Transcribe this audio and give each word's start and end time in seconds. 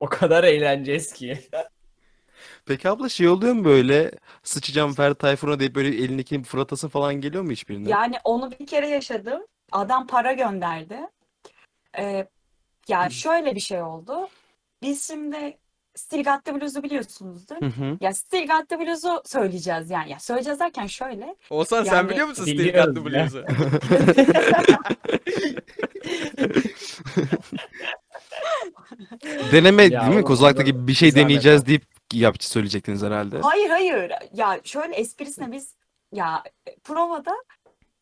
O 0.00 0.06
kadar 0.06 0.44
eğleneceğiz 0.44 1.12
ki. 1.12 1.38
Peki 2.66 2.88
abla 2.88 3.08
şey 3.08 3.28
oluyor 3.28 3.54
mu 3.54 3.64
böyle 3.64 4.10
sıçacağım 4.42 4.94
Ferdi 4.94 5.18
Tayfur'a 5.18 5.60
deyip 5.60 5.74
böyle 5.74 5.88
elindekini 5.88 6.44
fırlatasın 6.44 6.88
falan 6.88 7.14
geliyor 7.14 7.42
mu 7.42 7.50
hiçbirine? 7.50 7.90
Yani 7.90 8.16
onu 8.24 8.50
bir 8.50 8.66
kere 8.66 8.88
yaşadım. 8.88 9.42
Adam 9.72 10.06
para 10.06 10.32
gönderdi. 10.32 10.98
Ee, 11.98 12.26
ya 12.88 13.10
şöyle 13.10 13.54
bir 13.54 13.60
şey 13.60 13.82
oldu. 13.82 14.28
Biz 14.82 15.06
şimdi 15.06 15.58
the 16.44 16.54
Blues'u 16.54 16.82
biliyorsunuzdur. 16.82 17.56
Hı 17.56 17.66
hı. 17.66 17.98
Ya 18.00 18.12
the 18.68 18.80
Blues'u 18.80 19.22
söyleyeceğiz 19.24 19.90
yani. 19.90 20.10
Ya 20.10 20.18
söyleyeceğiz 20.18 20.60
derken 20.60 20.86
şöyle. 20.86 21.36
Oğuzhan 21.50 21.84
sen 21.84 21.96
Yani 21.96 22.10
biliyor 22.10 22.26
musun 22.26 22.46
ya. 22.46 22.96
Blues'u? 22.96 23.44
Deneme 29.52 29.82
Ya 29.82 30.06
değil 30.06 30.16
mi? 30.16 30.24
Kozalak'ta 30.24 30.60
orada 30.60 30.70
gibi 30.70 30.86
bir 30.88 30.94
şey 30.94 31.14
deneyeceğiz 31.14 31.60
meta. 31.60 31.66
deyip 31.66 31.84
yap 32.12 32.42
söyleyecektiniz 32.42 33.02
herhalde. 33.02 33.40
Hayır 33.40 33.70
hayır. 33.70 34.12
Ya 34.34 34.60
şöyle 34.64 34.94
esprisine 34.94 35.52
biz 35.52 35.74
ya 36.12 36.42
e, 36.66 36.76
provada 36.76 37.34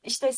işte 0.05 0.31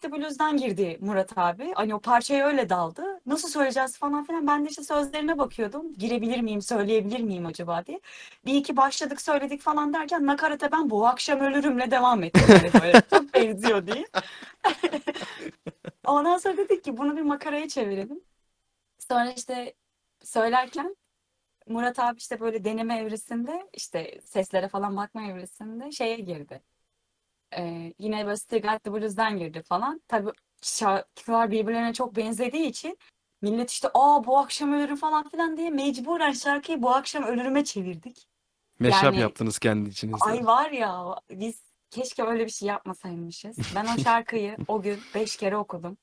the 0.00 0.12
Blues'dan 0.12 0.56
girdi 0.56 0.98
Murat 1.00 1.38
abi. 1.38 1.72
Hani 1.74 1.94
o 1.94 2.00
parçaya 2.00 2.46
öyle 2.46 2.68
daldı. 2.68 3.20
Nasıl 3.26 3.48
söyleyeceğiz 3.48 3.98
falan 3.98 4.24
filan. 4.24 4.46
Ben 4.46 4.64
de 4.64 4.68
işte 4.68 4.82
sözlerine 4.82 5.38
bakıyordum. 5.38 5.94
Girebilir 5.94 6.40
miyim, 6.40 6.62
söyleyebilir 6.62 7.20
miyim 7.20 7.46
acaba 7.46 7.86
diye. 7.86 8.00
Bir 8.46 8.54
iki 8.54 8.76
başladık 8.76 9.20
söyledik 9.20 9.60
falan 9.60 9.92
derken 9.92 10.26
nakarata 10.26 10.72
ben 10.72 10.90
bu 10.90 11.06
akşam 11.06 11.40
ölürümle 11.40 11.90
devam 11.90 12.22
ettim. 12.22 12.42
Hani 12.46 12.82
böyle 12.82 13.02
çok 13.10 13.34
benziyor 13.34 13.86
diye. 13.86 14.06
Ondan 16.04 16.38
sonra 16.38 16.56
dedik 16.56 16.84
ki 16.84 16.96
bunu 16.96 17.16
bir 17.16 17.22
makaraya 17.22 17.68
çevirelim. 17.68 18.20
Sonra 18.98 19.30
işte 19.30 19.74
söylerken 20.24 20.96
Murat 21.66 21.98
abi 21.98 22.18
işte 22.18 22.40
böyle 22.40 22.64
deneme 22.64 22.98
evresinde 22.98 23.68
işte 23.72 24.20
seslere 24.24 24.68
falan 24.68 24.96
bakma 24.96 25.22
evresinde 25.22 25.92
şeye 25.92 26.16
girdi. 26.16 26.62
Ee, 27.56 27.92
yine 27.98 28.26
böyle 28.26 28.36
Still 28.36 28.62
Got 28.62 28.84
the 28.84 28.92
Blues'dan 28.92 29.38
girdi 29.38 29.62
falan. 29.62 30.00
Tabii 30.08 30.30
şarkılar 30.62 31.50
birbirlerine 31.50 31.92
çok 31.92 32.16
benzediği 32.16 32.66
için 32.66 32.98
millet 33.42 33.70
işte 33.70 33.88
aa 33.94 34.26
bu 34.26 34.38
akşam 34.38 34.72
ölürüm 34.72 34.96
falan 34.96 35.28
filan 35.28 35.56
diye 35.56 35.70
mecburen 35.70 36.32
şarkıyı 36.32 36.82
bu 36.82 36.90
akşam 36.90 37.24
ölürüme 37.24 37.64
çevirdik. 37.64 38.26
Meşrap 38.78 39.04
yani- 39.04 39.20
yaptınız 39.20 39.58
kendi 39.58 39.90
içinizde. 39.90 40.24
Ay 40.24 40.46
var 40.46 40.70
ya 40.70 41.20
biz 41.30 41.62
keşke 41.90 42.22
öyle 42.22 42.44
bir 42.44 42.50
şey 42.50 42.68
yapmasaymışız. 42.68 43.58
Ben 43.74 43.84
o 43.84 44.02
şarkıyı 44.02 44.56
o 44.68 44.82
gün 44.82 45.00
beş 45.14 45.36
kere 45.36 45.56
okudum. 45.56 45.96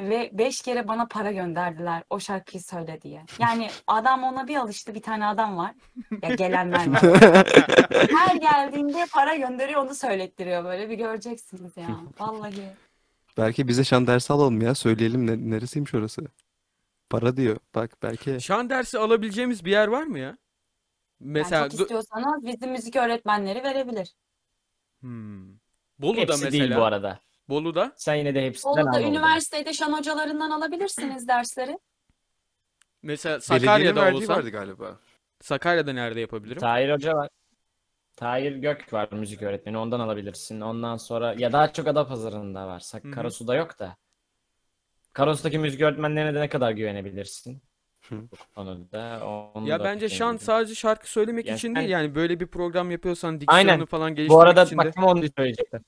Ve 0.00 0.30
beş 0.32 0.62
kere 0.62 0.88
bana 0.88 1.06
para 1.06 1.32
gönderdiler 1.32 2.02
o 2.10 2.20
şarkıyı 2.20 2.62
söyle 2.62 3.02
diye. 3.02 3.24
Yani 3.38 3.70
adam 3.86 4.22
ona 4.24 4.48
bir 4.48 4.56
alıştı 4.56 4.94
bir 4.94 5.02
tane 5.02 5.26
adam 5.26 5.56
var. 5.56 5.74
Ya 6.22 6.34
gelenler 6.34 6.86
var. 6.86 7.02
Her 8.18 8.36
geldiğinde 8.36 9.06
para 9.12 9.34
gönderiyor 9.34 9.84
onu 9.84 9.94
söylettiriyor 9.94 10.64
böyle 10.64 10.90
bir 10.90 10.94
göreceksiniz 10.94 11.76
ya. 11.76 12.00
Vallahi. 12.20 12.72
Belki 13.36 13.68
bize 13.68 13.84
şan 13.84 14.06
dersi 14.06 14.32
alalım 14.32 14.60
ya. 14.60 14.74
Söyleyelim 14.74 15.26
ne, 15.26 15.50
neresiymiş 15.56 15.94
orası. 15.94 16.22
Para 17.10 17.36
diyor. 17.36 17.56
Bak 17.74 17.90
belki. 18.02 18.40
Şan 18.40 18.70
dersi 18.70 18.98
alabileceğimiz 18.98 19.64
bir 19.64 19.70
yer 19.70 19.88
var 19.88 20.02
mı 20.02 20.18
ya? 20.18 20.36
Mesela 21.20 21.60
Yani 21.62 21.70
çok 21.70 21.80
istiyorsanız 21.80 22.46
bizim 22.46 22.70
müzik 22.70 22.96
öğretmenleri 22.96 23.62
verebilir. 23.62 24.14
Hmm. 25.00 25.48
Bolu'da 25.98 26.20
Hepsi 26.20 26.44
mesela. 26.44 26.50
değil 26.50 26.76
bu 26.76 26.84
arada. 26.84 27.20
Bolu'da. 27.50 27.92
Sen 27.96 28.14
yine 28.14 28.34
de 28.34 28.46
hepsinden 28.46 28.76
Bolu'da 28.76 28.90
al 28.90 28.94
orada. 28.96 29.08
üniversitede 29.08 29.72
şan 29.72 29.92
hocalarından 29.92 30.50
alabilirsiniz 30.50 31.28
dersleri. 31.28 31.78
Mesela 33.02 33.40
Sakarya'da 33.40 34.00
verdiği 34.00 34.16
olsam. 34.16 34.36
vardı 34.36 34.50
galiba. 34.50 34.98
Sakarya'da 35.40 35.92
nerede 35.92 36.20
yapabilirim? 36.20 36.58
Tahir 36.60 36.90
Hoca 36.92 37.14
var. 37.14 37.28
Tahir 38.16 38.56
Gök 38.56 38.92
var 38.92 39.08
müzik 39.12 39.42
öğretmeni. 39.42 39.78
Ondan 39.78 40.00
alabilirsin. 40.00 40.60
Ondan 40.60 40.96
sonra 40.96 41.34
ya 41.38 41.52
daha 41.52 41.72
çok 41.72 41.86
Adapazarı'nda 41.88 42.66
var. 42.66 42.80
Sak- 42.80 43.04
Hı 43.04 43.08
hı. 43.08 43.12
Karasu'da 43.12 43.54
yok 43.54 43.78
da. 43.78 43.96
Karasu'daki 45.12 45.58
müzik 45.58 45.80
öğretmenlerine 45.80 46.34
de 46.34 46.40
ne 46.40 46.48
kadar 46.48 46.70
güvenebilirsin? 46.70 47.62
Hı. 48.08 48.14
Bu. 48.30 48.36
Onu 48.56 49.68
Ya 49.68 49.80
da 49.80 49.84
bence 49.84 50.08
şan 50.08 50.18
bilmiyorum. 50.18 50.38
sadece 50.38 50.74
şarkı 50.74 51.10
söylemek 51.10 51.46
Yani 51.46 51.56
için 51.56 51.68
sen- 51.68 51.76
değil 51.76 51.88
yani 51.90 52.14
böyle 52.14 52.40
bir 52.40 52.46
program 52.46 52.90
yapıyorsan 52.90 53.40
Aynen. 53.46 53.68
diksiyonu 53.68 53.86
falan 53.86 54.10
Bu 54.10 54.14
geliştirmek 54.16 54.42
arada 54.46 54.62
için 54.64 54.78
de. 54.78 54.84
bak 54.84 54.94
tam 54.94 55.04
onu 55.04 55.24
söyleyecektim. 55.36 55.84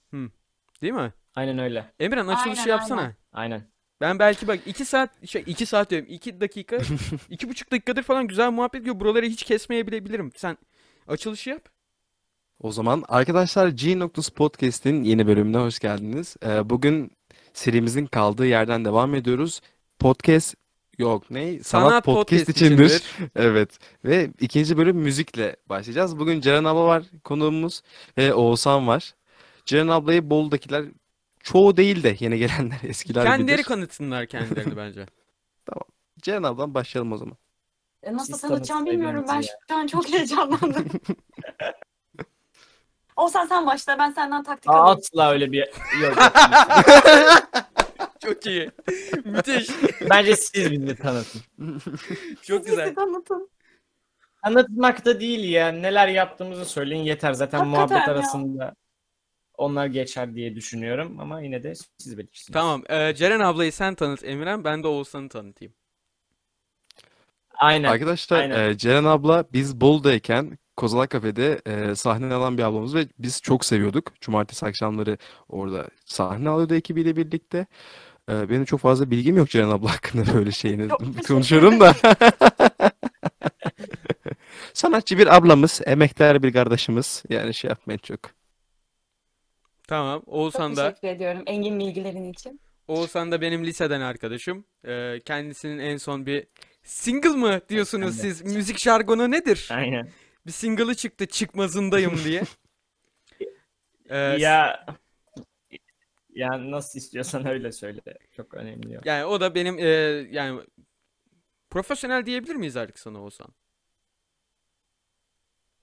Değil 0.83 0.93
mi? 0.95 1.13
Aynen 1.35 1.59
öyle. 1.59 1.93
Emirhan 2.01 2.27
açılışı 2.29 2.61
Aynen, 2.61 2.71
yapsana. 2.71 3.01
aynen. 3.01 3.15
Aynen. 3.33 3.63
Ben 4.01 4.19
belki 4.19 4.49
bak 4.49 4.61
2 4.67 4.85
saat 4.85 5.27
şey 5.29 5.45
2 5.47 5.67
saat 5.67 5.91
diyorum 5.91 6.07
2 6.11 6.41
dakika 6.41 6.77
2,5 7.31 7.71
dakikadır 7.71 8.03
falan 8.03 8.27
güzel 8.27 8.51
muhabbet 8.51 8.81
ediyor. 8.81 9.01
Buraları 9.01 9.27
hiç 9.27 9.43
kesmeyebilirim. 9.43 10.33
Sen 10.37 10.59
açılışı 11.09 11.51
yap. 11.51 11.69
O 12.61 12.73
zaman 12.73 13.05
arkadaşlar 13.09 13.69
G 13.69 13.99
Noktası 13.99 14.35
Podcast'in 14.35 15.03
yeni 15.03 15.27
bölümüne 15.27 15.59
hoş 15.59 15.79
geldiniz. 15.79 16.37
Ee, 16.47 16.71
bugün 16.71 17.11
serimizin 17.53 18.07
kaldığı 18.07 18.47
yerden 18.47 18.85
devam 18.85 19.15
ediyoruz. 19.15 19.61
Podcast 19.99 20.55
yok 20.99 21.31
ne? 21.31 21.63
Sanat, 21.63 22.05
podcast, 22.05 22.49
içindir. 22.49 23.03
Evet. 23.37 23.79
Ve 24.05 24.31
ikinci 24.41 24.77
bölüm 24.77 24.97
müzikle 24.97 25.57
başlayacağız. 25.69 26.19
Bugün 26.19 26.41
Ceren 26.41 26.65
abla 26.65 26.85
var 26.85 27.03
konuğumuz 27.25 27.83
ve 28.19 28.35
Oğuzhan 28.35 28.87
var. 28.87 29.15
Ceren 29.67 29.89
ablayı 29.89 30.31
Bolu'dakiler 30.31 30.85
çoğu 31.41 31.77
değil 31.77 32.03
de 32.03 32.17
yeni 32.21 32.39
gelenler 32.39 32.79
eskiler 32.89 33.25
Kendileri 33.27 33.55
bilir. 33.59 33.65
kanıtsınlar 33.65 34.27
kendilerini 34.27 34.77
bence. 34.77 35.07
Ceren 36.23 36.43
abladan 36.43 36.75
başlayalım 36.75 37.13
o 37.13 37.17
zaman. 37.17 37.37
E, 38.03 38.13
Nasıl 38.13 38.33
Siz 38.33 38.41
tanıtacağım 38.43 38.87
bilmiyorum. 38.87 39.25
Ben 39.29 39.41
şu 39.41 39.75
an 39.77 39.87
çok 39.87 40.09
heyecanlandım. 40.09 40.87
Olsan 43.17 43.47
sen 43.47 43.67
başla. 43.67 43.99
Ben 43.99 44.11
senden 44.11 44.43
taktik 44.43 44.71
Aa, 44.71 44.75
alayım. 44.75 44.99
Asla 44.99 45.31
öyle 45.31 45.53
bir 45.53 45.59
yok. 46.03 46.19
Çok 48.25 48.47
iyi. 48.47 48.71
Müthiş. 49.25 49.69
Bence 50.11 50.37
siz 50.37 50.71
bizi 50.73 50.97
tanıtın. 50.97 51.41
Çok 52.43 52.61
Siz 52.63 52.71
güzel. 52.71 52.87
bizi 52.87 52.95
tanıtın. 52.95 53.51
Anlatmak 54.43 55.05
da 55.05 55.21
değil 55.21 55.45
ya. 55.53 55.69
Neler 55.73 56.09
yaptığımızı 56.09 56.65
söyleyin 56.65 57.03
yeter. 57.03 57.33
Zaten 57.33 57.59
Hakikaten 57.59 57.81
muhabbet 57.81 58.09
ya. 58.09 58.15
arasında 58.15 58.75
onlar 59.59 59.87
geçer 59.87 60.35
diye 60.35 60.55
düşünüyorum 60.55 61.21
ama 61.21 61.41
yine 61.41 61.63
de 61.63 61.75
siz 61.99 62.19
bilirsiniz. 62.19 62.51
Tamam. 62.53 62.83
e, 62.89 63.15
Ceren 63.15 63.41
ablayı 63.41 63.73
sen 63.73 63.95
tanıt 63.95 64.25
Emirhan. 64.25 64.65
Ben 64.65 64.83
de 64.83 64.87
Oğuzhan'ı 64.89 65.29
tanıtayım. 65.29 65.75
Aynen. 67.55 67.89
Arkadaşlar 67.89 68.39
aynen. 68.39 68.71
e, 68.71 68.79
Ceren 68.79 69.05
abla 69.05 69.45
biz 69.53 69.81
Bolu'dayken 69.81 70.59
Kozalak 70.77 71.11
Kafe'de 71.11 71.61
e, 71.67 71.95
sahne 71.95 72.35
alan 72.35 72.59
bir 72.59 72.63
ablamız 72.63 72.95
ve 72.95 73.07
biz 73.19 73.43
çok 73.43 73.65
seviyorduk. 73.65 74.21
Cumartesi 74.21 74.67
akşamları 74.67 75.19
orada 75.49 75.89
sahne 76.05 76.49
alıyordu 76.49 76.75
ekibiyle 76.75 77.17
birlikte. 77.17 77.67
E, 78.31 78.51
benim 78.51 78.65
çok 78.65 78.81
fazla 78.81 79.11
bilgim 79.11 79.37
yok 79.37 79.51
Ceren 79.51 79.69
abla 79.69 79.93
hakkında 79.95 80.35
böyle 80.35 80.51
şeyini 80.51 80.89
konuşuyorum 81.29 81.81
da. 81.81 81.95
Sanatçı 84.75 85.19
bir 85.19 85.37
ablamız, 85.37 85.81
emektar 85.87 86.43
bir 86.43 86.53
kardeşimiz. 86.53 87.23
Yani 87.29 87.55
şey 87.55 87.69
yapmayın 87.69 88.01
çok. 88.03 88.21
Tamam. 89.89 90.21
Çok 90.21 90.29
Oğuzhan 90.35 90.77
da 90.77 90.89
teşekkür 90.91 91.09
ediyorum 91.09 91.43
engin 91.47 91.79
bilgilerin 91.79 92.33
için. 92.33 92.61
Oğuzhan 92.89 93.33
da 93.33 93.41
benim 93.41 93.65
liseden 93.65 94.01
arkadaşım. 94.01 94.65
E, 94.85 95.21
kendisinin 95.25 95.79
en 95.79 95.97
son 95.97 96.27
bir 96.27 96.47
single 96.83 97.29
mı 97.29 97.61
diyorsunuz 97.69 98.17
siz? 98.17 98.43
Müzik 98.43 98.79
jargonu 98.79 99.31
nedir? 99.31 99.69
Aynen. 99.73 100.09
Bir 100.47 100.53
single'ı 100.53 100.95
çıktı 100.95 101.27
çıkmazındayım 101.27 102.25
diye. 102.25 102.43
E, 104.11 104.17
Ya 104.19 104.87
ya 106.31 106.71
nasıl 106.71 106.99
istiyorsan 106.99 107.47
öyle 107.47 107.73
söyle. 107.73 108.01
Çok 108.37 108.55
önemli 108.55 108.93
yok. 108.93 109.07
Yani 109.07 109.25
o 109.25 109.41
da 109.41 109.55
benim 109.55 109.79
e, 109.79 109.83
yani 110.31 110.61
profesyonel 111.71 112.27
diyebilir 112.27 112.55
miyiz 112.55 112.77
artık 112.77 112.99
sana 112.99 113.23
Oğuzhan? 113.23 113.55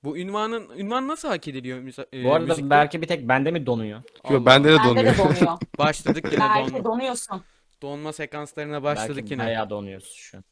Bu 0.03 0.17
ünvanın 0.17 0.69
ünvan 0.77 1.07
nasıl 1.07 1.27
hak 1.27 1.47
ediliyor 1.47 1.77
e, 2.13 2.23
Bu 2.23 2.33
arada 2.33 2.45
müzikte? 2.45 2.69
belki 2.69 3.01
bir 3.01 3.07
tek 3.07 3.27
bende 3.27 3.51
mi 3.51 3.65
donuyor? 3.65 3.99
Yo, 3.99 4.35
Allah 4.37 4.45
bende 4.45 4.67
de 4.73 4.77
Bende 4.77 4.89
donuyor. 4.89 5.13
de 5.13 5.17
donuyor. 5.17 5.57
Başladık 5.77 6.25
yine 6.31 6.39
Belki 6.39 6.71
donma, 6.73 6.83
donuyorsun. 6.83 7.43
donma 7.81 8.13
sekanslarına 8.13 8.83
başladık 8.83 9.17
Belki 9.17 9.33
yine. 9.33 9.45
bayağı 9.45 9.69
donuyorsun 9.69 10.15
şu 10.15 10.37
an. 10.37 10.43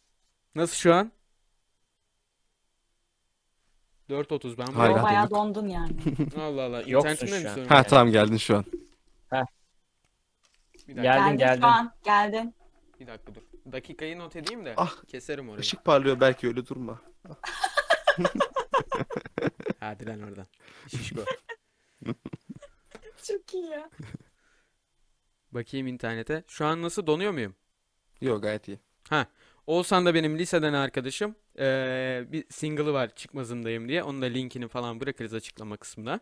Nasıl 0.55 0.75
şu 0.75 0.93
an? 0.93 1.11
4.30 4.09 4.57
ben 4.57 4.65
Hala 4.73 4.97
Yo, 4.97 5.03
bayağı 5.03 5.29
donduk. 5.29 5.55
dondun 5.55 5.67
yani. 5.67 5.91
Allah 6.41 6.63
Allah. 6.63 6.81
Yoksun 6.87 7.29
mi 7.29 7.41
şu 7.41 7.49
an. 7.49 7.55
sorun 7.55 7.67
Ha 7.67 7.83
tamam 7.83 8.11
geldin 8.11 8.37
şu 8.37 8.57
an. 8.57 8.65
Bir 10.87 10.95
dakika, 10.95 11.01
Geldin, 11.03 11.03
Geldin 11.23 11.37
geldin. 11.37 11.61
şu 11.61 11.67
an. 11.67 11.91
Geldin. 12.05 12.55
bir 12.99 13.07
dakika 13.07 13.35
dur. 13.35 13.41
Dakikayı 13.71 14.19
not 14.19 14.35
edeyim 14.35 14.65
de 14.65 14.73
Ah, 14.77 14.95
keserim 15.07 15.49
orayı. 15.49 15.61
Işık 15.61 15.85
parlıyor 15.85 16.19
belki 16.19 16.47
öyle 16.47 16.65
durma. 16.67 17.01
Hadi 19.79 20.05
lan 20.05 20.21
oradan. 20.21 20.47
Şişko. 20.87 21.25
Çok 23.23 23.53
iyi 23.53 23.65
ya. 23.65 23.89
Bakayım 25.51 25.87
internete. 25.87 26.43
Şu 26.47 26.65
an 26.65 26.81
nasıl 26.81 27.07
donuyor 27.07 27.31
muyum? 27.31 27.55
Yok 28.21 28.43
gayet 28.43 28.67
iyi. 28.67 28.79
Oğuzhan 29.67 30.05
da 30.05 30.13
benim 30.13 30.37
liseden 30.39 30.73
arkadaşım. 30.73 31.35
Ee, 31.59 32.25
bir 32.27 32.45
single'ı 32.49 32.93
var 32.93 33.15
çıkmazındayım 33.15 33.89
diye. 33.89 34.03
Onun 34.03 34.21
da 34.21 34.25
linkini 34.25 34.67
falan 34.67 34.99
bırakırız 34.99 35.33
açıklama 35.33 35.77
kısmına. 35.77 36.19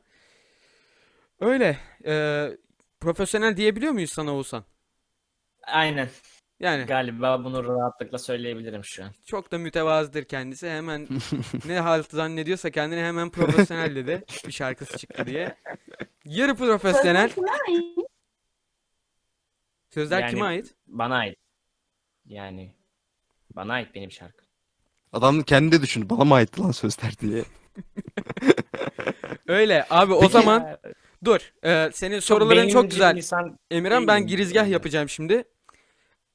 Öyle. 1.40 1.78
Ee, 2.06 2.58
profesyonel 3.00 3.58
diyebiliyor 3.58 3.92
muyuz 3.92 4.12
sana 4.12 4.34
Oğuzhan? 4.36 4.64
Aynen. 5.64 6.10
Yani 6.60 6.86
Galiba 6.86 7.44
bunu 7.44 7.64
rahatlıkla 7.68 8.18
söyleyebilirim 8.18 8.84
şu 8.84 9.04
an. 9.04 9.12
çok 9.26 9.52
da 9.52 9.58
mütevazıdır 9.58 10.24
kendisi. 10.24 10.70
Hemen 10.70 11.08
ne 11.66 11.80
halt 11.80 12.12
zannediyorsa 12.12 12.70
kendini 12.70 13.00
hemen 13.02 13.30
profesyonel 13.30 13.96
dedi. 13.96 14.24
Bir 14.48 14.52
şarkısı 14.52 14.98
çıktı 14.98 15.26
diye. 15.26 15.56
Yarı 16.26 16.56
profesyonel. 16.56 17.30
Sözler 17.30 17.34
kime 17.40 17.52
ait? 17.76 17.86
Sözler 19.90 20.22
Yani- 20.22 20.30
kime 20.32 20.46
ait? 20.46 20.74
Bana 20.88 21.16
ait. 21.16 21.38
Yani 22.26 22.76
bana 23.56 23.74
ait 23.74 23.96
benim 23.96 24.12
şarkım. 24.12 24.46
Adam 25.14 25.44
kendi 25.44 25.72
de 25.72 25.82
düşündü. 25.82 26.10
Bana 26.10 26.24
mı 26.24 26.36
aitti 26.36 26.62
lan 26.62 26.72
sözler 26.72 27.12
diye. 27.22 27.44
Öyle 29.48 29.86
abi 29.90 30.14
o 30.14 30.30
zaman 30.30 30.78
dur. 31.26 31.54
Ee, 31.66 31.90
senin 31.94 32.20
soruların 32.20 32.70
çok 32.70 32.84
gibi 32.84 32.92
güzel. 32.92 33.18
insan 33.18 33.60
Emirhan 33.72 34.08
ben 34.08 34.16
değilim 34.18 34.28
girizgah 34.28 34.68
yapacağım 34.68 35.10
şimdi. 35.10 35.44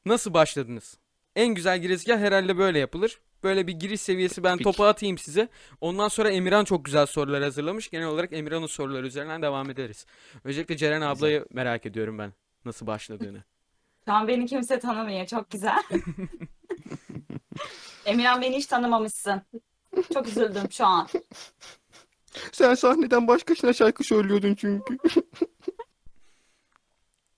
Nasıl 0.06 0.34
başladınız? 0.34 0.98
En 1.36 1.48
güzel 1.54 1.78
girizgah 1.82 2.18
herhalde 2.18 2.58
böyle 2.58 2.78
yapılır. 2.78 3.20
Böyle 3.42 3.66
bir 3.66 3.72
giriş 3.72 4.00
seviyesi 4.00 4.44
ben 4.44 4.58
Peki. 4.58 4.64
topu 4.64 4.84
atayım 4.84 5.18
size. 5.18 5.48
Ondan 5.80 6.08
sonra 6.08 6.30
Emirhan 6.30 6.64
çok 6.64 6.84
güzel 6.84 7.06
sorular 7.06 7.42
hazırlamış. 7.42 7.90
Genel 7.90 8.06
olarak 8.06 8.32
Emirhan'ın 8.32 8.66
soruları 8.66 9.06
üzerinden 9.06 9.42
devam 9.42 9.70
ederiz. 9.70 10.06
Öncelikle 10.44 10.76
Ceren 10.76 11.00
ablayı 11.00 11.46
merak 11.50 11.86
ediyorum 11.86 12.18
ben. 12.18 12.32
Nasıl 12.64 12.86
başladığını. 12.86 13.44
Şu 14.04 14.12
an 14.12 14.28
beni 14.28 14.46
kimse 14.46 14.78
tanımıyor. 14.78 15.26
Çok 15.26 15.50
güzel. 15.50 15.82
Emirhan 18.06 18.42
beni 18.42 18.56
hiç 18.56 18.66
tanımamışsın. 18.66 19.42
Çok 20.14 20.28
üzüldüm 20.28 20.70
şu 20.70 20.86
an. 20.86 21.08
Sen 22.52 22.74
sahneden 22.74 23.28
başkasına 23.28 23.72
şarkı 23.72 24.04
söylüyordun 24.04 24.54
çünkü. 24.54 24.98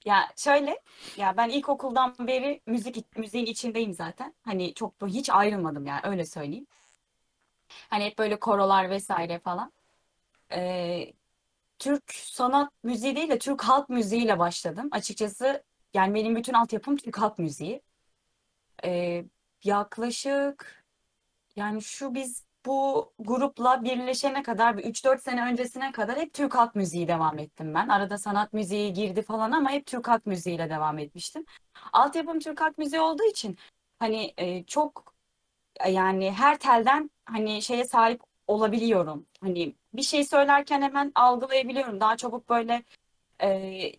Ya 0.04 0.28
şöyle, 0.37 0.81
ya 1.16 1.37
ben 1.37 1.49
ilkokuldan 1.49 2.14
beri 2.19 2.60
müzik 2.66 3.19
müziğin 3.19 3.46
içindeyim 3.46 3.93
zaten. 3.93 4.34
Hani 4.43 4.75
çok 4.75 4.94
hiç 5.06 5.31
ayrılmadım 5.31 5.87
yani 5.87 6.00
öyle 6.04 6.25
söyleyeyim. 6.26 6.66
Hani 7.69 8.04
hep 8.04 8.19
böyle 8.19 8.40
korolar 8.40 8.90
vesaire 8.90 9.38
falan. 9.38 9.72
Ee, 10.52 11.12
Türk 11.78 12.14
sanat 12.14 12.72
müziği 12.84 13.16
değil 13.16 13.31
de 13.31 13.38
Türk 13.38 13.62
halk 13.64 13.88
müziğiyle 13.88 14.38
başladım. 14.38 14.88
Açıkçası 14.93 15.64
yani 15.94 16.14
benim 16.14 16.37
bütün 16.37 16.52
altyapım 16.55 16.96
Türk 16.96 17.19
halk 17.19 17.38
müziği. 17.38 17.82
Ee, 18.84 19.25
yaklaşık 19.64 20.84
yani 21.56 21.82
şu 21.82 22.14
biz 22.14 22.44
bu 22.67 23.12
grupla 23.19 23.85
birleşene 23.85 24.43
kadar 24.43 24.79
bir 24.79 24.85
3-4 24.85 25.19
sene 25.19 25.44
öncesine 25.44 25.93
kadar 25.93 26.19
hep 26.19 26.35
Türk 26.35 26.55
halk 26.55 26.75
müziği 26.75 27.09
devam 27.09 27.38
ettim 27.38 27.75
ben. 27.75 27.88
Arada 27.88 28.19
sanat 28.19 28.53
müziği 28.53 28.93
girdi 28.93 29.23
falan 29.23 29.50
ama 29.50 29.70
hep 29.70 29.87
Türk 29.87 30.09
halk 30.09 30.26
müziğiyle 30.26 30.70
devam 30.70 30.99
etmiştim. 30.99 31.44
Altyapım 31.93 32.38
Türk 32.38 32.61
halk 32.61 32.79
müziği 32.79 33.00
olduğu 33.00 33.25
için 33.31 33.59
hani 33.99 34.35
e, 34.37 34.64
çok 34.64 35.14
e, 35.81 35.91
yani 35.91 36.32
her 36.32 36.59
telden 36.59 37.11
hani 37.25 37.62
şeye 37.62 37.85
sahip 37.85 38.23
olabiliyorum. 38.47 39.26
Hani 39.41 39.75
bir 39.94 40.03
şey 40.03 40.25
söylerken 40.25 40.82
hemen 40.82 41.12
algılayabiliyorum. 41.15 42.00
Daha 42.00 42.17
çabuk 42.17 42.49
böyle 42.49 42.82
e, 43.43 43.93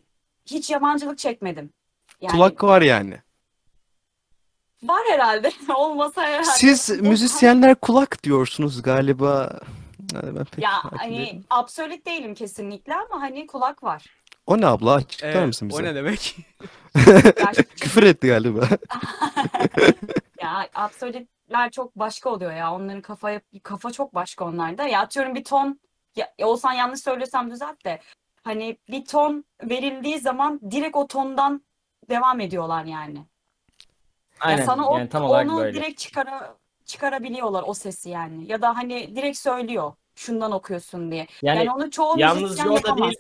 hiç 0.45 0.69
yabancılık 0.69 1.18
çekmedim. 1.18 1.74
Yani 2.21 2.31
Kulak 2.31 2.63
var 2.63 2.81
yani. 2.81 3.21
Var 4.83 5.01
herhalde. 5.12 5.51
Olmasa 5.75 6.21
herhalde. 6.24 6.44
Siz 6.51 7.01
müzisyenler 7.01 7.75
kulak 7.75 8.24
diyorsunuz 8.24 8.81
galiba. 8.81 9.59
Yani 10.13 10.35
ben 10.39 10.45
pek 10.45 10.63
Ya 10.63 10.71
hani 10.97 11.18
değilim. 11.19 11.44
absolut 11.50 12.06
değilim 12.06 12.35
kesinlikle 12.35 12.95
ama 12.95 13.21
hani 13.21 13.47
kulak 13.47 13.83
var. 13.83 14.06
O 14.47 14.62
ne 14.62 14.68
abla? 14.68 14.94
Açıklar 14.94 15.30
Evet, 15.30 15.47
mısın 15.47 15.65
o 15.65 15.69
bize? 15.69 15.83
ne 15.83 15.95
demek? 15.95 16.35
Küfür 17.81 18.03
etti 18.03 18.27
galiba. 18.27 18.62
ya 20.41 20.69
absolutler 20.75 21.71
çok 21.71 21.95
başka 21.95 22.30
oluyor 22.30 22.53
ya. 22.53 22.74
Onların 22.74 23.01
kafa 23.01 23.41
kafa 23.63 23.91
çok 23.91 24.15
başka 24.15 24.45
onlarda. 24.45 24.83
Ya 24.88 25.01
atıyorum 25.01 25.35
bir 25.35 25.44
ton 25.44 25.80
ya, 26.15 26.33
ya 26.39 26.47
olsan 26.47 26.74
yanlış 26.74 27.00
söylüyorsam 27.00 27.51
düzelt 27.51 27.85
de 27.85 28.00
hani 28.44 28.77
bir 28.91 29.06
ton 29.06 29.45
verildiği 29.63 30.19
zaman 30.19 30.59
direkt 30.71 30.95
o 30.95 31.07
tondan 31.07 31.63
devam 32.09 32.39
ediyorlar 32.39 32.85
yani. 32.85 33.25
Ya 34.50 34.57
Aynen. 34.57 34.66
sana 34.66 34.90
o, 34.90 34.95
yani 34.95 35.10
tam 35.10 35.24
olarak 35.24 35.48
onu 35.48 35.57
böyle. 35.57 35.80
direkt 35.80 36.00
çıkara, 36.00 36.57
çıkarabiliyorlar 36.86 37.63
o 37.68 37.74
sesi 37.74 38.10
yani. 38.10 38.51
Ya 38.51 38.62
da 38.62 38.75
hani 38.78 39.16
direkt 39.16 39.38
söylüyor 39.38 39.94
şundan 40.16 40.51
okuyorsun 40.51 41.12
diye. 41.12 41.28
Yani 41.42 41.60
Yani 41.60 41.72
onu 41.72 41.92
çoğu 41.92 42.18
yalnızca 42.18 42.42
müzisyen 42.42 42.68
o 42.69 42.84
da 42.84 42.98
değil, 42.98 43.16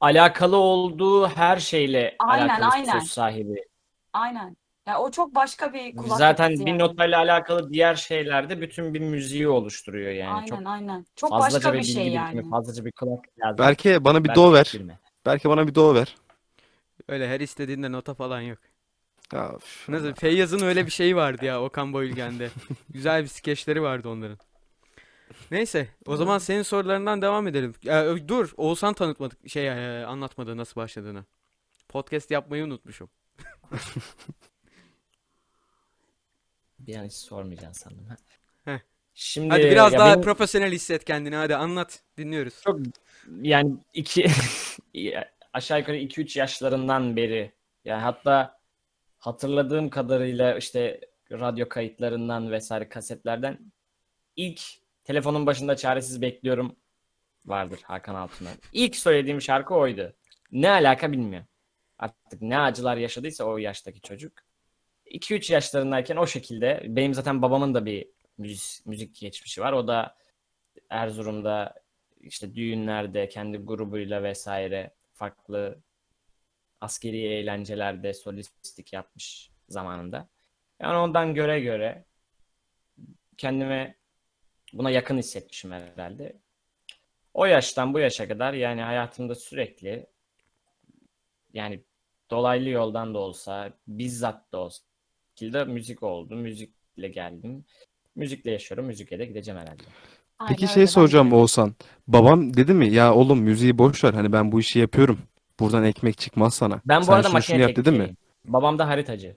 alakalı 0.00 0.56
olduğu 0.56 1.28
her 1.28 1.56
şeyle 1.56 2.16
Aynen, 2.18 2.48
alakalı 2.48 2.70
aynen. 2.70 3.00
söz 3.00 3.10
sahibi. 3.10 3.64
Aynen. 4.12 4.56
Ya 4.86 4.98
o 5.00 5.10
çok 5.10 5.34
başka 5.34 5.72
bir 5.72 5.96
kulak 5.96 6.18
Zaten 6.18 6.50
yapısı 6.50 6.66
bir 6.66 6.70
yani. 6.70 6.78
notayla 6.78 7.18
alakalı 7.18 7.72
diğer 7.72 7.94
şeylerde 7.94 8.60
bütün 8.60 8.94
bir 8.94 9.00
müziği 9.00 9.48
oluşturuyor 9.48 10.10
yani. 10.12 10.34
Aynen 10.34 10.46
Çok 10.46 10.58
aynen. 10.66 11.06
Çok 11.16 11.30
başka 11.30 11.72
bir 11.72 11.78
bir 11.78 11.82
şey 11.82 12.08
yani. 12.12 12.42
fazlaca 12.50 12.84
bir 12.84 12.92
kulak 12.92 13.24
lazım. 13.38 13.58
Belki 13.58 14.04
bana 14.04 14.24
bir 14.24 14.28
Belki 14.28 14.40
do 14.40 14.52
ver. 14.52 14.72
bilme. 14.74 14.98
Belki 15.26 15.48
bana 15.48 15.66
bir 15.68 15.74
do 15.74 15.94
ver. 15.94 16.16
Öyle 17.08 17.28
her 17.28 17.40
istediğinde 17.40 17.92
nota 17.92 18.14
falan 18.14 18.40
yok. 18.40 18.58
Ya, 19.32 19.52
üf, 19.56 19.88
Nasıl? 19.88 20.14
Feyyaz'ın 20.14 20.60
öyle 20.60 20.86
bir 20.86 20.90
şeyi 20.90 21.16
vardı 21.16 21.44
ya 21.44 21.62
Okan 21.62 21.92
Bayülgen'de. 21.92 22.50
Güzel 22.90 23.22
bir 23.22 23.28
skeçleri 23.28 23.82
vardı 23.82 24.08
onların. 24.08 24.38
Neyse, 25.50 25.88
o 26.06 26.16
zaman 26.16 26.38
senin 26.38 26.62
sorularından 26.62 27.22
devam 27.22 27.46
edelim. 27.46 27.74
Ya, 27.82 28.28
dur, 28.28 28.52
Oğuzhan 28.56 28.94
tanıtmadık, 28.94 29.48
şey 29.48 29.68
e, 29.68 30.04
anlatmadı 30.06 30.56
nasıl 30.56 30.80
başladığını. 30.80 31.24
Podcast 31.88 32.30
yapmayı 32.30 32.64
unutmuşum. 32.64 33.10
Bir 36.78 36.96
an 36.96 37.04
hiç 37.04 37.12
sormayacaksın 37.12 37.90
sandım. 37.90 38.06
ha. 38.06 38.16
Heh. 38.64 38.78
Şimdi 39.14 39.48
Hadi 39.48 39.62
biraz 39.62 39.92
daha 39.92 40.12
benim 40.12 40.22
profesyonel 40.22 40.72
hisset 40.72 41.04
kendini. 41.04 41.36
Hadi 41.36 41.56
anlat, 41.56 42.02
dinliyoruz. 42.18 42.54
çok 42.64 42.80
yani 43.42 43.76
iki 43.94 44.26
aşağı 45.52 45.78
yukarı 45.78 45.96
2-3 45.96 46.38
yaşlarından 46.38 47.16
beri 47.16 47.52
yani 47.84 48.02
hatta 48.02 48.57
hatırladığım 49.18 49.90
kadarıyla 49.90 50.56
işte 50.56 51.00
radyo 51.32 51.68
kayıtlarından 51.68 52.50
vesaire 52.50 52.88
kasetlerden 52.88 53.72
ilk 54.36 54.60
telefonun 55.04 55.46
başında 55.46 55.76
çaresiz 55.76 56.22
bekliyorum 56.22 56.76
vardır 57.46 57.80
Hakan 57.84 58.14
Altun'dan. 58.14 58.54
İlk 58.72 58.96
söylediğim 58.96 59.40
şarkı 59.40 59.74
oydu. 59.74 60.12
Ne 60.52 60.70
alaka 60.70 61.12
bilmiyorum. 61.12 61.48
Artık 61.98 62.42
ne 62.42 62.58
acılar 62.58 62.96
yaşadıysa 62.96 63.44
o 63.44 63.58
yaştaki 63.58 64.00
çocuk. 64.00 64.32
2-3 65.06 65.52
yaşlarındayken 65.52 66.16
o 66.16 66.26
şekilde 66.26 66.82
benim 66.88 67.14
zaten 67.14 67.42
babamın 67.42 67.74
da 67.74 67.86
bir 67.86 68.08
müzik, 68.38 68.86
müzik 68.86 69.20
geçmişi 69.20 69.60
var. 69.60 69.72
O 69.72 69.88
da 69.88 70.16
Erzurum'da 70.90 71.74
işte 72.20 72.54
düğünlerde 72.54 73.28
kendi 73.28 73.58
grubuyla 73.58 74.22
vesaire 74.22 74.94
farklı 75.14 75.78
askeri 76.80 77.20
eğlencelerde 77.20 78.14
solistlik 78.14 78.92
yapmış 78.92 79.50
zamanında. 79.68 80.28
Yani 80.80 80.96
ondan 80.96 81.34
göre 81.34 81.60
göre 81.60 82.04
kendime 83.36 83.96
buna 84.72 84.90
yakın 84.90 85.18
hissetmişim 85.18 85.72
herhalde. 85.72 86.38
O 87.34 87.44
yaştan 87.44 87.94
bu 87.94 87.98
yaşa 87.98 88.28
kadar 88.28 88.52
yani 88.52 88.82
hayatımda 88.82 89.34
sürekli 89.34 90.06
yani 91.52 91.84
dolaylı 92.30 92.68
yoldan 92.68 93.14
da 93.14 93.18
olsa 93.18 93.72
bizzat 93.86 94.52
da 94.52 94.58
olsa 94.58 94.88
şekilde 95.38 95.64
müzik 95.64 96.02
oldu. 96.02 96.36
Müzikle 96.36 97.08
geldim. 97.08 97.64
Müzikle 98.16 98.50
yaşıyorum. 98.50 98.86
Müzikle 98.86 99.18
de 99.18 99.26
gideceğim 99.26 99.60
herhalde. 99.60 99.82
Aynen 100.38 100.54
Peki 100.54 100.72
şey 100.72 100.80
ben 100.80 100.86
soracağım 100.86 101.26
öyle. 101.26 101.36
Oğuzhan. 101.36 101.74
Babam 102.08 102.54
dedi 102.54 102.74
mi 102.74 102.92
ya 102.92 103.14
oğlum 103.14 103.40
müziği 103.40 103.78
boş 103.78 104.04
ver 104.04 104.14
hani 104.14 104.32
ben 104.32 104.52
bu 104.52 104.60
işi 104.60 104.78
yapıyorum. 104.78 105.18
Buradan 105.60 105.84
ekmek 105.84 106.18
çıkmaz 106.18 106.54
sana. 106.54 106.80
Ben 106.84 107.00
bu 107.00 107.04
Sen 107.04 107.12
arada 107.12 107.22
şunu 107.22 107.32
makine 107.32 107.56
şunu 107.56 107.60
yap 107.60 107.70
dedi 107.76 107.78
mi? 107.78 107.84
teknikeriyim. 107.86 108.16
Babam 108.44 108.78
da 108.78 108.88
haritacı. 108.88 109.36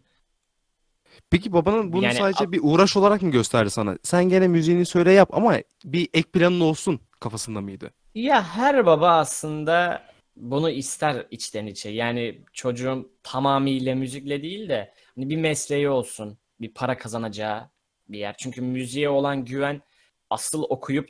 Peki 1.29 1.53
babanın 1.53 1.93
bunu 1.93 2.03
Yani 2.03 2.13
sadece 2.13 2.43
a- 2.43 2.51
bir 2.51 2.59
uğraş 2.63 2.97
olarak 2.97 3.21
mı 3.21 3.31
gösterdi 3.31 3.69
sana? 3.69 3.97
Sen 4.03 4.29
gene 4.29 4.47
müziğini 4.47 4.85
söyle 4.85 5.11
yap 5.11 5.29
ama 5.33 5.57
bir 5.85 6.09
ek 6.13 6.29
planın 6.31 6.59
olsun 6.59 6.99
kafasında 7.19 7.61
mıydı? 7.61 7.91
Ya 8.15 8.43
her 8.43 8.85
baba 8.85 9.09
aslında 9.17 10.03
bunu 10.35 10.69
ister 10.69 11.25
içten 11.31 11.65
içe. 11.65 11.89
Yani 11.89 12.41
çocuğum 12.53 13.09
tamamıyla 13.23 13.95
müzikle 13.95 14.43
değil 14.43 14.69
de 14.69 14.93
hani 15.15 15.29
bir 15.29 15.37
mesleği 15.37 15.89
olsun, 15.89 16.37
bir 16.61 16.73
para 16.73 16.97
kazanacağı 16.97 17.69
bir 18.09 18.19
yer. 18.19 18.35
Çünkü 18.37 18.61
müziğe 18.61 19.09
olan 19.09 19.45
güven 19.45 19.81
asıl 20.29 20.63
okuyup 20.69 21.09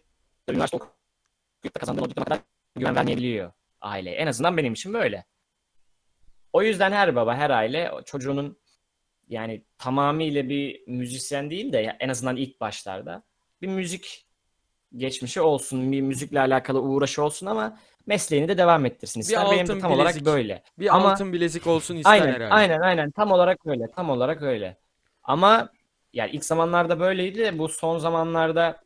üniversite 0.49 0.77
okuyup 0.77 1.75
da 1.75 1.79
kazandığın 1.79 2.01
o 2.03 2.09
diploma 2.09 2.25
kadar 2.25 2.39
güven 2.75 2.95
vermeyebiliyor 2.95 3.51
aile. 3.81 4.11
En 4.11 4.27
azından 4.27 4.57
benim 4.57 4.73
için 4.73 4.93
böyle. 4.93 5.25
O 6.53 6.63
yüzden 6.63 6.91
her 6.91 7.15
baba, 7.15 7.35
her 7.35 7.49
aile 7.49 7.91
çocuğunun 8.05 8.57
yani 9.29 9.63
tamamıyla 9.77 10.49
bir 10.49 10.87
müzisyen 10.87 11.49
değil 11.49 11.73
de 11.73 11.97
en 11.99 12.09
azından 12.09 12.37
ilk 12.37 12.61
başlarda 12.61 13.23
bir 13.61 13.67
müzik 13.67 14.25
geçmişi 14.95 15.41
olsun, 15.41 15.91
bir 15.91 16.01
müzikle 16.01 16.39
alakalı 16.39 16.81
uğraşı 16.81 17.23
olsun 17.23 17.45
ama 17.45 17.77
mesleğini 18.05 18.47
de 18.47 18.57
devam 18.57 18.85
ettirsin 18.85 19.19
Bir 19.19 19.25
ister. 19.25 19.51
Benim 19.51 19.67
de 19.67 19.79
tam 19.79 19.91
olarak 19.91 20.13
bilezik, 20.13 20.25
böyle. 20.25 20.63
Bir 20.79 20.95
Ama- 20.95 21.11
altın 21.11 21.33
bilezik 21.33 21.67
olsun 21.67 21.95
ister 21.95 22.11
Aynen, 22.11 22.33
herhalde. 22.33 22.53
aynen, 22.53 22.79
aynen. 22.79 23.11
Tam 23.11 23.31
olarak 23.31 23.59
öyle. 23.65 23.91
Tam 23.95 24.09
olarak 24.09 24.41
öyle. 24.41 24.77
Ama 25.23 25.69
yani 26.13 26.31
ilk 26.31 26.45
zamanlarda 26.45 26.99
böyleydi 26.99 27.39
de 27.39 27.57
bu 27.57 27.69
son 27.69 27.97
zamanlarda 27.97 28.83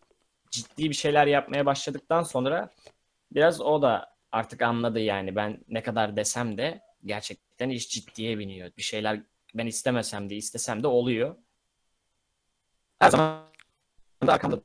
ciddi 0.52 0.90
bir 0.90 0.96
şeyler 0.96 1.28
yapmaya 1.28 1.66
başladıktan 1.66 2.24
sonra 2.24 2.70
biraz 3.32 3.62
o 3.62 3.82
da 3.82 4.15
artık 4.36 4.62
anladı 4.62 5.00
yani 5.00 5.36
ben 5.36 5.60
ne 5.68 5.84
kadar 5.84 6.16
desem 6.16 6.58
de 6.58 6.82
gerçekten 7.06 7.70
iş 7.70 7.90
ciddiye 7.90 8.40
biniyor. 8.40 8.72
Bir 8.78 8.82
şeyler 8.82 9.22
ben 9.56 9.68
istemesem 9.68 10.30
de 10.30 10.36
istesem 10.36 10.84
de 10.84 10.88
oluyor. 10.88 11.36
Her 13.00 13.10
zaman 13.10 13.44
da 14.28 14.34
arkamdadır. 14.34 14.64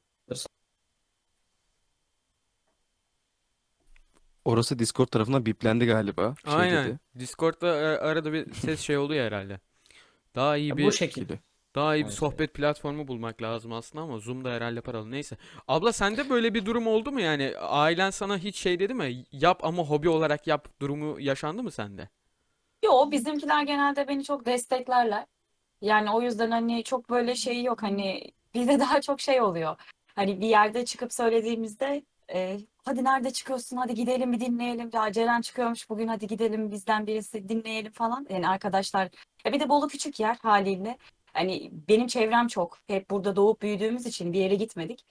Orası 4.45 4.79
Discord 4.79 5.07
tarafından 5.07 5.47
biplendi 5.47 5.87
galiba. 5.87 6.35
Şey 6.45 6.55
Aynen. 6.55 6.87
dedi. 6.87 6.99
Discord'da 7.19 7.67
e, 7.77 7.99
arada 7.99 8.33
bir 8.33 8.55
ses 8.55 8.81
şey 8.81 8.99
oluyor 8.99 9.27
herhalde. 9.27 9.61
Daha 10.35 10.57
iyi 10.57 10.77
bir 10.77 10.85
Bu 10.85 10.93
şekilde. 10.93 11.39
Daha 11.75 11.97
iyi 11.97 12.01
bir 12.01 12.05
Evet, 12.05 12.15
sohbet 12.19 12.55
platformu 12.55 13.09
bulmak 13.09 13.43
lazım 13.43 13.73
aslında 13.73 14.05
ama 14.05 14.19
Zoom'da 14.19 14.51
herhalde 14.51 14.81
paralı. 14.81 15.11
Neyse. 15.11 15.37
Abla 15.69 15.93
sende 15.93 16.31
böyle 16.31 16.55
bir 16.55 16.67
durum 16.67 16.87
oldu 16.87 17.13
mu 17.13 17.21
yani? 17.21 17.59
Ailen 17.59 18.11
sana 18.11 18.39
hiç 18.39 18.57
şey 18.57 18.81
dedi 18.81 18.95
mi? 18.95 19.25
Yap 19.33 19.65
ama 19.65 19.83
hobi 19.83 20.09
olarak 20.09 20.47
yap 20.47 20.69
durumu 20.81 21.21
yaşandı 21.21 21.63
mı 21.63 21.71
sende? 21.71 22.09
Yo 22.85 23.11
bizimkiler 23.11 23.63
genelde 23.63 24.09
beni 24.09 24.25
çok 24.25 24.47
desteklerler. 24.47 25.27
Yani 25.81 26.11
o 26.11 26.23
yüzden 26.23 26.51
hani 26.51 26.85
çok 26.85 27.11
böyle 27.11 27.35
şey 27.35 27.63
yok 27.65 27.83
hani 27.83 28.33
bizde 28.55 28.81
daha 28.81 29.01
çok 29.01 29.21
şey 29.21 29.43
oluyor. 29.43 29.77
Hani 30.15 30.41
bir 30.41 30.47
yerde 30.49 30.85
çıkıp 30.85 31.13
söylediğimizde 31.13 32.03
e, 32.33 32.59
hadi 32.85 33.05
nerede 33.05 33.31
çıkıyorsun 33.33 33.77
hadi 33.77 33.95
gidelim 33.95 34.33
bir 34.33 34.41
dinleyelim. 34.41 34.91
Ya 34.93 35.13
Ceren 35.13 35.41
çıkıyormuş 35.41 35.91
bugün 35.91 36.09
hadi 36.09 36.27
gidelim 36.27 36.71
bizden 36.71 37.07
birisi 37.07 37.49
dinleyelim 37.49 37.93
falan. 37.93 38.27
Yani 38.31 38.49
arkadaşlar 38.49 39.09
ya 39.45 39.53
bir 39.53 39.61
de 39.61 39.69
Bolu 39.69 39.89
küçük 39.89 40.21
yer 40.21 40.37
haliyle. 40.43 40.99
Hani 41.33 41.71
benim 41.89 42.07
çevrem 42.07 42.47
çok. 42.47 42.79
Hep 42.87 43.11
burada 43.11 43.37
doğup 43.37 43.63
büyüdüğümüz 43.63 44.07
için 44.07 44.33
bir 44.33 44.39
yere 44.41 44.55
gitmedik. 44.55 45.05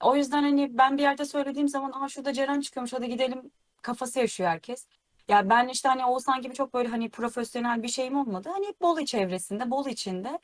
O 0.00 0.16
yüzden 0.16 0.42
hani 0.42 0.78
ben 0.78 0.98
bir 0.98 1.02
yerde 1.02 1.24
söylediğim 1.24 1.68
zaman 1.68 1.92
aa 1.92 2.08
şurada 2.08 2.32
Ceren 2.32 2.60
çıkıyormuş 2.60 2.92
hadi 2.92 3.08
gidelim 3.08 3.50
kafası 3.82 4.18
yaşıyor 4.18 4.50
herkes. 4.50 4.86
Ya 5.28 5.50
ben 5.50 5.68
işte 5.68 5.88
hani 5.88 6.04
Oğuzhan 6.06 6.42
gibi 6.42 6.54
çok 6.54 6.74
böyle 6.74 6.88
hani 6.88 7.10
profesyonel 7.10 7.82
bir 7.82 7.88
şeyim 7.88 8.16
olmadı. 8.16 8.48
Hani 8.52 8.66
hep 8.66 8.80
Bolu 8.82 9.04
çevresinde, 9.04 9.70
Bolu 9.70 9.88
içinde. 9.88 10.38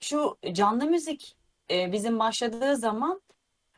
Şu 0.00 0.38
canlı 0.52 0.86
müzik 0.86 1.36
e, 1.70 1.92
bizim 1.92 2.18
başladığı 2.18 2.76
zaman 2.76 3.22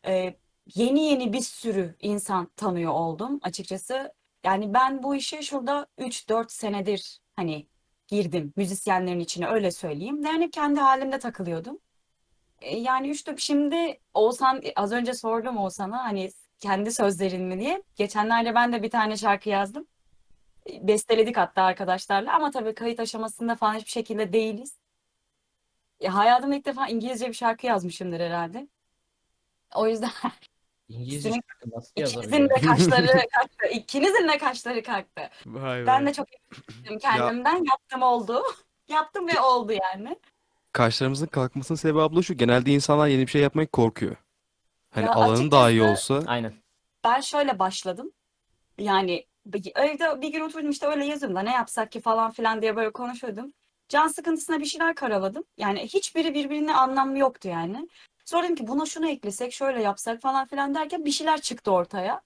e, 0.07 0.35
yeni 0.75 1.05
yeni 1.07 1.33
bir 1.33 1.41
sürü 1.41 1.97
insan 2.01 2.47
tanıyor 2.57 2.93
oldum 2.93 3.41
açıkçası. 3.43 4.13
Yani 4.45 4.75
ben 4.75 5.03
bu 5.03 5.15
işe 5.15 5.43
şurada 5.43 5.87
3-4 5.99 6.53
senedir 6.53 7.21
hani 7.37 7.67
girdim 8.13 8.53
müzisyenlerin 8.57 9.21
içine 9.21 9.47
öyle 9.49 9.71
söyleyeyim. 9.71 10.23
Yani 10.23 10.51
kendi 10.51 10.81
halimde 10.81 11.19
takılıyordum. 11.19 11.79
E, 12.61 12.79
yani 12.79 13.11
işte 13.11 13.35
şimdi 13.39 14.01
Oğuzhan 14.15 14.63
az 14.77 14.93
önce 14.93 15.15
sordum 15.15 15.57
Oğuzhan'a 15.57 16.05
hani 16.05 16.31
kendi 16.59 16.93
sözlerin 16.93 17.43
mi 17.43 17.61
diye. 17.61 17.83
Geçenlerde 17.97 18.55
ben 18.55 18.73
de 18.73 18.83
bir 18.83 18.91
tane 18.91 19.17
şarkı 19.17 19.49
yazdım 19.49 19.87
besteledik 20.67 21.37
hatta 21.37 21.63
arkadaşlarla 21.63 22.35
ama 22.35 22.51
tabii 22.51 22.75
kayıt 22.75 23.01
aşamasında 23.01 23.57
falan 23.57 23.75
hiçbir 23.75 23.91
şekilde 23.91 24.33
değiliz. 24.33 24.79
Ya 26.01 26.15
hayatımda 26.15 26.57
ilk 26.57 26.67
defa 26.67 26.89
İngilizce 26.89 27.29
bir 27.29 27.35
şarkı 27.35 27.67
yazmışımdır 27.67 28.21
herhalde. 28.21 28.69
O 29.75 29.89
yüzden 29.89 30.11
İngilizce 30.93 31.29
İkisinin- 31.31 31.43
şarkı 31.49 31.77
nasıl 31.77 31.93
ikinizin 31.97 32.49
de 32.49 32.55
kaşları 32.55 33.07
kalktı. 33.37 33.67
İkinizin 33.73 34.29
de 34.29 34.39
kaşları 34.39 34.83
kalktı. 34.83 35.31
Vay 35.47 35.87
Ben 35.87 36.03
be. 36.03 36.09
de 36.11 36.13
çok 36.15 36.27
emindim 36.33 36.99
kendimden. 36.99 37.65
Yaptım 37.71 38.03
oldu. 38.03 38.43
Yaptım 38.89 39.29
ve 39.29 39.41
oldu 39.41 39.73
yani. 39.73 40.17
Kaşlarımızın 40.73 41.27
kalkmasının 41.27 41.77
sebebi 41.79 42.01
abla 42.01 42.23
şu. 42.23 42.35
Genelde 42.35 42.71
insanlar 42.71 43.07
yeni 43.09 43.23
bir 43.27 43.31
şey 43.31 43.43
yapmaya 43.43 43.67
korkuyor. 43.67 44.17
Hani 44.91 45.05
Ya 45.07 45.13
alanı 45.15 45.51
daha 45.51 45.71
iyi 45.71 45.83
açıkçası- 45.83 46.15
olsa 46.15 46.31
Aynen. 46.31 46.55
Ben 47.05 47.21
şöyle 47.21 47.59
başladım. 47.59 48.13
Yani 48.79 49.27
bir- 49.47 49.73
evde 49.77 50.21
bir 50.21 50.29
gün 50.33 50.41
oturdum 50.41 50.71
işte 50.71 50.87
öyle 50.87 51.05
yazıyorum 51.07 51.37
da 51.37 51.41
ne 51.43 51.53
yapsak 51.53 51.93
ki 51.93 52.01
falan 52.01 52.31
filan 52.31 52.63
diye 52.63 52.77
böyle 52.77 52.93
konuşuyordum. 52.93 53.53
Can 53.89 54.09
sıkıntısına 54.09 54.59
bir 54.61 54.65
şeyler 54.65 54.95
karaladım. 54.95 55.45
Yani 55.59 55.81
hiçbiri 55.83 56.35
birbirine 56.35 56.75
anlamı 56.75 57.19
yoktu 57.19 57.49
yani. 57.49 57.89
Sonra 58.33 58.45
dedim 58.45 58.57
ki 58.57 58.67
buna 58.69 58.87
şunu 58.87 59.09
eklesek 59.09 59.53
şöyle 59.53 59.83
yapsak 59.83 60.23
falan 60.23 60.47
filan 60.47 60.75
derken 60.75 61.05
bir 61.05 61.11
şeyler 61.11 61.41
çıktı 61.41 61.71
ortaya. 61.73 62.23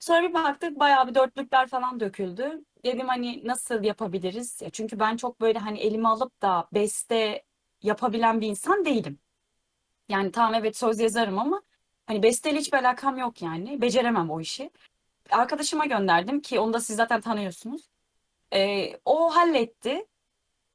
Sonra 0.00 0.28
bir 0.28 0.34
baktık 0.34 0.78
bayağı 0.80 1.08
bir 1.08 1.14
dörtlükler 1.14 1.68
falan 1.68 2.00
döküldü. 2.00 2.64
Dedim 2.84 3.08
hani 3.08 3.42
nasıl 3.44 3.84
yapabiliriz? 3.84 4.62
Ya 4.62 4.70
çünkü 4.70 5.00
ben 5.00 5.16
çok 5.16 5.40
böyle 5.40 5.58
hani 5.58 5.78
elime 5.78 6.08
alıp 6.08 6.42
da 6.42 6.68
beste 6.74 7.44
yapabilen 7.82 8.40
bir 8.40 8.46
insan 8.46 8.84
değilim. 8.84 9.18
Yani 10.08 10.32
tamam 10.32 10.54
evet 10.54 10.76
söz 10.76 11.00
yazarım 11.00 11.38
ama 11.38 11.62
hani 12.06 12.22
besteyle 12.22 12.58
hiçbir 12.58 12.78
alakam 12.78 13.18
yok 13.18 13.42
yani. 13.42 13.82
Beceremem 13.82 14.30
o 14.30 14.40
işi. 14.40 14.70
Arkadaşıma 15.30 15.86
gönderdim 15.86 16.40
ki 16.40 16.60
onu 16.60 16.72
da 16.72 16.80
siz 16.80 16.96
zaten 16.96 17.20
tanıyorsunuz. 17.20 17.88
Ee, 18.54 19.00
o 19.04 19.36
halletti. 19.36 20.06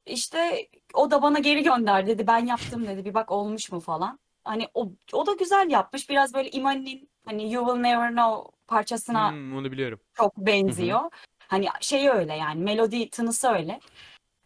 İşte 0.06 0.68
o 0.94 1.10
da 1.10 1.22
bana 1.22 1.38
geri 1.38 1.62
gönderdi 1.62 2.10
dedi. 2.10 2.26
Ben 2.26 2.46
yaptım 2.46 2.86
dedi. 2.86 3.04
Bir 3.04 3.14
bak 3.14 3.30
olmuş 3.30 3.72
mu 3.72 3.80
falan. 3.80 4.18
Hani 4.44 4.68
o, 4.74 4.92
o 5.12 5.26
da 5.26 5.32
güzel 5.32 5.70
yapmış. 5.70 6.10
Biraz 6.10 6.34
böyle 6.34 6.50
Imani'nin 6.50 7.10
hani 7.24 7.52
You 7.52 7.66
Will 7.66 7.82
Never 7.82 8.08
Know 8.10 8.50
parçasına 8.66 9.30
Hmm, 9.30 9.56
onu 9.56 9.72
biliyorum. 9.72 10.00
çok 10.14 10.36
benziyor. 10.36 11.00
Hani 11.48 11.68
şey 11.80 12.08
öyle 12.08 12.34
yani 12.34 12.62
melodi 12.62 13.10
tınısı 13.10 13.48
öyle. 13.48 13.80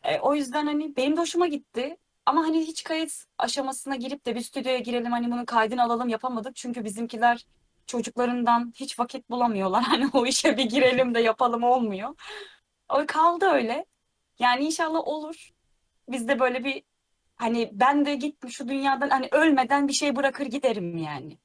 E, 0.02 0.18
o 0.18 0.34
yüzden 0.34 0.66
hani 0.66 0.96
benim 0.96 1.16
de 1.16 1.20
hoşuma 1.20 1.46
gitti. 1.46 1.96
Ama 2.26 2.42
hani 2.42 2.60
hiç 2.60 2.84
kayıt 2.84 3.24
aşamasına 3.38 3.96
girip 3.96 4.26
de 4.26 4.34
bir 4.34 4.40
stüdyoya 4.40 4.78
girelim 4.78 5.12
hani 5.12 5.26
bunun 5.30 5.44
kaydını 5.44 5.82
alalım 5.82 6.08
yapamadık. 6.08 6.56
Çünkü 6.56 6.84
bizimkiler 6.84 7.46
çocuklarından 7.86 8.72
hiç 8.76 8.98
vakit 8.98 9.30
bulamıyorlar. 9.30 9.82
Hani 9.88 10.10
o 10.12 10.26
işe 10.26 10.56
bir 10.56 10.64
girelim 10.64 11.14
de 11.14 11.20
yapalım 11.20 11.62
olmuyor. 11.62 12.14
O 12.88 13.04
kaldı 13.06 13.46
öyle. 13.46 13.86
Yani 14.38 14.64
inşallah 14.64 15.08
olur. 15.08 15.50
Biz 16.08 16.28
de 16.28 16.40
böyle 16.40 16.64
bir 16.64 16.82
hani 17.36 17.70
ben 17.72 18.06
de 18.06 18.14
git 18.14 18.50
şu 18.50 18.68
dünyadan 18.68 19.10
hani 19.10 19.28
ölmeden 19.32 19.88
bir 19.88 19.92
şey 19.92 20.16
bırakır 20.16 20.46
giderim 20.46 20.96
yani. 20.98 21.38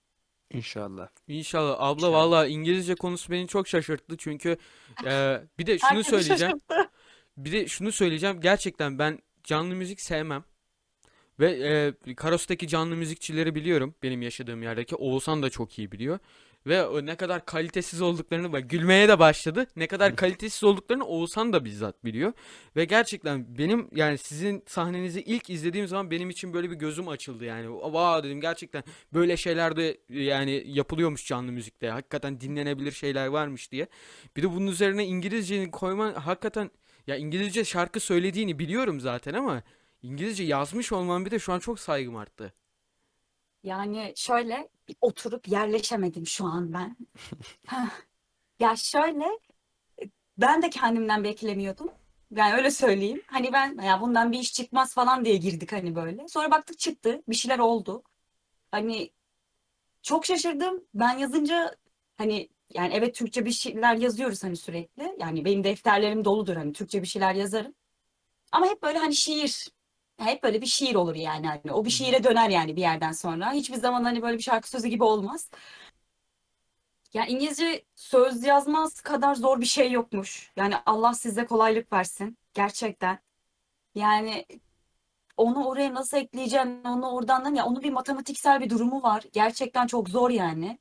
inşallah. 0.53 1.09
İnşallah. 1.27 1.75
Abla 1.79 2.09
İnşallah. 2.09 2.13
valla 2.13 2.47
İngilizce 2.47 2.95
konusu 2.95 3.31
beni 3.31 3.47
çok 3.47 3.67
şaşırttı 3.67 4.17
çünkü 4.17 4.57
e, 5.05 5.41
bir 5.59 5.65
de 5.65 5.79
şunu 5.89 6.03
Herkesi 6.03 6.09
söyleyeceğim. 6.09 6.59
şaşırttı. 6.69 6.91
Bir 7.37 7.51
de 7.51 7.67
şunu 7.67 7.91
söyleyeceğim. 7.91 8.41
Gerçekten 8.41 8.99
ben 8.99 9.19
canlı 9.43 9.75
müzik 9.75 10.01
sevmem. 10.01 10.43
Ve 11.39 11.51
e, 12.07 12.15
Karos'taki 12.15 12.67
canlı 12.67 12.95
müzikçileri 12.95 13.55
biliyorum. 13.55 13.95
Benim 14.03 14.21
yaşadığım 14.21 14.63
yerdeki. 14.63 14.95
Oğuzhan 14.95 15.43
da 15.43 15.49
çok 15.49 15.79
iyi 15.79 15.91
biliyor. 15.91 16.19
Ve 16.67 16.85
o 16.85 17.05
ne 17.05 17.15
kadar 17.15 17.45
kalitesiz 17.45 18.01
olduklarını 18.01 18.53
bak 18.53 18.69
gülmeye 18.69 19.07
de 19.07 19.19
başladı. 19.19 19.67
Ne 19.75 19.87
kadar 19.87 20.15
kalitesiz 20.15 20.63
olduklarını 20.63 21.05
Oğuzhan 21.05 21.53
da 21.53 21.65
bizzat 21.65 22.05
biliyor. 22.05 22.33
Ve 22.75 22.85
gerçekten 22.85 23.57
benim 23.57 23.89
yani 23.95 24.17
sizin 24.17 24.63
sahnenizi 24.67 25.21
ilk 25.21 25.49
izlediğim 25.49 25.87
zaman 25.87 26.11
benim 26.11 26.29
için 26.29 26.53
böyle 26.53 26.71
bir 26.71 26.75
gözüm 26.75 27.07
açıldı 27.07 27.45
yani. 27.45 27.69
Vaa 27.69 28.23
dedim 28.23 28.41
gerçekten 28.41 28.83
böyle 29.13 29.37
şeyler 29.37 29.75
de 29.75 29.97
yani 30.09 30.63
yapılıyormuş 30.65 31.25
canlı 31.27 31.51
müzikte. 31.51 31.89
Hakikaten 31.89 32.41
dinlenebilir 32.41 32.91
şeyler 32.91 33.27
varmış 33.27 33.71
diye. 33.71 33.87
Bir 34.37 34.43
de 34.43 34.51
bunun 34.51 34.67
üzerine 34.67 35.05
İngilizceyi 35.05 35.71
koyman 35.71 36.13
hakikaten 36.13 36.71
ya 37.07 37.15
İngilizce 37.15 37.65
şarkı 37.65 37.99
söylediğini 37.99 38.59
biliyorum 38.59 38.99
zaten 38.99 39.33
ama 39.33 39.63
İngilizce 40.01 40.43
yazmış 40.43 40.91
olman 40.91 41.25
bir 41.25 41.31
de 41.31 41.39
şu 41.39 41.53
an 41.53 41.59
çok 41.59 41.79
saygım 41.79 42.15
arttı. 42.15 42.53
Yani 43.63 44.13
şöyle 44.15 44.69
oturup 45.01 45.47
yerleşemedim 45.47 46.27
şu 46.27 46.45
an 46.45 46.73
ben. 46.73 46.97
Ya 48.59 48.75
şöyle 48.75 49.25
ben 50.37 50.61
de 50.61 50.69
kendimden 50.69 51.23
beklemiyordum. 51.23 51.91
Yani 52.35 52.53
öyle 52.53 52.71
söyleyeyim. 52.71 53.21
Hani 53.27 53.53
ben 53.53 53.77
ya 53.83 54.01
bundan 54.01 54.31
bir 54.31 54.39
iş 54.39 54.53
çıkmaz 54.53 54.93
falan 54.93 55.25
diye 55.25 55.37
girdik 55.37 55.71
hani 55.71 55.95
böyle. 55.95 56.27
Sonra 56.27 56.51
baktık 56.51 56.79
çıktı. 56.79 57.23
Bir 57.29 57.35
şeyler 57.35 57.59
oldu. 57.59 58.03
Hani 58.71 59.11
çok 60.03 60.25
şaşırdım. 60.25 60.83
Ben 60.93 61.17
yazınca 61.17 61.75
hani 62.17 62.49
yani 62.73 62.93
evet 62.93 63.15
Türkçe 63.15 63.45
bir 63.45 63.51
şeyler 63.51 63.95
yazıyoruz 63.95 64.43
hani 64.43 64.55
sürekli. 64.55 65.15
Yani 65.19 65.45
benim 65.45 65.63
defterlerim 65.63 66.25
doludur 66.25 66.55
hani 66.55 66.73
Türkçe 66.73 67.01
bir 67.01 67.07
şeyler 67.07 67.35
yazarım. 67.35 67.75
Ama 68.51 68.67
hep 68.67 68.83
böyle 68.83 68.97
hani 68.99 69.15
şiir 69.15 69.69
hep 70.19 70.43
böyle 70.43 70.61
bir 70.61 70.65
şiir 70.65 70.95
olur 70.95 71.15
yani. 71.15 71.47
Hani 71.47 71.73
o 71.73 71.85
bir 71.85 71.89
şiire 71.89 72.23
döner 72.23 72.49
yani 72.49 72.75
bir 72.75 72.81
yerden 72.81 73.11
sonra. 73.11 73.51
Hiçbir 73.51 73.75
zaman 73.75 74.03
hani 74.03 74.21
böyle 74.21 74.37
bir 74.37 74.43
şarkı 74.43 74.69
sözü 74.69 74.87
gibi 74.87 75.03
olmaz. 75.03 75.49
Ya 77.13 77.25
İngilizce 77.25 77.85
söz 77.95 78.43
yazmaz 78.43 79.01
kadar 79.01 79.35
zor 79.35 79.61
bir 79.61 79.65
şey 79.65 79.91
yokmuş. 79.91 80.51
Yani 80.55 80.75
Allah 80.85 81.13
size 81.13 81.45
kolaylık 81.45 81.93
versin. 81.93 82.37
Gerçekten. 82.53 83.19
Yani 83.95 84.45
onu 85.37 85.65
oraya 85.67 85.93
nasıl 85.93 86.17
ekleyeceksin, 86.17 86.83
onu 86.83 87.09
oradan 87.11 87.55
ya 87.55 87.65
onun 87.65 87.83
bir 87.83 87.91
matematiksel 87.91 88.61
bir 88.61 88.69
durumu 88.69 89.03
var. 89.03 89.23
Gerçekten 89.33 89.87
çok 89.87 90.09
zor 90.09 90.29
yani. 90.29 90.79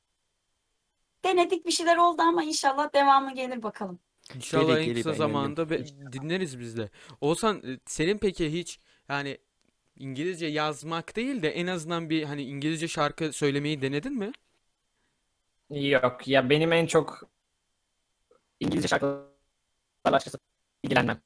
Denedik 1.25 1.67
bir 1.67 1.71
şeyler 1.71 1.97
oldu 1.97 2.23
ama 2.23 2.45
inşallah 2.45 2.95
devamı 2.95 3.35
gelir 3.35 3.63
bakalım. 3.63 3.99
İnşallah 4.37 4.77
Gelir, 4.77 4.91
en 4.91 4.95
kısa 4.95 5.13
zamanda 5.13 5.71
be- 5.71 5.87
dinleriz 6.13 6.59
biz 6.61 6.77
de. 6.77 6.91
Oğuzhan 7.21 7.57
e, 7.57 7.79
senin 7.87 8.19
peki 8.19 8.53
hiç 8.53 8.81
yani 9.09 9.39
İngilizce 9.97 10.47
yazmak 10.47 11.17
değil 11.17 11.43
de 11.43 11.51
en 11.51 11.67
azından 11.67 12.11
bir 12.11 12.25
hani 12.25 12.43
İngilizce 12.43 12.89
şarkı 12.89 13.33
söylemeyi 13.33 13.83
denedin 13.83 14.15
mi? 14.15 14.33
Yok 15.71 16.29
ya 16.29 16.51
benim 16.51 16.73
en 16.73 16.87
çok 16.87 17.31
İngilizce 18.61 18.89
şarkılarla 18.89 19.29
açıkçası 20.05 20.39
ilgilenmem. 20.83 21.21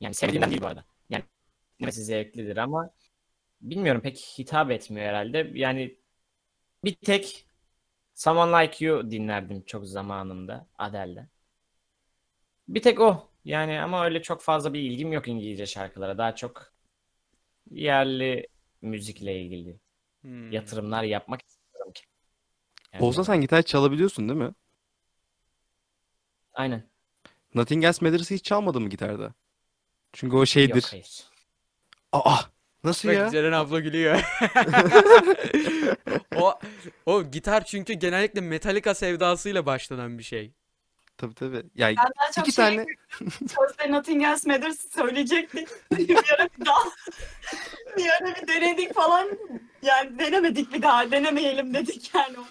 Yani 0.00 0.14
sevdiğimden 0.14 0.50
değil 0.50 0.62
bu 0.62 0.66
arada. 0.66 0.84
Yani 1.10 1.24
dinlemesi 1.78 2.04
zevklidir 2.04 2.56
ama 2.56 2.90
bilmiyorum 3.60 4.02
pek 4.02 4.18
hitap 4.38 4.70
etmiyor 4.70 5.06
herhalde. 5.06 5.50
Yani 5.54 5.98
bir 6.84 6.94
tek 6.94 7.46
Someone 8.14 8.64
Like 8.64 8.84
You 8.84 9.10
dinlerdim 9.10 9.64
çok 9.64 9.86
zamanında 9.86 10.66
Adele'den. 10.78 11.28
Bir 12.68 12.82
tek 12.82 13.00
o. 13.00 13.30
Yani 13.44 13.80
ama 13.80 14.04
öyle 14.04 14.22
çok 14.22 14.42
fazla 14.42 14.72
bir 14.74 14.80
ilgim 14.80 15.12
yok 15.12 15.28
İngilizce 15.28 15.66
şarkılara. 15.66 16.18
Daha 16.18 16.34
çok 16.34 16.72
yerli 17.70 18.46
müzikle 18.82 19.40
ilgili 19.40 19.78
Hmm. 20.20 20.52
yatırımlar 20.52 21.02
yapmak 21.02 21.40
istiyorum 21.42 21.92
ki. 21.92 22.02
Yani 22.92 23.04
Olsa 23.04 23.24
sen 23.24 23.40
gitar 23.40 23.62
çalabiliyorsun 23.62 24.28
değil 24.28 24.40
mi? 24.40 24.54
Aynen. 26.52 26.90
Nothing 27.54 27.84
Else 27.84 28.04
Matters'ı 28.04 28.34
hiç 28.34 28.44
çalmadın 28.44 28.82
mı 28.82 28.88
gitarda? 28.88 29.34
Çünkü 30.12 30.36
o 30.36 30.46
şeydir. 30.46 30.74
Yok 30.74 30.84
hayır. 30.92 31.24
Aa! 32.12 32.38
Nasıl 32.84 33.08
Bak 33.08 33.14
ya? 33.14 33.30
Ceren 33.30 33.52
abla 33.52 33.80
gülüyor. 33.80 34.20
O 36.36 36.58
o 37.06 37.30
gitar 37.30 37.64
çünkü 37.64 37.92
genellikle 37.92 38.40
Metallica 38.40 38.94
sevdasıyla 38.94 39.66
başlanan 39.66 40.18
bir 40.18 40.22
şey. 40.22 40.52
Tabii 41.18 41.34
tabii. 41.34 41.62
Ya 41.74 41.88
Ben 41.88 41.96
daha 41.96 42.30
çok 42.34 42.48
iki 42.48 42.54
şey 42.56 42.64
tane 42.64 42.86
Sözde 43.40 43.90
Nothing 43.92 44.24
Else 44.24 44.50
Matters 44.52 44.92
söyleyecektik. 44.92 45.68
bir 45.98 46.16
ara 46.34 46.48
bir 46.58 46.66
daha 46.66 46.82
bir 47.96 48.06
ara 48.08 48.34
bir 48.42 48.48
denedik 48.48 48.94
falan. 48.94 49.28
Yani 49.82 50.18
denemedik 50.18 50.72
bir 50.72 50.82
daha. 50.82 51.10
Denemeyelim 51.10 51.74
dedik 51.74 52.14
yani 52.14 52.38
onu. 52.38 52.46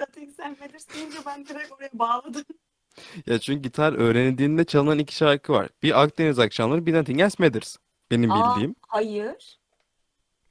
Nothing 0.00 0.28
Else 0.40 0.48
Matters 0.60 0.88
deyince 0.94 1.18
ben 1.26 1.46
direkt 1.46 1.72
oraya 1.72 1.90
bağladım. 1.92 2.44
ya 3.26 3.38
çünkü 3.38 3.62
gitar 3.62 3.92
öğrenildiğinde 3.92 4.64
çalınan 4.64 4.98
iki 4.98 5.16
şarkı 5.16 5.52
var. 5.52 5.68
Bir 5.82 6.02
Akdeniz 6.02 6.38
akşamları, 6.38 6.86
bir 6.86 6.94
Nothing 6.94 7.20
Else 7.20 7.36
Matters. 7.44 7.76
Benim 8.10 8.32
Aa, 8.32 8.54
bildiğim. 8.54 8.74
hayır. 8.88 9.58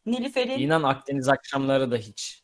Nilüfer'in 0.05 0.59
İnan 0.59 0.83
Akdeniz 0.83 1.29
akşamları 1.29 1.91
da 1.91 1.95
hiç 1.97 2.42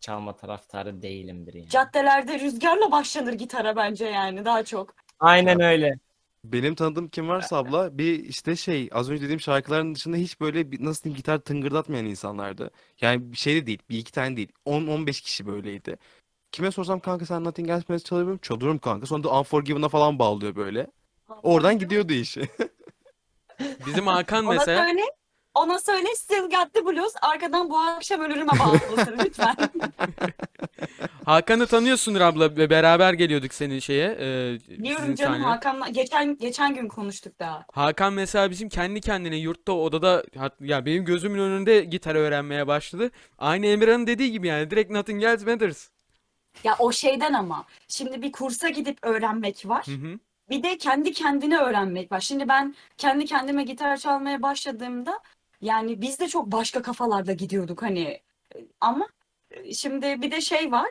çalma 0.00 0.36
taraftarı 0.36 1.02
değilimdir 1.02 1.54
yani. 1.54 1.68
caddelerde 1.68 2.40
rüzgarla 2.40 2.92
başlanır 2.92 3.32
gitara 3.32 3.76
bence 3.76 4.06
yani 4.06 4.44
daha 4.44 4.64
çok. 4.64 4.94
Aynen 5.20 5.60
öyle. 5.60 5.98
Benim 6.44 6.74
tanıdığım 6.74 7.08
kim 7.08 7.28
varsa 7.28 7.56
abla 7.56 7.98
bir 7.98 8.24
işte 8.24 8.56
şey 8.56 8.88
az 8.92 9.10
önce 9.10 9.22
dediğim 9.22 9.40
şarkıların 9.40 9.94
dışında 9.94 10.16
hiç 10.16 10.40
böyle 10.40 10.72
bir, 10.72 10.84
nasıl 10.84 11.04
diyeyim 11.04 11.16
gitar 11.16 11.38
tıngırdatmayan 11.38 12.06
insanlardı. 12.06 12.70
Yani 13.00 13.32
bir 13.32 13.36
şey 13.36 13.56
de 13.56 13.66
değil. 13.66 13.78
Bir 13.90 13.98
iki 13.98 14.12
tane 14.12 14.36
değil. 14.36 14.48
10-15 14.66 15.22
kişi 15.22 15.46
böyleydi. 15.46 15.96
Kime 16.52 16.70
sorsam 16.70 17.00
kanka 17.00 17.26
sen 17.26 17.44
Nothing 17.44 17.70
Else 17.70 17.84
Matters 17.88 18.04
çalıyor 18.04 18.26
musun? 18.26 18.38
Çalıyorum 18.42 18.78
kanka. 18.78 19.06
Sonra 19.06 19.24
da 19.24 19.38
Unforgiven'a 19.40 19.88
falan 19.88 20.18
bağlıyor 20.18 20.56
böyle. 20.56 20.86
Oradan 21.42 21.78
gidiyordu 21.78 22.12
işi. 22.12 22.42
Bizim 23.86 24.06
Hakan 24.06 24.46
Ona 24.46 24.54
mesela 24.54 24.84
söyle, 24.84 25.02
ona 25.58 25.78
söyle 25.78 26.08
Still 26.16 26.42
Got 26.42 26.74
the 26.74 26.86
Blues 26.86 27.12
arkadan 27.22 27.70
bu 27.70 27.78
akşam 27.78 28.20
ölürüme 28.20 28.52
bağlısın 28.58 29.18
lütfen. 29.24 29.56
Hakan'ı 31.24 31.66
tanıyorsundur 31.66 32.20
abla 32.20 32.56
ve 32.56 32.70
beraber 32.70 33.12
geliyorduk 33.12 33.54
senin 33.54 33.78
şeye 33.78 34.08
e, 34.20 34.58
Biliyorum 34.68 35.14
canım 35.14 35.32
sahneye. 35.32 35.48
Hakan'la 35.48 35.88
geçen 35.88 36.36
geçen 36.36 36.74
gün 36.74 36.88
konuştuk 36.88 37.38
daha. 37.38 37.64
Hakan 37.72 38.12
mesela 38.12 38.50
bizim 38.50 38.68
kendi 38.68 39.00
kendine 39.00 39.36
yurtta 39.36 39.72
odada 39.72 40.24
ya 40.60 40.86
benim 40.86 41.04
gözümün 41.04 41.38
önünde 41.38 41.80
gitar 41.80 42.14
öğrenmeye 42.14 42.66
başladı. 42.66 43.10
Aynı 43.38 43.66
Emirhan'ın 43.66 44.06
dediği 44.06 44.32
gibi 44.32 44.46
yani 44.46 44.70
direkt 44.70 44.90
Nothing 44.90 45.24
Else 45.24 45.44
Matters. 45.50 45.88
Ya 46.64 46.76
o 46.78 46.92
şeyden 46.92 47.32
ama 47.32 47.64
şimdi 47.88 48.22
bir 48.22 48.32
kursa 48.32 48.68
gidip 48.68 48.98
öğrenmek 49.02 49.68
var. 49.68 49.86
Hı 49.86 49.92
hı. 49.92 50.18
Bir 50.50 50.62
de 50.62 50.78
kendi 50.78 51.12
kendine 51.12 51.58
öğrenmek 51.58 52.12
var. 52.12 52.20
Şimdi 52.20 52.48
ben 52.48 52.74
kendi 52.96 53.24
kendime 53.24 53.62
gitar 53.64 53.96
çalmaya 53.96 54.42
başladığımda 54.42 55.20
yani 55.60 56.00
biz 56.00 56.20
de 56.20 56.28
çok 56.28 56.46
başka 56.52 56.82
kafalarda 56.82 57.32
gidiyorduk 57.32 57.82
hani 57.82 58.22
ama 58.80 59.08
e, 59.50 59.74
şimdi 59.74 60.22
bir 60.22 60.30
de 60.30 60.40
şey 60.40 60.72
var. 60.72 60.90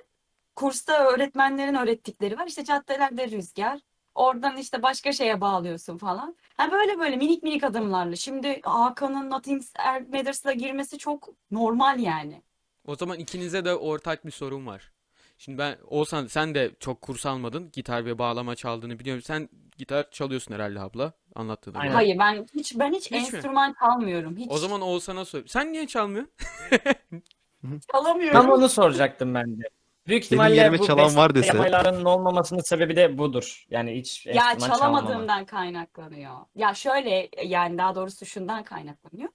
Kursta 0.55 1.05
öğretmenlerin 1.05 1.75
öğrettikleri 1.75 2.37
var. 2.39 2.47
İşte 2.47 2.63
caddelerde 2.63 3.31
rüzgar. 3.31 3.79
Oradan 4.15 4.57
işte 4.57 4.81
başka 4.83 5.11
şeye 5.11 5.41
bağlıyorsun 5.41 5.97
falan. 5.97 6.35
Ha 6.57 6.71
böyle 6.71 6.99
böyle 6.99 7.15
minik 7.15 7.43
minik 7.43 7.63
adımlarla. 7.63 8.15
Şimdi 8.15 8.61
Hakan'ın 8.63 9.29
Nothing 9.29 9.63
Else 9.79 10.05
Matters'la 10.11 10.53
girmesi 10.53 10.97
çok 10.97 11.29
normal 11.51 11.99
yani. 11.99 12.41
O 12.85 12.95
zaman 12.95 13.19
ikinize 13.19 13.65
de 13.65 13.75
ortak 13.75 14.25
bir 14.25 14.31
sorun 14.31 14.65
var. 14.67 14.91
Şimdi 15.37 15.57
ben 15.57 15.77
Oğuzhan 15.87 16.27
sen 16.27 16.55
de 16.55 16.71
çok 16.79 17.01
kurs 17.01 17.25
almadın. 17.25 17.69
Gitar 17.73 18.05
ve 18.05 18.19
bağlama 18.19 18.55
çaldığını 18.55 18.99
biliyorum. 18.99 19.23
Sen 19.23 19.49
gitar 19.77 20.11
çalıyorsun 20.11 20.53
herhalde 20.53 20.79
abla. 20.79 21.13
Aynen. 21.35 21.87
göre. 21.87 21.93
Hayır 21.93 22.19
ben 22.19 22.45
hiç 22.55 22.79
ben 22.79 22.93
hiç, 22.93 23.05
Hiç 23.05 23.11
mi? 23.11 23.17
enstrüman 23.17 23.75
çalmıyorum. 23.79 24.37
Hiç 24.37 24.51
O 24.51 24.57
zaman 24.57 24.81
Oğuzhan'a 24.81 25.25
sor. 25.25 25.43
Sen 25.47 25.73
niye 25.73 25.87
çalmıyorsun? 25.87 26.33
çalamıyorum. 27.91 28.41
Tam 28.41 28.49
onu 28.51 28.69
soracaktım 28.69 29.33
ben 29.33 29.59
de. 29.59 29.63
Büyük 30.07 30.23
ihtimalle 30.23 30.79
bu 30.79 30.85
çalan 30.87 31.15
var 31.15 31.35
dese. 31.35 31.57
yapmalarının 31.57 32.05
olmamasının 32.05 32.59
sebebi 32.59 32.95
de 32.95 33.17
budur. 33.17 33.65
Yani 33.69 33.95
hiç 33.95 34.25
Ya 34.25 34.59
çalamadığımdan 34.59 35.45
kaynaklanıyor. 35.45 36.35
Ya 36.55 36.73
şöyle 36.73 37.29
yani 37.43 37.77
daha 37.77 37.95
doğrusu 37.95 38.25
şundan 38.25 38.63
kaynaklanıyor. 38.63 39.29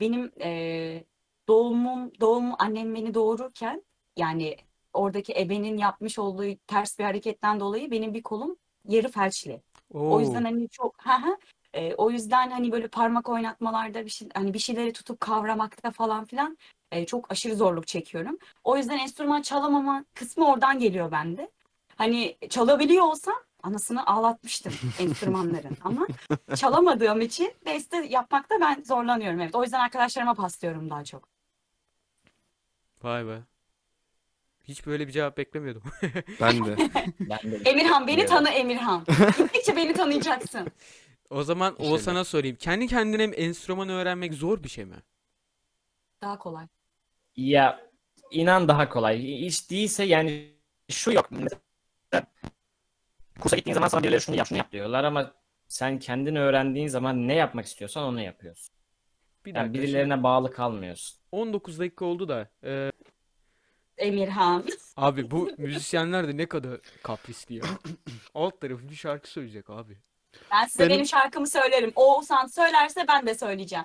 Benim 0.00 0.32
eee, 0.40 1.04
doğumum 1.48 2.12
doğum 2.20 2.52
annem 2.58 2.94
beni 2.94 3.14
doğururken 3.14 3.84
yani 4.16 4.56
oradaki 4.92 5.34
ebenin 5.38 5.78
yapmış 5.78 6.18
olduğu 6.18 6.56
ters 6.66 6.98
bir 6.98 7.04
hareketten 7.04 7.60
dolayı 7.60 7.90
benim 7.90 8.14
bir 8.14 8.22
kolum 8.22 8.56
yarı 8.88 9.08
felçli. 9.08 9.62
O 9.94 10.20
yüzden 10.20 10.44
hani 10.44 10.68
çok 10.68 10.94
ha 10.98 11.22
ha 11.22 11.36
e, 11.74 11.94
o 11.94 12.10
yüzden 12.10 12.50
hani 12.50 12.72
böyle 12.72 12.88
parmak 12.88 13.28
oynatmalarda 13.28 14.04
bir 14.04 14.10
şey 14.10 14.28
hani 14.34 14.54
bir 14.54 14.58
şeyleri 14.58 14.92
tutup 14.92 15.20
kavramakta 15.20 15.90
falan 15.90 16.24
filan 16.24 16.58
e, 16.92 17.06
çok 17.06 17.32
aşırı 17.32 17.56
zorluk 17.56 17.86
çekiyorum. 17.86 18.38
O 18.64 18.76
yüzden 18.76 18.98
enstrüman 18.98 19.42
çalamama 19.42 20.04
kısmı 20.14 20.48
oradan 20.48 20.78
geliyor 20.78 21.10
bende. 21.10 21.50
Hani 21.96 22.36
çalabiliyor 22.50 23.04
olsam 23.04 23.34
anasını 23.62 24.06
ağlatmıştım 24.06 24.72
enstrümanların 25.00 25.76
ama 25.84 26.06
çalamadığım 26.56 27.20
için 27.20 27.52
beste 27.66 27.96
yapmakta 27.96 28.60
ben 28.60 28.82
zorlanıyorum 28.86 29.40
evet. 29.40 29.54
O 29.54 29.62
yüzden 29.62 29.80
arkadaşlarıma 29.80 30.34
paslıyorum 30.34 30.90
daha 30.90 31.04
çok. 31.04 31.28
Vay 33.02 33.26
be. 33.26 33.49
Hiç 34.70 34.86
böyle 34.86 35.06
bir 35.08 35.12
cevap 35.12 35.36
beklemiyordum. 35.38 35.82
Ben 36.40 36.64
de. 36.66 36.76
Ben 37.20 37.52
de 37.52 37.56
Emirhan 37.64 38.06
beni 38.06 38.26
tanı 38.26 38.48
Emirhan. 38.50 39.04
Gittikçe 39.38 39.76
beni 39.76 39.92
tanıyacaksın. 39.92 40.68
O 41.30 41.42
zaman 41.42 41.72
İnşallah. 41.78 41.90
Oğuzhan'a 41.92 42.24
sorayım. 42.24 42.56
Kendi 42.56 42.86
kendine 42.86 43.22
enstrüman 43.22 43.88
öğrenmek 43.88 44.34
zor 44.34 44.62
bir 44.62 44.68
şey 44.68 44.84
mi? 44.84 44.96
Daha 46.22 46.38
kolay. 46.38 46.66
Ya 47.36 47.80
inan 48.30 48.68
daha 48.68 48.88
kolay. 48.88 49.22
Hiç 49.22 49.70
değilse 49.70 50.04
yani 50.04 50.50
şu 50.90 51.12
yok. 51.12 51.28
Mesela 51.30 51.60
kursa 53.40 53.56
gittiğin 53.56 53.74
zaman 53.74 53.88
sana 53.88 54.02
birileri 54.02 54.20
şunu 54.20 54.36
yap 54.36 54.46
şunu 54.46 54.58
yap 54.58 54.72
diyorlar 54.72 55.04
ama 55.04 55.34
sen 55.68 55.98
kendini 55.98 56.40
öğrendiğin 56.40 56.88
zaman 56.88 57.28
ne 57.28 57.34
yapmak 57.34 57.66
istiyorsan 57.66 58.04
onu 58.04 58.20
yapıyorsun. 58.20 58.74
Bir 59.44 59.54
Yani 59.54 59.56
dakika. 59.56 59.74
şimdi 59.74 59.88
birilerine 59.88 60.22
bağlı 60.22 60.50
kalmıyorsun. 60.50 61.20
19 61.32 61.78
dakika 61.78 62.04
oldu 62.04 62.28
da. 62.28 62.48
e, 62.64 62.92
Emirhan. 64.00 64.64
abi 64.96 65.30
bu 65.30 65.50
müzisyenler 65.58 66.28
de 66.28 66.36
ne 66.36 66.46
kadar 66.46 66.80
kaprisli 67.02 67.54
ya. 67.54 67.62
Alt 68.34 68.60
tarafı 68.60 68.88
bir 68.88 68.94
şarkı 68.94 69.30
söyleyecek 69.30 69.70
abi. 69.70 69.96
Ben 70.52 70.66
size 70.66 70.78
Benim- 70.84 70.94
benim 70.94 71.06
şarkımı 71.06 71.46
söylerim. 71.46 71.92
Oğuzhan 71.96 72.46
söylerse 72.46 73.04
ben 73.08 73.26
de 73.26 73.34
söyleyeceğim. 73.34 73.84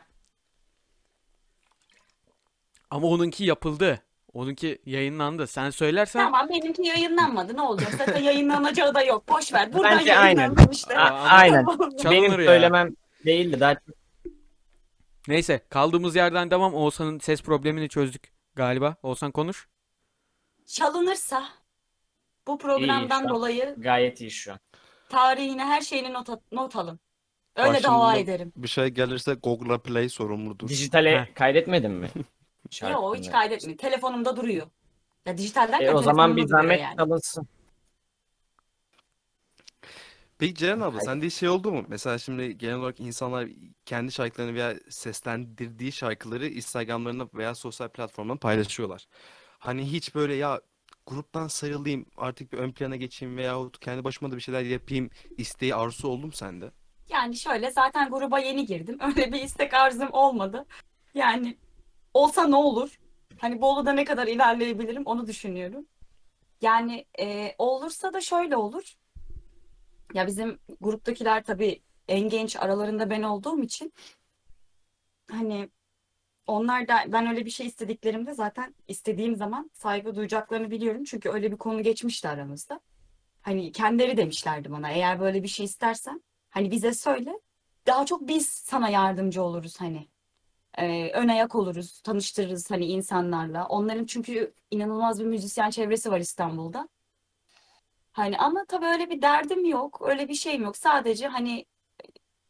Ama 2.90 3.08
onunki 3.08 3.44
yapıldı. 3.44 4.02
Onunki 4.34 4.82
yayınlandı. 4.86 5.48
Sen 5.48 5.70
söylersen 5.70 6.20
Tamam 6.24 6.50
benimki 6.50 6.82
yayınlanmadı. 6.82 7.56
Ne 7.58 7.62
olacak? 7.62 7.92
Zaten 7.98 8.22
yayınlanacağı 8.24 8.96
da 8.96 9.04
yok. 9.04 9.30
Boş 9.30 9.54
ver. 9.54 9.74
Buradan 9.74 10.00
Bence 10.00 10.18
aynen. 10.18 10.56
A- 10.96 10.96
ama- 10.96 11.20
aynen. 11.20 11.66
Benim 12.06 12.32
ya. 12.32 12.38
söylemem 12.46 12.96
değil 13.26 13.52
de 13.54 13.60
daha 13.60 13.76
çok 13.76 13.84
Neyse 15.28 15.66
kaldığımız 15.70 16.16
yerden 16.16 16.52
devam. 16.52 16.74
Oğuzhan'ın 16.74 17.20
ses 17.20 17.42
problemini 17.42 17.90
çözdük 17.90 18.34
galiba. 18.56 18.96
Oğuzhan 19.04 19.32
konuş. 19.32 19.68
Çalınırsa 20.66 21.50
bu 22.48 22.52
İyi, 22.54 22.58
programdan 22.58 23.24
an. 23.24 23.30
dolayı 23.30 23.76
gayet 23.78 24.22
iyi 24.22 24.32
şu 24.32 24.52
an. 24.54 24.60
tarihine 25.10 25.66
her 25.66 25.82
şeyini 25.82 26.14
not, 26.14 26.30
not 26.52 26.76
alın. 26.76 27.00
Öyle 27.56 27.74
Bak 27.74 27.84
dava 27.84 28.16
ederim. 28.16 28.54
Bir 28.56 28.68
şey 28.68 28.88
gelirse 28.88 29.34
Google 29.34 29.80
Play 29.80 30.10
sorumludur. 30.10 30.68
Dijitale 30.70 31.20
Heh. 31.22 31.34
kaydetmedin 31.36 31.92
mi? 31.92 32.10
Yok 32.82 33.04
o 33.04 33.16
hiç 33.16 33.32
kaydetmiyor. 33.32 33.78
Telefonumda 33.78 34.36
duruyor. 34.38 34.68
Ya 35.26 35.38
dijital 35.38 35.68
derken 35.68 35.86
E, 35.86 35.92
o 35.92 36.02
zaman 36.02 36.38
bir 36.38 36.48
zahmet 36.48 36.82
yani. 36.82 37.02
alınsın. 37.02 37.48
Peki 40.38 40.56
Ceren 40.56 40.80
abla 40.80 41.00
sende 41.00 41.30
şey 41.30 41.50
oldu 41.50 41.72
mu? 41.72 41.86
Mesela 41.88 42.18
şimdi 42.18 42.58
genel 42.58 42.76
olarak 42.76 43.00
insanlar 43.00 43.50
kendi 43.86 44.12
şarkılarını 44.12 44.54
veya 44.56 44.76
seslendirdiği 44.90 45.92
şarkıları 45.92 46.48
Instagram'larına 46.48 47.28
veya 47.34 47.56
sosyal 47.56 47.88
platformdan 47.90 48.38
paylaşıyorlar. 48.38 49.08
Hani 49.66 49.92
hiç 49.92 50.16
böyle 50.16 50.36
ya 50.36 50.62
gruptan 51.08 51.48
sarılayım 51.48 52.06
artık 52.18 52.54
bir 52.54 52.58
ön 52.58 52.72
plana 52.72 52.96
geçeyim 52.96 53.38
veyahut 53.38 53.80
kendi 53.80 54.04
başıma 54.04 54.32
da 54.32 54.36
bir 54.36 54.42
şeyler 54.42 54.62
yapayım 54.62 55.10
isteği 55.38 55.76
arzusu 55.76 56.08
oldu 56.08 56.26
mu 56.26 56.32
sende? 56.32 56.72
Yani 57.10 57.36
şöyle 57.36 57.72
zaten 57.72 58.10
gruba 58.10 58.40
yeni 58.40 58.66
girdim. 58.66 58.98
Öyle 59.02 59.32
bir 59.32 59.42
istek 59.42 59.74
arzum 59.74 60.10
olmadı. 60.12 60.66
Yani 61.14 61.58
olsa 62.14 62.48
ne 62.48 62.56
olur? 62.56 63.00
Hani 63.38 63.62
Bolu'da 63.62 63.94
ne 63.94 64.06
kadar 64.06 64.28
ilerleyebilirim 64.28 65.04
onu 65.06 65.28
düşünüyorum. 65.28 65.86
Yani 66.62 67.06
e, 67.20 67.56
olursa 67.58 68.14
da 68.14 68.22
şöyle 68.22 68.56
olur. 68.56 68.94
Ya 70.14 70.28
bizim 70.28 70.60
gruptakiler 70.82 71.44
tabii 71.44 71.82
en 72.08 72.30
genç 72.30 72.56
aralarında 72.56 73.10
ben 73.10 73.24
olduğum 73.24 73.64
için 73.64 73.94
hani 75.32 75.70
onlar 76.48 76.88
da 76.88 76.98
ben 77.08 77.28
öyle 77.28 77.46
bir 77.46 77.50
şey 77.52 77.68
istediklerimde 77.68 78.34
zaten 78.34 78.76
istediğim 78.88 79.36
zaman 79.36 79.72
saygı 79.74 80.16
duyacaklarını 80.16 80.72
biliyorum. 80.72 81.04
Çünkü 81.04 81.30
öyle 81.30 81.52
bir 81.52 81.58
konu 81.58 81.84
geçmişti 81.84 82.30
aramızda. 82.30 82.80
Hani 83.42 83.72
kendileri 83.72 84.18
demişlerdi 84.18 84.72
bana 84.72 84.92
eğer 84.92 85.20
böyle 85.20 85.44
bir 85.44 85.48
şey 85.48 85.66
istersen 85.66 86.24
hani 86.50 86.72
bize 86.72 86.94
söyle. 86.94 87.40
Daha 87.88 88.06
çok 88.06 88.28
biz 88.28 88.50
sana 88.50 88.90
yardımcı 88.90 89.44
oluruz 89.44 89.82
hani. 89.82 90.08
Ee, 90.78 91.12
ön 91.14 91.28
ayak 91.28 91.56
oluruz, 91.56 92.02
tanıştırırız 92.02 92.72
hani 92.72 92.86
insanlarla. 92.86 93.68
Onların 93.68 94.06
çünkü 94.06 94.54
inanılmaz 94.72 95.20
bir 95.20 95.26
müzisyen 95.26 95.70
çevresi 95.70 96.12
var 96.12 96.20
İstanbul'da. 96.20 96.90
Hani 98.12 98.38
ama 98.38 98.66
tabii 98.68 98.86
öyle 98.86 99.10
bir 99.10 99.22
derdim 99.22 99.66
yok, 99.66 100.02
öyle 100.06 100.28
bir 100.30 100.34
şeyim 100.34 100.64
yok. 100.64 100.78
Sadece 100.78 101.28
hani 101.28 101.66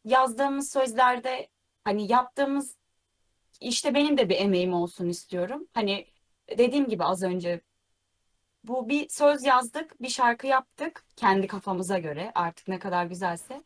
yazdığımız 0.05 0.71
sözlerde 0.71 1.47
hani 1.84 2.12
yaptığımız 2.12 2.75
işte 3.69 3.93
benim 3.93 4.17
de 4.17 4.30
bir 4.30 4.36
emeğim 4.36 4.73
olsun 4.73 5.10
istiyorum. 5.10 5.67
Hani 5.73 6.06
dediğim 6.58 6.88
gibi 6.88 7.04
az 7.04 7.23
önce 7.23 7.62
bu 8.63 8.89
bir 8.89 9.10
söz 9.10 9.43
yazdık, 9.43 10.01
bir 10.01 10.10
şarkı 10.10 10.47
yaptık 10.47 11.04
kendi 11.15 11.47
kafamıza 11.47 11.99
göre 11.99 12.32
artık 12.36 12.67
ne 12.67 12.80
kadar 12.80 13.06
güzelse. 13.06 13.63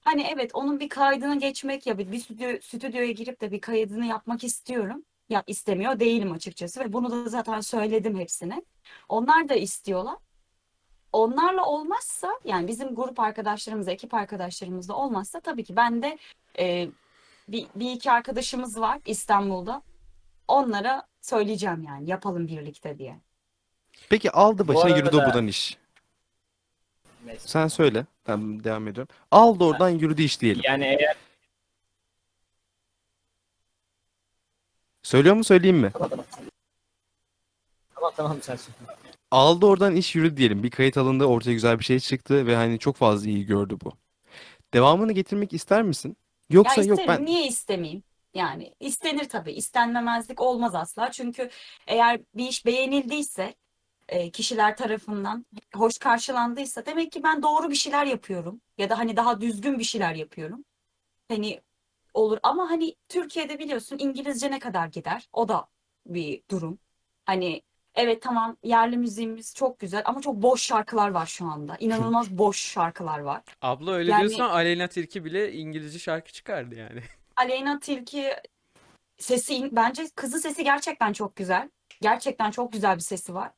Hani 0.00 0.26
evet 0.34 0.50
onun 0.54 0.80
bir 0.80 0.88
kaydını 0.88 1.38
geçmek 1.38 1.86
ya 1.86 1.98
bir, 1.98 2.12
bir 2.12 2.18
stüdyo, 2.18 2.60
stüdyoya 2.62 3.10
girip 3.12 3.40
de 3.40 3.50
bir 3.50 3.60
kaydını 3.60 4.06
yapmak 4.06 4.44
istiyorum. 4.44 5.04
Ya 5.28 5.44
istemiyor 5.46 6.00
değilim 6.00 6.32
açıkçası 6.32 6.80
ve 6.80 6.92
bunu 6.92 7.10
da 7.10 7.28
zaten 7.28 7.60
söyledim 7.60 8.18
hepsine. 8.18 8.62
Onlar 9.08 9.48
da 9.48 9.54
istiyorlar. 9.54 10.16
Onlarla 11.12 11.64
olmazsa 11.66 12.28
yani 12.44 12.68
bizim 12.68 12.94
grup 12.94 13.20
arkadaşlarımız, 13.20 13.88
ekip 13.88 14.14
arkadaşlarımızla 14.14 14.94
olmazsa 14.94 15.40
tabii 15.40 15.64
ki 15.64 15.76
ben 15.76 16.02
de 16.02 16.18
e, 16.58 16.88
bir, 17.48 17.66
bir 17.74 17.92
iki 17.92 18.10
arkadaşımız 18.10 18.80
var 18.80 18.98
İstanbul'da. 19.06 19.82
Onlara 20.48 21.06
söyleyeceğim 21.20 21.82
yani 21.82 22.10
yapalım 22.10 22.46
birlikte 22.48 22.98
diye. 22.98 23.20
Peki 24.10 24.30
aldı 24.30 24.68
Bu 24.68 24.74
başına 24.74 24.96
yürüdü 24.96 25.16
arada- 25.16 25.26
buradan 25.26 25.46
iş. 25.46 25.78
Sen 27.38 27.68
söyle. 27.68 28.06
Ben 28.28 28.64
devam 28.64 28.88
ediyorum. 28.88 29.14
Aldı 29.30 29.64
oradan 29.64 29.88
yürüdü 29.88 30.22
iş 30.22 30.40
diyelim. 30.40 30.62
Yani 30.64 30.84
eğer 30.84 31.16
Söylüyor 35.02 35.34
mu 35.34 35.44
söyleyeyim 35.44 35.76
mi? 35.76 35.90
tamam 37.94 38.12
tamam 38.16 38.38
sen 38.42 38.56
söyle. 38.56 38.76
Aldı 39.30 39.66
oradan 39.66 39.96
iş 39.96 40.14
yürüdü 40.14 40.36
diyelim. 40.36 40.62
Bir 40.62 40.70
kayıt 40.70 40.96
alındı, 40.96 41.24
ortaya 41.24 41.52
güzel 41.52 41.78
bir 41.78 41.84
şey 41.84 42.00
çıktı 42.00 42.46
ve 42.46 42.56
hani 42.56 42.78
çok 42.78 42.96
fazla 42.96 43.28
iyi 43.30 43.46
gördü 43.46 43.76
bu. 43.84 43.92
Devamını 44.74 45.12
getirmek 45.12 45.52
ister 45.52 45.82
misin? 45.82 46.16
Ya 46.50 46.56
Yoksa 46.56 46.82
yok 46.82 46.98
isterim, 46.98 47.08
ben 47.08 47.26
niye 47.26 47.46
istemeyeyim? 47.46 48.02
Yani 48.34 48.74
istenir 48.80 49.28
tabii. 49.28 49.52
İstenmemezlik 49.52 50.40
olmaz 50.40 50.74
asla. 50.74 51.10
Çünkü 51.10 51.50
eğer 51.86 52.20
bir 52.34 52.48
iş 52.48 52.66
beğenildiyse 52.66 53.54
e, 54.08 54.30
kişiler 54.30 54.76
tarafından 54.76 55.46
hoş 55.74 55.98
karşılandıysa 55.98 56.86
demek 56.86 57.12
ki 57.12 57.22
ben 57.22 57.42
doğru 57.42 57.70
bir 57.70 57.74
şeyler 57.74 58.06
yapıyorum 58.06 58.60
ya 58.78 58.90
da 58.90 58.98
hani 58.98 59.16
daha 59.16 59.40
düzgün 59.40 59.78
bir 59.78 59.84
şeyler 59.84 60.14
yapıyorum. 60.14 60.64
Hani 61.28 61.62
olur 62.14 62.38
ama 62.42 62.70
hani 62.70 62.96
Türkiye'de 63.08 63.58
biliyorsun 63.58 63.98
İngilizce 63.98 64.50
ne 64.50 64.58
kadar 64.58 64.86
gider? 64.88 65.28
O 65.32 65.48
da 65.48 65.68
bir 66.06 66.42
durum. 66.50 66.78
Hani 67.26 67.62
evet 67.94 68.22
tamam 68.22 68.56
yerli 68.62 68.96
müziğimiz 68.96 69.54
çok 69.54 69.78
güzel 69.78 70.02
ama 70.04 70.20
çok 70.20 70.34
boş 70.34 70.62
şarkılar 70.62 71.08
var 71.08 71.26
şu 71.26 71.46
anda. 71.46 71.76
İnanılmaz 71.80 72.30
boş 72.30 72.58
şarkılar 72.60 73.18
var. 73.18 73.42
Abla 73.62 73.92
öyle 73.92 74.10
Yani- 74.10 74.20
diyorsan 74.20 74.50
Aleyna 74.50 74.88
Tilki 74.88 75.24
bile 75.24 75.52
İngilizce 75.52 75.98
şarkı 75.98 76.32
çıkardı 76.32 76.74
yani. 76.74 77.02
Aleyna 77.36 77.80
Tilki 77.80 78.32
sesi 79.18 79.68
bence 79.72 80.06
kızın 80.16 80.38
sesi 80.38 80.64
gerçekten 80.64 81.12
çok 81.12 81.36
güzel. 81.36 81.70
Gerçekten 82.00 82.50
çok 82.50 82.72
güzel 82.72 82.96
bir 82.96 83.00
sesi 83.00 83.34
var. 83.34 83.50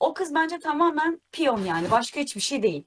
O 0.00 0.14
kız 0.14 0.34
bence 0.34 0.58
tamamen 0.58 1.20
piyon 1.32 1.64
yani. 1.64 1.90
Başka 1.90 2.20
hiçbir 2.20 2.40
şey 2.40 2.62
değil. 2.62 2.84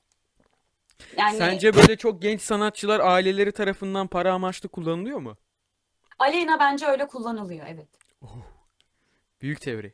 Yani 1.17 1.37
Sence 1.37 1.75
böyle 1.75 1.97
çok 1.97 2.21
genç 2.21 2.41
sanatçılar 2.41 2.99
aileleri 2.99 3.51
tarafından 3.51 4.07
para 4.07 4.33
amaçlı 4.33 4.69
kullanılıyor 4.69 5.19
mu? 5.19 5.37
Aleyna 6.19 6.59
bence 6.59 6.85
öyle 6.85 7.07
kullanılıyor 7.07 7.65
evet. 7.69 7.87
Büyük 9.41 9.61
teori. 9.61 9.93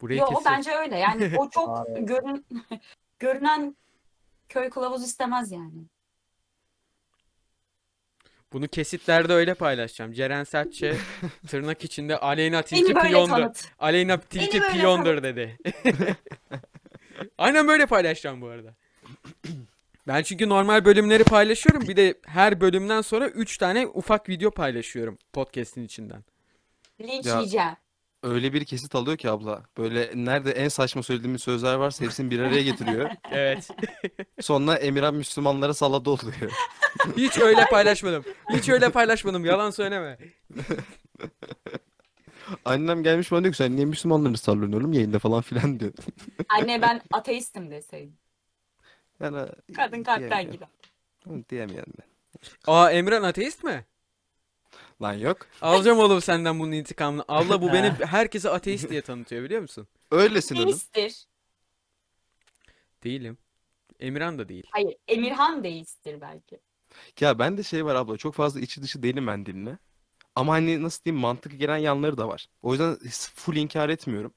Burayı 0.00 0.18
Yo 0.20 0.26
kesin. 0.26 0.44
bence 0.44 0.70
öyle. 0.72 0.98
Yani 0.98 1.32
o 1.38 1.50
çok 1.54 1.86
görün 1.98 2.46
görünen 3.18 3.76
köy 4.48 4.70
kılavuz 4.70 5.04
istemez 5.04 5.52
yani. 5.52 5.84
Bunu 8.52 8.68
kesitlerde 8.68 9.32
öyle 9.32 9.54
paylaşacağım. 9.54 10.12
Ceren 10.12 10.44
Sertçe 10.44 10.96
tırnak 11.48 11.84
içinde 11.84 12.18
Aleyna 12.18 12.62
Tilki 12.62 12.94
böyle 12.94 13.08
piyondur. 13.08 13.30
tanıt. 13.34 13.64
Aleyna 13.78 14.20
Tilki 14.20 14.60
böyle 14.60 14.72
piyondur 14.72 15.22
dedi. 15.22 15.58
Aynen 17.38 17.68
böyle 17.68 17.86
paylaşacağım 17.86 18.40
bu 18.40 18.46
arada. 18.46 18.74
Ben 20.06 20.22
çünkü 20.22 20.48
normal 20.48 20.84
bölümleri 20.84 21.24
paylaşıyorum. 21.24 21.88
Bir 21.88 21.96
de 21.96 22.14
her 22.26 22.60
bölümden 22.60 23.00
sonra 23.00 23.28
3 23.28 23.58
tane 23.58 23.86
ufak 23.86 24.28
video 24.28 24.50
paylaşıyorum 24.50 25.18
podcast'in 25.32 25.84
içinden. 25.84 26.24
Linç 27.00 27.26
Ya- 27.26 27.36
yiyeceğim. 27.36 27.76
Öyle 28.22 28.52
bir 28.52 28.64
kesit 28.64 28.94
alıyor 28.94 29.16
ki 29.16 29.30
abla. 29.30 29.62
Böyle 29.78 30.10
nerede 30.14 30.50
en 30.50 30.68
saçma 30.68 31.02
söylediğimiz 31.02 31.42
sözler 31.42 31.74
varsa 31.74 32.04
hepsini 32.04 32.30
bir 32.30 32.38
araya 32.38 32.62
getiriyor. 32.62 33.10
Evet. 33.30 33.68
Sonra 34.40 34.74
Emirhan 34.76 35.14
Müslümanlara 35.14 35.74
saladı 35.74 36.10
oluyor. 36.10 36.52
Hiç 37.16 37.38
öyle 37.38 37.64
paylaşmadım. 37.70 38.24
Hiç 38.52 38.68
öyle 38.68 38.88
paylaşmadım. 38.90 39.44
Yalan 39.44 39.70
söyleme. 39.70 40.18
Annem 42.64 43.02
gelmiş 43.02 43.32
bana 43.32 43.42
diyor 43.42 43.52
ki 43.52 43.56
sen 43.58 43.76
niye 43.76 43.86
Müslümanları 43.86 44.36
sallıyorsun 44.38 44.80
oğlum 44.80 44.92
yayında 44.92 45.18
falan 45.18 45.42
filan 45.42 45.80
diyor. 45.80 45.92
Anne 46.48 46.82
ben 46.82 47.00
ateistim 47.12 47.70
deseydim. 47.70 48.16
Yani 49.20 49.48
Kadın 49.76 50.02
kalpten 50.02 50.28
diyemiyorum. 50.30 50.52
gider. 50.52 51.48
Diyemiyorum 51.48 51.92
ben. 51.98 52.06
Aa 52.66 52.90
Emran 52.90 53.22
ateist 53.22 53.64
mi? 53.64 53.84
Lan 55.02 55.12
yok. 55.14 55.46
Alacağım 55.62 55.98
oğlum 55.98 56.20
senden 56.22 56.58
bunun 56.60 56.72
intikamını. 56.72 57.24
Allah 57.28 57.62
bu 57.62 57.68
beni 57.72 57.88
herkese 57.90 58.50
ateist 58.50 58.90
diye 58.90 59.02
tanıtıyor 59.02 59.44
biliyor 59.44 59.60
musun? 59.62 59.86
Öylesin 60.10 60.56
oğlum. 60.56 60.66
Deisttir. 60.66 61.26
Değilim. 63.04 63.38
Emirhan 64.00 64.38
da 64.38 64.48
değil. 64.48 64.64
Hayır 64.70 64.96
Emirhan 65.08 65.64
deisttir 65.64 66.20
belki. 66.20 66.60
Ya 67.20 67.38
ben 67.38 67.58
de 67.58 67.62
şey 67.62 67.84
var 67.84 67.94
abla 67.94 68.16
çok 68.16 68.34
fazla 68.34 68.60
içi 68.60 68.82
dışı 68.82 69.02
değilim 69.02 69.26
ben 69.26 69.46
dinle. 69.46 69.78
Ama 70.34 70.52
hani 70.52 70.82
nasıl 70.82 71.04
diyeyim 71.04 71.20
mantık 71.20 71.58
gelen 71.60 71.76
yanları 71.76 72.18
da 72.18 72.28
var. 72.28 72.46
O 72.62 72.72
yüzden 72.72 72.98
full 73.34 73.56
inkar 73.56 73.88
etmiyorum. 73.88 74.34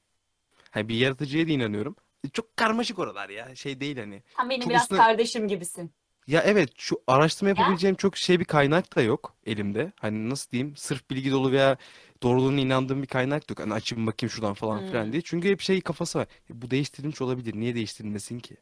Hani 0.72 0.90
bir 0.90 0.96
yaratıcıya 0.96 1.48
da 1.48 1.52
inanıyorum. 1.52 1.96
E, 2.26 2.30
Çok 2.30 2.58
karmaşık 2.58 3.00
oralar 3.00 3.30
ya. 3.30 3.56
Şey 3.56 3.80
değil 3.80 3.98
hani. 3.98 4.24
Sen 4.38 4.50
benim 4.50 4.62
Çok 4.62 4.70
biraz 4.70 4.82
üstüne- 4.84 4.98
kardeşim 4.98 5.48
gibisin. 5.48 5.92
Ya 6.28 6.42
evet 6.46 6.70
şu 6.78 7.02
araştırma 7.08 7.50
yapabileceğim 7.50 7.96
çok 7.96 8.18
şey 8.18 8.40
bir 8.40 8.46
kaynak 8.46 8.96
da 8.96 9.02
yok 9.02 9.36
elimde. 9.46 9.92
Hani 10.00 10.30
nasıl 10.30 10.52
diyeyim 10.52 10.76
sırf 10.78 11.10
bilgi 11.10 11.32
dolu 11.32 11.52
veya 11.52 11.78
doğruluğuna 12.24 12.60
inandığım 12.62 13.02
bir 13.02 13.08
kaynak 13.08 13.42
da 13.42 13.46
yok. 13.52 13.60
Hani 13.60 13.74
açayım 13.74 14.08
bakayım 14.08 14.32
şuradan 14.32 14.54
falan 14.54 14.82
filan 14.82 15.06
Hmm. 15.06 15.12
diye. 15.12 15.22
Çünkü 15.22 15.50
hep 15.50 15.62
şey 15.62 15.82
kafası 15.82 16.20
var. 16.20 16.28
E, 16.50 16.62
Bu 16.62 16.72
değiştirilmiş 16.72 17.22
olabilir. 17.22 17.54
Niye 17.56 17.76
değiştirilmesin 17.76 18.40
ki? 18.40 18.58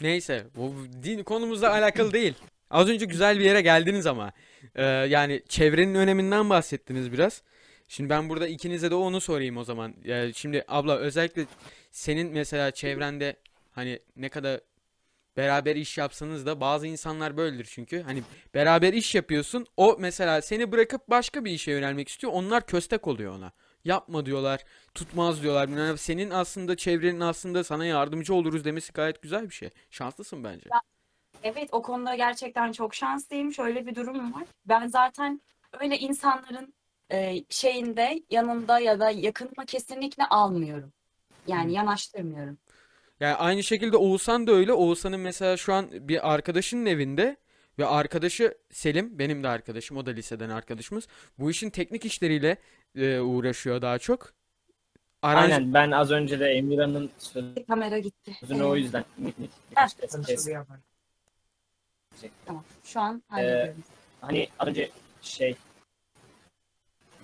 Neyse, 0.00 0.46
bu 0.56 0.74
din 1.02 1.22
konumuzla 1.22 1.70
alakalı 1.70 2.12
değil. 2.12 2.34
Az 2.70 2.88
önce 2.88 3.06
güzel 3.06 3.38
bir 3.38 3.44
yere 3.44 3.60
geldiniz 3.60 4.06
ama. 4.06 4.32
Ee, 4.74 4.84
yani 4.84 5.42
çevrenin 5.48 5.94
öneminden 5.94 6.50
bahsettiniz 6.50 7.12
biraz. 7.12 7.42
Şimdi 7.88 8.10
ben 8.10 8.28
burada 8.28 8.46
ikinize 8.48 8.90
de 8.90 8.94
onu 8.94 9.20
sorayım 9.20 9.56
o 9.56 9.64
zaman. 9.64 9.94
Yani 10.04 10.34
şimdi 10.34 10.64
abla 10.68 10.96
özellikle 10.98 11.46
senin 11.90 12.32
mesela 12.32 12.70
çevrende 12.70 13.36
hani 13.72 13.98
ne 14.16 14.28
kadar 14.28 14.60
Beraber 15.36 15.76
iş 15.76 15.98
yapsanız 15.98 16.46
da 16.46 16.60
bazı 16.60 16.86
insanlar 16.86 17.36
böyledir 17.36 17.68
çünkü. 17.70 18.02
Hani 18.02 18.22
beraber 18.54 18.92
iş 18.92 19.14
yapıyorsun. 19.14 19.66
O 19.76 19.96
mesela 19.98 20.42
seni 20.42 20.72
bırakıp 20.72 21.10
başka 21.10 21.44
bir 21.44 21.50
işe 21.50 21.70
yönelmek 21.70 22.08
istiyor. 22.08 22.32
Onlar 22.32 22.66
köstek 22.66 23.06
oluyor 23.06 23.36
ona. 23.36 23.52
Yapma 23.84 24.26
diyorlar. 24.26 24.64
Tutmaz 24.94 25.42
diyorlar. 25.42 25.76
ne. 25.76 25.96
Senin 25.96 26.30
aslında 26.30 26.76
çevrenin 26.76 27.20
aslında 27.20 27.64
sana 27.64 27.84
yardımcı 27.84 28.34
oluruz 28.34 28.64
demesi 28.64 28.92
gayet 28.92 29.22
güzel 29.22 29.44
bir 29.44 29.54
şey. 29.54 29.70
Şanslısın 29.90 30.44
bence. 30.44 30.70
Evet 31.42 31.68
o 31.72 31.82
konuda 31.82 32.14
gerçekten 32.14 32.72
çok 32.72 32.94
şanslıyım. 32.94 33.52
Şöyle 33.52 33.86
bir 33.86 33.94
durum 33.94 34.34
var. 34.34 34.44
Ben 34.66 34.86
zaten 34.86 35.40
öyle 35.80 35.98
insanların 35.98 36.74
e, 37.12 37.44
şeyinde 37.48 38.22
yanında 38.30 38.78
ya 38.78 39.00
da 39.00 39.10
yakınıma 39.10 39.64
kesinlikle 39.66 40.24
almıyorum. 40.24 40.92
Yani 41.46 41.72
yanaştırmıyorum. 41.72 42.58
Yani 43.22 43.34
aynı 43.34 43.62
şekilde 43.62 43.96
Oğuzhan 43.96 44.46
da 44.46 44.52
öyle. 44.52 44.72
Oğuzhan'ın 44.72 45.20
mesela 45.20 45.56
şu 45.56 45.74
an 45.74 46.08
bir 46.08 46.32
arkadaşının 46.32 46.86
evinde 46.86 47.36
ve 47.78 47.86
arkadaşı 47.86 48.58
Selim, 48.70 49.18
benim 49.18 49.42
de 49.42 49.48
arkadaşım, 49.48 49.96
o 49.96 50.06
da 50.06 50.10
liseden 50.10 50.50
arkadaşımız. 50.50 51.08
Bu 51.38 51.50
işin 51.50 51.70
teknik 51.70 52.04
işleriyle 52.04 52.56
e, 52.96 53.20
uğraşıyor 53.20 53.82
daha 53.82 53.98
çok. 53.98 54.32
Aranj- 55.22 55.36
Aynen 55.42 55.74
ben 55.74 55.90
az 55.90 56.10
önce 56.10 56.40
de 56.40 56.46
Emirhan'ın 56.46 57.10
Kamera 57.68 57.98
gitti. 57.98 58.36
sözünü 58.40 58.58
Evet, 58.58 58.66
o 58.70 58.76
yüzden 58.76 59.04
kes. 60.26 60.48
Tamam. 62.46 62.64
Şu 62.84 63.00
an 63.00 63.22
hallediyorum. 63.28 63.82
Hani 64.20 64.48
az 64.58 64.68
önce 64.68 64.90
şey 65.22 65.54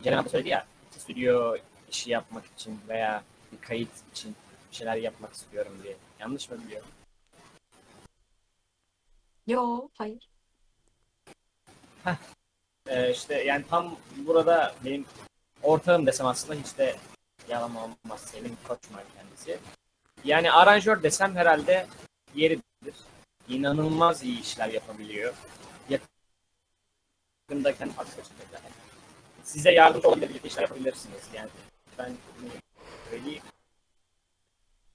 Ceren 0.02 0.18
abla 0.18 0.28
söyledi 0.28 0.48
ya 0.48 0.66
stüdyo 0.98 1.56
işi 1.90 2.10
yapmak 2.10 2.44
için 2.46 2.78
veya 2.88 3.22
bir 3.52 3.60
kayıt 3.60 3.90
için 4.12 4.36
bir 4.70 4.76
şeyler 4.76 4.96
yapmak 4.96 5.32
istiyorum 5.32 5.80
diye. 5.82 5.96
Yanlış 6.20 6.50
mı 6.50 6.58
biliyorum? 6.64 6.88
Yo, 9.46 9.88
hayır. 9.94 10.28
Ee, 12.86 13.10
işte 13.10 13.34
yani 13.34 13.64
tam 13.70 13.96
burada 14.16 14.74
benim 14.84 15.06
ortağım 15.62 16.06
desem 16.06 16.26
aslında 16.26 16.60
hiç 16.60 16.78
de 16.78 16.96
yalan 17.48 17.76
olmaz. 17.76 18.20
Selim 18.20 18.56
Koçman 18.68 19.02
kendisi. 19.16 19.58
Yani 20.24 20.52
aranjör 20.52 21.02
desem 21.02 21.36
herhalde 21.36 21.86
yeridir. 22.34 22.94
İnanılmaz 23.48 24.22
iyi 24.22 24.40
işler 24.40 24.68
yapabiliyor. 24.68 25.34
Yakında 27.48 27.76
kendi. 27.76 27.92
Size 29.44 29.72
yardımcı 29.72 30.22
birlikte 30.22 30.48
işler 30.48 30.62
yapabilirsiniz. 30.62 31.22
Yani 31.34 31.50
ben 31.98 32.16
bunu 32.40 32.50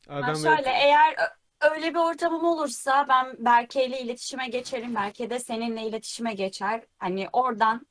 söyleyeyim. 0.07 0.23
Ben 0.27 0.33
Adam 0.33 0.35
şöyle 0.35 0.57
böyle 0.57 0.69
eğer 0.69 1.15
öyle 1.61 1.93
bir 1.93 1.99
ortamım 1.99 2.45
olursa 2.45 3.05
ben 3.09 3.35
Berke 3.39 3.85
ile 3.85 4.01
iletişime 4.01 4.47
geçerim. 4.47 4.95
Berke 4.95 5.29
de 5.29 5.39
seninle 5.39 5.81
iletişime 5.87 6.33
geçer. 6.33 6.83
Hani 6.97 7.29
oradan 7.33 7.87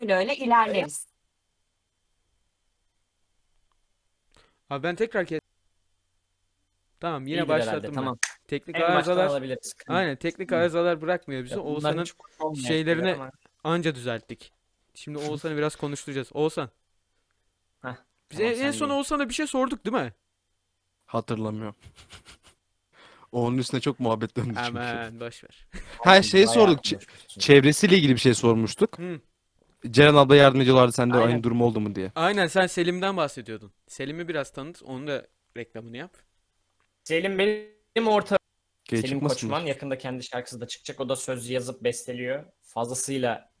öyle 0.00 0.14
öyle 0.16 0.36
ilerleriz. 0.36 1.06
Abi 4.70 4.82
ben 4.82 4.94
tekrar 4.96 5.26
kes. 5.26 5.40
Tamam 7.00 7.26
yine 7.26 7.36
İyidir 7.40 7.48
herhalde, 7.48 7.66
başlattım 7.66 7.90
ben. 7.90 7.94
Tamam. 7.94 8.18
Teknik 8.48 8.76
En 8.76 8.82
baştan 8.82 8.96
arızalar 8.96 9.26
alabiliriz. 9.26 9.74
aynen 9.88 10.16
teknik 10.16 10.52
arızalar 10.52 11.00
bırakmıyor 11.00 11.44
bizi. 11.44 11.54
Ya 11.54 11.60
bunlar 11.60 11.70
Oğuzhan'ın 11.72 12.04
hiç 12.54 12.66
şeylerini- 12.66 13.14
ama- 13.14 13.30
anca 13.64 13.94
düzelttik. 13.94 14.52
Şimdi 14.94 15.18
Oğuzhan'ı 15.18 15.56
biraz 15.56 15.76
konuşturacağız. 15.76 16.28
Oğuzhan. 16.32 16.70
Heh, 17.82 17.94
Biz 18.30 18.38
tamam, 18.38 18.52
en, 18.52 18.56
en 18.56 18.60
sen 18.62 18.70
son 18.70 18.88
değil. 18.88 18.98
Oğuzhan'a 18.98 19.28
bir 19.28 19.34
şey 19.34 19.46
sorduk 19.46 19.84
değil 19.86 19.96
mi? 19.96 20.12
Hatırlamıyorum. 21.12 21.74
Onun 23.32 23.58
üstüne 23.58 23.80
çok 23.80 24.00
muhabbet 24.00 24.36
döndü 24.36 24.48
çünkü. 24.48 24.78
Hemen 24.78 25.20
boş 25.20 25.44
ver. 25.44 25.68
Ha 25.98 26.22
şey 26.22 26.40
Bayağı 26.46 26.54
sorduk. 26.54 26.84
ç- 26.84 26.90
konuşmuşsun. 26.94 27.40
çevresiyle 27.40 27.96
ilgili 27.96 28.14
bir 28.14 28.20
şey 28.20 28.34
sormuştuk. 28.34 28.98
Hı. 28.98 29.20
Ceren 29.90 30.14
abla 30.14 30.36
yardım 30.36 30.60
ediyorlardı 30.60 30.92
sende 30.92 31.14
Aynen. 31.14 31.26
aynı 31.26 31.42
durum 31.42 31.62
oldu 31.62 31.80
mu 31.80 31.94
diye. 31.94 32.12
Aynen 32.14 32.46
sen 32.46 32.66
Selim'den 32.66 33.16
bahsediyordun. 33.16 33.72
Selim'i 33.88 34.28
biraz 34.28 34.52
tanıt. 34.52 34.82
Onun 34.82 35.06
da 35.06 35.26
reklamını 35.56 35.96
yap. 35.96 36.16
Selim 37.04 37.38
benim 37.38 38.08
ortağım. 38.08 38.38
Geç 38.84 39.00
Selim 39.00 39.14
çıkmasın. 39.14 39.34
Koçman 39.48 39.66
yakında 39.66 39.98
kendi 39.98 40.24
şarkısı 40.24 40.60
da 40.60 40.66
çıkacak. 40.66 41.00
O 41.00 41.08
da 41.08 41.16
söz 41.16 41.50
yazıp 41.50 41.84
besteliyor. 41.84 42.44
Fazlasıyla 42.62 43.52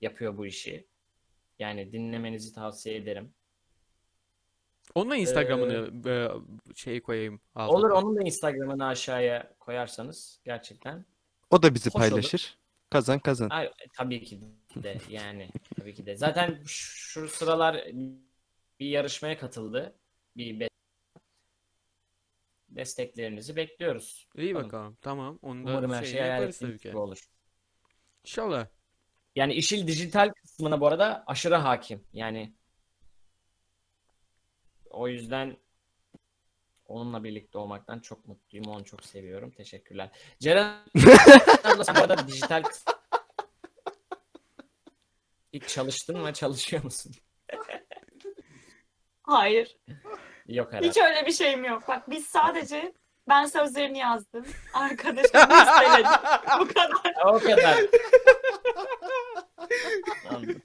yapıyor 0.00 0.38
bu 0.38 0.46
işi. 0.46 0.88
Yani 1.58 1.92
dinlemenizi 1.92 2.54
tavsiye 2.54 2.96
ederim. 2.96 3.34
Onun 4.94 5.10
da 5.10 5.16
Instagram'ını 5.16 6.08
e, 6.10 6.28
şey 6.74 7.00
koyayım 7.00 7.40
altına. 7.54 7.78
Olur 7.78 7.90
onun 7.90 8.16
da 8.16 8.22
Instagram'ını 8.22 8.86
aşağıya 8.86 9.54
koyarsanız 9.60 10.40
gerçekten. 10.44 11.04
O 11.50 11.62
da 11.62 11.74
bizi 11.74 11.90
Hoş 11.90 11.94
olur. 12.02 12.10
paylaşır. 12.10 12.58
Kazan 12.90 13.18
kazan. 13.18 13.48
Ay, 13.50 13.70
tabii 13.96 14.24
ki 14.24 14.40
de 14.76 14.98
yani 15.08 15.48
tabii 15.80 15.94
ki 15.94 16.06
de. 16.06 16.16
Zaten 16.16 16.62
şu 16.66 17.28
sıralar 17.28 17.84
bir 18.80 18.86
yarışmaya 18.86 19.38
katıldı. 19.38 19.94
Bir 20.36 20.68
desteklerinizi 22.68 23.56
bekliyoruz. 23.56 24.28
İyi 24.36 24.54
Bakalım. 24.54 24.68
bakalım. 24.72 24.96
Tamam. 25.00 25.38
Onu 25.42 25.66
da 25.66 25.70
Umarım 25.70 25.92
her 25.92 26.04
şey 26.04 26.20
yaparız 26.20 26.58
tabii 26.58 26.78
ki. 26.78 26.96
olur. 26.96 27.28
İnşallah. 28.24 28.66
Yani 29.36 29.54
işin 29.54 29.86
dijital 29.86 30.30
kısmına 30.42 30.80
bu 30.80 30.86
arada 30.86 31.24
aşırı 31.26 31.54
hakim. 31.54 32.04
Yani 32.12 32.52
o 34.92 35.08
yüzden 35.08 35.56
onunla 36.86 37.24
birlikte 37.24 37.58
olmaktan 37.58 37.98
çok 38.00 38.28
mutluyum. 38.28 38.66
Onu 38.66 38.84
çok 38.84 39.04
seviyorum. 39.04 39.50
Teşekkürler. 39.50 40.10
Ceren 40.40 40.74
bu 41.64 42.00
arada 42.00 42.28
dijital 42.28 42.62
kıs- 42.62 42.96
Hiç 45.52 45.68
çalıştın 45.68 46.18
mı? 46.20 46.32
Çalışıyor 46.32 46.84
musun? 46.84 47.12
Hayır. 49.22 49.76
Yok 50.46 50.72
herhalde. 50.72 50.88
Hiç 50.88 50.96
öyle 50.96 51.26
bir 51.26 51.32
şeyim 51.32 51.64
yok. 51.64 51.88
Bak 51.88 52.10
biz 52.10 52.26
sadece 52.26 52.92
ben 53.28 53.44
sözlerini 53.46 53.98
yazdım. 53.98 54.46
Arkadaşım 54.74 55.40
listeledi. 55.50 56.08
Bu 56.60 56.68
kadar. 56.68 57.26
O 57.26 57.38
kadar. 57.38 57.78
Anladım. 60.30 60.62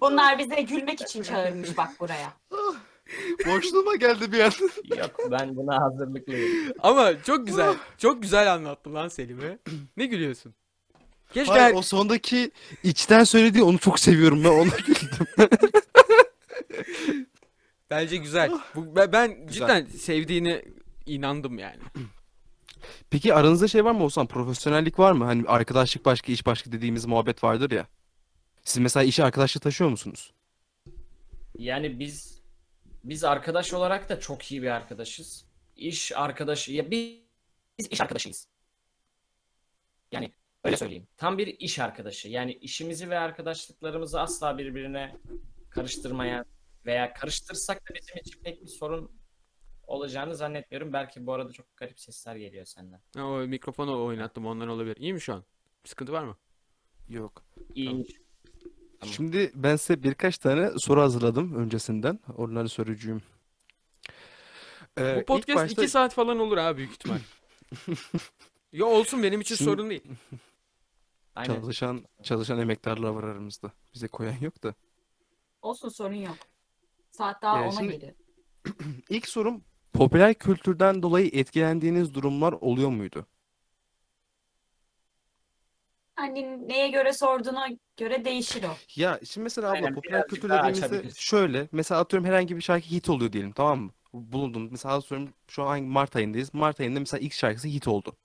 Bunlar 0.00 0.38
bize 0.38 0.62
gülmek 0.62 1.00
için 1.00 1.22
çağırmış 1.22 1.76
bak 1.76 1.90
buraya. 2.00 2.32
Boşluğuma 3.46 3.96
geldi 3.96 4.32
bir 4.32 4.40
an. 4.40 4.52
Yok 4.98 5.16
ben 5.30 5.56
buna 5.56 5.80
hazırlıklıyım. 5.80 6.72
Ama 6.78 7.22
çok 7.22 7.46
güzel. 7.46 7.74
Çok 7.98 8.22
güzel 8.22 8.54
anlattın 8.54 8.94
lan 8.94 9.08
Selim'i. 9.08 9.58
Ne 9.96 10.06
gülüyorsun? 10.06 10.54
Keşke 11.32 11.52
Hayır, 11.52 11.64
her- 11.64 11.74
o 11.78 11.82
sondaki 11.82 12.50
içten 12.82 13.24
söylediği 13.24 13.62
onu 13.64 13.78
çok 13.78 14.00
seviyorum 14.00 14.44
ben 14.44 14.48
ona 14.48 14.76
güldüm. 14.86 15.48
bence 17.90 18.16
güzel. 18.16 18.50
Bu, 18.74 18.96
ben, 18.96 19.12
ben 19.12 19.46
Güzel. 19.46 19.52
cidden 19.52 19.98
sevdiğine 19.98 20.62
inandım 21.06 21.58
yani. 21.58 21.78
Peki 23.10 23.34
aranızda 23.34 23.68
şey 23.68 23.84
var 23.84 23.92
mı 23.92 24.02
Oğuzhan? 24.02 24.26
Profesyonellik 24.26 24.98
var 24.98 25.12
mı? 25.12 25.24
Hani 25.24 25.44
arkadaşlık 25.46 26.04
başka, 26.04 26.32
iş 26.32 26.46
başka 26.46 26.72
dediğimiz 26.72 27.06
muhabbet 27.06 27.44
vardır 27.44 27.70
ya. 27.70 27.86
Siz 28.64 28.78
mesela 28.82 29.04
işi 29.04 29.24
arkadaşla 29.24 29.60
taşıyor 29.60 29.90
musunuz? 29.90 30.32
Yani 31.58 31.98
biz 31.98 32.38
biz 33.04 33.24
arkadaş 33.24 33.72
olarak 33.72 34.08
da 34.08 34.20
çok 34.20 34.52
iyi 34.52 34.62
bir 34.62 34.70
arkadaşız. 34.70 35.46
İş 35.76 36.12
arkadaşı 36.16 36.72
ya 36.72 36.90
biz, 36.90 37.18
biz 37.78 37.88
iş 37.90 38.00
arkadaşıyız. 38.00 38.48
Yani 40.12 40.32
öyle 40.64 40.76
söyleyeyim. 40.76 41.08
Tam 41.16 41.38
bir 41.38 41.46
iş 41.46 41.78
arkadaşı. 41.78 42.28
Yani 42.28 42.52
işimizi 42.52 43.10
ve 43.10 43.18
arkadaşlıklarımızı 43.18 44.20
asla 44.20 44.58
birbirine 44.58 45.16
karıştırmayan 45.70 46.44
veya 46.86 47.14
karıştırsak 47.14 47.90
da 47.90 47.94
bizim 47.94 48.16
için 48.16 48.42
pek 48.42 48.62
bir 48.62 48.68
sorun 48.68 49.10
olacağını 49.86 50.34
zannetmiyorum. 50.36 50.92
Belki 50.92 51.26
bu 51.26 51.32
arada 51.32 51.52
çok 51.52 51.76
garip 51.76 52.00
sesler 52.00 52.36
geliyor 52.36 52.64
senden. 52.64 53.00
Ha, 53.16 53.24
o 53.24 53.38
mikrofonu 53.38 54.04
oynattım 54.04 54.46
ondan 54.46 54.68
olabilir. 54.68 54.96
İyi 54.96 55.12
mi 55.12 55.20
şu 55.20 55.34
an? 55.34 55.44
Bir 55.84 55.88
sıkıntı 55.88 56.12
var 56.12 56.24
mı? 56.24 56.36
Yok. 57.08 57.44
İyi. 57.74 57.86
Tamam. 57.86 58.04
Şimdi 59.06 59.52
ben 59.54 59.76
size 59.76 60.02
birkaç 60.02 60.38
tane 60.38 60.78
soru 60.78 61.00
hazırladım 61.00 61.54
öncesinden. 61.54 62.18
Onları 62.36 62.68
soracağım. 62.68 63.22
Ee, 64.98 65.16
Bu 65.20 65.24
podcast 65.24 65.58
başta 65.58 65.82
2 65.82 65.90
saat 65.90 66.14
falan 66.14 66.38
olur 66.38 66.56
abi 66.56 66.76
büyük 66.78 66.92
ihtimal. 66.92 67.18
Ya 68.72 68.84
olsun 68.84 69.22
benim 69.22 69.40
için 69.40 69.54
Şimdi- 69.54 69.70
sorun 69.70 69.90
değil. 69.90 70.02
Aynen. 71.34 71.54
çalışan 71.54 72.04
çalışan 72.22 72.58
emektarlar 72.58 73.10
var 73.10 73.24
aramızda. 73.24 73.72
Bize 73.94 74.08
koyan 74.08 74.34
yok 74.40 74.62
da. 74.62 74.74
Olsun 75.62 75.88
sorun 75.88 76.14
yok. 76.14 76.36
Saat 77.10 77.42
daha 77.42 77.58
Ee, 77.58 77.62
ona 77.62 77.72
şimdi- 77.72 77.92
geliyor. 77.92 78.12
İlk 79.08 79.28
sorum 79.28 79.64
popüler 79.92 80.34
kültürden 80.34 81.02
dolayı 81.02 81.30
etkilendiğiniz 81.32 82.14
durumlar 82.14 82.52
oluyor 82.52 82.88
muydu? 82.90 83.26
Hani 86.16 86.68
neye 86.68 86.88
göre 86.88 87.12
sorduğuna 87.12 87.68
göre 87.96 88.24
değişir 88.24 88.64
o. 88.64 89.00
Ya 89.00 89.20
şimdi 89.24 89.42
mesela 89.44 89.68
abla 89.68 89.76
Aynen, 89.76 89.94
popüler 89.94 90.12
birazcık 90.12 90.30
kültür 90.30 90.48
daha 90.48 90.68
dediğimizde 90.74 91.10
şöyle 91.16 91.68
mesela 91.72 92.00
atıyorum 92.00 92.28
herhangi 92.28 92.56
bir 92.56 92.60
şarkı 92.60 92.86
hit 92.86 93.08
oluyor 93.08 93.32
diyelim 93.32 93.52
tamam 93.52 93.80
mı? 93.80 93.90
bulundunuz. 94.12 94.70
Mesela 94.72 94.94
atıyorum 94.94 95.28
şu 95.48 95.62
an 95.62 95.66
hangi- 95.66 95.86
Mart 95.86 96.16
ayındayız. 96.16 96.54
Mart 96.54 96.80
ayında 96.80 97.00
mesela 97.00 97.20
ilk 97.20 97.32
şarkısı 97.32 97.68
hit 97.68 97.88
oldu. 97.88 98.16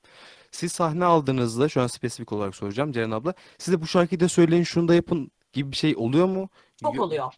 Siz 0.52 0.72
sahne 0.72 1.06
aldığınızda 1.06 1.70
şu 1.70 1.82
an 1.82 1.88
spesifik 1.88 2.32
olarak 2.32 2.56
soracağım 2.56 2.92
Ceren 2.92 3.12
abla. 3.12 3.34
Size 3.58 3.82
bu 3.82 3.88
şarkıyı 3.88 4.20
da 4.20 4.30
söyleyin 4.30 4.64
şunu 4.64 4.88
da 4.88 4.96
yapın 4.96 5.32
gibi 5.54 5.72
bir 5.72 5.78
şey 5.78 5.96
oluyor 5.98 6.26
mu? 6.26 6.50
Çok 6.82 6.96
Yo- 6.96 7.04
oluyor. 7.04 7.34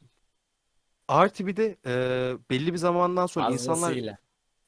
Artı 1.08 1.48
bir 1.48 1.56
de 1.58 1.78
e, 1.86 1.94
belli 2.50 2.74
bir 2.74 2.78
zamandan 2.78 3.26
sonra 3.26 3.50
insanlar 3.52 3.80
Fazlasıyla. 3.82 4.18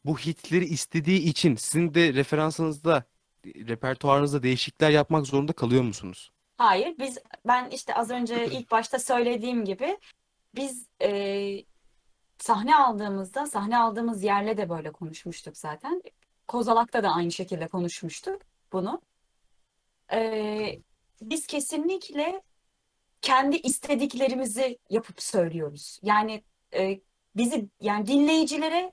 bu 0.05 0.17
hitleri 0.17 0.65
istediği 0.65 1.19
için 1.19 1.55
sizin 1.55 1.93
de 1.93 2.13
referansınızda, 2.13 3.03
repertuarınızda 3.45 4.43
değişiklikler 4.43 4.89
yapmak 4.89 5.27
zorunda 5.27 5.53
kalıyor 5.53 5.83
musunuz? 5.83 6.31
Hayır, 6.57 6.95
biz 6.99 7.17
ben 7.47 7.69
işte 7.69 7.95
az 7.95 8.09
önce 8.09 8.45
ilk 8.45 8.71
başta 8.71 8.99
söylediğim 8.99 9.65
gibi 9.65 9.97
biz 10.55 10.87
e, 11.01 11.65
sahne 12.37 12.75
aldığımızda 12.75 13.45
sahne 13.45 13.77
aldığımız 13.77 14.23
yerle 14.23 14.57
de 14.57 14.69
böyle 14.69 14.91
konuşmuştuk 14.91 15.57
zaten. 15.57 16.01
Kozalak'ta 16.47 17.03
da 17.03 17.09
aynı 17.09 17.31
şekilde 17.31 17.67
konuşmuştuk 17.67 18.41
bunu. 18.71 19.01
E, 20.11 20.79
biz 21.21 21.47
kesinlikle 21.47 22.41
kendi 23.21 23.55
istediklerimizi 23.55 24.77
yapıp 24.89 25.21
söylüyoruz. 25.21 25.99
Yani 26.03 26.43
e, 26.73 26.99
bizi 27.35 27.69
yani 27.81 28.07
dinleyicilere 28.07 28.91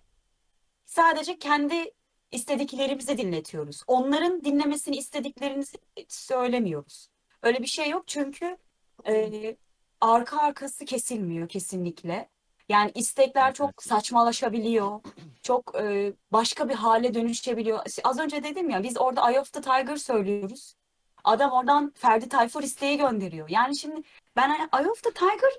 sadece 0.87 1.39
kendi 1.39 1.93
istediklerimizi 2.33 3.19
dinletiyoruz. 3.19 3.83
Onların 3.87 4.45
dinlemesini 4.45 4.97
istediklerini 4.97 5.65
söylemiyoruz. 6.09 7.09
Öyle 7.43 7.59
bir 7.63 7.67
şey 7.67 7.91
yok 7.91 8.05
çünkü 8.07 8.57
e, 9.07 9.57
arka 10.01 10.39
arkası 10.39 10.85
kesilmiyor 10.85 11.49
kesinlikle. 11.49 12.29
Yani 12.69 12.93
istekler 12.95 13.55
çok 13.55 13.83
saçmalaşabiliyor. 13.83 15.01
Çok 15.43 15.75
e, 15.81 16.13
başka 16.33 16.69
bir 16.69 16.75
hale 16.75 17.15
dönüşebiliyor. 17.15 17.79
Az 18.05 18.19
önce 18.19 18.43
dedim 18.43 18.71
ya 18.71 18.83
biz 18.83 18.99
orada 18.99 19.31
Eye 19.31 19.41
of 19.41 19.53
the 19.53 19.61
Tiger 19.61 19.97
söylüyoruz. 19.97 20.75
Adam 21.25 21.51
oradan 21.51 21.93
Ferdi 21.97 22.29
Tayfur 22.29 22.63
isteği 22.63 22.97
gönderiyor. 22.97 23.49
Yani 23.49 23.77
şimdi 23.77 24.03
ben 24.37 24.51
Eye 24.51 24.91
of 24.91 25.03
the 25.03 25.11
Tiger 25.11 25.51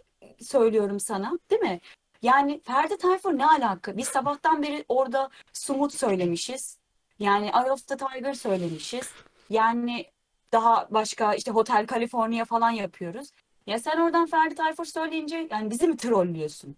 söylüyorum 0.41 0.99
sana, 0.99 1.39
değil 1.49 1.61
mi? 1.61 1.79
Yani 2.21 2.61
Ferdi 2.63 2.97
Tayfur 2.97 3.37
ne 3.37 3.45
alaka? 3.45 3.97
Biz 3.97 4.07
sabahtan 4.07 4.63
beri 4.63 4.85
orada 4.89 5.29
Sumut 5.53 5.93
söylemişiz. 5.93 6.77
Yani 7.19 7.45
Eye 7.45 7.71
of 7.71 7.87
the 7.87 7.97
Tiger 7.97 8.33
söylemişiz. 8.33 9.09
Yani 9.49 10.05
daha 10.51 10.87
başka 10.91 11.33
işte 11.33 11.51
Hotel 11.51 11.87
California 11.87 12.45
falan 12.45 12.71
yapıyoruz. 12.71 13.31
Ya 13.67 13.79
sen 13.79 13.97
oradan 13.97 14.25
Ferdi 14.25 14.55
Tayfur 14.55 14.85
söyleyince 14.85 15.47
yani 15.51 15.71
bizi 15.71 15.87
mi 15.87 15.97
trollüyorsun? 15.97 16.75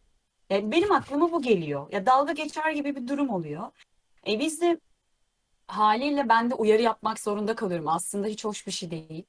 Yani 0.50 0.72
benim 0.72 0.92
aklıma 0.92 1.32
bu 1.32 1.42
geliyor. 1.42 1.88
Ya 1.92 2.06
dalga 2.06 2.34
geçer 2.34 2.72
gibi 2.72 2.96
bir 2.96 3.08
durum 3.08 3.30
oluyor. 3.30 3.72
E 4.28 4.40
biz 4.40 4.62
de 4.62 4.80
haliyle 5.68 6.30
ben 6.30 6.52
de 6.52 6.56
uyarı 6.56 6.82
yapmak 6.82 7.20
zorunda 7.20 7.56
kalıyorum. 7.56 7.88
Aslında 7.88 8.28
hiç 8.28 8.46
hoş 8.46 8.68
bir 8.68 8.72
şey 8.72 8.92
değil. 8.92 9.24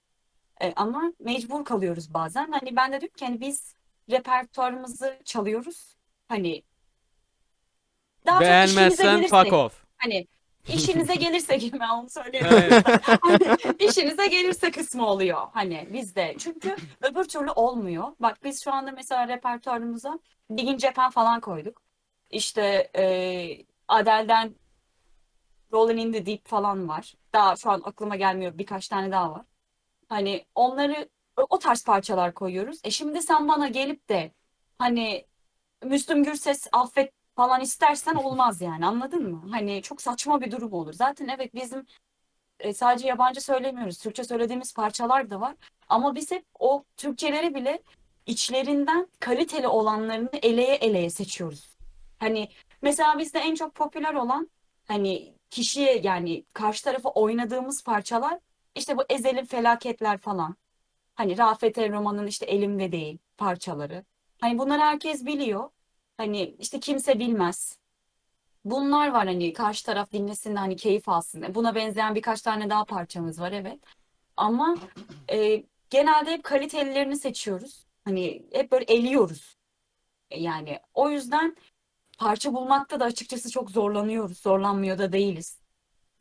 E, 0.62 0.72
ama 0.76 1.12
mecbur 1.20 1.64
kalıyoruz 1.64 2.14
bazen. 2.14 2.52
Hani 2.52 2.76
ben 2.76 2.92
de 2.92 3.00
diyorum 3.00 3.16
ki 3.16 3.24
hani 3.24 3.40
biz 3.40 3.74
repertuarımızı 4.10 5.18
çalıyoruz. 5.24 5.93
Hani 6.34 6.62
daha 8.26 8.40
Beğenmezsen 8.40 9.22
fuck 9.22 9.52
off. 9.52 9.84
hani 9.96 10.26
işinize 10.68 11.14
gelirse 11.14 11.56
gibi 11.56 11.80
ben 11.80 11.88
onu 11.88 12.10
söyleyeyim. 12.10 12.46
Hani 13.20 13.38
işinize 13.78 14.26
gelirse 14.26 14.70
kısmı 14.70 15.06
oluyor 15.06 15.46
hani 15.52 15.88
bizde. 15.92 16.36
Çünkü 16.38 16.76
öbür 17.02 17.24
türlü 17.24 17.50
olmuyor. 17.50 18.04
Bak 18.20 18.44
biz 18.44 18.64
şu 18.64 18.72
anda 18.72 18.92
mesela 18.92 19.28
repertuarımıza 19.28 20.18
Digging 20.56 20.80
Japan 20.80 21.10
falan 21.10 21.40
koyduk. 21.40 21.82
İşte 22.30 22.90
e, 22.96 23.04
Adele'den 23.88 24.54
Rolling 25.72 26.00
in 26.00 26.12
the 26.12 26.26
Deep 26.26 26.48
falan 26.48 26.88
var. 26.88 27.14
Daha 27.32 27.56
şu 27.56 27.70
an 27.70 27.82
aklıma 27.84 28.16
gelmiyor. 28.16 28.58
Birkaç 28.58 28.88
tane 28.88 29.12
daha 29.12 29.32
var. 29.32 29.42
Hani 30.08 30.46
onları 30.54 31.08
o 31.36 31.58
tarz 31.58 31.84
parçalar 31.84 32.34
koyuyoruz. 32.34 32.80
E 32.84 32.90
şimdi 32.90 33.22
sen 33.22 33.48
bana 33.48 33.68
gelip 33.68 34.08
de 34.08 34.32
hani 34.78 35.26
Müslüm 35.84 36.24
Gürses 36.24 36.66
affet 36.72 37.12
falan 37.36 37.60
istersen 37.60 38.14
olmaz 38.14 38.60
yani 38.60 38.86
anladın 38.86 39.30
mı? 39.30 39.42
Hani 39.50 39.82
çok 39.82 40.02
saçma 40.02 40.40
bir 40.40 40.50
durum 40.50 40.72
olur. 40.72 40.92
Zaten 40.92 41.28
evet 41.28 41.54
bizim 41.54 41.86
e, 42.60 42.74
sadece 42.74 43.06
yabancı 43.08 43.40
söylemiyoruz. 43.40 43.98
Türkçe 43.98 44.24
söylediğimiz 44.24 44.74
parçalar 44.74 45.30
da 45.30 45.40
var. 45.40 45.54
Ama 45.88 46.14
biz 46.14 46.30
hep 46.30 46.44
o 46.58 46.84
Türkçeleri 46.96 47.54
bile 47.54 47.82
içlerinden 48.26 49.08
kaliteli 49.20 49.68
olanlarını 49.68 50.30
eleye 50.42 50.74
eleye 50.74 51.10
seçiyoruz. 51.10 51.76
Hani 52.18 52.48
mesela 52.82 53.18
bizde 53.18 53.38
en 53.38 53.54
çok 53.54 53.74
popüler 53.74 54.14
olan 54.14 54.50
hani 54.88 55.34
kişiye 55.50 56.00
yani 56.04 56.44
karşı 56.52 56.84
tarafa 56.84 57.08
oynadığımız 57.10 57.84
parçalar 57.84 58.38
işte 58.74 58.98
bu 58.98 59.02
Ezel'in 59.08 59.44
Felaketler 59.44 60.18
falan. 60.18 60.56
Hani 61.14 61.38
Rafet 61.38 61.78
El 61.78 61.92
Roman'ın 61.92 62.26
işte 62.26 62.46
Elimde 62.46 62.92
Değil 62.92 63.18
parçaları. 63.38 64.04
Hani 64.40 64.58
bunları 64.58 64.80
herkes 64.80 65.26
biliyor. 65.26 65.70
Hani 66.16 66.56
işte 66.58 66.80
kimse 66.80 67.18
bilmez. 67.18 67.78
Bunlar 68.64 69.08
var 69.12 69.26
hani 69.26 69.52
karşı 69.52 69.86
taraf 69.86 70.12
dinlesin 70.12 70.54
de 70.54 70.58
hani 70.58 70.76
keyif 70.76 71.08
alsın. 71.08 71.54
Buna 71.54 71.74
benzeyen 71.74 72.14
birkaç 72.14 72.42
tane 72.42 72.70
daha 72.70 72.84
parçamız 72.84 73.40
var 73.40 73.52
evet. 73.52 73.78
Ama 74.36 74.76
e, 75.32 75.64
genelde 75.90 76.32
hep 76.32 76.44
kalitelilerini 76.44 77.16
seçiyoruz. 77.16 77.86
Hani 78.04 78.42
hep 78.52 78.72
böyle 78.72 78.84
eliyoruz. 78.84 79.56
E, 80.30 80.40
Yani 80.42 80.80
o 80.94 81.10
yüzden 81.10 81.56
parça 82.18 82.54
bulmakta 82.54 83.00
da 83.00 83.04
açıkçası 83.04 83.50
çok 83.50 83.70
zorlanıyoruz. 83.70 84.38
Zorlanmıyor 84.38 84.98
da 84.98 85.12
değiliz. 85.12 85.58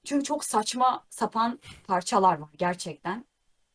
Çünkü 0.05 0.23
çok 0.23 0.45
saçma 0.45 1.05
sapan 1.09 1.59
parçalar 1.87 2.37
var 2.37 2.49
gerçekten. 2.57 3.25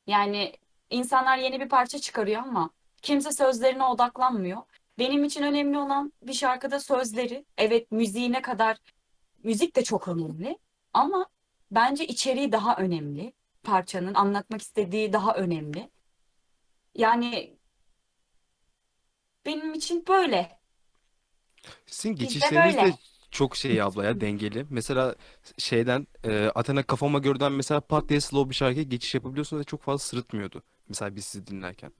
Yani 0.07 0.53
insanlar 0.91 1.39
yeni 1.39 1.61
bir 1.61 1.69
parça 1.69 1.99
çıkarıyor 1.99 2.43
ama 2.43 2.71
kimse 3.03 3.33
sözlerine 3.33 3.85
odaklanmıyor. 3.85 4.63
Benim 4.99 5.25
için 5.25 5.43
önemli 5.43 5.79
olan 5.79 6.13
bir 6.23 6.33
şarkıda 6.33 6.81
sözleri. 6.81 7.45
Evet 7.57 7.93
müziğine 7.93 8.43
kadar 8.43 8.79
müzik 9.43 9.77
de 9.77 9.85
çok 9.85 10.09
önemli 10.09 10.59
ama 10.93 11.27
bence 11.71 12.07
içeriği 12.07 12.53
daha 12.53 12.77
önemli. 12.77 13.33
Parçanın 13.63 14.15
anlatmak 14.15 14.63
istediği 14.63 15.13
daha 15.13 15.35
önemli. 15.35 15.91
Yani 16.95 17.59
benim 19.47 19.75
için 19.75 20.05
böyle. 20.09 20.59
Sizin 21.87 22.15
geçişleriniz 22.15 22.77
de 22.77 22.83
böyle. 22.83 22.99
çok 23.31 23.57
şey 23.57 23.83
abla 23.83 24.05
ya 24.05 24.21
dengeli. 24.21 24.67
Mesela 24.71 25.15
şeyden 25.59 26.07
e, 26.25 26.51
Athena 26.55 26.83
kafama 26.83 27.19
görden 27.19 27.53
mesela 27.53 27.81
pat 27.81 28.09
diye 28.09 28.21
slow 28.21 28.51
bir 28.51 28.55
şarkıya 28.55 28.83
geçiş 28.83 29.15
yapabiliyorsunuz 29.15 29.61
ve 29.61 29.65
çok 29.65 29.83
fazla 29.83 29.99
sırıtmıyordu. 29.99 30.63
Mesela 30.89 31.17
biz 31.17 31.25
sizi 31.25 31.47
dinlerken. 31.47 31.93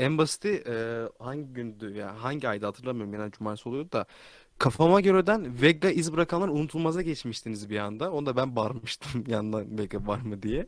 En 0.00 0.18
basiti 0.18 0.62
e, 0.66 0.74
hangi 1.18 1.52
gündü 1.52 1.96
ya 1.96 2.22
hangi 2.22 2.48
ayda 2.48 2.66
hatırlamıyorum 2.66 3.12
genel 3.12 3.30
cumartesi 3.30 3.68
oluyordu 3.68 3.92
da 3.92 4.06
kafama 4.58 5.00
göreden 5.00 5.62
Vega 5.62 5.90
iz 5.90 6.12
bırakanlar 6.12 6.48
unutulmaza 6.48 7.02
geçmiştiniz 7.02 7.70
bir 7.70 7.78
anda. 7.78 8.12
Onda 8.12 8.36
ben 8.36 8.56
bağırmıştım 8.56 9.24
yandan 9.28 9.78
Vega 9.78 10.06
var 10.06 10.18
mı 10.18 10.42
diye. 10.42 10.66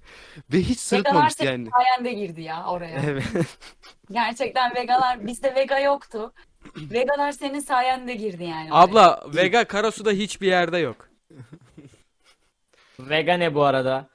Ve 0.52 0.58
hiç 0.58 0.92
Vegalar 0.92 1.02
sırıtmamıştı 1.02 1.44
senin 1.44 1.50
yani. 1.50 1.70
sayende 1.70 2.12
girdi 2.12 2.42
ya 2.42 2.64
oraya. 2.66 3.02
Evet. 3.06 3.24
Gerçekten 4.10 4.74
vegalar 4.74 5.26
bizde 5.26 5.54
vega 5.54 5.78
yoktu. 5.78 6.32
Vegalar 6.76 7.32
senin 7.32 7.60
sayende 7.60 8.14
girdi 8.14 8.44
yani 8.44 8.72
oraya. 8.72 8.82
Abla 8.82 9.22
Vega 9.34 9.64
Karasu'da 9.64 10.10
hiçbir 10.10 10.46
yerde 10.46 10.78
yok. 10.78 11.08
Vega 13.00 13.34
ne 13.36 13.54
bu 13.54 13.64
arada? 13.64 14.08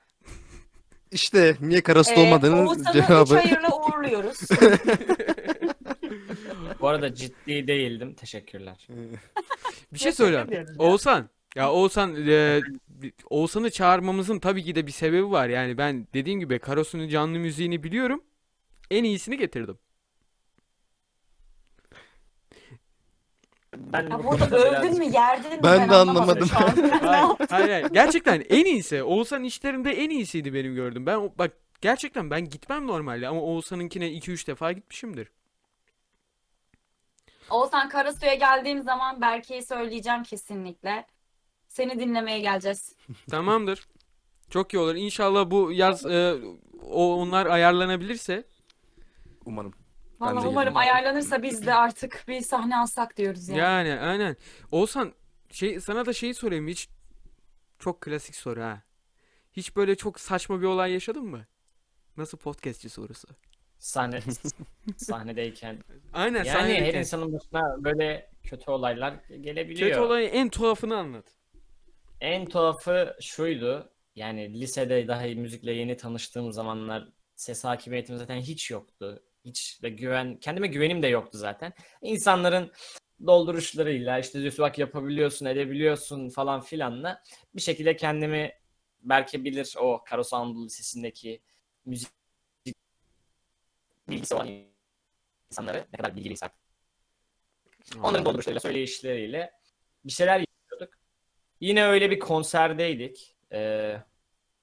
İşte 1.11 1.55
niye 1.61 1.81
karası 1.81 2.13
Ee, 2.13 2.19
olmadığının 2.19 2.65
Oğuzhan'ı 2.67 2.89
üç 2.89 2.93
cevabı. 3.07 3.33
hayırla 3.35 3.69
uğurluyoruz. 3.77 4.37
Bu 6.81 6.87
arada 6.87 7.15
ciddi 7.15 7.67
değildim. 7.67 8.13
Teşekkürler. 8.13 8.87
Bir 9.93 9.99
şey 9.99 10.29
ya. 10.29 10.47
Oğuzhan. 10.77 11.29
Ya 11.55 11.71
Oğuzhan 11.71 12.27
e, 12.27 12.61
Oğuzhan'ı 13.29 13.69
çağırmamızın 13.69 14.39
tabii 14.39 14.63
ki 14.63 14.75
de 14.75 14.87
bir 14.87 14.91
sebebi 14.91 15.31
var. 15.31 15.49
Yani 15.49 15.77
ben 15.77 16.07
dediğim 16.13 16.39
gibi 16.39 16.59
Karasu'nun 16.59 17.07
canlı 17.07 17.39
müziğini 17.39 17.83
biliyorum. 17.83 18.23
En 18.91 19.03
iyisini 19.03 19.37
getirdim. 19.37 19.77
Ben 23.77 24.09
Ya 24.09 24.19
bu 24.19 24.23
burada 24.23 24.49
konuda 24.49 24.79
övdün 24.79 24.97
mü 24.97 25.05
yerdin 25.13 25.51
mi 25.51 25.59
Ben 25.63 25.89
de 25.89 25.95
anlamadım 25.95 26.47
şu 26.47 26.57
an. 26.57 26.61
Hayır, 26.99 27.35
hayır, 27.49 27.69
hayır. 27.69 27.87
Gerçekten 27.91 28.43
en 28.49 28.65
iyisi. 28.65 29.03
Oğuzhan 29.03 29.43
işlerinde 29.43 29.91
en 29.91 30.09
iyisiydi 30.09 30.53
benim 30.53 30.75
gördüm. 30.75 31.05
Ben 31.05 31.15
o- 31.15 31.31
bak 31.37 31.51
gerçekten 31.81 32.29
ben 32.29 32.49
gitmem 32.49 32.87
normalde 32.87 33.27
ama 33.27 33.41
Oğuzhan'ınkine 33.41 34.05
2-3 34.11 34.47
defa 34.47 34.71
gitmişimdir. 34.71 35.31
Oğuzhan 37.49 37.89
Karasu'ya 37.89 38.33
geldiğim 38.35 38.81
zaman 38.81 39.21
Berke'ye 39.21 39.61
söyleyeceğim 39.61 40.23
kesinlikle. 40.23 41.05
Seni 41.67 41.99
dinlemeye 41.99 42.39
geleceğiz. 42.39 42.95
Tamamdır. 43.31 43.87
Çok 44.49 44.73
iyi 44.73 44.77
olur. 44.79 44.95
İnşallah 44.95 45.51
bu 45.51 45.71
yaz 45.71 46.05
e, 46.05 46.35
o 46.89 47.15
onlar 47.15 47.45
ayarlanabilirse 47.45 48.43
Umarım. 49.45 49.73
Vallahi 50.19 50.43
de 50.43 50.47
umarım 50.47 50.77
ayarlanırsa 50.77 51.43
biz 51.43 51.65
de 51.65 51.73
artık 51.73 52.23
bir 52.27 52.41
sahne 52.41 52.77
alsak 52.77 53.17
diyoruz 53.17 53.49
yani. 53.49 53.59
Yani 53.59 53.99
aynen. 53.99 54.35
Olsan 54.71 55.13
şey 55.51 55.79
sana 55.79 56.05
da 56.05 56.13
şeyi 56.13 56.33
sorayım 56.33 56.67
hiç 56.67 56.89
çok 57.79 58.01
klasik 58.01 58.35
soru 58.35 58.61
ha. 58.61 58.81
Hiç 59.53 59.75
böyle 59.75 59.95
çok 59.95 60.19
saçma 60.19 60.61
bir 60.61 60.65
olay 60.65 60.91
yaşadın 60.93 61.25
mı? 61.25 61.45
Nasıl 62.17 62.37
podcastçi 62.37 62.89
sorusu. 62.89 63.27
Sahne 63.77 64.21
sahnedeyken. 64.97 65.83
Aynen 66.13 66.43
Yani 66.43 66.49
her 66.49 66.59
sahnedeyken. 66.59 66.99
insanın 66.99 67.33
başına 67.33 67.83
böyle 67.83 68.31
kötü 68.43 68.71
olaylar 68.71 69.13
gelebiliyor. 69.41 69.89
Kötü 69.89 69.99
olayın 69.99 70.29
en 70.33 70.49
tuhafını 70.49 70.97
anlat. 70.97 71.25
En 72.21 72.45
tuhafı 72.45 73.15
şuydu. 73.21 73.89
Yani 74.15 74.61
lisede 74.61 75.07
dahi 75.07 75.35
müzikle 75.35 75.73
yeni 75.73 75.97
tanıştığım 75.97 76.51
zamanlar 76.51 77.09
ses 77.35 77.63
hakimiyetim 77.63 78.17
zaten 78.17 78.37
hiç 78.37 78.71
yoktu. 78.71 79.23
Hiç 79.49 79.83
de 79.83 79.89
güven, 79.89 80.39
kendime 80.39 80.67
güvenim 80.67 81.03
de 81.03 81.07
yoktu 81.07 81.37
zaten. 81.37 81.73
İnsanların 82.01 82.71
dolduruşlarıyla 83.27 84.19
işte 84.19 84.41
diyorsun 84.41 84.63
bak 84.63 84.79
yapabiliyorsun, 84.79 85.45
edebiliyorsun 85.45 86.29
falan 86.29 86.61
filanla 86.61 87.23
bir 87.55 87.61
şekilde 87.61 87.95
kendimi 87.95 88.51
belki 89.01 89.45
bilir 89.45 89.75
o 89.79 90.03
Karos 90.05 90.33
Anadolu 90.33 90.65
Lisesi'ndeki 90.65 91.41
müzik 91.85 92.09
bilgisi 94.09 94.35
olan 94.35 94.47
insanları 95.51 95.85
ne 95.93 95.97
kadar 95.97 96.15
bilgiliysek 96.15 96.51
Onların 98.03 98.25
dolduruşlarıyla, 98.25 98.59
söyleyişleriyle 98.59 99.53
bir 100.05 100.11
şeyler 100.11 100.39
yapıyorduk. 100.39 100.99
Yine 101.61 101.85
öyle 101.85 102.11
bir 102.11 102.19
konserdeydik. 102.19 103.35
Ee, 103.51 104.03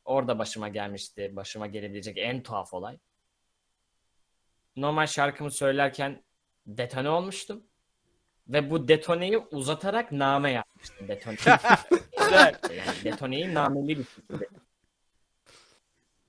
orada 0.04 0.38
başıma 0.38 0.68
gelmişti. 0.68 1.32
Başıma 1.36 1.66
gelebilecek 1.66 2.18
en 2.18 2.42
tuhaf 2.42 2.74
olay. 2.74 2.98
Normal 4.76 5.06
şarkımı 5.06 5.50
söylerken 5.50 6.22
detone 6.66 7.08
olmuştum. 7.08 7.62
Ve 8.48 8.70
bu 8.70 8.88
detoneyi 8.88 9.38
uzatarak 9.38 10.12
name 10.12 10.50
yapmıştım. 10.52 11.08
Detone. 11.08 11.36
Yani 12.30 12.54
detoneyi 13.04 13.54
nameli 13.54 13.98
bir 13.98 14.04
şekilde. 14.04 14.48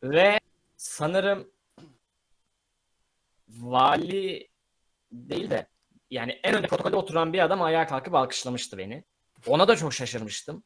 Ve 0.04 0.40
sanırım 0.78 1.52
vali 3.50 4.48
değil 5.12 5.50
de 5.50 5.68
yani 6.12 6.40
en 6.44 6.56
önde 6.56 6.68
protokolde 6.68 6.96
oturan 6.96 7.34
bir 7.34 7.40
adam 7.40 7.62
ayağa 7.62 7.88
kalkıp 7.88 8.16
alkışlamıştı 8.16 8.78
beni. 8.78 9.04
Ona 9.48 9.68
da 9.68 9.76
çok 9.76 9.94
şaşırmıştım. 9.94 10.64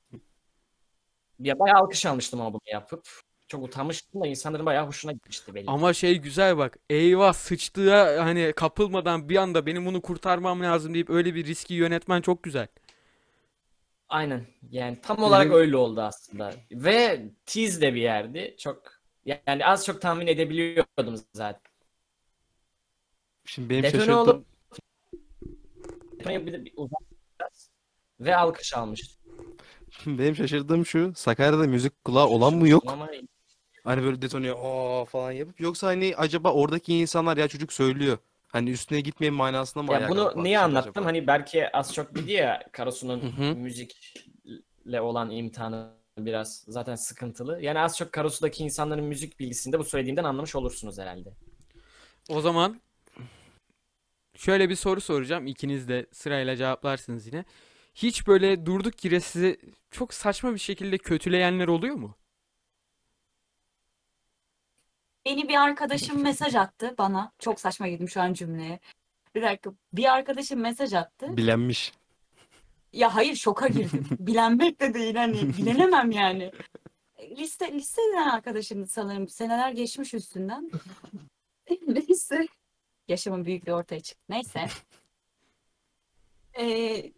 Ya 1.39 1.59
bayağı 1.59 1.77
alkış 1.79 2.05
almıştım 2.05 2.41
ama 2.41 2.53
bunu 2.53 2.61
yapıp. 2.65 3.07
Çok 3.51 3.63
utanmıştım 3.63 4.21
da 4.21 4.27
insanların 4.27 4.65
bayağı 4.65 4.87
hoşuna 4.87 5.11
gitmişti 5.11 5.55
belli. 5.55 5.65
Ama 5.67 5.93
şey 5.93 6.17
güzel 6.17 6.57
bak. 6.57 6.77
Eyvah 6.89 7.33
sıçtığa 7.33 8.25
hani 8.25 8.53
kapılmadan 8.55 9.29
bir 9.29 9.35
anda 9.35 9.65
benim 9.65 9.85
bunu 9.85 10.01
kurtarmam 10.01 10.61
lazım 10.61 10.93
deyip 10.93 11.09
öyle 11.09 11.35
bir 11.35 11.45
riski 11.45 11.73
yönetmen 11.73 12.21
çok 12.21 12.43
güzel. 12.43 12.67
Aynen. 14.09 14.45
Yani 14.69 15.01
tam 15.01 15.23
olarak 15.23 15.45
Benim- 15.45 15.57
öyle 15.57 15.77
oldu 15.77 16.01
aslında. 16.01 16.53
Ve 16.71 17.25
tiz 17.45 17.81
de 17.81 17.93
bir 17.93 18.01
yerdi. 18.01 18.55
Çok 18.59 18.83
yani 19.25 19.65
az 19.65 19.85
çok 19.85 20.01
tahmin 20.01 20.27
edebiliyordum 20.27 21.15
zaten. 21.33 21.71
Şimdi 23.45 23.69
benim 23.69 23.83
Detone 23.83 23.99
şaşırdığım 24.01 24.19
olup 24.19 24.45
bir 26.65 26.73
uzak 26.75 27.01
ve 28.19 28.35
alkış 28.35 28.73
almıştı. 28.73 29.19
benim 30.05 30.35
şaşırdığım 30.35 30.85
şu 30.85 31.13
Sakarya'da 31.15 31.67
müzik 31.67 32.05
kulağı 32.05 32.27
olan 32.27 32.53
mı 32.53 32.69
yok? 32.69 32.83
Ama 32.87 33.09
Hani 33.84 34.03
böyle 34.03 34.21
detone 34.21 34.53
o 34.53 35.05
falan 35.05 35.32
yapıp 35.32 35.61
yoksa 35.61 35.88
hani 35.88 36.13
acaba 36.17 36.53
oradaki 36.53 36.95
insanlar 36.97 37.38
ya 37.38 37.47
çocuk 37.47 37.73
söylüyor. 37.73 38.17
Hani 38.47 38.69
üstüne 38.71 39.01
gitmeyin 39.01 39.34
manasında 39.34 39.84
mı 39.84 39.93
Ya 39.93 40.09
bunu 40.09 40.43
niye 40.43 40.59
anlattım? 40.59 40.93
acaba? 40.93 41.05
Hani 41.05 41.27
belki 41.27 41.69
az 41.77 41.93
çok 41.93 42.15
bildi 42.15 42.32
ya 42.32 42.63
Karasu'nun 42.71 43.21
Hı 43.21 43.43
hı. 43.43 43.55
müzikle 43.55 45.01
olan 45.01 45.32
imtihanı 45.32 45.91
biraz 46.17 46.63
zaten 46.67 46.95
sıkıntılı. 46.95 47.61
Yani 47.61 47.79
az 47.79 47.97
çok 47.97 48.11
Karasu'daki 48.11 48.63
insanların 48.63 49.05
müzik 49.05 49.39
bilgisini 49.39 49.73
de 49.73 49.79
bu 49.79 49.84
söylediğimden 49.84 50.23
anlamış 50.23 50.55
olursunuz 50.55 50.97
herhalde. 50.99 51.29
O 52.29 52.41
zaman 52.41 52.82
şöyle 54.36 54.69
bir 54.69 54.75
soru 54.75 55.01
soracağım. 55.01 55.47
İkiniz 55.47 55.88
de 55.89 56.05
sırayla 56.11 56.55
cevaplarsınız 56.55 57.27
yine. 57.27 57.45
Hiç 57.95 58.27
böyle 58.27 58.65
durduk 58.65 59.05
yere 59.05 59.19
sizi 59.19 59.59
çok 59.91 60.13
saçma 60.13 60.53
bir 60.53 60.59
şekilde 60.59 60.97
kötüleyenler 60.97 61.67
oluyor 61.67 61.95
mu? 61.95 62.15
Beni 65.26 65.49
bir 65.49 65.55
arkadaşım 65.55 66.22
mesaj 66.22 66.55
attı 66.55 66.95
bana. 66.97 67.32
Çok 67.39 67.59
saçma 67.59 67.88
girdim 67.88 68.09
şu 68.09 68.22
an 68.22 68.34
cümleye. 68.34 68.80
Bir 69.36 69.41
dakika. 69.41 69.72
Bir 69.93 70.13
arkadaşım 70.13 70.59
mesaj 70.59 70.93
attı. 70.93 71.38
Bilenmiş. 71.38 71.93
Ya 72.93 73.15
hayır 73.15 73.36
şoka 73.36 73.67
girdim. 73.67 74.07
Bilenmek 74.19 74.82
de 74.82 74.93
değil 74.93 75.15
hani 75.15 75.57
bilenemem 75.57 76.11
yani. 76.11 76.51
Liste 77.38 77.74
listeden 77.74 78.28
arkadaşım 78.30 78.88
sanırım 78.88 79.30
seneler 79.30 79.72
geçmiş 79.72 80.13
üstünden. 80.13 80.72
Neyse. 81.88 82.47
Yaşamın 83.07 83.45
büyüklüğü 83.45 83.74
ortaya 83.74 83.99
çıktı. 83.99 84.24
Neyse. 84.30 84.67
Ee, 86.59 87.11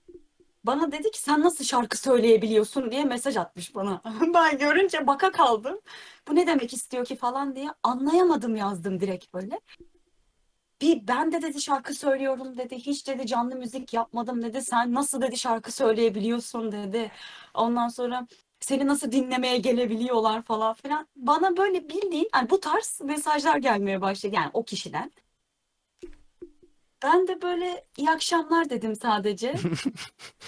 bana 0.64 0.92
dedi 0.92 1.12
ki 1.12 1.20
sen 1.20 1.42
nasıl 1.42 1.64
şarkı 1.64 1.98
söyleyebiliyorsun 1.98 2.92
diye 2.92 3.06
mesaj 3.06 3.38
atmış 3.38 3.76
bana. 3.76 4.02
Ben 4.34 4.58
görünce 4.58 5.08
baka 5.08 5.32
kaldım. 5.32 5.80
Bu 6.28 6.36
ne 6.36 6.48
demek 6.48 6.74
istiyor 6.74 7.06
ki 7.06 7.16
falan 7.16 7.56
diye 7.56 7.70
anlayamadım 7.84 8.56
yazdım 8.56 9.00
direkt 9.00 9.34
böyle. 9.34 9.60
Bir 10.82 11.08
ben 11.08 11.32
de 11.32 11.42
dedi 11.42 11.62
şarkı 11.62 11.94
söylüyorum 11.94 12.58
dedi. 12.58 12.76
Hiç 12.76 13.08
dedi 13.08 13.28
canlı 13.28 13.56
müzik 13.56 13.94
yapmadım 13.94 14.42
dedi. 14.44 14.62
Sen 14.62 14.94
nasıl 14.94 15.22
dedi 15.22 15.38
şarkı 15.38 15.72
söyleyebiliyorsun 15.72 16.72
dedi. 16.72 17.12
Ondan 17.54 17.88
sonra 17.88 18.28
seni 18.60 18.88
nasıl 18.88 19.12
dinlemeye 19.12 19.58
gelebiliyorlar 19.58 20.42
falan 20.42 20.74
filan. 20.74 21.08
Bana 21.16 21.58
böyle 21.58 21.90
bildiğin 21.90 22.30
yani 22.36 22.50
bu 22.50 22.60
tarz 22.60 23.00
mesajlar 23.04 23.58
gelmeye 23.58 24.02
başladı 24.02 24.36
yani 24.36 24.50
o 24.54 24.64
kişiden. 24.64 25.12
Ben 27.04 27.28
de 27.28 27.42
böyle 27.42 27.86
iyi 27.98 28.10
akşamlar 28.10 28.70
dedim 28.70 28.96
sadece. 28.96 29.56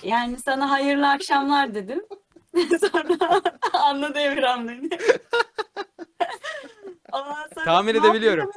Yani 0.04 0.38
sana 0.38 0.70
hayırlı 0.70 1.10
akşamlar 1.10 1.76
dedim. 1.76 2.06
Sonra 2.80 3.42
anladı 3.74 4.20
Emirhan 4.20 4.68
beni. 4.68 4.90
Ondan 7.12 7.48
sonra 7.54 7.66
Tahmin 7.66 7.96
edebiliyorum. 7.96 8.52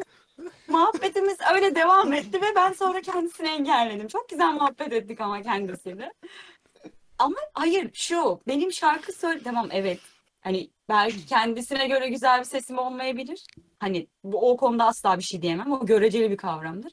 Muhabbetimiz 0.69 1.37
öyle 1.55 1.75
devam 1.75 2.13
etti 2.13 2.43
ve 2.43 2.47
ben 2.57 2.73
sonra 2.73 3.01
kendisini 3.01 3.49
engelledim. 3.49 4.09
Çok 4.09 4.29
güzel 4.29 4.53
muhabbet 4.53 4.93
ettik 4.93 5.21
ama 5.21 5.43
kendisiyle. 5.43 6.13
Ama 7.19 7.37
hayır 7.55 7.91
şu 7.95 8.41
benim 8.49 8.73
şarkı 8.73 9.13
söyle 9.13 9.41
tamam 9.45 9.69
evet. 9.73 10.01
Hani 10.41 10.71
belki 10.89 11.27
kendisine 11.27 11.87
göre 11.87 12.09
güzel 12.09 12.39
bir 12.41 12.45
sesim 12.45 12.79
olmayabilir. 12.79 13.47
Hani 13.79 14.07
bu 14.25 14.51
o 14.51 14.57
konuda 14.57 14.85
asla 14.85 15.19
bir 15.19 15.23
şey 15.23 15.43
diyemem. 15.43 15.73
O 15.73 15.87
göreceli 15.87 16.31
bir 16.31 16.37
kavramdır. 16.37 16.93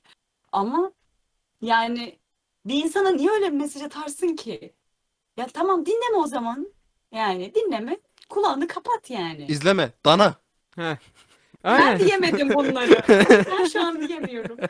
Ama 0.56 0.92
yani 1.62 2.20
bir 2.66 2.84
insana 2.84 3.10
niye 3.10 3.32
öyle 3.32 3.46
bir 3.52 3.58
mesaj 3.58 3.84
atarsın 3.84 4.36
ki? 4.36 4.76
Ya 5.38 5.48
tamam 5.48 5.86
dinleme 5.86 6.18
o 6.18 6.28
zaman. 6.28 6.74
Yani 7.12 7.56
dinleme. 7.56 7.98
Kulağını 8.30 8.68
kapat 8.68 9.10
yani. 9.10 9.46
İzleme. 9.46 9.92
Dana. 10.06 10.36
Heh. 10.76 10.96
Ben 11.64 11.82
Aynen. 11.82 12.00
diyemedim 12.00 12.54
bunları. 12.54 13.04
Ben 13.60 13.66
şu 13.66 13.82
an 13.82 14.08
diyemiyorum. 14.08 14.58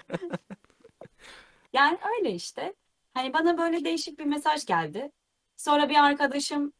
Yani 1.74 1.98
öyle 2.18 2.32
işte. 2.36 2.74
Hani 3.14 3.34
bana 3.34 3.58
böyle 3.58 3.86
değişik 3.86 4.20
bir 4.20 4.26
mesaj 4.26 4.66
geldi. 4.66 5.12
Sonra 5.58 5.90
bir 5.90 5.96
arkadaşım 6.04 6.74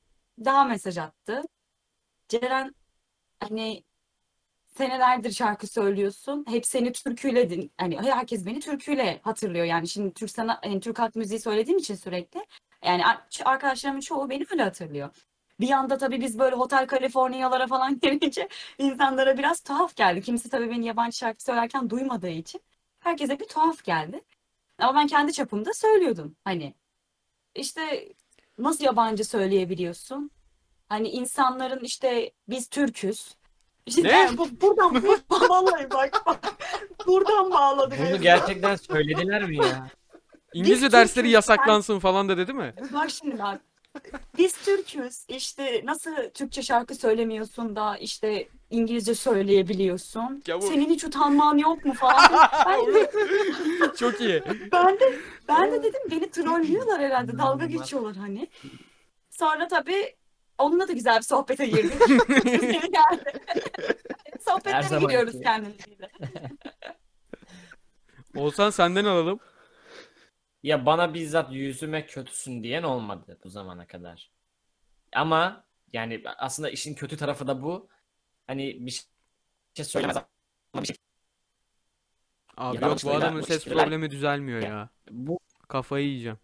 daha 0.46 0.64
mesaj 0.64 0.98
attı. 0.98 1.42
Ceren 2.30 2.76
hani 3.40 3.84
senelerdir 4.78 5.32
şarkı 5.32 5.68
söylüyorsun. 5.68 6.46
Hep 6.48 6.66
seni 6.66 6.92
türküyle 6.92 7.50
din 7.50 7.72
hani 7.78 7.98
herkes 8.02 8.46
beni 8.46 8.60
türküyle 8.60 9.20
hatırlıyor. 9.24 9.66
Yani 9.66 9.88
şimdi 9.88 10.14
Türk 10.14 10.32
sana 10.32 10.62
yani 10.66 10.80
Türk 10.80 11.00
halk 11.00 11.16
müziği 11.16 11.40
söylediğim 11.40 11.80
için 11.80 11.96
sürekli. 11.96 12.46
Yani 12.86 13.06
ar- 13.06 13.28
arkadaşlarımın 13.46 14.00
çoğu 14.00 14.30
beni 14.30 14.46
öyle 14.52 14.64
hatırlıyor. 14.64 15.10
Bir 15.60 15.72
anda 15.72 15.98
tabii 15.98 16.22
biz 16.22 16.40
böyle 16.40 16.56
Hotel 16.56 16.88
California'lara 16.88 17.68
falan 17.68 18.00
gelince 18.02 18.50
insanlara 18.78 19.38
biraz 19.38 19.62
tuhaf 19.62 19.96
geldi. 19.96 20.22
Kimse 20.22 20.50
tabii 20.50 20.70
beni 20.70 20.86
yabancı 20.86 21.18
şarkı 21.18 21.44
söylerken 21.44 21.90
duymadığı 21.90 22.30
için 22.30 22.62
herkese 23.00 23.40
bir 23.40 23.46
tuhaf 23.48 23.84
geldi. 23.84 24.22
Ama 24.80 25.00
ben 25.00 25.08
kendi 25.08 25.34
çapımda 25.34 25.74
söylüyordum. 25.74 26.36
Hani 26.44 26.74
işte 27.56 28.10
nasıl 28.58 28.84
yabancı 28.86 29.26
söyleyebiliyorsun? 29.26 30.32
Hani 30.90 31.10
insanların 31.10 31.84
işte 31.84 32.32
biz 32.50 32.68
Türküz. 32.70 33.36
İşte 33.86 34.04
Ne? 34.04 34.38
bu, 34.38 34.48
buradan 34.62 35.04
vallahi 35.50 35.92
bak, 35.92 36.22
bak 36.26 36.56
buradan 37.08 37.52
bağladım. 37.52 37.98
Bunu 38.10 38.22
gerçekten 38.22 38.76
söylediler 38.76 39.44
mi 39.44 39.58
ya? 39.58 39.88
İngilizce 40.54 40.86
Biz 40.86 40.94
dersleri 40.94 41.16
Türk'üz, 41.16 41.32
yasaklansın 41.34 42.00
falan 42.00 42.30
da 42.30 42.38
dedi 42.38 42.54
mi? 42.54 42.74
Bak 42.94 43.10
şimdi 43.10 43.40
bak. 43.40 43.62
Biz 44.38 44.54
Türküz. 44.66 45.26
İşte 45.28 45.82
nasıl 45.86 46.12
Türkçe 46.34 46.62
şarkı 46.62 46.96
söylemiyorsun 46.96 47.76
da 47.76 47.98
işte 47.98 48.48
İngilizce 48.70 49.16
söyleyebiliyorsun. 49.16 50.44
Gavur. 50.46 50.68
Senin 50.68 50.90
hiç 50.90 51.04
utanman 51.04 51.58
yok 51.58 51.86
mu 51.86 51.94
falan. 51.94 52.32
ben, 52.68 52.94
de, 52.94 53.12
Çok 53.98 54.22
iyi. 54.22 54.44
ben 54.72 55.00
de 55.00 55.20
ben 55.48 55.72
de 55.72 55.84
dedim 55.84 56.02
beni 56.12 56.30
trollüyorlar 56.32 57.02
herhalde. 57.02 57.38
Dalga 57.38 57.66
geçiyorlar 57.66 58.16
hani. 58.16 58.48
Sonra 59.30 59.68
tabii 59.68 60.16
onunla 60.58 60.88
da 60.88 60.94
güzel 60.94 61.18
bir 61.18 61.24
sohbete 61.24 61.66
girdik. 61.66 61.94
Sohbetlere 64.46 65.00
giriyoruz 65.00 65.42
kendimizle. 65.42 66.10
Olsan 68.36 68.70
senden 68.70 69.06
alalım. 69.06 69.40
Ya 70.64 70.86
bana 70.86 71.14
bizzat 71.14 71.52
yüzüme 71.52 72.06
kötüsün 72.06 72.64
diyen 72.64 72.84
olmadı 72.84 73.40
bu 73.44 73.50
zamana 73.50 73.88
kadar. 73.88 74.32
Ama 75.14 75.66
yani 75.94 76.24
aslında 76.38 76.70
işin 76.70 76.96
kötü 76.96 77.18
tarafı 77.18 77.48
da 77.48 77.64
bu. 77.64 77.90
Hani 78.48 78.86
bir 78.86 79.04
şey 79.76 79.86
söylemez 79.86 80.18
ama 80.74 80.84
bir 80.84 80.88
şey 80.88 80.96
Abi 82.58 82.76
Ya 82.76 82.88
yok 82.88 82.98
bu 83.04 83.12
adamın 83.12 83.42
ses 83.42 83.66
problemi 83.66 84.12
düzelmiyor 84.12 84.62
ya. 84.62 84.90
bu 85.12 85.40
Kafayı 85.68 86.08
yiyeceğim. 86.08 86.38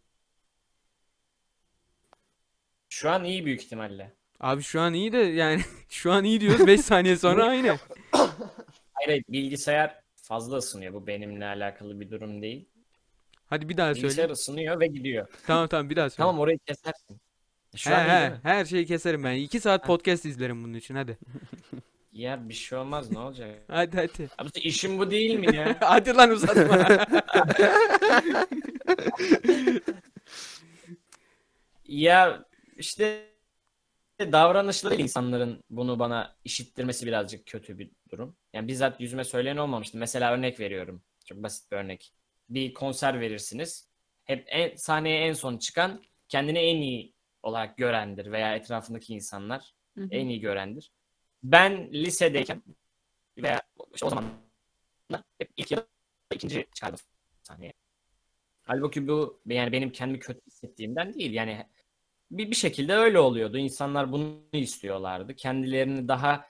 Şu 2.92 3.10
an 3.10 3.24
iyi 3.24 3.46
büyük 3.46 3.64
ihtimalle. 3.64 4.12
Abi 4.40 4.62
şu 4.64 4.82
an 4.82 4.94
iyi 4.94 5.12
de 5.14 5.18
yani 5.18 5.62
şu 5.90 6.12
an 6.12 6.24
iyi 6.24 6.42
diyoruz 6.42 6.68
5 6.68 6.82
saniye 6.82 7.18
sonra 7.18 7.46
aynı. 7.46 7.68
Hayır, 8.94 9.08
hayır, 9.10 9.24
bilgisayar 9.30 9.96
fazla 10.16 10.58
ısınıyor. 10.58 10.94
Bu 10.94 11.08
benimle 11.08 11.46
alakalı 11.46 12.00
bir 12.00 12.12
durum 12.12 12.42
değil. 12.42 12.66
Hadi 13.46 13.70
bir 13.70 13.78
daha 13.78 13.94
söyle. 13.94 14.04
Bilgisayar 14.04 14.30
ısınıyor 14.30 14.80
ve 14.80 14.88
gidiyor. 14.88 15.28
Tamam 15.48 15.68
tamam 15.68 15.90
bir 15.90 15.96
daha 15.96 16.10
söyle. 16.10 16.18
Tamam 16.18 16.40
orayı 16.40 16.58
kesersin. 16.60 17.18
Şu 17.76 17.90
He 17.90 17.96
an 17.96 18.06
iyi 18.08 18.26
he 18.26 18.30
mi? 18.30 18.40
her 18.44 18.66
şeyi 18.66 18.86
keserim 18.86 19.24
ben. 19.24 19.36
2 19.36 19.60
saat 19.60 19.86
podcast 19.88 20.26
izlerim 20.26 20.64
bunun 20.64 20.74
için 20.74 20.96
hadi. 20.96 21.18
Ya 22.14 22.50
bir 22.50 22.54
şey 22.54 22.78
olmaz 22.78 23.12
ne 23.12 23.20
olacak? 23.20 23.50
Hadi 23.68 23.98
hadi. 23.98 24.30
Abi 24.38 24.50
işim 24.60 25.00
bu 25.00 25.12
değil 25.12 25.36
mi 25.40 25.56
ya? 25.56 25.78
Hadi 25.80 26.16
lan 26.16 26.30
uzatma. 26.30 26.88
Ya 31.88 32.46
işte 32.82 33.32
davranışları 34.20 34.96
insanların 34.96 35.64
bunu 35.70 36.00
bana 36.00 36.36
işittirmesi 36.44 37.06
birazcık 37.06 37.46
kötü 37.46 37.80
bir 37.80 37.92
durum. 38.10 38.38
Yani 38.54 38.68
bizzat 38.68 39.02
yüzüme 39.02 39.24
söyleyen 39.24 39.58
olmamıştı. 39.58 39.98
Mesela 39.98 40.34
örnek 40.34 40.60
veriyorum. 40.60 41.04
Çok 41.26 41.44
basit 41.44 41.72
bir 41.72 41.78
örnek. 41.78 42.14
Bir 42.50 42.74
konser 42.74 43.20
verirsiniz. 43.20 43.90
Hep 44.24 44.46
en, 44.48 44.76
sahneye 44.76 45.28
en 45.28 45.34
son 45.34 45.58
çıkan 45.58 46.04
kendini 46.28 46.60
en 46.60 46.82
iyi 46.82 47.14
olarak 47.44 47.78
görendir 47.78 48.32
veya 48.32 48.56
etrafındaki 48.56 49.14
insanlar 49.14 49.74
Hı 49.98 50.04
hı. 50.04 50.08
en 50.12 50.28
iyi 50.28 50.40
görendir. 50.40 50.92
Ben 51.44 51.94
lisedeyken 51.94 52.64
veya 53.38 53.62
işte 53.94 54.06
o 54.06 54.10
zaman 54.10 54.26
hep 55.40 55.52
ilk 55.58 55.72
ya 55.72 55.78
da 55.78 55.86
ikinci 56.34 56.68
çıkardım 56.74 57.00
sahneye. 57.44 57.74
Halbuki 58.64 59.08
bu 59.08 59.42
yani 59.46 59.72
benim 59.72 59.92
kendimi 59.92 60.20
kötü 60.20 60.42
hissettiğimden 60.48 61.14
değil. 61.14 61.34
Yani 61.34 61.66
bir, 62.32 62.52
bir 62.52 62.56
şekilde 62.56 62.94
öyle 62.96 63.20
oluyordu. 63.20 63.58
İnsanlar 63.58 64.12
bunu 64.12 64.42
istiyorlardı. 64.54 65.36
Kendilerini 65.36 66.08
daha 66.08 66.48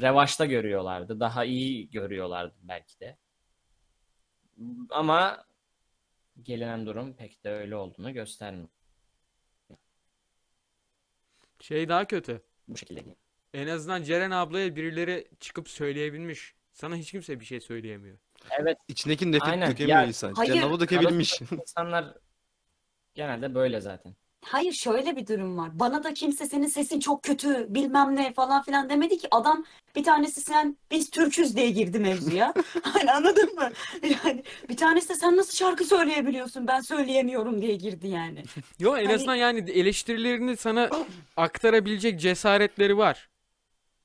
revaçta 0.00 0.46
görüyorlardı. 0.46 1.20
Daha 1.20 1.44
iyi 1.44 1.90
görüyorlardı 1.90 2.54
belki 2.62 3.00
de. 3.00 3.16
Ama 4.90 5.44
gelinen 6.42 6.86
durum 6.86 7.16
pek 7.16 7.44
de 7.44 7.50
öyle 7.50 7.76
olduğunu 7.76 8.12
göstermiyor. 8.14 8.68
Şey 11.60 11.88
daha 11.88 12.04
kötü. 12.04 12.42
Bu 12.68 12.76
şekilde. 12.76 13.04
En 13.54 13.66
azından 13.66 14.02
Ceren 14.02 14.30
ablaya 14.30 14.76
birileri 14.76 15.28
çıkıp 15.40 15.68
söyleyebilmiş. 15.68 16.54
Sana 16.72 16.96
hiç 16.96 17.10
kimse 17.10 17.40
bir 17.40 17.44
şey 17.44 17.60
söyleyemiyor. 17.60 18.18
Evet. 18.60 18.78
İçindeki 18.88 19.32
nefret 19.32 19.48
Aynen, 19.48 19.70
dökemiyor 19.70 19.98
ya- 19.98 20.06
insan. 20.06 20.32
Hayır, 20.32 20.52
Cenabı 20.52 20.80
dökebilmiş. 20.80 21.40
İnsanlar 21.40 22.14
genelde 23.14 23.54
böyle 23.54 23.80
zaten. 23.80 24.16
Hayır 24.44 24.72
şöyle 24.72 25.16
bir 25.16 25.26
durum 25.26 25.58
var. 25.58 25.70
Bana 25.78 26.04
da 26.04 26.14
kimse 26.14 26.46
senin 26.46 26.66
sesin 26.66 27.00
çok 27.00 27.22
kötü 27.22 27.66
bilmem 27.74 28.16
ne 28.16 28.32
falan 28.32 28.62
filan 28.62 28.88
demedi 28.90 29.18
ki. 29.18 29.28
Adam 29.30 29.64
bir 29.96 30.04
tanesi 30.04 30.40
sen 30.40 30.76
biz 30.90 31.10
Türküz 31.10 31.56
diye 31.56 31.70
girdi 31.70 31.98
mevzuya. 31.98 32.54
Hani 32.82 33.12
anladın 33.12 33.54
mı? 33.54 33.70
Yani 34.24 34.42
bir 34.68 34.76
tanesi 34.76 35.08
de 35.08 35.14
sen 35.14 35.36
nasıl 35.36 35.52
şarkı 35.56 35.84
söyleyebiliyorsun 35.84 36.66
ben 36.66 36.80
söyleyemiyorum 36.80 37.62
diye 37.62 37.74
girdi 37.74 38.08
yani. 38.08 38.42
Yo 38.78 38.96
en 38.96 39.04
Hani- 39.04 39.14
azından 39.14 39.34
yani 39.34 39.70
eleştirilerini 39.70 40.56
sana 40.56 40.90
aktarabilecek 41.36 42.20
cesaretleri 42.20 42.96
var. 42.98 43.28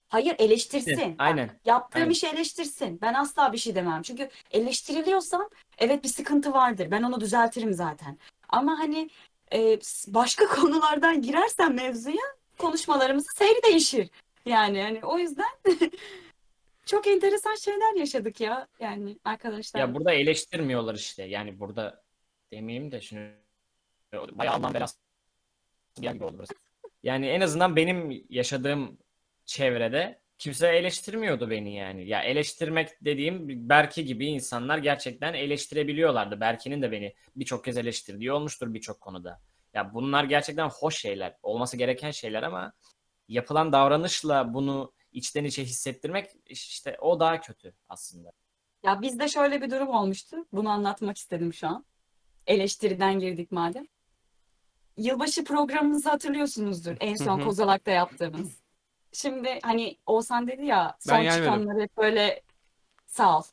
Hayır 0.10 0.36
eleştirsin. 0.40 1.16
Aynen. 1.18 1.50
Yaptığım 1.66 2.02
Aynen. 2.02 2.12
işi 2.12 2.28
eleştirsin. 2.28 3.02
Ben 3.02 3.14
asla 3.14 3.54
bir 3.54 3.58
şey 3.58 3.76
demem. 3.76 4.02
Çünkü 4.02 4.30
eleştiriliyorsam 4.52 5.50
evet 5.78 6.04
bir 6.04 6.10
sıkıntı 6.10 6.54
vardır. 6.54 6.92
Ben 6.92 7.04
onu 7.04 7.22
düzeltirim 7.22 7.74
zaten. 7.74 8.18
Ama 8.50 8.80
hani 8.80 9.10
e, 9.54 9.80
başka 10.08 10.48
konulardan 10.56 11.22
girersen 11.22 11.76
mevzuya 11.76 12.24
konuşmalarımızın 12.58 13.32
seyri 13.38 13.64
değişir. 13.64 14.10
Yani 14.46 14.82
hani 14.82 15.06
o 15.06 15.18
yüzden 15.18 15.50
çok 16.86 17.08
enteresan 17.08 17.56
şeyler 17.56 17.96
yaşadık 17.96 18.42
ya. 18.42 18.68
Yani 18.80 19.20
arkadaşlar. 19.24 19.80
Ya 19.80 19.96
burada 19.96 20.14
eleştirmiyorlar 20.14 20.96
işte. 20.96 21.24
Yani 21.24 21.60
burada 21.60 22.04
demeyeyim 22.52 22.92
de 22.92 23.02
şunu 23.02 23.20
bayağı 24.14 24.54
Alman 24.54 24.74
belası 24.74 24.98
bir 26.02 26.12
gibi 26.12 26.24
oldu 26.24 26.36
burası. 26.38 26.54
Yani 27.04 27.28
en 27.28 27.42
azından 27.42 27.76
benim 27.76 28.26
yaşadığım 28.30 28.98
çevrede 29.46 30.23
kimse 30.44 30.68
eleştirmiyordu 30.68 31.50
beni 31.50 31.76
yani. 31.76 32.08
Ya 32.08 32.22
eleştirmek 32.22 32.90
dediğim 33.02 33.70
Berke 33.70 34.02
gibi 34.02 34.26
insanlar 34.26 34.78
gerçekten 34.78 35.34
eleştirebiliyorlardı. 35.34 36.40
Berke'nin 36.40 36.82
de 36.82 36.92
beni 36.92 37.14
birçok 37.36 37.66
kez 37.66 37.78
eleştirdiği 37.78 38.32
olmuştur 38.32 38.74
birçok 38.74 39.02
konuda. 39.02 39.42
Ya 39.74 39.94
bunlar 39.94 40.24
gerçekten 40.24 40.70
hoş 40.70 40.98
şeyler, 40.98 41.36
olması 41.44 41.78
gereken 41.78 42.12
şeyler 42.12 42.44
ama 42.44 42.74
yapılan 43.28 43.72
davranışla 43.72 44.54
bunu 44.54 44.94
içten 45.12 45.44
içe 45.44 45.64
hissettirmek 45.64 46.32
işte 46.46 46.98
o 47.02 47.20
daha 47.20 47.42
kötü 47.42 47.74
aslında. 47.90 48.32
Ya 48.84 49.02
bizde 49.02 49.28
şöyle 49.28 49.62
bir 49.62 49.72
durum 49.72 49.90
olmuştu. 49.90 50.38
Bunu 50.54 50.70
anlatmak 50.70 51.18
istedim 51.18 51.54
şu 51.54 51.68
an. 51.68 51.86
Eleştiriden 52.48 53.20
girdik 53.20 53.52
madem. 53.52 53.88
Yılbaşı 54.98 55.44
programımızı 55.44 56.10
hatırlıyorsunuzdur. 56.10 56.96
En 57.00 57.16
son. 57.16 57.40
Kozalak'ta 57.40 57.92
yaptığımız. 57.92 58.63
Şimdi 59.14 59.60
hani 59.64 59.98
Oğuzhan 60.06 60.48
dedi 60.48 60.66
ya 60.66 60.98
son 61.00 61.18
Ben 61.18 61.32
çıkanları 61.32 61.82
hep 61.82 61.98
böyle 61.98 62.42
sağ 63.06 63.40
ol. 63.40 63.44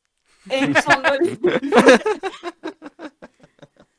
En 0.50 0.72
son 0.72 1.04
böyle 1.04 1.30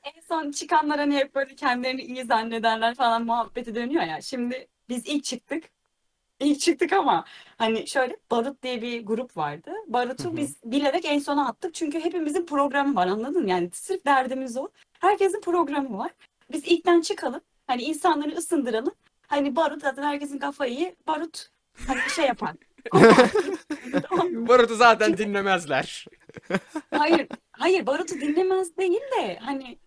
en 0.03 0.22
son 0.28 0.51
çıkanlar 0.51 0.99
hani 0.99 1.16
hep 1.16 1.36
böyle 1.36 1.55
kendilerini 1.55 2.01
iyi 2.01 2.26
zannederler 2.26 2.95
falan 2.95 3.26
muhabbeti 3.26 3.76
dönüyor 3.76 4.03
ya. 4.03 4.22
Şimdi 4.22 4.68
biz 4.89 5.07
ilk 5.07 5.24
çıktık. 5.24 5.64
İlk 6.39 6.59
çıktık 6.59 6.93
ama 6.93 7.26
hani 7.57 7.88
şöyle 7.88 8.18
Barut 8.32 8.64
diye 8.64 8.82
bir 8.82 9.05
grup 9.05 9.38
vardı. 9.38 9.72
Hı 9.72 9.93
Barut'u 9.93 10.32
hı. 10.32 10.38
biz 10.38 10.55
bilerek 10.66 11.05
en 11.05 11.20
sona 11.20 11.47
attık. 11.47 11.74
Çünkü 11.74 11.99
hepimizin 11.99 12.45
programı 12.45 12.95
var 12.95 13.07
anladın 13.07 13.43
mı? 13.43 13.49
Yani 13.49 13.70
sırf 13.74 14.05
derdimiz 14.05 14.57
o. 14.57 14.68
Herkesin 14.99 15.41
programı 15.41 15.97
var. 15.97 16.12
Biz 16.51 16.66
ilkten 16.68 17.01
çıkalım. 17.01 17.41
Hani 17.68 17.84
insanları 17.84 18.36
ısındıralım. 18.36 18.93
Hani 19.32 19.55
Barut 19.55 19.82
zaten 19.82 20.03
herkesin 20.03 20.39
kafayı 20.39 20.73
iyi. 20.73 20.95
Barut 21.07 21.49
hani 21.88 21.99
şey 22.15 22.25
yapar. 22.25 22.55
Barut'u 24.47 24.75
zaten 24.75 25.17
dinlemezler. 25.17 26.05
hayır, 26.91 27.27
hayır 27.51 27.86
Barut'u 27.86 28.15
dinlemez 28.15 28.77
değil 28.77 29.01
de 29.17 29.39
hani 29.41 29.79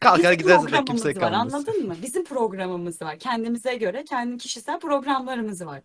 Kalkar 0.00 0.18
bizim 0.18 0.38
gider 0.38 0.54
zaten 0.54 0.66
programımız 0.66 1.02
kimse 1.02 1.20
var 1.20 1.32
kalmaz. 1.32 1.54
anladın 1.54 1.86
mı? 1.86 1.96
Bizim 2.02 2.24
programımız 2.24 3.02
var. 3.02 3.18
Kendimize 3.18 3.74
göre 3.74 4.04
kendi 4.04 4.38
kişisel 4.38 4.80
programlarımız 4.80 5.66
var. 5.66 5.82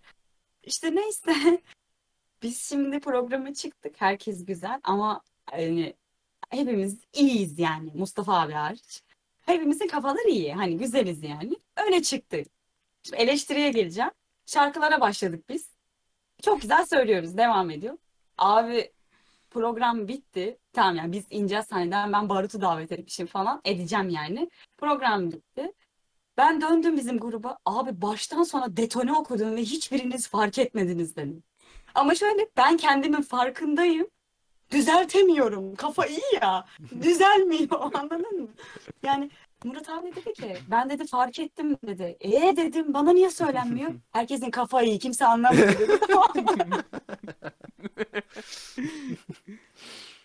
İşte 0.64 0.96
neyse. 0.96 1.62
Biz 2.44 2.70
şimdi 2.70 3.00
programa 3.00 3.54
çıktık. 3.54 3.96
Herkes 4.02 4.46
güzel 4.46 4.80
ama 4.84 5.22
hani 5.46 5.94
hepimiz 6.50 7.00
iyiyiz 7.14 7.60
yani. 7.60 7.92
Mustafa 7.94 8.42
abi 8.42 8.54
hariç. 8.54 9.04
Hepimizin 9.42 9.88
kafaları 9.88 10.30
iyi. 10.30 10.54
Hani 10.54 10.78
güzeliz 10.78 11.24
yani. 11.24 11.56
Öyle 11.86 12.02
çıktık. 12.02 12.61
Şimdi 13.04 13.22
eleştiriye 13.22 13.72
geleceğim. 13.72 14.12
Şarkılara 14.46 15.02
başladık 15.02 15.50
biz. 15.50 15.70
Çok 16.42 16.62
güzel 16.62 16.86
söylüyoruz. 16.86 17.38
Devam 17.38 17.70
ediyor. 17.70 17.98
Abi 18.38 18.92
program 19.50 20.08
bitti. 20.08 20.58
Tamam 20.74 20.96
yani 20.96 21.12
biz 21.12 21.26
ineceğiz 21.30 21.66
sahneden. 21.66 22.14
Ben 22.14 22.30
Barut'u 22.30 22.62
davet 22.62 22.92
etmişim 22.92 23.28
falan. 23.28 23.62
Edeceğim 23.66 24.10
yani. 24.10 24.50
Program 24.78 25.32
bitti. 25.32 25.74
Ben 26.38 26.62
döndüm 26.62 26.98
bizim 26.98 27.20
gruba. 27.20 27.58
Abi 27.66 28.02
baştan 28.02 28.44
sona 28.44 28.78
detone 28.78 29.14
okudum 29.14 29.56
ve 29.56 29.62
hiçbiriniz 29.62 30.28
fark 30.28 30.58
etmediniz 30.58 31.16
dedim. 31.16 31.44
Ama 31.96 32.16
şöyle 32.16 32.50
ben 32.58 32.78
kendimin 32.78 33.22
farkındayım. 33.22 34.08
Düzeltemiyorum. 34.72 35.76
Kafa 35.76 36.06
iyi 36.06 36.22
ya. 36.42 36.66
Düzelmiyor 37.02 37.70
anladın 37.94 38.42
mı? 38.42 38.48
Yani 39.04 39.30
Murat 39.64 39.90
abi 39.90 40.16
dedi 40.16 40.34
ki 40.34 40.58
ben 40.72 40.90
dedi 40.90 41.08
fark 41.08 41.40
ettim 41.40 41.78
dedi. 41.88 42.18
E 42.20 42.32
dedim 42.58 42.94
bana 42.94 43.12
niye 43.12 43.30
söylenmiyor? 43.30 43.92
Herkesin 44.12 44.52
kafayı 44.52 44.88
iyi 44.88 45.00
kimse 45.00 45.26
anlamıyor 45.26 45.80
dedi. 45.80 45.98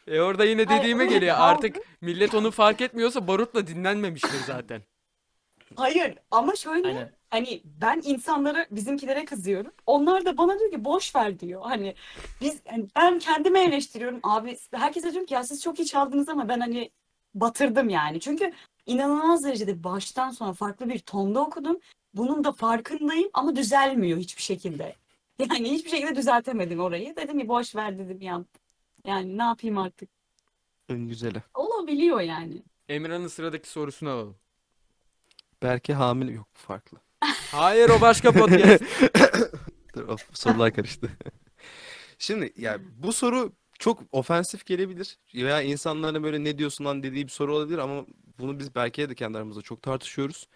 E 0.07 0.21
orada 0.21 0.45
yine 0.45 0.69
dediğime 0.69 1.03
öyle 1.03 1.15
geliyor. 1.15 1.37
Artık 1.39 1.77
millet 2.01 2.35
onu 2.35 2.51
fark 2.51 2.81
etmiyorsa 2.81 3.29
barutla 3.29 3.67
dinlenmemiştir 3.67 4.39
zaten. 4.47 4.83
Hayır 5.77 6.19
ama 6.31 6.57
şöyle 6.57 6.89
Aynen. 6.89 7.13
hani 7.31 7.63
ben 7.65 8.03
insanlara 8.05 8.67
bizimkilere 8.71 9.25
kızıyorum. 9.25 9.73
Onlar 9.87 10.25
da 10.25 10.39
bana 10.39 10.59
diyor 10.59 10.71
ki 10.71 10.85
boş 10.85 11.17
ver 11.17 11.41
diyor. 11.41 11.63
Hani 11.65 11.95
biz 12.41 12.61
hani 12.69 12.87
ben 12.97 13.19
kendimi 13.19 13.59
eleştiriyorum. 13.59 14.21
Abi 14.23 14.59
herkese 14.73 15.11
diyorum 15.11 15.27
ki 15.27 15.35
ya 15.35 15.45
siz 15.45 15.63
çok 15.63 15.79
iyi 15.79 15.87
çaldınız 15.87 16.29
ama 16.29 16.49
ben 16.49 16.61
hani 16.61 16.91
batırdım 17.35 17.89
yani. 17.89 18.21
Çünkü 18.21 18.53
inanılmaz 18.87 19.45
derecede 19.45 19.85
baştan 19.85 20.31
sona 20.31 20.53
farklı 20.53 20.89
bir 20.89 20.99
tonda 20.99 21.41
okudum. 21.41 21.79
Bunun 22.15 22.45
da 22.45 22.53
farkındayım 22.53 23.31
ama 23.33 23.57
düzelmiyor 23.57 24.19
hiçbir 24.19 24.43
şekilde. 24.43 24.95
Yani 25.39 25.71
hiçbir 25.71 25.91
şekilde 25.91 26.17
düzeltemedim 26.17 26.81
orayı. 26.81 27.17
Dedim 27.17 27.39
ki 27.39 27.49
boş 27.49 27.77
ver 27.77 27.99
dedim 27.99 28.21
ya. 28.21 28.45
Yani 29.07 29.39
ne 29.39 29.43
yapayım 29.43 29.79
artık. 29.79 30.09
En 30.89 30.99
güzeli. 30.99 31.43
Olabiliyor 31.55 32.21
yani. 32.21 32.63
Emirhan'ın 32.89 33.29
sıradaki 33.29 33.69
sorusunu 33.69 34.11
alalım. 34.11 34.37
Belki 35.63 35.95
hamile 35.95 36.33
yok 36.33 36.49
farklı. 36.53 36.99
Hayır 37.53 37.89
o 37.89 38.01
başka 38.01 38.33
podcast. 38.33 38.85
Dur, 39.95 40.09
of, 40.09 40.37
sorular 40.37 40.75
karıştı. 40.75 41.11
Şimdi 42.19 42.53
ya 42.57 42.79
bu 42.97 43.13
soru 43.13 43.53
çok 43.79 44.03
ofensif 44.13 44.67
gelebilir 44.67 45.19
veya 45.35 45.63
insanların 45.63 46.23
böyle 46.23 46.45
ne 46.45 46.59
diyorsun 46.59 46.85
lan 46.85 47.03
dediği 47.03 47.25
bir 47.25 47.33
soru 47.33 47.57
olabilir 47.57 47.79
ama 47.79 48.07
bunu 48.39 48.59
biz 48.59 48.75
Berke'yle 48.75 49.11
de 49.11 49.15
kendi 49.15 49.39
aramızda 49.39 49.63
çok 49.63 49.83
tartışıyoruz. 49.83 50.49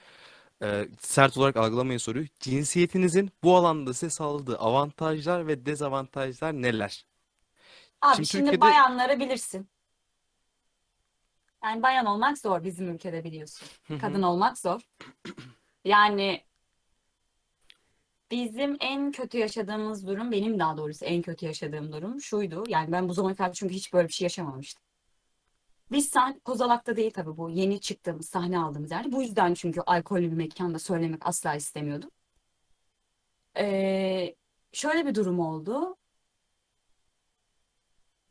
Ee, 0.62 0.88
sert 1.00 1.36
olarak 1.38 1.56
algılamayın 1.56 1.98
soruyu. 1.98 2.26
Cinsiyetinizin 2.40 3.30
bu 3.42 3.56
alanda 3.56 3.94
size 3.94 4.10
sağladığı 4.10 4.58
avantajlar 4.58 5.46
ve 5.46 5.66
dezavantajlar 5.66 6.52
neler? 6.52 7.06
Abi 8.02 8.14
Şimdi 8.16 8.28
şimdi 8.28 8.44
Türkiye'de- 8.44 8.60
bayanları 8.60 9.20
bilirsin. 9.20 9.68
Yani 11.64 11.82
bayan 11.82 12.06
olmak 12.06 12.38
zor 12.38 12.64
bizim 12.64 12.94
ülkede 12.94 13.24
biliyorsun. 13.24 13.68
Kadın 14.00 14.22
olmak 14.22 14.58
zor. 14.58 14.80
Yani 15.84 16.44
bizim 18.30 18.76
en 18.80 19.12
kötü 19.12 19.38
yaşadığımız 19.38 20.06
durum, 20.06 20.32
benim 20.32 20.58
daha 20.58 20.76
doğrusu 20.76 21.04
en 21.04 21.22
kötü 21.22 21.46
yaşadığım 21.46 21.92
durum 21.92 22.20
şuydu. 22.20 22.64
Yani 22.68 22.92
ben 22.92 23.08
bu 23.08 23.12
zamana 23.12 23.34
kadar 23.34 23.52
çünkü 23.52 23.74
hiç 23.74 23.92
böyle 23.92 24.08
bir 24.08 24.12
şey 24.12 24.24
yaşamamıştım. 24.24 24.82
Biz 25.92 26.08
sahne, 26.08 26.38
Kozalak'ta 26.38 26.96
değil 26.96 27.10
tabii 27.10 27.36
bu 27.36 27.50
yeni 27.50 27.80
çıktığımız 27.80 28.28
sahne 28.28 28.58
aldığımız 28.58 28.90
yerde. 28.90 29.12
Bu 29.12 29.22
yüzden 29.22 29.54
çünkü 29.54 29.80
alkollü 29.80 30.22
bir 30.22 30.36
mekanda 30.36 30.78
söylemek 30.78 31.26
asla 31.26 31.54
istemiyordum. 31.54 32.10
Ee, 33.56 34.34
şöyle 34.72 35.06
bir 35.06 35.14
durum 35.14 35.40
oldu. 35.40 35.96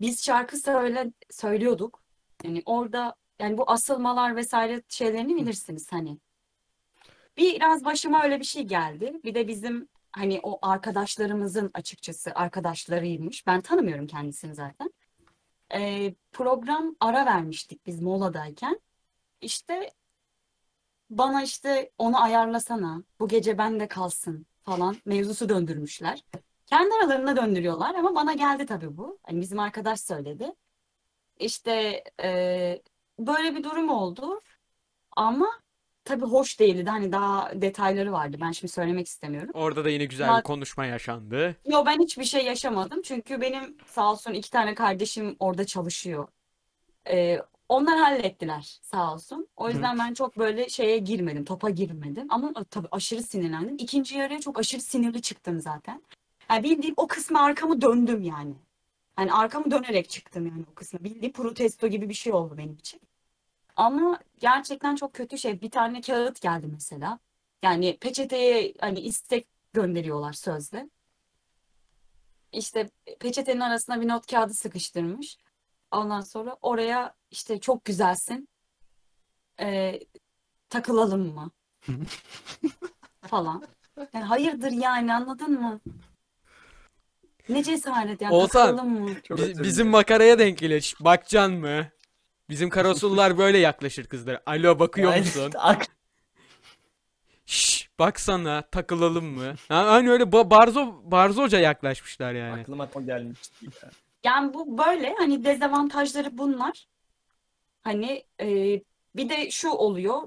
Biz 0.01 0.23
şarkı 0.25 0.57
söyle, 0.57 1.13
söylüyorduk. 1.29 2.03
Yani 2.43 2.63
orada 2.65 3.15
yani 3.39 3.57
bu 3.57 3.71
asılmalar 3.71 4.35
vesaire 4.35 4.83
şeylerini 4.87 5.35
bilirsiniz 5.35 5.91
hani. 5.91 6.17
Biraz 7.39 7.85
başıma 7.85 8.23
öyle 8.23 8.39
bir 8.39 8.45
şey 8.45 8.63
geldi. 8.63 9.19
Bir 9.23 9.35
de 9.35 9.47
bizim 9.47 9.87
hani 10.11 10.39
o 10.43 10.59
arkadaşlarımızın 10.61 11.71
açıkçası 11.73 12.31
arkadaşlarıymış. 12.35 13.47
Ben 13.47 13.61
tanımıyorum 13.61 14.07
kendisini 14.07 14.55
zaten. 14.55 14.93
Ee, 15.73 16.13
program 16.31 16.95
ara 16.99 17.25
vermiştik 17.25 17.85
biz 17.85 18.01
moladayken. 18.01 18.79
İşte 19.41 19.91
bana 21.09 21.43
işte 21.43 21.91
onu 21.97 22.23
ayarlasana. 22.23 23.03
Bu 23.19 23.27
gece 23.27 23.57
bende 23.57 23.87
kalsın 23.87 24.45
falan 24.63 24.95
mevzusu 25.05 25.49
döndürmüşler. 25.49 26.23
Kendi 26.65 26.93
aralarına 26.95 27.35
döndürüyorlar 27.35 27.95
ama 27.95 28.15
bana 28.15 28.33
geldi 28.33 28.65
tabii 28.65 28.97
bu. 28.97 29.19
Hani 29.23 29.41
bizim 29.41 29.59
arkadaş 29.59 30.01
söyledi. 30.01 30.53
İşte 31.39 32.03
e, 32.23 32.81
böyle 33.19 33.55
bir 33.55 33.63
durum 33.63 33.89
oldu. 33.89 34.41
Ama 35.11 35.47
tabii 36.05 36.25
hoş 36.25 36.59
değildi. 36.59 36.89
Hani 36.89 37.11
daha 37.11 37.51
detayları 37.61 38.11
vardı. 38.11 38.37
Ben 38.41 38.51
şimdi 38.51 38.73
söylemek 38.73 39.07
istemiyorum. 39.07 39.49
Orada 39.53 39.85
da 39.85 39.89
yine 39.89 40.05
güzel 40.05 40.37
bir 40.37 40.43
konuşma 40.43 40.85
yaşandı. 40.85 41.55
Yo 41.65 41.85
ben 41.85 41.99
hiçbir 41.99 42.23
şey 42.23 42.45
yaşamadım. 42.45 43.01
Çünkü 43.01 43.41
benim 43.41 43.77
sağ 43.85 44.11
olsun 44.11 44.33
iki 44.33 44.51
tane 44.51 44.75
kardeşim 44.75 45.35
orada 45.39 45.65
çalışıyor. 45.65 46.27
Ee, 47.09 47.39
onlar 47.69 47.97
hallettiler 47.99 48.79
sağ 48.81 49.13
olsun. 49.13 49.47
O 49.57 49.69
yüzden 49.69 49.99
ben 49.99 50.13
çok 50.13 50.37
böyle 50.37 50.69
şeye 50.69 50.97
girmedim, 50.97 51.45
topa 51.45 51.69
girmedim. 51.69 52.27
Ama 52.29 52.53
tabii 52.63 52.87
aşırı 52.91 53.23
sinirlendim. 53.23 53.75
İkinci 53.79 54.17
yarıya 54.17 54.39
çok 54.39 54.59
aşırı 54.59 54.81
sinirli 54.81 55.21
çıktım 55.21 55.59
zaten. 55.59 56.01
Yani 56.49 56.63
bildiğim 56.63 56.93
o 56.97 57.07
kısmı 57.07 57.41
arkamı 57.41 57.81
döndüm 57.81 58.21
yani. 58.21 58.53
Yani 59.19 59.33
arkamı 59.33 59.71
dönerek 59.71 60.09
çıktım 60.09 60.47
yani 60.47 60.65
o 60.71 60.73
kısmı. 60.73 61.03
Bildiğin 61.03 61.31
protesto 61.33 61.87
gibi 61.87 62.09
bir 62.09 62.13
şey 62.13 62.33
oldu 62.33 62.57
benim 62.57 62.73
için. 62.75 63.01
Ama 63.79 64.19
gerçekten 64.39 64.95
çok 64.95 65.13
kötü 65.13 65.37
şey. 65.37 65.61
Bir 65.61 65.71
tane 65.71 66.01
kağıt 66.01 66.41
geldi 66.41 66.67
mesela. 66.71 67.19
Yani 67.63 67.97
peçeteye 67.97 68.73
hani 68.79 68.99
istek 68.99 69.47
gönderiyorlar 69.73 70.33
sözle. 70.33 70.89
İşte 72.51 72.89
peçetenin 73.19 73.59
arasına 73.59 74.01
bir 74.01 74.07
not 74.07 74.27
kağıdı 74.31 74.53
sıkıştırmış. 74.53 75.37
Ondan 75.91 76.21
sonra 76.21 76.57
oraya 76.61 77.15
işte 77.31 77.59
çok 77.59 77.85
güzelsin. 77.85 78.49
Ee, 79.59 79.99
takılalım 80.69 81.35
mı? 81.35 81.51
Falan. 83.21 83.63
Yani 84.13 84.25
hayırdır 84.25 84.71
yani 84.71 85.13
anladın 85.13 85.61
mı? 85.61 85.79
Ne 87.49 87.63
cesaret 87.63 88.21
yani 88.21 88.33
Oğuzhan, 88.33 88.67
takılalım 88.67 88.99
mı? 88.99 89.21
Çok 89.23 89.39
bizim 89.39 89.87
makaraya 89.87 90.39
denk 90.39 90.57
geliyor. 90.57 90.81
Şş, 90.81 90.99
Bakcan 90.99 91.51
mı? 91.51 91.87
Bizim 92.49 92.69
karasullar 92.69 93.37
böyle 93.37 93.57
yaklaşır 93.57 94.07
kızlara. 94.07 94.41
Alo 94.45 94.79
bakıyor 94.79 95.11
Yani 95.11 95.19
musun? 95.19 95.53
Şş, 97.45 97.89
baksana 97.99 98.61
takılalım 98.61 99.25
mı? 99.25 99.55
Ha, 99.67 99.87
hani 99.87 100.11
öyle 100.11 100.23
ba- 100.23 100.49
barzo 100.49 101.01
barzoca 101.03 101.59
yaklaşmışlar 101.59 102.33
yani. 102.33 102.61
aklıma 102.61 102.89
o 102.95 103.05
gelmişti. 103.05 103.65
ya. 103.83 103.89
Yani 104.23 104.53
bu 104.53 104.77
böyle 104.77 105.15
hani 105.17 105.43
dezavantajları 105.43 106.37
bunlar. 106.37 106.87
Hani 107.81 108.25
e, 108.41 108.45
bir 109.15 109.29
de 109.29 109.51
şu 109.51 109.69
oluyor 109.69 110.21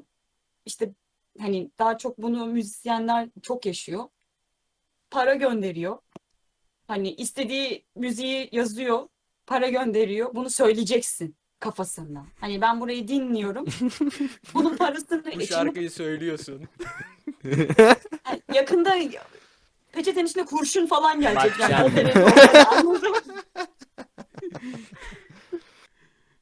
işte 0.66 0.92
hani 1.40 1.70
daha 1.78 1.98
çok 1.98 2.18
bunu 2.18 2.46
müzisyenler 2.46 3.28
çok 3.42 3.66
yaşıyor. 3.66 4.04
Para 5.10 5.34
gönderiyor. 5.34 5.98
Hani 6.86 7.12
istediği 7.14 7.84
müziği 7.96 8.48
yazıyor, 8.52 9.08
para 9.46 9.68
gönderiyor. 9.68 10.34
Bunu 10.34 10.50
söyleyeceksin 10.50 11.36
kafasında. 11.62 12.24
Hani 12.40 12.60
ben 12.60 12.80
burayı 12.80 13.08
dinliyorum. 13.08 13.64
Bunun 14.54 14.76
parasını 14.76 15.24
Bu 15.36 15.40
şarkıyı 15.40 15.90
söylüyorsun. 15.90 16.62
Yani 17.44 18.40
yakında 18.54 18.94
peçetenin 19.92 20.26
içine 20.26 20.44
kurşun 20.44 20.86
falan 20.86 21.20
gelecek 21.20 21.52
Bak 21.60 21.70
yani 21.70 21.84
o 21.84 21.96
derece 21.96 22.64
anladın? 22.64 23.14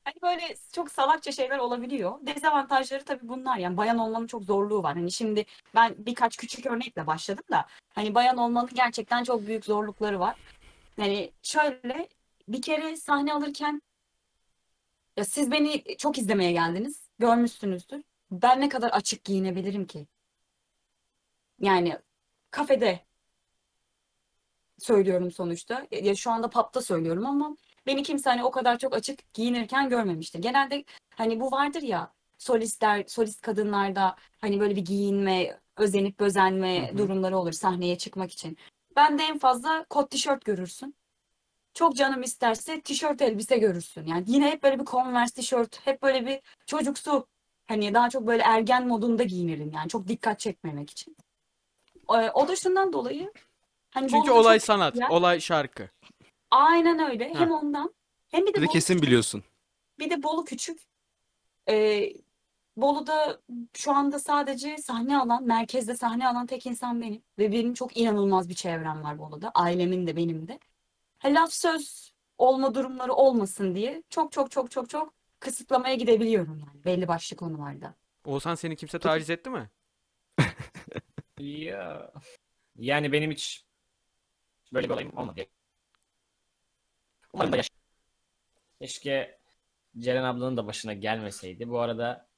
Hani 0.05 0.15
böyle 0.23 0.55
çok 0.73 0.91
salakça 0.91 1.33
şeyler 1.33 1.59
olabiliyor. 1.59 2.13
Dezavantajları 2.27 3.05
tabii 3.05 3.29
bunlar 3.29 3.57
yani 3.57 3.77
bayan 3.77 3.99
olmanın 3.99 4.27
çok 4.27 4.45
zorluğu 4.45 4.83
var. 4.83 4.95
Hani 4.95 5.13
şimdi 5.13 5.45
ben 5.75 5.95
birkaç 5.99 6.37
küçük 6.37 6.67
örnekle 6.67 7.07
başladım 7.07 7.45
da 7.51 7.67
hani 7.95 8.15
bayan 8.15 8.37
olmanın 8.37 8.71
gerçekten 8.75 9.25
çok 9.25 9.47
büyük 9.47 9.65
zorlukları 9.65 10.21
var. 10.21 10.37
Yani 10.99 11.33
şöyle 11.43 12.09
bir 12.49 12.63
kere 12.63 12.97
sahne 12.97 13.33
alırken 13.33 13.83
ya 15.21 15.25
siz 15.25 15.51
beni 15.51 15.97
çok 15.99 16.19
izlemeye 16.19 16.53
geldiniz. 16.53 17.09
Görmüşsünüzdür. 17.19 18.03
Ben 18.31 18.61
ne 18.61 18.69
kadar 18.69 18.91
açık 18.91 19.25
giyinebilirim 19.25 19.87
ki? 19.87 20.07
Yani 21.61 21.99
kafede 22.51 23.01
söylüyorum 24.79 25.31
sonuçta. 25.31 25.87
Ya 25.91 26.15
şu 26.15 26.31
anda 26.31 26.51
pub'da 26.51 26.83
söylüyorum 26.83 27.27
ama 27.27 27.57
beni 27.87 28.03
kimse 28.03 28.31
hani 28.31 28.45
o 28.45 28.51
kadar 28.51 28.79
çok 28.79 28.95
açık 28.95 29.35
giyinirken 29.35 29.89
görmemiştir. 29.89 30.39
Genelde 30.39 30.85
hani 31.15 31.41
bu 31.41 31.51
vardır 31.51 31.83
ya 31.83 32.13
solistler, 32.39 33.05
solist 33.07 33.41
kadınlarda 33.41 34.17
hani 34.41 34.61
böyle 34.61 34.77
bir 34.77 34.85
giyinme, 34.85 35.61
özenip 35.77 36.21
özenme 36.21 36.89
Hı 36.89 36.93
hı. 36.93 36.99
durumları 36.99 37.39
olur 37.39 37.53
sahneye 37.53 37.99
çıkmak 37.99 38.33
için. 38.33 38.57
Ben 38.97 39.19
de 39.19 39.23
en 39.23 39.39
fazla 39.39 39.87
kot 39.91 40.11
tişört 40.11 40.45
görürsün. 40.45 40.95
Çok 41.75 41.97
canım 41.97 42.23
isterse 42.23 42.81
tişört 42.81 43.23
elbise 43.23 43.59
görürsün. 43.59 44.07
Yani 44.07 44.25
yine 44.27 44.51
hep 44.51 44.63
böyle 44.63 44.81
bir 44.81 44.85
Converse 44.85 45.35
tişört, 45.35 45.87
hep 45.87 46.03
böyle 46.03 46.27
bir 46.27 46.41
çocuksu 46.67 47.27
hani 47.67 47.95
daha 47.95 48.11
çok 48.11 48.27
böyle 48.27 48.43
ergen 48.43 48.87
modunda 48.89 49.23
giyinirim 49.23 49.73
yani 49.75 49.89
çok 49.89 50.09
dikkat 50.09 50.41
çekmemek 50.41 50.91
için. 50.91 51.17
Ee, 52.11 52.31
O 52.35 52.49
da 52.49 52.57
şundan 52.57 52.93
dolayı 52.93 53.33
hani 53.91 54.09
Çünkü 54.11 54.31
olay 54.31 54.59
çok 54.59 54.67
sanat, 54.67 54.93
güzel. 54.93 55.09
olay 55.11 55.41
şarkı. 55.41 55.89
Aynen 56.51 56.99
öyle. 57.11 57.35
Hem 57.35 57.51
ondan 57.53 57.95
hem 58.29 58.47
bir 58.47 58.55
de 58.55 58.57
Bir 58.57 58.63
de 58.63 58.67
kesin 58.67 59.03
biliyorsun. 59.03 59.45
bir 59.99 60.11
de 60.11 60.23
Bolu 60.23 60.45
küçük. 60.45 60.81
Ee, 61.69 62.13
Bolu'da 62.77 63.41
şu 63.75 63.93
anda 63.93 64.19
sadece 64.19 64.77
sahne 64.79 65.19
alan, 65.19 65.45
merkezde 65.45 65.95
sahne 65.97 66.29
alan 66.29 66.47
tek 66.47 66.67
insan 66.67 67.01
benim. 67.01 67.23
Ve 67.39 67.53
benim 67.53 67.75
çok 67.75 67.97
inanılmaz 67.97 68.49
bir 68.49 68.55
çevrem 68.55 69.03
var 69.05 69.19
Bolu'da. 69.19 69.51
Ailemin 69.55 70.07
de 70.07 70.17
benim 70.17 70.49
de. 70.49 70.59
Laf 71.25 71.53
söz 71.53 72.13
olma 72.39 72.75
durumları 72.75 73.13
olmasın 73.13 73.75
diye 73.75 74.03
çok 74.11 74.33
çok 74.33 74.51
çok 74.51 74.71
çok 74.71 74.91
çok 74.91 75.15
kısıtlamaya 75.41 75.95
gidebiliyorum 75.95 76.59
yani 76.59 76.85
belli 76.85 77.09
başlı 77.09 77.37
konularda. 77.37 77.95
Oğuzhan 78.25 78.55
seni 78.55 78.77
kimse 78.77 78.99
taciz 78.99 79.31
etti 79.31 79.51
mi? 79.51 79.71
Ya. 81.39 82.13
Yani 82.77 83.13
benim 83.13 83.31
hiç 83.31 83.65
böyle 84.73 84.89
bir 84.89 84.95
olayım 84.95 85.17
olmadı. 85.17 85.41
Umarım 87.33 87.53
da 87.53 87.57
yaş- 87.57 87.71
Keşke 88.81 89.39
Ceren 89.99 90.25
ablanın 90.25 90.57
da 90.57 90.67
başına 90.67 90.93
gelmeseydi. 90.93 91.69
Bu 91.69 91.81
arada 91.81 92.29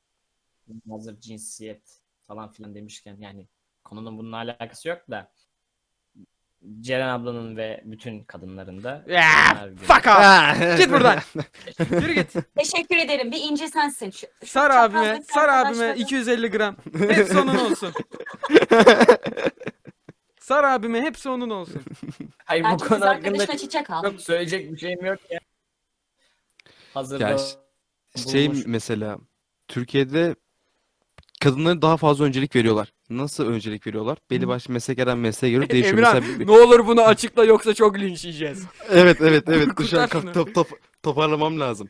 hazır 0.91 1.21
cinsiyet 1.21 2.01
falan 2.27 2.53
filan 2.53 2.75
demişken 2.75 3.17
yani 3.21 3.49
konunun 3.85 4.19
bununla 4.19 4.37
alakası 4.37 4.89
yok 4.89 5.11
da 5.11 5.33
Ceren 6.81 7.09
ablanın 7.09 7.57
ve 7.57 7.81
bütün 7.85 8.25
kadınların 8.25 8.83
da 8.83 9.05
fuck 9.77 10.07
off. 10.07 10.79
Git 10.79 10.91
buradan. 10.91 11.19
Yürü 12.03 12.13
git. 12.15 12.33
Teşekkür 12.57 12.97
ederim. 12.97 13.33
Bir 13.33 13.41
ince 13.41 13.69
sensin. 13.69 14.11
Şu, 14.11 14.27
şu 14.41 14.47
Sar 14.47 14.71
abime, 14.71 15.23
sar 15.35 15.49
abime 15.49 15.85
arkadaşlara- 15.85 15.97
250 15.97 16.51
gram. 16.51 16.77
Hepsi 17.09 17.39
onun 17.39 17.57
olsun. 17.71 17.93
Sar 20.41 20.65
abime 20.65 21.03
hepsi 21.03 21.29
onun 21.29 21.51
olsun. 21.51 21.83
Hayır 22.45 22.65
bu 22.65 22.69
Belki 22.69 22.79
kız 22.81 22.89
konu 22.89 23.01
hakkında 23.01 23.29
arkadaşına 23.29 23.57
çiçek 23.57 23.91
al. 23.91 24.03
çok 24.03 24.21
söyleyecek 24.21 24.73
bir 24.73 24.79
şeyim 24.79 25.05
yok 25.05 25.19
ya. 25.31 25.41
Hazırda 26.95 27.29
Ya 27.29 27.39
ş- 27.39 28.31
Şey 28.31 28.49
bulmuş. 28.51 28.63
mesela 28.67 29.19
Türkiye'de 29.69 30.35
kadınlara 31.41 31.83
daha 31.83 31.97
fazla 31.97 32.25
öncelik 32.25 32.57
veriyorlar. 32.57 32.93
Nasıl 33.17 33.47
öncelik 33.47 33.87
veriyorlar? 33.87 34.19
Belli 34.31 34.49
başlı 34.49 34.73
mesleklerden 34.73 35.19
mesleğe 35.19 35.53
göre 35.53 35.69
değişiyor. 35.71 35.93
Emirhan 35.99 36.23
Mesela 36.23 36.45
ne 36.45 36.51
olur 36.65 36.87
bunu 36.87 37.03
açıkla 37.03 37.45
yoksa 37.45 37.75
çok 37.75 37.99
linç 37.99 38.25
yiyeceğiz. 38.25 38.63
Evet 38.91 39.21
evet 39.21 39.45
evet. 39.49 39.69
Şu 39.91 40.01
an 40.01 40.09
kaf- 40.09 40.35
top, 40.35 40.55
top, 40.55 40.69
toparlamam 41.03 41.61
lazım. 41.61 41.89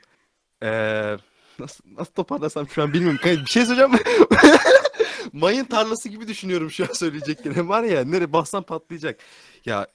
Ee, 0.62 1.16
nasıl, 1.59 1.85
nasıl 1.99 2.12
toparlasam 2.12 2.68
şu 2.68 2.83
an 2.83 2.93
bilmiyorum. 2.93 3.18
Bir 3.25 3.47
şey 3.47 3.66
söyleyeceğim. 3.66 3.93
Mayın 5.33 5.64
tarlası 5.64 6.09
gibi 6.09 6.29
düşünüyorum 6.29 6.70
şu 6.70 6.85
an 6.85 6.93
söyleyeceklerim. 6.93 7.68
Var 7.68 7.83
ya 7.83 8.05
nereye 8.05 8.33
bassam 8.33 8.62
patlayacak. 8.62 9.20
Ya 9.66 9.87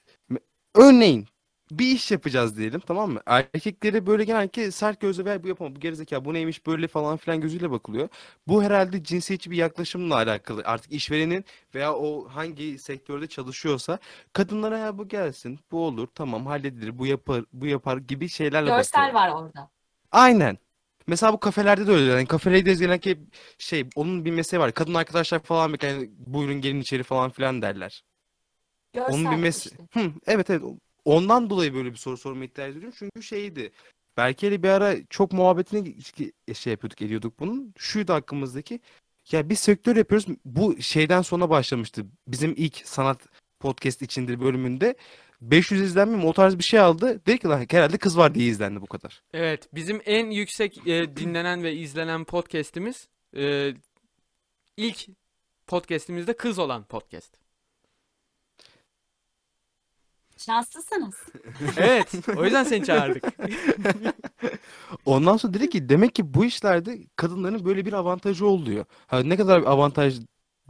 örneğin 0.75 1.27
bir 1.71 1.85
iş 1.95 2.11
yapacağız 2.11 2.57
diyelim 2.57 2.79
tamam 2.79 3.11
mı? 3.11 3.21
Erkekleri 3.25 4.05
böyle 4.07 4.23
genellikle 4.23 4.71
sert 4.71 5.01
gözle 5.01 5.25
ver 5.25 5.43
bu 5.43 5.47
yapamam 5.47 5.75
bu 5.75 5.79
gerizekalı 5.79 6.25
bu 6.25 6.33
neymiş 6.33 6.65
böyle 6.67 6.87
falan 6.87 7.17
filan 7.17 7.41
gözüyle 7.41 7.71
bakılıyor. 7.71 8.09
Bu 8.47 8.63
herhalde 8.63 9.03
cinsiyetçi 9.03 9.51
bir 9.51 9.57
yaklaşımla 9.57 10.15
alakalı. 10.15 10.61
Artık 10.65 10.91
işverenin 10.91 11.45
veya 11.75 11.93
o 11.95 12.27
hangi 12.29 12.77
sektörde 12.79 13.27
çalışıyorsa 13.27 13.99
kadınlara 14.33 14.77
ya 14.77 14.97
bu 14.97 15.07
gelsin, 15.07 15.59
bu 15.71 15.85
olur, 15.85 16.07
tamam 16.15 16.45
halledilir, 16.45 16.97
bu 16.99 17.05
yapar, 17.05 17.43
bu 17.53 17.65
yapar 17.67 17.97
gibi 17.97 18.29
şeylerle 18.29 18.69
Görsel 18.69 19.01
bakıyorlar. 19.01 19.29
var 19.29 19.41
orada. 19.43 19.69
Aynen. 20.11 20.57
Mesela 21.07 21.33
bu 21.33 21.39
kafelerde 21.39 21.87
de 21.87 21.91
öyle. 21.91 22.11
Yani 22.11 22.25
kafelerde 22.25 22.65
de 22.65 22.73
genellikle 22.73 23.17
şey 23.57 23.85
onun 23.95 24.25
bir 24.25 24.31
mesleği 24.31 24.61
var. 24.61 24.73
Kadın 24.73 24.93
arkadaşlar 24.93 25.39
falan 25.39 25.75
yani 25.81 26.09
buyurun 26.17 26.61
gelin 26.61 26.81
içeri 26.81 27.03
falan 27.03 27.29
filan 27.29 27.61
derler. 27.61 28.03
Görsel 28.93 29.13
Onun 29.13 29.31
bir 29.31 29.37
mes 29.37 29.65
işte. 29.65 29.77
Hı, 29.93 30.11
evet 30.27 30.49
evet. 30.49 30.61
Ondan 31.07 31.49
dolayı 31.49 31.73
böyle 31.73 31.91
bir 31.91 31.97
soru 31.97 32.17
sorma 32.17 32.45
ihtiyacı 32.45 32.75
duydum. 32.75 32.93
Çünkü 32.97 33.23
şeydi. 33.23 33.71
Berke'yle 34.17 34.63
bir 34.63 34.69
ara 34.69 34.95
çok 35.09 35.31
muhabbetini 35.31 35.95
şey 36.53 36.71
yapıyorduk, 36.71 37.01
ediyorduk 37.01 37.39
bunun. 37.39 37.73
Şuydu 37.77 38.13
hakkımızdaki. 38.13 38.79
Ya 39.31 39.49
bir 39.49 39.55
sektör 39.55 39.95
yapıyoruz. 39.95 40.27
Bu 40.45 40.81
şeyden 40.81 41.21
sonra 41.21 41.49
başlamıştı. 41.49 42.05
Bizim 42.27 42.53
ilk 42.57 42.75
sanat 42.75 43.19
podcast 43.59 44.01
içindir 44.01 44.41
bölümünde 44.41 44.95
500 45.41 45.81
izlenme 45.81 46.17
mi 46.17 46.25
o 46.25 46.33
tarz 46.33 46.57
bir 46.57 46.63
şey 46.63 46.79
aldı. 46.79 47.21
Dedi 47.25 47.37
ki 47.37 47.47
lan 47.47 47.65
herhalde 47.71 47.97
kız 47.97 48.17
var 48.17 48.35
diye 48.35 48.47
izlendi 48.47 48.81
bu 48.81 48.87
kadar. 48.87 49.23
Evet, 49.33 49.69
bizim 49.73 50.01
en 50.05 50.29
yüksek 50.31 50.87
e, 50.87 51.15
dinlenen 51.15 51.63
ve 51.63 51.75
izlenen 51.75 52.23
podcast'imiz 52.23 53.07
e, 53.37 53.73
ilk 54.77 55.07
podcast'imizde 55.67 56.33
kız 56.33 56.59
olan 56.59 56.83
podcast. 56.83 57.46
Şanslısınız. 60.37 61.15
Evet, 61.77 62.15
o 62.37 62.43
yüzden 62.43 62.63
seni 62.63 62.85
çağırdık. 62.85 63.23
Ondan 65.05 65.37
sonra 65.37 65.53
dedi 65.53 65.69
ki 65.69 65.89
demek 65.89 66.15
ki 66.15 66.33
bu 66.33 66.45
işlerde 66.45 66.99
kadınların 67.15 67.65
böyle 67.65 67.85
bir 67.85 67.93
avantajı 67.93 68.47
oluyor. 68.47 68.85
Ha, 69.07 69.19
ne 69.19 69.37
kadar 69.37 69.61
bir 69.61 69.67
avantaj 69.67 70.19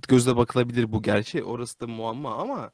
gözle 0.07 0.37
bakılabilir 0.37 0.91
bu 0.91 1.01
gerçi 1.01 1.43
orası 1.43 1.79
da 1.79 1.87
muamma 1.87 2.35
ama 2.35 2.71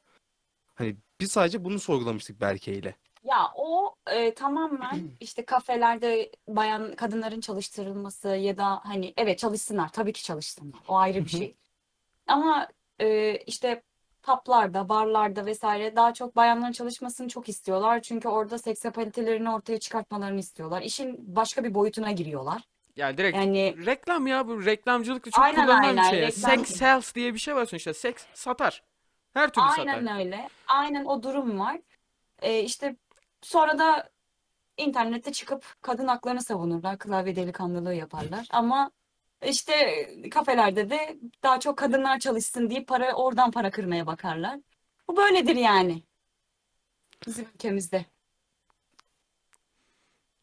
hani 0.74 0.96
biz 1.20 1.32
sadece 1.32 1.64
bunu 1.64 1.80
sorgulamıştık 1.80 2.40
Berke 2.40 2.74
ile. 2.74 2.96
Ya 3.24 3.52
o 3.56 3.94
e, 4.06 4.34
tamamen 4.34 5.10
işte 5.20 5.44
kafelerde 5.44 6.32
bayan 6.48 6.94
kadınların 6.96 7.40
çalıştırılması 7.40 8.28
ya 8.28 8.56
da 8.56 8.80
hani 8.84 9.14
evet 9.16 9.38
çalışsınlar 9.38 9.88
tabii 9.92 10.12
ki 10.12 10.22
çalışsınlar. 10.24 10.80
O 10.88 10.96
ayrı 10.96 11.24
bir 11.24 11.30
şey. 11.30 11.56
Ama 12.26 12.68
e, 13.00 13.36
işte 13.36 13.82
publarda, 14.26 14.88
barlarda 14.88 15.46
vesaire 15.46 15.96
daha 15.96 16.14
çok 16.14 16.36
bayanların 16.36 16.72
çalışmasını 16.72 17.28
çok 17.28 17.48
istiyorlar. 17.48 18.00
Çünkü 18.02 18.28
orada 18.28 18.58
seksapalitelerini 18.58 19.50
ortaya 19.50 19.80
çıkartmalarını 19.80 20.40
istiyorlar. 20.40 20.82
İşin 20.82 21.36
başka 21.36 21.64
bir 21.64 21.74
boyutuna 21.74 22.10
giriyorlar. 22.10 22.62
Ya 22.96 23.18
direkt 23.18 23.36
Yani 23.36 23.86
reklam 23.86 24.26
ya 24.26 24.48
bu 24.48 24.64
reklamcılıkta 24.64 25.30
çok 25.30 25.44
Aynen, 25.44 25.66
kullanılan 25.66 25.82
bir 25.82 25.88
aynen, 25.88 26.10
şey. 26.10 26.20
ya. 26.20 26.26
reklam. 26.28 26.50
Sex 26.50 26.76
sells 26.76 27.14
diye 27.14 27.34
bir 27.34 27.38
şey 27.38 27.54
var 27.54 27.66
sonuçta. 27.66 27.94
Seks 27.94 28.24
satar. 28.34 28.82
Her 29.34 29.48
türlü 29.50 29.66
satar. 29.68 29.86
aynen 29.86 30.18
öyle. 30.18 30.48
Aynen 30.66 31.04
o 31.04 31.22
durum 31.22 31.58
var. 31.58 31.80
E, 32.42 32.60
işte 32.60 32.96
sonra 33.42 33.78
da 33.78 34.08
internette 34.76 35.32
çıkıp 35.32 35.64
kadın 35.82 36.08
haklarını 36.08 36.42
savunurlar. 36.42 36.98
Klavye 36.98 37.36
delikanlılığı 37.36 37.94
yaparlar. 37.94 38.46
Ama 38.50 38.90
işte 39.46 40.06
kafelerde 40.30 40.90
de 40.90 41.18
daha 41.42 41.60
çok 41.60 41.78
kadınlar 41.78 42.18
çalışsın 42.18 42.70
diye 42.70 42.84
para 42.84 43.12
oradan 43.14 43.50
para 43.50 43.70
kırmaya 43.70 44.06
bakarlar. 44.06 44.60
Bu 45.08 45.16
böyledir 45.16 45.56
yani. 45.56 46.02
Bizim 47.26 47.46
ülkemizde. 47.54 48.04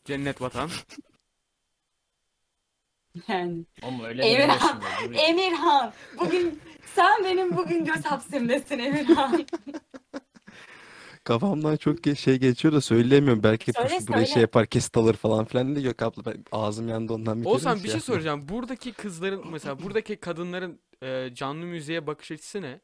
Cennet 0.05 0.41
vatan. 0.41 0.69
Yani. 3.27 3.65
Oğlum 3.83 4.03
öyle 4.03 4.25
Emirhan. 4.25 4.81
Emirhan, 5.13 5.93
bugün 6.19 6.61
sen 6.95 7.23
benim 7.23 7.57
bugün 7.57 7.85
göz 7.85 8.05
hapsimdesin 8.05 8.79
Emirhan. 8.79 9.45
Kafamdan 11.23 11.75
çok 11.77 11.99
ge- 11.99 12.15
şey 12.15 12.39
geçiyor 12.39 12.73
da 12.73 12.81
söyleyemiyorum. 12.81 13.43
Belki 13.43 13.73
Söyle, 13.73 13.87
buraya 14.07 14.17
şey 14.17 14.25
söyle. 14.25 14.39
yapar 14.41 14.65
kesit 14.67 14.97
alır 14.97 15.13
falan 15.13 15.45
filan 15.45 15.75
diye 15.75 15.85
yok 15.87 16.01
abla 16.01 16.25
ben 16.25 16.45
ağzım 16.51 16.87
yandı 16.87 17.13
ondan 17.13 17.37
bitiyorum 17.37 17.51
Oğuzhan 17.51 17.77
ki 17.77 17.83
bir 17.83 17.87
ya. 17.87 17.91
şey 17.91 18.01
soracağım. 18.01 18.45
Buradaki 18.49 18.93
kızların 18.93 19.51
mesela 19.51 19.83
buradaki 19.83 20.15
kadınların 20.15 20.79
e, 21.03 21.29
canlı 21.33 21.65
müziğe 21.65 22.07
bakış 22.07 22.31
açısı 22.31 22.61
ne? 22.61 22.79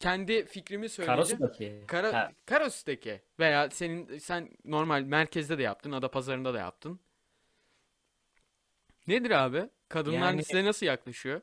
Kendi 0.00 0.46
fikrimi 0.46 0.88
söyleyeceğim. 0.88 1.38
Karasu'daki. 1.38 1.84
Kara, 1.86 2.12
Ha, 2.14 2.32
Karos'taki 2.46 3.20
veya 3.38 3.70
senin 3.70 4.18
sen 4.18 4.48
normal 4.64 5.02
merkezde 5.02 5.58
de 5.58 5.62
yaptın, 5.62 5.92
Adapazarı'nda 5.92 6.54
da 6.54 6.58
yaptın. 6.58 7.00
Nedir 9.06 9.30
abi? 9.30 9.68
Kadınlar 9.88 10.18
Yani- 10.18 10.44
size 10.44 10.64
nasıl 10.64 10.86
yaklaşıyor? 10.86 11.40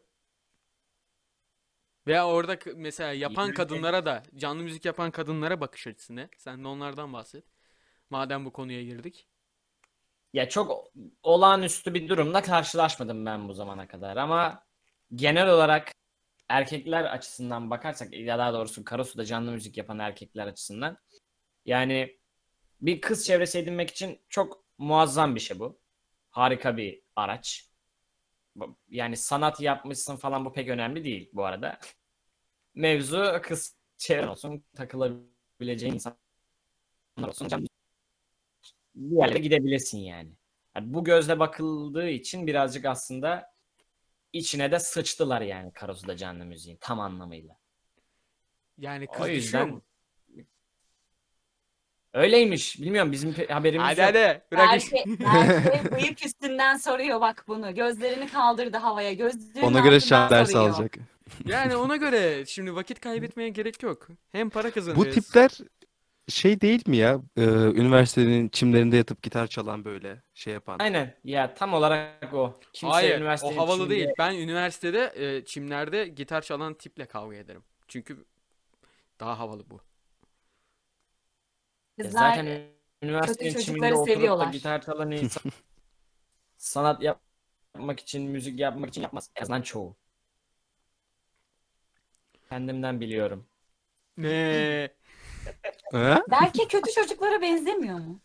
Veya 2.08 2.28
orada 2.28 2.60
k- 2.60 2.74
mesela 2.76 3.14
yapan 3.14 3.54
kadınlara 3.54 4.06
da 4.06 4.24
canlı 4.36 4.64
müzik 4.64 4.86
yapan 4.86 5.12
kadınlara 5.12 5.62
bakış 5.62 5.88
açısı 5.88 6.16
ne? 6.16 6.30
Sen 6.38 6.64
de 6.64 6.68
onlardan 6.68 7.14
bahset. 7.14 7.46
Madem 8.10 8.46
bu 8.46 8.54
konuya 8.54 8.84
girdik. 8.84 9.28
Ya 10.34 10.50
çok 10.50 10.88
olağanüstü 11.24 11.94
bir 11.94 12.10
durumla 12.10 12.42
karşılaşmadım 12.42 13.26
ben 13.26 13.48
bu 13.50 13.54
zamana 13.54 13.88
kadar 13.88 14.18
ama 14.18 14.64
genel 15.16 15.50
olarak 15.50 15.92
erkekler 16.50 17.04
açısından 17.04 17.70
bakarsak 17.70 18.14
ya 18.14 18.38
daha 18.40 18.54
doğrusu 18.54 18.84
Karasu'da 18.86 19.26
canlı 19.26 19.52
müzik 19.52 19.78
yapan 19.78 20.00
erkekler 20.00 20.48
açısından 20.48 20.98
yani 21.66 22.20
bir 22.82 23.02
kız 23.02 23.28
çevresi 23.28 23.60
edinmek 23.60 23.92
için 23.92 24.22
çok 24.30 24.66
muazzam 24.78 25.36
bir 25.36 25.40
şey 25.42 25.60
bu. 25.60 25.82
Harika 26.32 26.78
bir 26.78 27.04
araç. 27.16 27.71
Yani 28.90 29.18
sanat 29.18 29.62
yapmışsın 29.62 30.16
falan 30.16 30.46
bu 30.46 30.54
pek 30.54 30.70
önemli 30.70 31.04
değil 31.04 31.30
bu 31.34 31.46
arada. 31.46 31.80
Mevzu 32.76 33.40
kız 33.44 33.76
çevren 33.98 34.28
olsun, 34.28 34.64
takılabileceğin 34.76 35.94
insanlar 35.94 36.18
olsun. 37.28 37.68
Bir 38.96 39.18
yerlere 39.18 39.40
gidebilirsin 39.40 39.98
yani. 39.98 40.32
Yani 40.76 40.94
bu 40.94 41.04
gözle 41.04 41.40
bakıldığı 41.40 42.10
için 42.10 42.48
birazcık 42.48 42.86
aslında 42.86 43.54
içine 44.34 44.72
de 44.72 44.80
sıçtılar 44.80 45.42
yani 45.42 45.74
Karasu'da 45.74 46.18
canlı 46.18 46.46
müziğin 46.46 46.78
tam 46.82 47.00
anlamıyla. 47.00 47.58
Yani 48.78 49.06
O 49.10 49.12
kız 49.12 49.22
düşüyor 49.22 49.36
yüzden 49.36 49.70
mu? 49.70 49.82
Öyleymiş. 52.14 52.82
Bilmiyorum 52.82 53.12
bizim 53.12 53.32
pe- 53.32 53.52
haberimiz 53.54 53.88
Hadi 53.88 54.00
yok. 54.00 54.10
hadi 54.10 54.42
bırak 54.52 54.78
iş- 54.82 54.94
Berke, 54.94 55.20
Berke 55.20 55.96
bıyık 55.96 56.26
üstünden 56.26 56.78
soruyor 56.78 57.22
bak 57.22 57.46
bunu. 57.48 57.76
Gözlerini 57.76 58.28
kaldırdı 58.28 58.78
havaya. 58.78 59.14
Gözlüğünün 59.14 59.66
Ona 59.66 59.80
göre 59.80 59.96
altından 59.96 60.00
şans 60.00 60.32
ders 60.32 60.52
soruyor. 60.52 60.70
alacak. 60.70 60.94
Yani 61.46 61.76
ona 61.76 61.96
göre 61.96 62.46
şimdi 62.46 62.76
vakit 62.76 63.00
kaybetmeye 63.00 63.50
gerek 63.50 63.84
yok. 63.84 64.08
Hem 64.32 64.50
para 64.50 64.68
Bu 64.96 65.10
tipler 65.10 65.52
şey 66.30 66.62
değil 66.62 66.88
mi 66.88 66.98
ya? 66.98 67.22
Ee, 67.38 67.42
üniversitenin 67.44 68.50
çimlerinde 68.50 68.98
yatıp 68.98 69.24
gitar 69.24 69.48
çalan 69.48 69.86
böyle 69.86 70.22
şey 70.34 70.54
yapan. 70.54 70.78
Aynen. 70.80 71.16
Ya 71.24 71.54
tam 71.54 71.74
olarak 71.74 72.34
o. 72.34 72.60
Kimse 72.74 72.92
Hayır, 72.94 73.18
üniversitenin 73.18 73.58
o 73.58 73.62
havalı 73.62 73.78
içinde- 73.84 73.90
değil. 73.90 74.10
Ben 74.20 74.34
üniversitede 74.36 75.12
e, 75.16 75.46
çimlerde 75.46 76.08
gitar 76.08 76.42
çalan 76.42 76.74
tiple 76.74 77.06
kavga 77.06 77.36
ederim. 77.36 77.64
Çünkü 77.88 78.26
daha 79.20 79.40
havalı 79.40 79.70
bu. 79.70 79.82
Ya 81.98 82.06
Kızlar 82.06 82.30
zaten 82.30 82.62
üniversitenin 83.02 83.54
kötü 83.54 83.66
çocukları 83.66 83.94
oturup 83.94 84.08
da 84.08 84.14
seviyorlar. 84.14 84.52
gitar 84.52 84.82
çalan 84.82 85.12
insan 85.12 85.52
sanat 86.58 87.02
yapmak 87.04 88.00
için, 88.00 88.30
müzik 88.32 88.60
yapmak 88.60 88.90
için 88.90 89.02
yapmaz. 89.02 89.30
En 89.36 89.42
azından 89.42 89.62
çoğu. 89.62 89.96
Kendimden 92.50 93.02
biliyorum. 93.02 93.48
Ne? 94.18 94.90
Berke 96.32 96.68
kötü 96.68 96.92
çocuklara 96.92 97.42
benzemiyor 97.42 98.00
mu? 98.00 98.20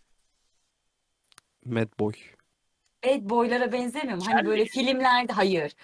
Mad 1.64 1.88
Boy. 2.00 2.12
Bad 3.04 3.30
boylara 3.30 3.72
benzemiyor 3.72 4.18
mu? 4.18 4.24
Hani 4.26 4.46
böyle 4.46 4.64
filmlerde 4.64 5.32
hayır. 5.32 5.76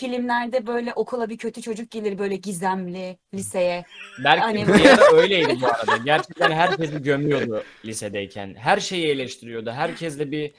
Filmlerde 0.00 0.66
böyle 0.66 0.92
okula 0.94 1.28
bir 1.28 1.38
kötü 1.38 1.62
çocuk 1.62 1.90
gelir 1.90 2.18
böyle 2.18 2.36
gizemli 2.36 3.18
liseye. 3.34 3.84
Belki 4.24 4.40
Hani 4.40 4.68
bir 4.68 4.86
ara 4.86 5.12
öyleydi 5.12 5.60
bu 5.62 5.66
arada. 5.66 5.96
Gerçekten 5.96 6.50
herkesi 6.50 7.02
gömüyordu 7.02 7.64
lisedeyken. 7.84 8.54
Her 8.58 8.80
şeyi 8.80 9.06
eleştiriyordu. 9.06 9.70
Herkesle 9.70 10.30
bir 10.30 10.52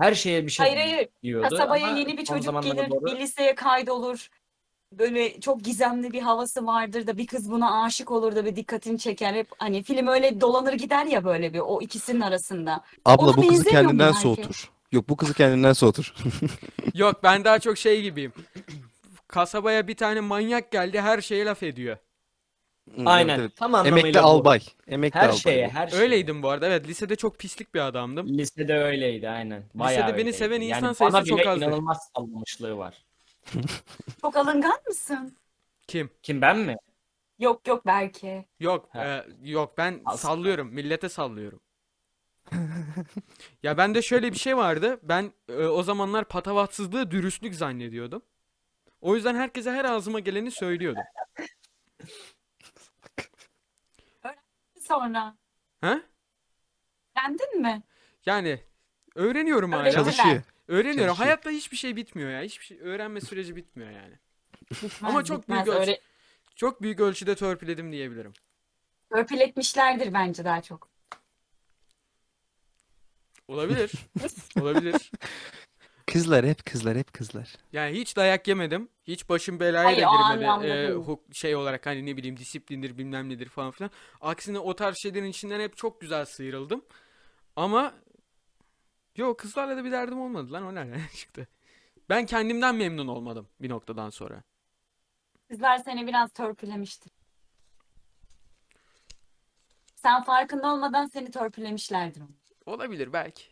her 0.00 0.14
şeye 0.14 0.46
bir 0.46 0.50
şey 0.50 0.66
Hayır 0.66 0.78
hayır. 0.78 1.08
diyordu. 1.22 1.48
Kasabaya 1.50 1.88
ama 1.88 1.98
yeni 1.98 2.18
bir 2.18 2.24
çocuk 2.24 2.62
gelir, 2.62 2.90
doğru- 2.90 3.06
bir 3.06 3.18
liseye 3.20 3.54
kaydolur. 3.54 4.28
Böyle 4.92 5.40
çok 5.40 5.60
gizemli 5.64 6.12
bir 6.12 6.22
havası 6.22 6.66
vardır 6.66 7.06
da 7.06 7.18
bir 7.18 7.26
kız 7.26 7.50
buna 7.50 7.84
aşık 7.84 8.10
olur 8.10 8.36
da 8.36 8.44
bir 8.44 8.56
dikkatini 8.56 8.98
çeker. 8.98 9.34
Hep 9.34 9.48
hani 9.58 9.82
film 9.82 10.06
öyle 10.06 10.40
dolanır 10.40 10.72
gider 10.72 11.06
ya 11.06 11.24
böyle 11.24 11.52
bir 11.52 11.58
o 11.60 11.80
ikisinin 11.82 12.20
arasında. 12.20 12.84
Abla 13.04 13.24
Ona 13.24 13.36
bu 13.36 13.46
kızı 13.46 13.64
kendinden 13.64 13.98
belki? 13.98 14.20
soğutur. 14.20 14.70
Yok 14.92 15.08
bu 15.08 15.16
kızı 15.16 15.34
kendinden 15.34 15.72
soğutur. 15.72 16.14
Yok 16.94 17.22
ben 17.22 17.44
daha 17.44 17.58
çok 17.58 17.78
şey 17.78 18.02
gibiyim. 18.02 18.32
Kasabaya 19.28 19.88
bir 19.88 19.96
tane 19.96 20.20
manyak 20.20 20.70
geldi 20.70 21.00
her 21.00 21.20
şeye 21.20 21.44
laf 21.44 21.62
ediyor. 21.62 21.96
Aynen. 23.06 23.28
Evet, 23.28 23.40
evet. 23.40 23.56
Tam 23.56 23.74
anlamıyla 23.74 24.00
Emekli 24.00 24.18
bu. 24.22 24.26
albay. 24.26 24.60
Emekli 24.88 25.18
Her 25.20 25.24
albay. 25.28 25.38
şeye, 25.38 25.68
her 25.68 25.88
şeye. 25.88 25.96
Öyleydim 26.02 26.42
bu 26.42 26.48
arada. 26.48 26.66
Evet 26.66 26.88
lisede 26.88 27.16
çok 27.16 27.38
pislik 27.38 27.74
bir 27.74 27.80
adamdım. 27.80 28.38
Lisede 28.38 28.74
öyleydi 28.78 29.28
aynen. 29.28 29.62
Bayağı 29.74 30.08
beni 30.08 30.16
öyleydi. 30.18 30.36
seven 30.36 30.60
insan 30.60 30.84
yani 30.86 30.94
sayısı 30.94 31.14
bana 31.16 31.24
çok 31.24 31.46
azdı. 31.46 31.64
inanılmaz 31.64 32.10
sallamışlığı 32.16 32.76
var. 32.76 33.04
Çok 34.20 34.36
alıngan 34.36 34.78
mısın? 34.88 35.36
Kim? 35.88 36.10
Kim 36.22 36.42
ben 36.42 36.58
mi? 36.58 36.76
Yok 37.38 37.68
yok 37.68 37.86
belki. 37.86 38.44
Yok, 38.60 38.88
Ha. 38.92 39.04
e, 39.04 39.26
yok 39.50 39.74
ben 39.78 40.00
Aslında. 40.04 40.16
sallıyorum. 40.16 40.68
Millete 40.74 41.08
sallıyorum. 41.08 41.60
Ya 43.62 43.76
bende 43.78 44.02
şöyle 44.02 44.32
bir 44.32 44.38
şey 44.38 44.56
vardı. 44.56 45.00
Ben 45.02 45.32
e, 45.48 45.52
o 45.64 45.82
zamanlar 45.82 46.24
patavatsızlığı 46.28 47.10
dürüstlük 47.10 47.54
zannediyordum. 47.54 48.22
O 49.00 49.14
yüzden 49.16 49.34
herkese 49.34 49.70
her 49.70 49.84
ağzıma 49.84 50.20
geleni 50.20 50.50
söylüyordum. 50.50 51.02
Sonra. 54.80 55.36
Ha? 55.80 56.00
Beğendin 57.16 57.60
mi? 57.60 57.82
Yani 58.26 58.60
öğreniyorum 59.14 59.72
hala. 59.72 59.90
Çalışıyor. 59.90 60.42
Öğreniyorum. 60.68 60.98
Çalışıyor. 60.98 61.16
Hayatta 61.16 61.50
hiçbir 61.50 61.76
şey 61.76 61.96
bitmiyor 61.96 62.30
ya. 62.30 62.42
Hiçbir 62.42 62.64
şey 62.64 62.78
öğrenme 62.80 63.20
süreci 63.20 63.56
bitmiyor 63.56 63.90
yani. 63.90 64.14
Bitmez, 64.70 64.92
Ama 65.02 65.24
çok 65.24 65.48
büyük 65.48 65.60
bitmez. 65.62 65.68
ölçü- 65.68 65.80
Öyle 65.80 66.00
Çok 66.56 66.82
büyük 66.82 67.00
ölçüde 67.00 67.34
törpüledim 67.34 67.92
diyebilirim. 67.92 68.32
törpületmişlerdir 69.12 70.12
bence 70.14 70.44
daha 70.44 70.62
çok. 70.62 70.88
Olabilir. 73.50 73.92
Olabilir. 74.60 75.10
Kızlar 76.06 76.46
hep 76.46 76.66
kızlar 76.66 76.96
hep 76.98 77.12
kızlar. 77.12 77.56
Yani 77.72 77.96
hiç 78.00 78.16
dayak 78.16 78.48
yemedim. 78.48 78.88
Hiç 79.06 79.28
başım 79.28 79.60
belaya 79.60 79.84
Hayır, 79.84 79.96
da 79.96 80.00
girmedi. 80.00 80.46
anlamda 80.50 80.66
Ee, 80.66 80.88
değil. 80.88 80.94
huk- 80.98 81.34
şey 81.34 81.56
olarak 81.56 81.86
hani 81.86 82.06
ne 82.06 82.16
bileyim 82.16 82.36
disiplindir 82.36 82.98
bilmem 82.98 83.28
nedir 83.28 83.48
falan 83.48 83.70
filan. 83.70 83.90
Aksine 84.20 84.58
o 84.58 84.76
tarz 84.76 84.96
şeylerin 85.02 85.26
içinden 85.30 85.60
hep 85.60 85.76
çok 85.76 86.00
güzel 86.00 86.24
sıyrıldım. 86.24 86.84
Ama 87.56 87.94
yok 89.16 89.38
kızlarla 89.38 89.76
da 89.76 89.84
bir 89.84 89.92
derdim 89.92 90.20
olmadı 90.20 90.52
lan 90.52 90.62
o 90.66 90.74
nereden 90.74 91.00
çıktı? 91.16 91.48
Ben 92.08 92.26
kendimden 92.26 92.74
memnun 92.74 93.08
olmadım 93.08 93.48
bir 93.60 93.68
noktadan 93.70 94.10
sonra. 94.10 94.42
Kızlar 95.48 95.78
seni 95.78 96.06
biraz 96.06 96.30
törpülemiştir. 96.32 97.12
Sen 99.96 100.22
farkında 100.22 100.72
olmadan 100.74 101.06
seni 101.06 101.30
törpülemişlerdir. 101.30 102.22
Olabilir 102.70 103.12
belki. 103.12 103.42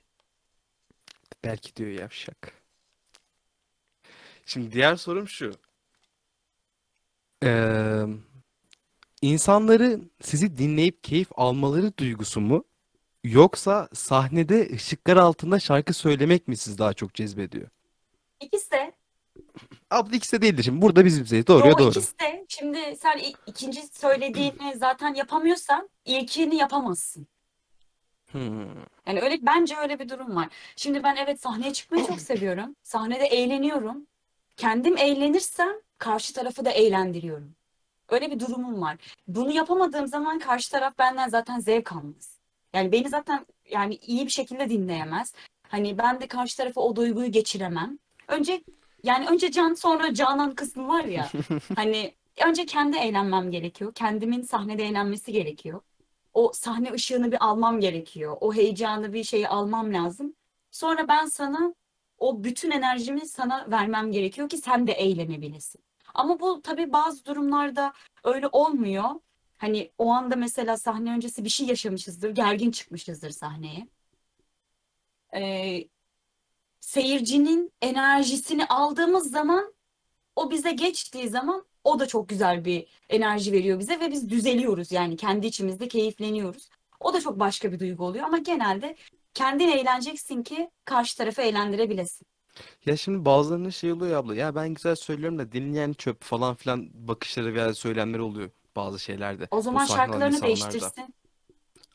Belki 1.44 1.76
diyor 1.76 1.90
yavşak. 1.90 2.52
Şimdi 4.46 4.72
diğer 4.72 4.96
sorum 4.96 5.28
şu. 5.28 5.52
Ee, 7.44 8.02
insanları 9.22 10.00
sizi 10.22 10.58
dinleyip 10.58 11.04
keyif 11.04 11.28
almaları 11.34 11.96
duygusu 11.98 12.40
mu? 12.40 12.64
Yoksa 13.24 13.88
sahnede 13.94 14.68
ışıklar 14.74 15.16
altında 15.16 15.60
şarkı 15.60 15.94
söylemek 15.94 16.48
mi 16.48 16.56
sizi 16.56 16.78
daha 16.78 16.92
çok 16.92 17.14
cezbediyor? 17.14 17.68
İkisi 18.40 18.70
de. 18.70 18.92
Abla 19.90 20.16
ikisi 20.16 20.36
de 20.36 20.42
değildir 20.42 20.62
şimdi. 20.62 20.82
Burada 20.82 21.04
biz 21.04 21.22
bizeyiz. 21.22 21.46
Doğruya 21.46 21.70
Yo, 21.70 21.78
doğru. 21.78 21.90
ikisi 21.90 22.18
de. 22.18 22.46
Şimdi 22.48 22.96
sen 22.96 23.20
ikinci 23.46 23.82
söylediğini 23.92 24.76
zaten 24.76 25.14
yapamıyorsan 25.14 25.88
ilkini 26.04 26.56
yapamazsın. 26.56 27.28
Hmm. 28.32 28.66
Yani 29.06 29.20
öyle 29.20 29.38
bence 29.42 29.76
öyle 29.76 29.98
bir 29.98 30.08
durum 30.08 30.36
var. 30.36 30.48
Şimdi 30.76 31.02
ben 31.02 31.16
evet 31.16 31.40
sahneye 31.40 31.72
çıkmayı 31.72 32.06
çok 32.06 32.20
seviyorum. 32.20 32.76
Sahnede 32.82 33.24
eğleniyorum. 33.26 34.06
Kendim 34.56 34.96
eğlenirsem 34.96 35.72
karşı 35.98 36.34
tarafı 36.34 36.64
da 36.64 36.70
eğlendiriyorum. 36.70 37.54
Öyle 38.08 38.30
bir 38.30 38.40
durumum 38.40 38.80
var. 38.82 38.96
Bunu 39.26 39.52
yapamadığım 39.52 40.06
zaman 40.06 40.38
karşı 40.38 40.70
taraf 40.70 40.98
benden 40.98 41.28
zaten 41.28 41.60
zevk 41.60 41.92
almaz. 41.92 42.38
Yani 42.74 42.92
beni 42.92 43.08
zaten 43.08 43.46
yani 43.70 43.94
iyi 43.94 44.26
bir 44.26 44.30
şekilde 44.30 44.70
dinleyemez. 44.70 45.34
Hani 45.68 45.98
ben 45.98 46.20
de 46.20 46.26
karşı 46.26 46.56
tarafa 46.56 46.80
o 46.80 46.96
duyguyu 46.96 47.32
geçiremem. 47.32 47.98
Önce 48.28 48.62
yani 49.02 49.26
önce 49.28 49.50
can 49.50 49.74
sonra 49.74 50.14
canan 50.14 50.54
kısmı 50.54 50.88
var 50.88 51.04
ya. 51.04 51.28
Hani 51.76 52.14
önce 52.46 52.66
kendi 52.66 52.96
eğlenmem 52.96 53.50
gerekiyor. 53.50 53.94
Kendimin 53.94 54.42
sahnede 54.42 54.84
eğlenmesi 54.84 55.32
gerekiyor. 55.32 55.80
O 56.38 56.52
sahne 56.54 56.92
ışığını 56.92 57.32
bir 57.32 57.44
almam 57.44 57.80
gerekiyor. 57.80 58.36
O 58.40 58.54
heyecanı 58.54 59.12
bir 59.12 59.24
şeyi 59.24 59.48
almam 59.48 59.94
lazım. 59.94 60.34
Sonra 60.70 61.08
ben 61.08 61.26
sana 61.26 61.74
o 62.18 62.44
bütün 62.44 62.70
enerjimi 62.70 63.28
sana 63.28 63.70
vermem 63.70 64.12
gerekiyor 64.12 64.48
ki 64.48 64.58
sen 64.58 64.86
de 64.86 64.92
eğlenebilesin. 64.92 65.80
Ama 66.14 66.40
bu 66.40 66.62
tabii 66.62 66.92
bazı 66.92 67.24
durumlarda 67.24 67.92
öyle 68.24 68.48
olmuyor. 68.52 69.04
Hani 69.56 69.90
o 69.98 70.10
anda 70.10 70.36
mesela 70.36 70.76
sahne 70.76 71.12
öncesi 71.12 71.44
bir 71.44 71.48
şey 71.48 71.66
yaşamışızdır, 71.66 72.30
gergin 72.30 72.70
çıkmışızdır 72.70 73.30
sahneye. 73.30 73.88
Ee, 75.34 75.88
seyircinin 76.80 77.72
enerjisini 77.82 78.66
aldığımız 78.66 79.30
zaman 79.30 79.74
o 80.36 80.50
bize 80.50 80.70
geçtiği 80.70 81.28
zaman 81.28 81.64
o 81.88 81.98
da 81.98 82.06
çok 82.06 82.28
güzel 82.28 82.64
bir 82.64 82.86
enerji 83.08 83.52
veriyor 83.52 83.78
bize 83.78 84.00
ve 84.00 84.10
biz 84.10 84.30
düzeliyoruz 84.30 84.92
yani 84.92 85.16
kendi 85.16 85.46
içimizde 85.46 85.88
keyifleniyoruz. 85.88 86.68
O 87.00 87.12
da 87.12 87.20
çok 87.20 87.40
başka 87.40 87.72
bir 87.72 87.78
duygu 87.80 88.04
oluyor 88.04 88.24
ama 88.24 88.38
genelde 88.38 88.96
kendin 89.34 89.68
eğleneceksin 89.68 90.42
ki 90.42 90.70
karşı 90.84 91.16
tarafı 91.16 91.42
eğlendirebilesin. 91.42 92.26
Ya 92.86 92.96
şimdi 92.96 93.24
bazılarının 93.24 93.70
şey 93.70 93.92
oluyor 93.92 94.12
ya 94.12 94.18
abla. 94.18 94.34
Ya 94.34 94.54
ben 94.54 94.68
güzel 94.74 94.94
söylüyorum 94.94 95.38
da 95.38 95.52
dinleyen 95.52 95.92
çöp 95.92 96.22
falan 96.22 96.54
filan 96.54 96.90
bakışları 96.94 97.54
veya 97.54 97.74
söylemleri 97.74 98.22
oluyor 98.22 98.50
bazı 98.76 98.98
şeylerde. 98.98 99.48
O 99.50 99.60
zaman 99.60 99.86
şarkılarını 99.86 100.26
insanlarda. 100.26 100.46
değiştirsin. 100.46 101.14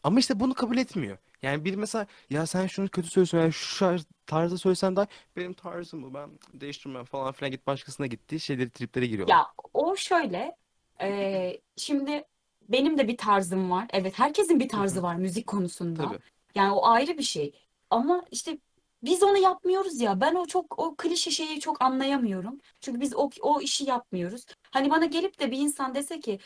Ama 0.03 0.19
işte 0.19 0.39
bunu 0.39 0.53
kabul 0.53 0.77
etmiyor. 0.77 1.17
Yani 1.41 1.65
bir 1.65 1.75
mesela 1.75 2.07
ya 2.29 2.45
sen 2.45 2.67
şunu 2.67 2.89
kötü 2.89 3.09
söylüyorsun 3.09 3.37
yani 3.37 3.53
şu 3.53 3.97
tarzda 4.25 4.57
söylesen 4.57 4.95
daha 4.95 5.07
benim 5.35 5.53
tarzım 5.53 6.03
bu 6.03 6.13
ben 6.13 6.29
değiştirmem 6.53 7.05
falan 7.05 7.31
filan 7.31 7.51
git 7.51 7.67
başkasına 7.67 8.07
gittiği 8.07 8.39
şeyleri 8.39 8.69
triplere 8.69 9.07
giriyorlar. 9.07 9.35
Ya 9.35 9.47
o 9.73 9.95
şöyle 9.95 10.55
e, 11.01 11.61
şimdi 11.77 12.23
benim 12.69 12.97
de 12.97 13.07
bir 13.07 13.17
tarzım 13.17 13.71
var. 13.71 13.87
Evet 13.93 14.19
herkesin 14.19 14.59
bir 14.59 14.69
tarzı 14.69 15.03
var 15.03 15.15
müzik 15.15 15.47
konusunda. 15.47 16.03
Tabii. 16.03 16.19
Yani 16.55 16.71
o 16.71 16.85
ayrı 16.85 17.17
bir 17.17 17.23
şey. 17.23 17.53
Ama 17.89 18.25
işte 18.31 18.57
biz 19.03 19.23
onu 19.23 19.37
yapmıyoruz 19.37 20.01
ya. 20.01 20.21
Ben 20.21 20.35
o 20.35 20.45
çok 20.45 20.79
o 20.79 20.95
klişe 20.95 21.31
şeyi 21.31 21.59
çok 21.59 21.81
anlayamıyorum. 21.81 22.59
Çünkü 22.81 23.01
biz 23.01 23.15
o, 23.15 23.29
o 23.41 23.61
işi 23.61 23.85
yapmıyoruz. 23.85 24.45
Hani 24.71 24.89
bana 24.89 25.05
gelip 25.05 25.39
de 25.39 25.51
bir 25.51 25.57
insan 25.57 25.95
dese 25.95 26.19
ki 26.19 26.39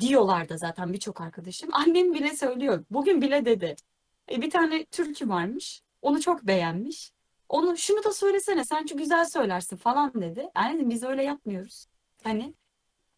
diyorlar 0.00 0.48
da 0.48 0.56
zaten 0.56 0.92
birçok 0.92 1.20
arkadaşım. 1.20 1.70
Annem 1.72 2.14
bile 2.14 2.36
söylüyor. 2.36 2.84
Bugün 2.90 3.22
bile 3.22 3.44
dedi. 3.44 3.76
E, 4.30 4.42
bir 4.42 4.50
tane 4.50 4.84
türkü 4.84 5.28
varmış. 5.28 5.82
Onu 6.02 6.20
çok 6.20 6.42
beğenmiş. 6.42 7.12
Onu 7.48 7.76
şunu 7.76 8.04
da 8.04 8.12
söylesene 8.12 8.64
sen 8.64 8.86
çünkü 8.86 9.02
güzel 9.02 9.24
söylersin 9.24 9.76
falan 9.76 10.12
dedi. 10.14 10.48
Yani 10.56 10.76
dedim 10.76 10.90
biz 10.90 11.02
öyle 11.02 11.22
yapmıyoruz. 11.22 11.86
Hani 12.22 12.54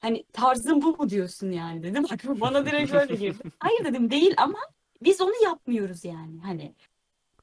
hani 0.01 0.25
tarzın 0.33 0.83
bu 0.83 0.97
mu 0.97 1.11
diyorsun 1.11 1.51
yani 1.51 1.83
dedim. 1.83 2.05
Bana 2.41 2.67
direkt 2.67 2.93
böyle 2.93 3.15
girdi. 3.15 3.43
Hayır 3.59 3.85
dedim 3.85 4.11
değil 4.11 4.35
ama 4.37 4.59
biz 5.03 5.21
onu 5.21 5.33
yapmıyoruz 5.45 6.05
yani. 6.05 6.41
Hani 6.41 6.75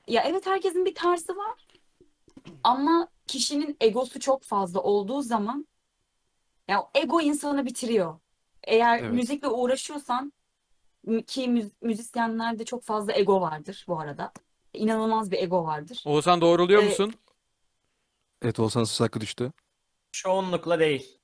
ya 0.08 0.24
evet 0.26 0.48
herkesin 0.48 0.86
bir 0.86 0.96
tarzı 0.96 1.36
var. 1.36 1.68
Ama 2.64 3.08
kişinin 3.28 3.78
egosu 3.82 4.20
çok 4.20 4.44
fazla 4.44 4.80
olduğu 4.82 5.22
zaman 5.22 5.68
ya 6.68 6.82
o 6.82 6.90
ego 6.96 7.22
insanı 7.22 7.66
bitiriyor. 7.66 8.20
Eğer 8.64 9.00
Evet. 9.00 9.14
müzikle 9.14 9.48
uğraşıyorsan 9.48 10.34
ki 11.28 11.42
müz- 11.50 11.72
müzisyenlerde 11.82 12.66
çok 12.66 12.84
fazla 12.84 13.14
ego 13.14 13.42
vardır 13.42 13.86
bu 13.88 14.00
arada. 14.00 14.32
İnanılmaz 14.74 15.32
bir 15.32 15.38
ego 15.38 15.64
vardır. 15.66 16.04
Oğuzhan 16.06 16.42
doğruluyor 16.42 16.82
Ee, 16.82 16.86
musun? 16.86 17.14
Evet 18.42 18.56
söz 18.58 19.02
hakkı 19.02 19.22
düştü. 19.22 19.52
Çoğunlukla 20.12 20.80
değil. 20.80 21.18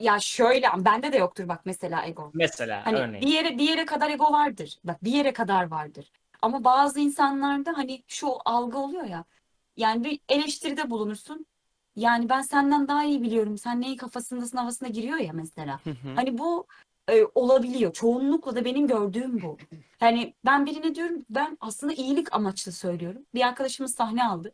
Ya 0.00 0.20
şöyle 0.20 0.66
bende 0.78 1.12
de 1.12 1.16
yoktur 1.16 1.48
bak 1.48 1.66
mesela 1.66 2.06
ego. 2.06 2.32
Mesela 2.34 2.82
Hani 2.84 2.98
örneğin. 2.98 3.26
bir 3.26 3.32
yere 3.32 3.58
bir 3.58 3.68
yere 3.68 3.84
kadar 3.86 4.10
ego 4.10 4.32
vardır. 4.32 4.78
Bak 4.84 5.04
bir 5.04 5.12
yere 5.12 5.32
kadar 5.32 5.70
vardır. 5.70 6.12
Ama 6.42 6.64
bazı 6.64 7.00
insanlarda 7.00 7.72
hani 7.76 8.02
şu 8.08 8.28
algı 8.44 8.78
oluyor 8.78 9.04
ya. 9.04 9.24
Yani 9.76 10.04
bir 10.04 10.20
eleştiride 10.28 10.90
bulunursun. 10.90 11.46
Yani 11.96 12.28
ben 12.28 12.42
senden 12.42 12.88
daha 12.88 13.04
iyi 13.04 13.22
biliyorum. 13.22 13.58
Sen 13.58 13.80
neyi 13.80 13.96
kafasındasın 13.96 14.56
havasına 14.56 14.88
giriyor 14.88 15.16
ya 15.18 15.32
mesela. 15.32 15.80
Hı 15.84 15.90
hı. 15.90 16.14
Hani 16.14 16.38
bu 16.38 16.66
e, 17.10 17.24
olabiliyor. 17.34 17.92
Çoğunlukla 17.92 18.56
da 18.56 18.64
benim 18.64 18.86
gördüğüm 18.86 19.42
bu. 19.42 19.56
Yani 20.00 20.34
ben 20.44 20.66
birine 20.66 20.94
diyorum 20.94 21.24
ben 21.30 21.56
aslında 21.60 21.92
iyilik 21.92 22.34
amaçlı 22.34 22.72
söylüyorum. 22.72 23.22
Bir 23.34 23.40
arkadaşımız 23.46 23.94
sahne 23.94 24.24
aldı. 24.24 24.52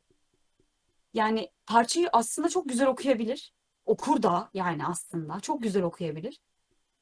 Yani 1.15 1.51
parçayı 1.67 2.09
aslında 2.13 2.49
çok 2.49 2.69
güzel 2.69 2.89
okuyabilir. 2.89 3.53
Okur 3.87 4.23
da 4.23 4.51
yani 4.55 4.87
aslında 4.87 5.41
çok 5.41 5.63
güzel 5.63 5.83
okuyabilir. 5.83 6.41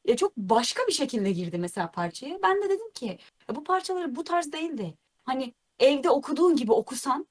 Ya 0.04 0.16
çok 0.16 0.36
başka 0.36 0.82
bir 0.88 0.92
şekilde 0.92 1.32
girdi 1.32 1.58
mesela 1.58 1.90
parçaya. 1.90 2.38
Ben 2.42 2.62
de 2.62 2.68
dedim 2.68 2.90
ki 2.94 3.18
"Ya 3.48 3.56
bu 3.56 3.64
parçaları 3.64 4.16
bu 4.16 4.24
tarz 4.24 4.52
değildi. 4.52 4.94
Hani 5.24 5.54
evde 5.78 6.10
okuduğun 6.10 6.56
gibi 6.56 6.72
okusan 6.72 7.26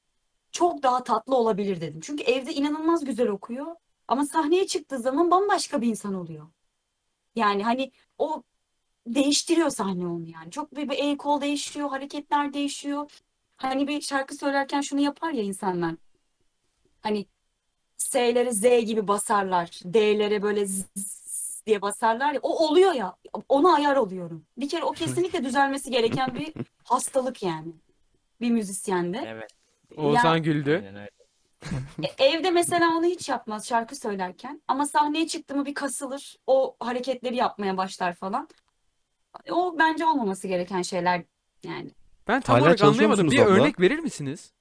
çok 0.51 0.83
daha 0.83 1.03
tatlı 1.03 1.35
olabilir 1.35 1.81
dedim. 1.81 2.01
Çünkü 2.01 2.23
evde 2.23 2.53
inanılmaz 2.53 3.05
güzel 3.05 3.27
okuyor. 3.27 3.75
Ama 4.07 4.25
sahneye 4.25 4.67
çıktığı 4.67 4.99
zaman 4.99 5.31
bambaşka 5.31 5.81
bir 5.81 5.87
insan 5.87 6.13
oluyor. 6.13 6.47
Yani 7.35 7.63
hani 7.63 7.91
o 8.17 8.43
değiştiriyor 9.07 9.69
sahne 9.69 10.07
onu 10.07 10.25
yani. 10.27 10.51
Çok 10.51 10.75
bir, 10.75 10.89
bir 10.89 10.97
el 10.97 11.17
kol 11.17 11.41
değişiyor, 11.41 11.89
hareketler 11.89 12.53
değişiyor. 12.53 13.11
Hani 13.57 13.87
bir 13.87 14.01
şarkı 14.01 14.35
söylerken 14.35 14.81
şunu 14.81 14.99
yapar 14.99 15.31
ya 15.31 15.43
insanlar. 15.43 15.95
Hani 17.01 17.25
S'lere 17.97 18.51
Z 18.51 18.85
gibi 18.85 19.07
basarlar. 19.07 19.79
D'lere 19.85 20.41
böyle 20.41 20.65
z 20.65 20.85
z 20.95 21.65
diye 21.65 21.81
basarlar 21.81 22.33
ya. 22.33 22.39
O 22.43 22.67
oluyor 22.67 22.93
ya. 22.93 23.15
Ona 23.49 23.73
ayar 23.73 23.95
oluyorum. 23.95 24.45
Bir 24.57 24.69
kere 24.69 24.83
o 24.83 24.91
kesinlikle 24.91 25.43
düzelmesi 25.43 25.91
gereken 25.91 26.35
bir 26.35 26.53
hastalık 26.83 27.43
yani. 27.43 27.73
Bir 28.41 28.51
müzisyende. 28.51 29.23
Evet. 29.27 29.58
Oğuzhan 29.97 30.43
güldü. 30.43 30.75
Aynen 30.85 30.95
öyle. 30.95 31.09
E, 32.19 32.25
Evde 32.25 32.51
mesela 32.51 32.89
onu 32.97 33.05
hiç 33.05 33.29
yapmaz 33.29 33.67
şarkı 33.67 33.95
söylerken. 33.95 34.61
Ama 34.67 34.85
sahneye 34.85 35.27
çıktı 35.27 35.55
mı 35.55 35.65
bir 35.65 35.73
kasılır. 35.73 36.35
O 36.47 36.75
hareketleri 36.79 37.35
yapmaya 37.35 37.77
başlar 37.77 38.13
falan. 38.13 38.47
O 39.51 39.75
bence 39.79 40.05
olmaması 40.05 40.47
gereken 40.47 40.81
şeyler 40.81 41.23
yani. 41.63 41.91
Ben 42.27 42.41
tam 42.41 42.53
Hala 42.53 42.63
olarak 42.63 42.77
çalışıyor 42.77 43.09
anlayamadım. 43.11 43.31
Bir 43.31 43.39
abla? 43.39 43.51
örnek 43.51 43.79
verir 43.79 43.99
misiniz? 43.99 44.53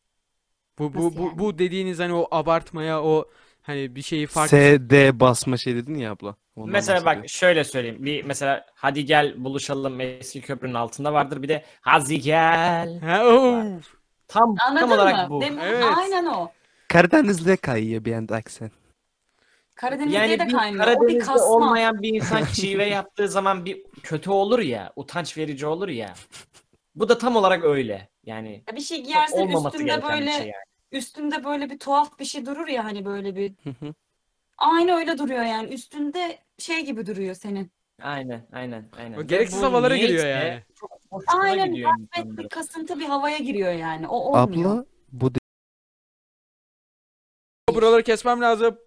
Bu 0.79 0.95
bu 0.95 1.07
Nasıl 1.07 1.19
bu 1.19 1.23
yani? 1.23 1.39
bu 1.39 1.59
dediğiniz 1.59 1.99
hani 1.99 2.15
o 2.15 2.29
abartmaya 2.31 3.03
o 3.03 3.29
hani 3.63 3.97
bir 3.97 4.03
şeyi 4.03 4.27
farklı 4.27 4.49
S, 4.49 4.91
D 4.91 5.21
basma 5.21 5.57
şey 5.57 5.75
dedin 5.77 5.95
ya 5.95 6.13
abla. 6.13 6.37
Ondan 6.57 6.71
Mesela 6.73 7.05
bahsediyor. 7.05 7.23
bak 7.23 7.29
şöyle 7.29 7.65
söyleyeyim. 7.65 8.05
Bir 8.05 8.25
mesela 8.25 8.67
hadi 8.75 9.05
gel 9.05 9.45
buluşalım 9.45 10.01
eski 10.01 10.41
köprünün 10.41 10.75
altında 10.75 11.13
vardır. 11.13 11.43
Bir 11.43 11.49
de 11.49 11.65
hadi 11.81 12.21
gel. 12.21 13.01
Ha. 13.01 13.23
Tam 14.29 14.55
Anladın 14.69 14.81
tam 14.81 14.93
olarak 14.93 15.31
mı? 15.31 15.41
bu. 15.41 15.45
Evet. 15.45 15.85
Aynen 15.97 16.27
o. 16.27 16.51
Karadeniz'de 16.89 17.57
kayıyor 17.57 18.05
bir 18.05 18.13
anda 18.13 18.37
aksen. 18.37 18.71
Karadeniz'de 19.75 20.17
Yani 20.17 20.39
de 20.39 20.47
bir 20.47 20.53
kaynıyor. 20.53 20.85
O 20.85 20.89
bir 20.89 20.95
Karadeniz'de 20.95 21.25
kasma. 21.27 21.47
olmayan 21.47 22.03
bir 22.03 22.15
insan 22.15 22.45
şive 22.55 22.85
yaptığı 22.87 23.29
zaman 23.29 23.65
bir 23.65 23.83
kötü 24.03 24.31
olur 24.31 24.59
ya, 24.59 24.93
utanç 24.97 25.37
verici 25.39 25.67
olur 25.67 25.89
ya. 25.89 26.15
Bu 26.95 27.09
da 27.09 27.19
tam 27.19 27.37
olarak 27.37 27.65
öyle. 27.65 28.09
Yani 28.25 28.65
Ya 28.69 28.77
Bir 28.77 28.81
şey 28.81 28.99
çok 28.99 29.07
giyersin 29.07 29.37
olmaması 29.39 29.69
üstünde 29.69 29.85
gereken 29.93 30.11
böyle 30.11 30.27
bir 30.27 30.31
şey 30.33 30.41
yani. 30.47 30.63
üstünde 30.93 31.45
böyle 31.45 31.71
bir 31.71 31.79
tuhaf 31.79 32.19
bir 32.19 32.25
şey 32.25 32.47
durur 32.47 32.69
ya 32.69 32.85
hani 32.85 33.05
böyle 33.05 33.37
bir 33.37 33.53
Hı 33.65 33.71
hı. 33.71 33.95
aynı 34.59 34.93
öyle 34.93 35.19
duruyor 35.19 35.43
yani 35.45 35.75
üstünde 35.75 36.39
şey 36.59 36.85
gibi 36.85 37.07
duruyor 37.07 37.35
senin. 37.35 37.71
Aynen, 38.03 38.47
aynen, 38.53 38.89
aynen. 38.99 39.19
O 39.19 39.27
gereksiz 39.27 39.63
bu 39.63 39.67
havalara 39.67 39.97
giriyor 39.97 40.25
niyeyse 40.25 40.29
yani. 40.29 40.63
Çok 40.75 40.98
hoşuna 41.11 41.41
Aynen 41.41 41.71
gidiyor 41.75 41.91
bir 42.25 42.49
kasıntı 42.49 42.99
bir 42.99 43.05
havaya 43.05 43.39
giriyor 43.39 43.73
yani. 43.73 44.09
O 44.09 44.17
olmuyor. 44.17 44.71
Abla 44.73 44.85
bu 45.13 45.35
de- 45.35 45.39
Buraları 47.75 48.03
kesmem 48.03 48.41
lazım. 48.41 48.79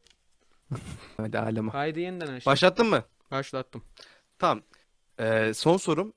Hadi 1.18 1.40
aleme. 1.40 1.72
Haydi 1.72 2.00
yeniden 2.00 2.28
aç. 2.28 2.46
Başlattın 2.46 2.88
mı? 2.88 3.04
Başlattım. 3.32 3.84
Tamam. 4.40 4.64
Ee, 5.20 5.54
son 5.54 5.78
sorum. 5.78 6.14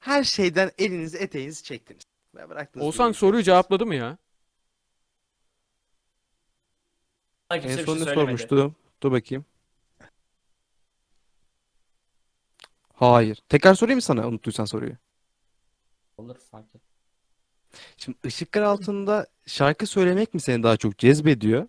Her 0.00 0.24
şeyden 0.24 0.70
elinizi 0.78 1.18
eteğinizi 1.18 1.62
çektiniz. 1.64 2.02
Ve 2.34 2.48
bıraktınız. 2.48 2.86
Oğuzhan 2.86 3.08
bir 3.10 3.14
soruyu 3.16 3.42
cevapladı 3.42 3.86
mı 3.86 3.94
ya? 3.94 4.18
Bana 7.50 7.60
kimse 7.60 7.72
En 7.74 7.78
bir 7.78 7.86
son 7.86 7.92
şey 7.94 8.00
ne 8.00 8.04
söylemedi. 8.04 8.26
sormuştu? 8.26 8.74
Dur 9.02 9.12
bakayım. 9.12 9.44
Hayır. 12.94 13.42
Tekrar 13.48 13.74
sorayım 13.74 13.96
mı 13.96 14.02
sana 14.02 14.28
unuttuysan 14.28 14.64
soruyu? 14.64 14.96
Olur 16.16 16.38
fark 16.38 16.74
et. 16.74 16.82
Şimdi 17.96 18.18
ışıklar 18.26 18.62
altında 18.62 19.26
şarkı 19.46 19.86
söylemek 19.86 20.34
mi 20.34 20.40
seni 20.40 20.62
daha 20.62 20.76
çok 20.76 20.98
cezbediyor? 20.98 21.68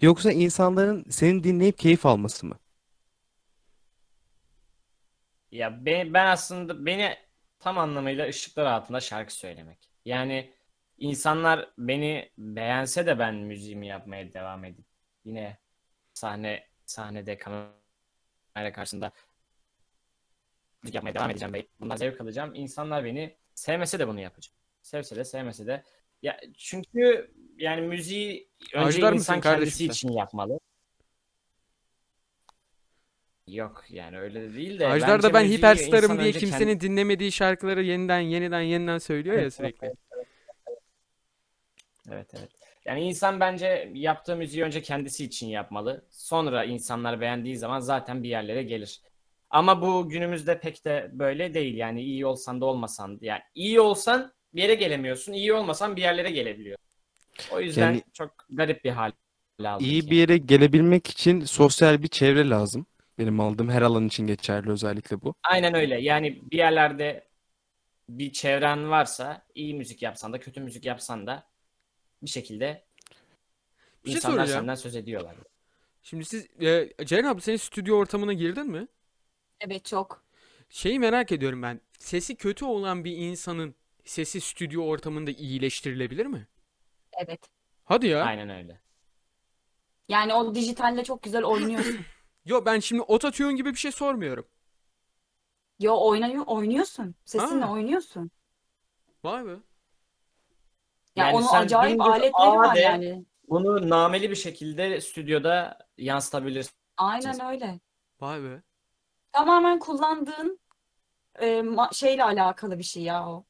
Yoksa 0.00 0.32
insanların 0.32 1.04
seni 1.10 1.44
dinleyip 1.44 1.78
keyif 1.78 2.06
alması 2.06 2.46
mı? 2.46 2.58
Ya 5.50 5.86
ben, 5.86 6.14
ben 6.14 6.26
aslında 6.26 6.86
beni 6.86 7.16
tam 7.58 7.78
anlamıyla 7.78 8.28
ışıklar 8.28 8.66
altında 8.66 9.00
şarkı 9.00 9.34
söylemek. 9.34 9.90
Yani 10.04 10.54
insanlar 10.98 11.70
beni 11.78 12.32
beğense 12.38 13.06
de 13.06 13.18
ben 13.18 13.34
müziğimi 13.34 13.86
yapmaya 13.86 14.32
devam 14.32 14.64
edip 14.64 14.86
yine 15.24 15.58
sahne 16.14 16.66
sahnede 16.86 17.38
kamera 17.38 18.72
karşısında 18.72 19.12
müzik 20.82 20.94
yapmaya 20.94 21.14
devam 21.14 21.30
edeceğim 21.30 21.54
ve 21.54 21.66
bundan 21.80 21.96
zevk 21.96 22.20
alacağım. 22.20 22.54
İnsanlar 22.54 23.04
beni 23.04 23.36
sevmese 23.56 23.98
de 23.98 24.08
bunu 24.08 24.20
yapacağım. 24.20 24.54
Sevse 24.82 25.16
de 25.16 25.24
sevmese 25.24 25.66
de 25.66 25.82
ya 26.22 26.40
çünkü 26.58 27.30
yani 27.58 27.80
müziği 27.80 28.48
önce 28.74 28.98
mısın 29.00 29.14
insan 29.14 29.40
kendisi 29.40 29.86
sen? 29.86 29.92
için 29.92 30.12
yapmalı. 30.12 30.60
Yok 33.46 33.84
yani 33.88 34.18
öyle 34.18 34.42
de 34.42 34.54
değil 34.54 34.78
de 34.78 34.86
Ajdar 34.86 35.22
da 35.22 35.34
ben 35.34 35.44
hiperstarım 35.44 36.20
diye 36.20 36.32
kimsenin 36.32 36.70
kendi- 36.70 36.80
dinlemediği 36.80 37.32
şarkıları 37.32 37.82
yeniden 37.82 38.20
yeniden 38.20 38.60
yeniden 38.60 38.98
söylüyor 38.98 39.42
ya 39.42 39.50
sürekli. 39.50 39.92
Evet 42.10 42.34
evet. 42.38 42.50
Yani 42.84 43.00
insan 43.00 43.40
bence 43.40 43.90
yaptığı 43.94 44.36
müziği 44.36 44.64
önce 44.64 44.82
kendisi 44.82 45.24
için 45.24 45.46
yapmalı. 45.46 46.04
Sonra 46.10 46.64
insanlar 46.64 47.20
beğendiği 47.20 47.56
zaman 47.56 47.80
zaten 47.80 48.22
bir 48.22 48.28
yerlere 48.28 48.62
gelir. 48.62 49.00
Ama 49.50 49.82
bu 49.82 50.08
günümüzde 50.08 50.60
pek 50.60 50.84
de 50.84 51.10
böyle 51.12 51.54
değil. 51.54 51.74
Yani 51.76 52.02
iyi 52.02 52.26
olsan 52.26 52.60
da 52.60 52.64
olmasan 52.64 53.20
da. 53.20 53.26
Yani 53.26 53.40
iyi 53.54 53.80
olsan 53.80 54.32
bir 54.54 54.62
yere 54.62 54.74
gelemiyorsun. 54.74 55.32
iyi 55.32 55.52
olmasan 55.52 55.96
bir 55.96 56.02
yerlere 56.02 56.30
gelebiliyor. 56.30 56.78
O 57.52 57.60
yüzden 57.60 57.82
Yani- 57.82 58.02
çok 58.12 58.34
garip 58.50 58.84
bir 58.84 58.90
hal 58.90 59.12
aldık 59.64 59.86
İyi 59.86 59.96
yani. 60.00 60.10
bir 60.10 60.16
yere 60.16 60.36
gelebilmek 60.36 61.06
için 61.06 61.40
sosyal 61.40 62.02
bir 62.02 62.08
çevre 62.08 62.48
lazım. 62.48 62.86
Benim 63.18 63.40
aldığım 63.40 63.68
her 63.70 63.82
alan 63.82 64.06
için 64.06 64.26
geçerli 64.26 64.70
özellikle 64.70 65.22
bu. 65.22 65.34
Aynen 65.42 65.74
öyle. 65.74 66.00
Yani 66.00 66.42
bir 66.50 66.58
yerlerde 66.58 67.28
bir 68.08 68.32
çevren 68.32 68.90
varsa 68.90 69.46
iyi 69.54 69.74
müzik 69.74 70.02
yapsan 70.02 70.32
da 70.32 70.40
kötü 70.40 70.60
müzik 70.60 70.84
yapsan 70.84 71.26
da 71.26 71.46
bir 72.22 72.30
şekilde 72.30 72.84
Bir 74.04 74.10
şey 74.10 74.16
insanlar 74.16 74.36
soracağım. 74.36 74.60
senden 74.60 74.74
söz 74.74 74.96
ediyorlar. 74.96 75.34
Şimdi 76.02 76.24
siz 76.24 76.46
e, 76.62 76.92
Ceren 77.04 77.24
abi 77.24 77.40
senin 77.40 77.56
stüdyo 77.56 77.96
ortamına 77.96 78.32
girdin 78.32 78.66
mi? 78.66 78.88
Evet 79.60 79.84
çok. 79.84 80.24
Şeyi 80.68 80.98
merak 80.98 81.32
ediyorum 81.32 81.62
ben. 81.62 81.80
Sesi 81.98 82.36
kötü 82.36 82.64
olan 82.64 83.04
bir 83.04 83.16
insanın 83.16 83.74
sesi 84.04 84.40
stüdyo 84.40 84.82
ortamında 84.84 85.30
iyileştirilebilir 85.30 86.26
mi? 86.26 86.48
Evet. 87.12 87.50
Hadi 87.84 88.06
ya. 88.06 88.24
Aynen 88.24 88.50
öyle. 88.50 88.80
Yani 90.08 90.34
o 90.34 90.54
dijitalle 90.54 91.04
çok 91.04 91.22
güzel 91.22 91.44
oynuyorsun. 91.44 91.98
Yo 92.44 92.64
ben 92.64 92.80
şimdi 92.80 93.02
ototune 93.02 93.52
gibi 93.52 93.70
bir 93.70 93.78
şey 93.78 93.92
sormuyorum. 93.92 94.46
Yo 95.80 95.96
oynuyor, 96.00 96.44
oynuyorsun. 96.46 97.14
Sesinle 97.24 97.64
Ha. 97.64 97.72
oynuyorsun. 97.72 98.30
Vay 99.24 99.46
be. 99.46 99.50
Ya 99.50 99.56
Yani 101.16 101.36
onun 101.36 101.46
sen 101.46 101.62
acayip 101.62 101.98
dümdüz 101.98 102.06
aletleri 102.12 102.32
A 102.32 102.56
var 102.56 102.74
de- 102.76 102.80
yani. 102.80 103.24
Bunu 103.48 103.88
nameli 103.90 104.30
bir 104.30 104.36
şekilde 104.36 105.00
stüdyoda 105.00 105.78
yansıtabilirsin. 105.98 106.72
Aynen 106.96 107.40
öyle. 107.46 107.80
Vay 108.20 108.42
be. 108.42 108.62
Tamamen 109.36 109.78
kullandığın 109.78 110.60
e, 111.38 111.46
ma- 111.60 111.94
şeyle 111.94 112.24
alakalı 112.24 112.78
bir 112.78 112.84
şey 112.84 113.02
ya 113.02 113.28
o. 113.30 113.46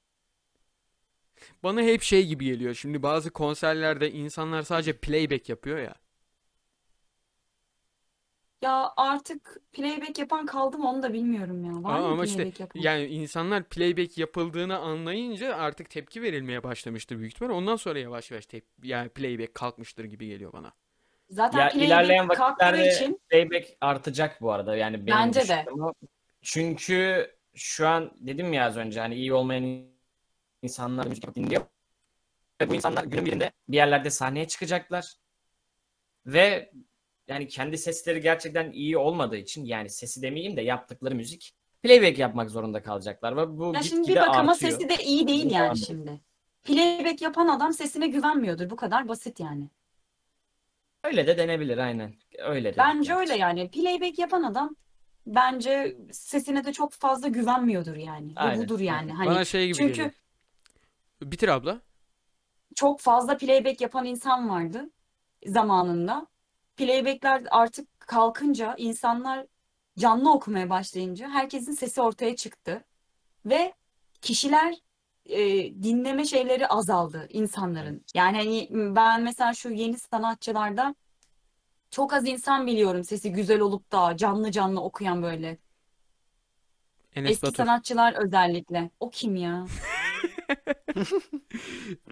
Bana 1.63 1.83
hep 1.83 2.03
şey 2.03 2.27
gibi 2.27 2.45
geliyor. 2.45 2.75
Şimdi 2.75 3.03
bazı 3.03 3.31
konserlerde 3.31 4.11
insanlar 4.13 4.63
sadece 4.63 4.97
playback 4.99 5.49
yapıyor 5.49 5.79
ya. 5.79 5.95
Ya 8.63 8.93
artık 8.97 9.61
playback 9.73 10.19
yapan 10.19 10.47
kaldı 10.47 10.79
mı 10.79 10.89
onu 10.91 11.03
da 11.03 11.13
bilmiyorum 11.13 11.65
ya. 11.65 11.83
Var 11.83 12.01
Aa, 12.01 12.03
mı 12.03 12.13
ama 12.13 12.25
işte 12.25 12.47
playback 12.47 12.61
yapan? 12.61 12.81
Yani 12.83 13.07
insanlar 13.07 13.69
playback 13.69 14.19
yapıldığını 14.19 14.79
anlayınca 14.79 15.57
artık 15.57 15.91
tepki 15.91 16.23
verilmeye 16.23 16.63
başlamıştır 16.63 17.19
büyük 17.19 17.33
ihtimal. 17.35 17.51
Ondan 17.55 17.77
sonra 17.77 17.99
yavaş 17.99 18.31
yavaş 18.31 18.47
tep 18.47 18.65
yani 18.83 19.09
playback 19.09 19.55
kalkmıştır 19.55 20.05
gibi 20.05 20.27
geliyor 20.27 20.53
bana. 20.53 20.73
Zaten 21.31 21.59
Ya 21.59 21.71
ilerleyen 21.71 22.29
vakitlerde 22.29 22.93
için 22.93 23.21
playback 23.29 23.69
artacak 23.81 24.41
bu 24.41 24.53
arada 24.53 24.77
yani 24.77 25.07
benim 25.07 25.19
Bence 25.19 25.49
de. 25.49 25.67
Çünkü 26.43 27.31
şu 27.55 27.89
an 27.89 28.13
dedim 28.21 28.53
ya 28.53 28.67
az 28.67 28.77
önce 28.77 29.01
hani 29.01 29.15
iyi 29.15 29.35
olmayan 29.35 29.87
insanlar 30.63 31.07
müzik 31.07 31.35
dinliyor. 31.35 31.63
Ve 32.61 32.71
bu 32.71 32.75
insanlar 32.75 33.05
günün 33.05 33.27
birinde 33.27 33.53
bir 33.69 33.77
yerlerde 33.77 34.11
sahneye 34.11 34.49
çıkacaklar. 34.49 35.15
Ve 36.27 36.73
yani 37.29 37.49
kendi 37.49 37.79
sesleri 37.79 38.21
gerçekten 38.21 38.73
iyi 38.73 38.99
olmadığı 38.99 39.37
için 39.37 39.65
yani 39.65 39.91
sesi 39.91 40.23
demeyeyim 40.23 40.57
de 40.57 40.63
yaptıkları 40.63 41.15
müzik 41.15 41.55
playback 41.83 42.19
yapmak 42.19 42.51
zorunda 42.51 42.83
kalacaklar 42.83 43.37
ve 43.37 43.59
bu 43.59 43.73
ya 43.75 43.83
şimdi 43.83 44.09
bir 44.09 44.17
bakıma 44.17 44.53
artıyor. 44.53 44.73
sesi 44.73 44.89
de 44.89 45.05
iyi 45.05 45.29
değil 45.29 45.51
yani 45.51 45.79
şimdi. 45.79 46.21
Playback 46.65 47.23
yapan 47.23 47.49
adam 47.49 47.73
sesine 47.73 48.07
güvenmiyordur. 48.07 48.71
Bu 48.71 48.77
kadar 48.77 49.09
basit 49.09 49.41
yani. 49.41 49.71
Öyle 51.07 51.27
de 51.27 51.39
denebilir 51.39 51.79
aynen. 51.79 52.15
Öyle 52.39 52.75
de. 52.75 52.79
Bence 52.79 53.15
öyle 53.15 53.37
yani. 53.37 53.71
Playback 53.71 54.19
yapan 54.19 54.43
adam 54.43 54.77
bence 55.27 55.97
sesine 56.13 56.65
de 56.65 56.73
çok 56.73 56.93
fazla 56.93 57.29
güvenmiyordur 57.29 57.97
yani. 57.97 58.37
Bu 58.37 58.41
Aynen, 58.41 58.65
budur 58.65 58.81
yani. 58.81 59.13
Hani 59.13 59.31
Bana 59.31 59.45
şey 59.45 59.67
gibi 59.67 59.77
çünkü 59.77 59.93
geliyor. 59.93 60.11
Bitir 61.23 61.49
abla. 61.49 61.81
çok 62.75 63.01
fazla 63.01 63.37
playback 63.37 63.81
yapan 63.81 64.05
insan 64.05 64.49
vardı 64.49 64.91
zamanında. 65.47 66.27
Playbackler 66.77 67.43
artık 67.51 68.01
kalkınca 68.01 68.75
insanlar 68.79 69.47
canlı 69.99 70.33
okumaya 70.33 70.71
başlayınca 70.71 71.29
herkesin 71.29 71.73
sesi 71.73 72.01
ortaya 72.01 72.37
çıktı. 72.37 72.85
Ve 73.47 73.75
kişiler 74.23 74.75
e, 75.29 75.39
dinleme 75.83 76.25
şeyleri 76.25 76.69
azaldı 76.69 77.27
insanların. 77.31 78.05
Yani 78.15 78.37
hani 78.37 78.69
ben 78.97 79.23
mesela 79.23 79.55
şu 79.55 79.71
yeni 79.71 79.99
sanatçılarda 79.99 80.95
çok 81.91 82.13
az 82.13 82.27
insan 82.29 82.67
biliyorum 82.67 83.05
sesi 83.05 83.33
güzel 83.33 83.61
olup 83.61 83.93
da 83.93 84.17
canlı 84.17 84.51
canlı 84.51 84.81
okuyan 84.83 85.23
böyle. 85.23 85.59
Enes 87.15 87.31
Eski 87.33 87.47
Batur. 87.47 87.57
sanatçılar 87.57 88.15
özellikle. 88.27 88.91
O 89.01 89.11
kim 89.11 89.37
ya? 89.37 89.67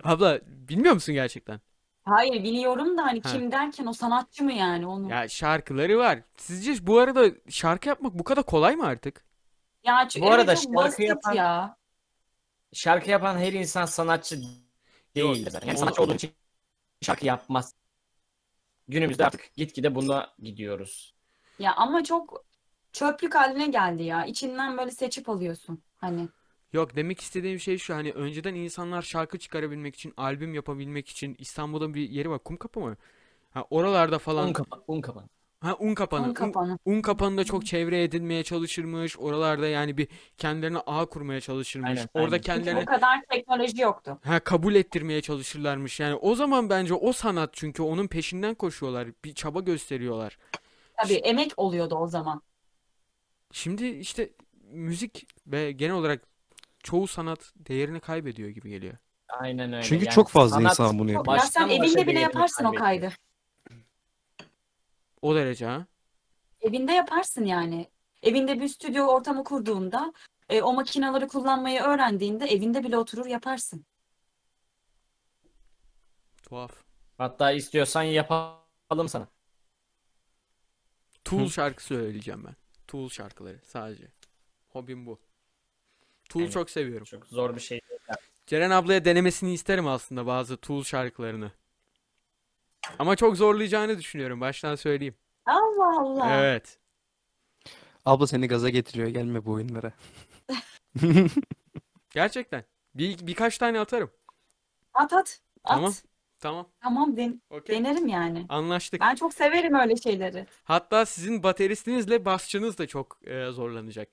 Abla 0.04 0.40
bilmiyor 0.46 0.94
musun 0.94 1.14
gerçekten? 1.14 1.60
Hayır 2.04 2.44
biliyorum 2.44 2.98
da 2.98 3.02
hani 3.04 3.20
Ha. 3.22 3.28
kim 3.32 3.52
derken 3.52 3.86
o 3.86 3.92
sanatçı 3.92 4.44
mı 4.44 4.52
yani 4.52 4.86
onu? 4.86 5.10
Ya 5.10 5.28
şarkıları 5.28 5.98
var. 5.98 6.18
Sizce 6.36 6.86
bu 6.86 6.98
arada 6.98 7.24
şarkı 7.48 7.88
yapmak 7.88 8.14
bu 8.18 8.24
kadar 8.24 8.44
kolay 8.46 8.76
mı 8.76 8.86
artık? 8.86 9.24
Ya 9.84 9.94
ç- 10.02 10.20
Bu 10.20 10.24
evet 10.24 10.34
arada 10.34 10.54
çok 10.54 10.62
şarkı 10.64 10.76
basit 10.76 11.00
yapan- 11.00 11.34
ya. 11.34 11.76
Şarkı 12.75 13.11
yapan 13.11 13.39
her 13.39 13.53
insan 13.53 13.85
sanatçı 13.85 14.43
değil. 15.14 15.47
Yani 15.66 15.79
sanatçı 15.79 16.03
olduğun 16.03 16.14
için 16.14 16.31
şarkı 17.03 17.27
yapmaz. 17.27 17.75
Günümüzde 18.89 19.27
artık 19.27 19.55
gitgide 19.57 19.95
buna 19.95 20.35
gidiyoruz. 20.39 21.14
Ya 21.59 21.75
ama 21.75 22.05
çok 22.05 22.45
çöplük 22.93 23.35
haline 23.35 23.66
geldi 23.66 24.03
ya. 24.03 24.25
İçinden 24.27 24.79
böyle 24.79 24.91
seçip 24.91 25.29
alıyorsun. 25.29 25.83
Hani 25.97 26.29
Yok 26.72 26.97
demek 26.97 27.20
istediğim 27.20 27.61
şey 27.61 27.79
şu 27.79 27.95
hani 27.95 28.12
önceden 28.12 28.55
insanlar 28.55 29.03
şarkı 29.03 29.39
çıkarabilmek 29.39 29.95
için, 29.95 30.14
albüm 30.16 30.55
yapabilmek 30.55 31.09
için 31.09 31.37
İstanbul'da 31.39 31.95
bir 31.95 32.09
yeri 32.09 32.31
var. 32.31 32.39
Kumkapı 32.39 32.81
mı? 32.81 32.97
Ha, 33.53 33.64
oralarda 33.70 34.18
falan 34.18 34.55
Un 34.89 35.03
kapan, 35.72 35.86
un 35.88 35.94
kapan. 35.94 36.22
ha 36.22 36.28
un 36.28 36.34
kapanı. 36.34 36.66
un 36.66 36.92
Un, 36.96 37.02
kapanı. 37.02 37.02
kapanında 37.02 37.44
çok 37.44 37.66
çevre 37.66 38.02
edinmeye 38.02 38.44
çalışırmış. 38.44 39.18
Oralarda 39.18 39.68
yani 39.68 39.96
bir 39.98 40.08
kendilerine 40.38 40.78
ağ 40.86 41.06
kurmaya 41.06 41.40
çalışırmış. 41.40 41.88
Aynen, 41.90 42.08
Orada 42.14 42.24
aynen. 42.24 42.30
Çünkü 42.30 42.46
kendilerine 42.46 42.80
o 42.80 42.84
kadar 42.84 43.22
teknoloji 43.30 43.82
yoktu. 43.82 44.18
ha 44.24 44.40
kabul 44.40 44.74
ettirmeye 44.74 45.20
çalışırlarmış. 45.22 46.00
Yani 46.00 46.14
o 46.14 46.34
zaman 46.34 46.70
bence 46.70 46.94
o 46.94 47.12
sanat 47.12 47.50
çünkü 47.54 47.82
onun 47.82 48.06
peşinden 48.06 48.54
koşuyorlar. 48.54 49.08
Bir 49.24 49.34
çaba 49.34 49.60
gösteriyorlar. 49.60 50.38
Tabii 50.96 51.14
emek 51.14 51.52
oluyordu 51.56 51.94
o 51.94 52.06
zaman. 52.06 52.42
Şimdi 53.52 53.86
işte 53.86 54.30
müzik 54.62 55.26
ve 55.46 55.72
genel 55.72 55.94
olarak 55.94 56.22
çoğu 56.82 57.06
sanat 57.06 57.52
değerini 57.56 58.00
kaybediyor 58.00 58.48
gibi 58.48 58.70
geliyor. 58.70 58.94
Aynen 59.28 59.72
öyle. 59.72 59.82
Çünkü 59.82 60.04
Yani 60.04 60.14
çok 60.14 60.28
fazla 60.28 60.56
sanat 60.56 60.70
insan 60.70 60.98
bunu 60.98 61.12
yapıyor. 61.12 61.36
Ya 61.36 61.42
sen 61.42 61.68
evinde 61.68 62.06
bile 62.06 62.20
yaparsın 62.20 62.64
o 62.64 62.72
kaydı. 62.72 63.12
O 65.25 65.35
derece 65.35 65.66
ha. 65.66 65.87
Evinde 66.61 66.93
yaparsın 66.93 67.45
yani. 67.45 67.91
Evinde 68.22 68.61
bir 68.61 68.68
stüdyo 68.68 69.07
ortamı 69.07 69.45
kurduğunda, 69.45 70.12
e, 70.49 70.62
o 70.62 70.72
makinaları 70.72 71.29
kullanmayı 71.29 71.81
öğrendiğinde 71.81 72.47
evinde 72.47 72.85
bile 72.85 72.99
oturur 72.99 73.27
yaparsın. 73.27 73.87
Tuhaf. 76.43 76.72
Hatta 77.18 77.53
istiyorsan 77.53 78.03
yapalım 78.03 79.09
sana. 79.09 79.29
Tool 81.25 81.49
şarkı 81.49 81.85
söyleyeceğim 81.85 82.45
ben. 82.47 82.57
Tool 82.87 83.09
şarkıları 83.09 83.61
sadece. 83.64 84.09
Hobim 84.68 85.07
bu. 85.07 85.20
Tool 86.29 86.41
Aynen. 86.43 86.53
çok 86.53 86.70
seviyorum. 86.70 87.05
Çok 87.05 87.27
zor 87.27 87.57
bir 87.57 87.61
şey. 87.61 87.81
değil. 87.81 88.01
Ceren 88.47 88.70
ablaya 88.70 89.05
denemesini 89.05 89.53
isterim 89.53 89.87
aslında 89.87 90.27
bazı 90.27 90.57
Tool 90.57 90.85
şarkılarını. 90.85 91.53
Ama 92.99 93.16
çok 93.16 93.37
zorlayacağını 93.37 93.99
düşünüyorum. 93.99 94.41
Baştan 94.41 94.74
söyleyeyim. 94.74 95.14
Allah 95.47 96.01
Allah. 96.01 96.30
Evet. 96.41 96.78
Abla 98.05 98.26
seni 98.26 98.49
gaza 98.49 98.68
getiriyor 98.70 99.09
gelme 99.09 99.45
bu 99.45 99.53
oyunlara. 99.53 99.93
Gerçekten. 102.11 102.64
Bir, 102.95 103.26
birkaç 103.26 103.59
tane 103.59 103.80
atarım. 103.80 104.11
At 104.95 105.12
at. 105.12 105.41
At. 105.64 105.76
Tamam. 105.76 105.93
Tamam. 106.41 106.68
Tamam 106.82 107.16
den- 107.16 107.43
Okey. 107.51 107.76
denerim 107.78 108.09
yani. 108.09 108.47
Anlaştık. 108.49 109.01
Ben 109.01 109.14
çok 109.14 109.35
severim 109.35 109.74
öyle 109.74 109.97
şeyleri. 109.97 110.47
Hatta 110.64 111.07
sizin 111.07 111.43
bateristinizle 111.43 112.24
basçınız 112.24 112.78
da 112.78 112.87
çok 112.87 113.18
e, 113.28 113.51
zorlanacak. 113.51 114.09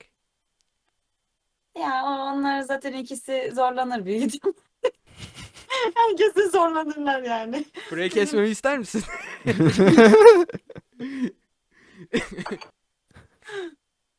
Ya 1.78 2.02
onlar 2.04 2.60
zaten 2.60 2.92
ikisi 2.92 3.50
zorlanır 3.54 4.06
ihtimal. 4.06 4.52
Herkesi 5.94 6.48
zorlanırlar 6.50 7.22
yani. 7.22 7.64
Burayı 7.90 8.10
kesmemi 8.10 8.48
ister 8.48 8.78
misin? 8.78 9.02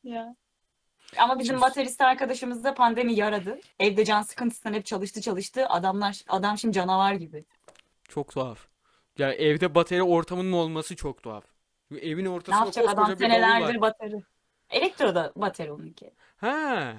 Ya. 0.04 0.36
Ama 1.18 1.38
bizim 1.38 1.60
baterist 1.60 2.00
arkadaşımız 2.00 2.64
da 2.64 2.74
pandemi 2.74 3.14
yaradı. 3.14 3.60
Evde 3.78 4.04
can 4.04 4.22
sıkıntısından 4.22 4.74
hep 4.74 4.86
çalıştı 4.86 5.20
çalıştı. 5.20 5.66
Adamlar 5.68 6.22
adam 6.28 6.58
şimdi 6.58 6.74
canavar 6.74 7.14
gibi. 7.14 7.44
Çok 8.08 8.32
tuhaf. 8.32 8.66
Ya 9.18 9.32
evde 9.32 9.74
bateri 9.74 10.02
ortamının 10.02 10.52
olması 10.52 10.96
çok 10.96 11.22
tuhaf. 11.22 11.44
Evin 12.00 12.24
Ne 12.24 12.28
ortasında 12.28 12.56
yapacak 12.56 12.88
adam 12.88 13.04
koskoca 13.04 13.20
bir 13.20 13.30
davul 13.30 13.42
senelerdir 13.42 13.80
bateri. 13.80 14.22
Elektro 14.70 15.14
da 15.14 15.32
bateri 15.36 15.72
onunki. 15.72 16.10
Ha. 16.36 16.94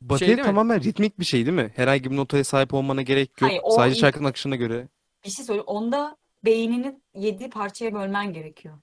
Bateri 0.00 0.28
değil 0.28 0.38
mi? 0.38 0.44
tamamen 0.44 0.82
ritmik 0.82 1.18
bir 1.18 1.24
şey 1.24 1.46
değil 1.46 1.56
mi? 1.56 1.72
Herhangi 1.76 2.10
bir 2.10 2.16
notaya 2.16 2.44
sahip 2.44 2.74
olmana 2.74 3.02
gerek 3.02 3.30
yok. 3.40 3.50
Hayır, 3.50 3.60
o 3.64 3.70
Sadece 3.70 4.00
şarkının 4.00 4.28
akışına 4.28 4.56
göre. 4.56 4.88
Bir 5.24 5.30
şey 5.30 5.44
söyleyeyim. 5.44 5.66
Onda 5.66 6.16
beynini 6.44 7.00
yedi 7.14 7.50
parçaya 7.50 7.94
bölmen 7.94 8.32
gerekiyor. 8.32 8.78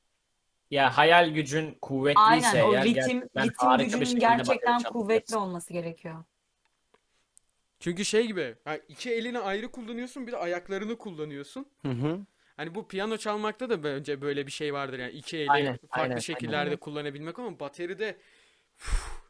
Ya 0.72 0.98
hayal 0.98 1.30
gücün 1.30 1.77
kuvvetliyse 1.81 2.48
Aynen 2.48 2.61
o 2.61 2.73
eğer 2.73 2.84
ritim, 2.84 3.22
ritim 3.22 3.53
harika 3.57 3.80
bir 3.80 3.84
gücünün 3.84 4.06
şekilde 4.06 4.19
gerçekten 4.19 4.80
bateri 4.80 4.94
kuvvetli 4.94 5.38
olması 5.38 5.73
gerekiyor. 5.73 6.23
Çünkü 7.80 8.06
şey 8.06 8.27
gibi. 8.27 8.56
ha, 8.65 8.77
iki 8.88 9.11
elini 9.11 9.39
ayrı 9.39 9.72
kullanıyorsun 9.72 10.27
bir 10.27 10.31
de 10.31 10.38
ayaklarını 10.38 10.98
kullanıyorsun. 10.98 11.65
Hı 11.81 11.91
hı. 11.91 12.19
Hani 12.57 12.76
bu 12.76 12.88
piyano 12.88 13.18
çalmakta 13.18 13.69
da 13.69 13.84
bence 13.84 14.22
böyle 14.22 14.48
bir 14.48 14.52
şey 14.52 14.73
vardır 14.73 14.99
yani 14.99 15.11
iki 15.11 15.38
eli 15.38 15.52
Aynen, 15.52 15.77
farklı 15.77 16.03
aynen, 16.03 16.19
şekillerde 16.19 16.69
aynen. 16.69 16.77
kullanabilmek 16.77 17.39
ama 17.39 17.60
bateride 17.60 18.18
Uf, 18.76 19.26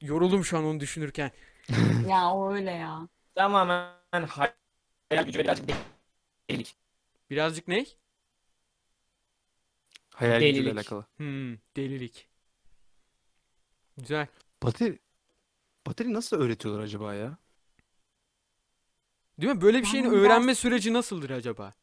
yoruldum 0.00 0.44
şu 0.44 0.58
an 0.58 0.64
onu 0.64 0.80
düşünürken. 0.80 1.30
Ya 2.08 2.30
o 2.30 2.52
öyle 2.54 2.70
ya. 2.70 3.08
Tamamen 3.34 3.92
hayal 4.28 5.24
gücü 5.26 5.38
ve 5.38 5.44
birazcık 5.44 5.68
delilik. 6.50 6.76
Birazcık 7.30 7.68
ne? 7.68 7.86
Hayal 10.14 10.40
gücüyle 10.40 10.56
Delilik. 10.56 10.74
alakalı. 10.76 11.06
Hmm, 11.16 11.56
delilik. 11.76 12.28
Güzel. 13.96 14.26
Bateri, 14.62 14.98
bateri 15.86 16.12
nasıl 16.12 16.40
öğretiyorlar 16.40 16.82
acaba 16.82 17.14
ya? 17.14 17.36
Değil 19.38 19.52
mi? 19.54 19.60
Böyle 19.60 19.80
bir 19.80 19.86
şeyin 19.86 20.04
öğrenme 20.04 20.54
süreci 20.54 20.92
nasıldır 20.92 21.30
acaba? 21.30 21.74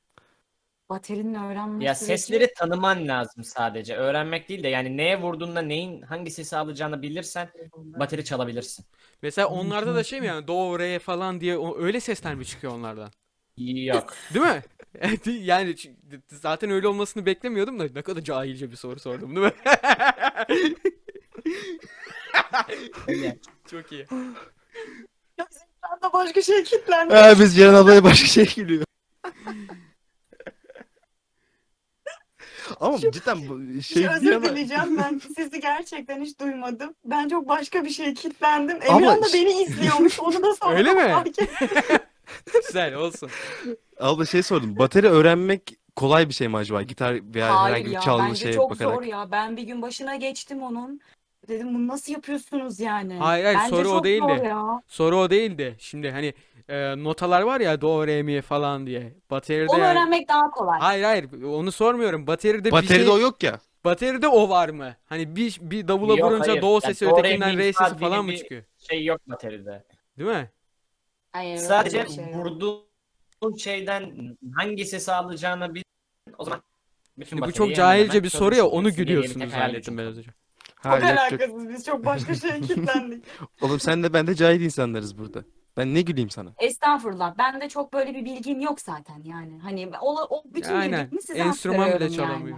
Baterinin 0.89 1.33
öğrenme 1.33 1.85
Ya 1.85 1.91
süreci- 1.95 2.05
sesleri 2.05 2.53
tanıman 2.53 3.07
lazım 3.07 3.43
sadece. 3.43 3.95
Öğrenmek 3.95 4.49
değil 4.49 4.63
de 4.63 4.67
yani 4.67 4.97
neye 4.97 5.21
vurduğunda 5.21 5.61
neyin 5.61 6.01
hangi 6.01 6.31
sesi 6.31 6.57
alacağını 6.57 7.01
bilirsen 7.01 7.49
bateri 7.75 8.25
çalabilirsin. 8.25 8.85
Mesela 9.21 9.47
onlarda 9.47 9.95
da 9.95 10.03
şey 10.03 10.21
mi 10.21 10.27
yani 10.27 10.47
do, 10.47 10.79
re 10.79 10.99
falan 10.99 11.41
diye 11.41 11.57
o, 11.57 11.77
öyle 11.79 11.99
sesler 11.99 12.35
mi 12.35 12.45
çıkıyor 12.45 12.73
onlardan? 12.73 13.11
Yok. 13.57 14.13
Değil 14.33 14.45
mi? 14.45 14.63
Yani 15.25 15.69
ç- 15.71 15.95
zaten 16.31 16.69
öyle 16.69 16.87
olmasını 16.87 17.25
beklemiyordum 17.25 17.79
da 17.79 17.83
ne 17.95 18.01
kadar 18.01 18.21
cahilce 18.21 18.71
bir 18.71 18.75
soru 18.75 18.99
sordum 18.99 19.35
değil 19.35 19.47
mi? 19.47 19.53
Öyle. 23.07 23.37
Çok 23.71 23.91
iyi. 23.91 24.05
Ya 25.37 25.47
bizim 25.51 25.67
şu 25.83 25.93
anda 25.93 26.13
başka 26.13 26.41
şey 26.41 26.63
kilitlendi. 26.63 27.13
Ha, 27.13 27.33
biz 27.39 27.55
Ceren 27.55 27.73
ablaya 27.73 28.03
başka 28.03 28.27
şey 28.27 28.45
geliyor. 28.55 28.83
Ama 32.79 32.97
cidden 32.97 33.37
bu 33.49 33.81
şey 33.81 34.03
bir 34.03 34.09
özür 34.09 34.31
yana- 34.31 34.43
dileyeceğim 34.43 34.97
ben 34.97 35.21
sizi 35.37 35.59
gerçekten 35.59 36.21
hiç 36.21 36.39
duymadım. 36.39 36.93
Ben 37.05 37.27
çok 37.29 37.47
başka 37.47 37.85
bir 37.85 37.89
şeye 37.89 38.13
kilitlendim. 38.13 38.77
Ama 38.89 38.97
Emirhan 38.97 39.21
da 39.23 39.27
ş- 39.27 39.33
beni 39.37 39.61
izliyormuş. 39.63 40.19
Onu 40.19 40.43
da 40.43 40.55
sonra 40.55 40.75
Öyle 40.77 40.93
mi? 40.93 41.23
Güzel 42.67 42.93
olsun. 42.95 43.29
Abla 43.99 44.25
şey 44.25 44.43
sordum. 44.43 44.77
Bateri 44.79 45.07
öğrenmek 45.07 45.75
kolay 45.95 46.29
bir 46.29 46.33
şey 46.33 46.47
mi 46.47 46.57
acaba? 46.57 46.81
Gitar 46.81 47.19
veya 47.35 47.55
Hayır 47.55 47.67
herhangi 47.73 47.85
bir 47.85 47.91
ya 47.91 48.01
çalgı 48.01 48.23
bence 48.23 48.39
şeye 48.39 48.53
çok 48.53 48.71
bakarak. 48.71 48.95
zor 48.95 49.03
ya. 49.03 49.31
Ben 49.31 49.57
bir 49.57 49.63
gün 49.63 49.81
başına 49.81 50.15
geçtim 50.15 50.63
onun. 50.63 51.01
Dedim 51.47 51.73
bunu 51.75 51.87
nasıl 51.87 52.13
yapıyorsunuz 52.13 52.79
yani? 52.79 53.13
Hayır, 53.13 53.45
hayır, 53.45 53.57
Bence 53.59 53.75
soru 53.75 53.89
o 53.89 53.91
çok 53.91 54.03
değil 54.03 54.21
de. 54.21 54.37
zor 54.37 54.45
ya. 54.45 54.81
Soru 54.87 55.17
o 55.17 55.29
değildi. 55.29 55.75
Şimdi 55.79 56.11
hani 56.11 56.33
e, 56.69 57.03
notalar 57.03 57.41
var 57.41 57.59
ya 57.59 57.81
do, 57.81 58.07
re, 58.07 58.23
mi 58.23 58.41
falan 58.41 58.87
diye. 58.87 59.13
Bateride 59.31 59.71
Onu 59.73 59.79
yani- 59.79 59.91
öğrenmek 59.99 60.27
daha 60.29 60.51
kolay. 60.51 60.79
Hayır 60.79 61.03
hayır 61.03 61.43
onu 61.43 61.71
sormuyorum. 61.71 62.27
Bateride 62.27 62.65
bir 62.65 62.71
Bateride 62.71 63.03
şey 63.03 63.09
o 63.13 63.17
yok 63.19 63.43
ya. 63.43 63.59
bateride 63.85 64.27
o 64.27 64.49
var 64.49 64.69
mı? 64.69 64.95
Hani 65.05 65.35
bir 65.35 65.57
bir 65.61 65.87
davula 65.87 66.15
Yok, 66.17 66.31
vurunca 66.31 66.51
hayır. 66.51 66.61
do 66.61 66.73
Ya 66.73 66.81
sesi 66.81 67.05
do, 67.05 67.09
re, 67.17 67.19
ötekinden 67.19 67.55
mi, 67.55 67.57
re 67.57 67.73
sesi 67.73 67.97
falan 67.97 68.25
mı 68.25 68.35
çıkıyor? 68.37 68.63
Şey 68.89 69.05
yok 69.05 69.21
bateride. 69.27 69.83
Değil 70.19 70.29
mi? 70.29 70.51
Hayır, 71.31 71.51
öyle 71.51 71.59
Sadece 71.61 72.03
bir 72.05 72.09
şey 72.09 72.23
yok. 72.25 72.35
vurduğun 72.35 73.57
şeyden 73.57 74.11
hangi 74.55 74.85
sesi 74.85 75.11
alacağını 75.11 75.75
bil. 75.75 75.81
O 76.37 76.43
zaman 76.43 76.61
bütün 77.17 77.37
Bu 77.37 77.41
bateriyi 77.41 77.57
çok 77.57 77.65
hemen 77.65 77.75
cahilce 77.75 78.11
hemen 78.11 78.23
bir 78.23 78.29
soru 78.29 78.55
ya 78.55 78.67
onu 78.67 78.87
yeni 78.87 78.97
gülüyorsunuz 78.97 79.51
zannettim 79.51 79.97
ben 79.97 80.05
az 80.05 80.17
önce. 80.17 80.31
Çok 80.83 80.91
Ha, 80.91 80.97
yok, 80.99 81.09
yok. 81.09 81.17
alakasız. 81.19 81.69
Biz 81.69 81.85
çok 81.85 82.05
başka 82.05 82.35
şeye 82.35 82.61
kilitlendik. 82.61 83.23
Oğlum 83.61 83.79
sen 83.79 84.03
de 84.03 84.13
ben 84.13 84.27
de 84.27 84.35
cahil 84.35 84.61
insanlarız 84.61 85.17
burada. 85.17 85.43
Ben 85.77 85.93
ne 85.95 86.01
güleyim 86.01 86.29
sana? 86.29 86.53
Estağfurullah. 86.57 87.37
Ben 87.37 87.61
de 87.61 87.69
çok 87.69 87.93
böyle 87.93 88.15
bir 88.15 88.25
bilgim 88.25 88.59
yok 88.59 88.81
zaten 88.81 89.21
yani. 89.23 89.59
Hani 89.59 89.91
o, 90.01 90.21
o 90.29 90.43
bütün 90.45 90.73
Aynen. 90.73 91.05
bilgimi 91.05 91.21
size 91.21 91.39
Enstrüman 91.39 91.79
bile 91.79 91.93
aktarıyorum 91.93 92.19
yani. 92.23 92.29
çalamıyor. 92.29 92.57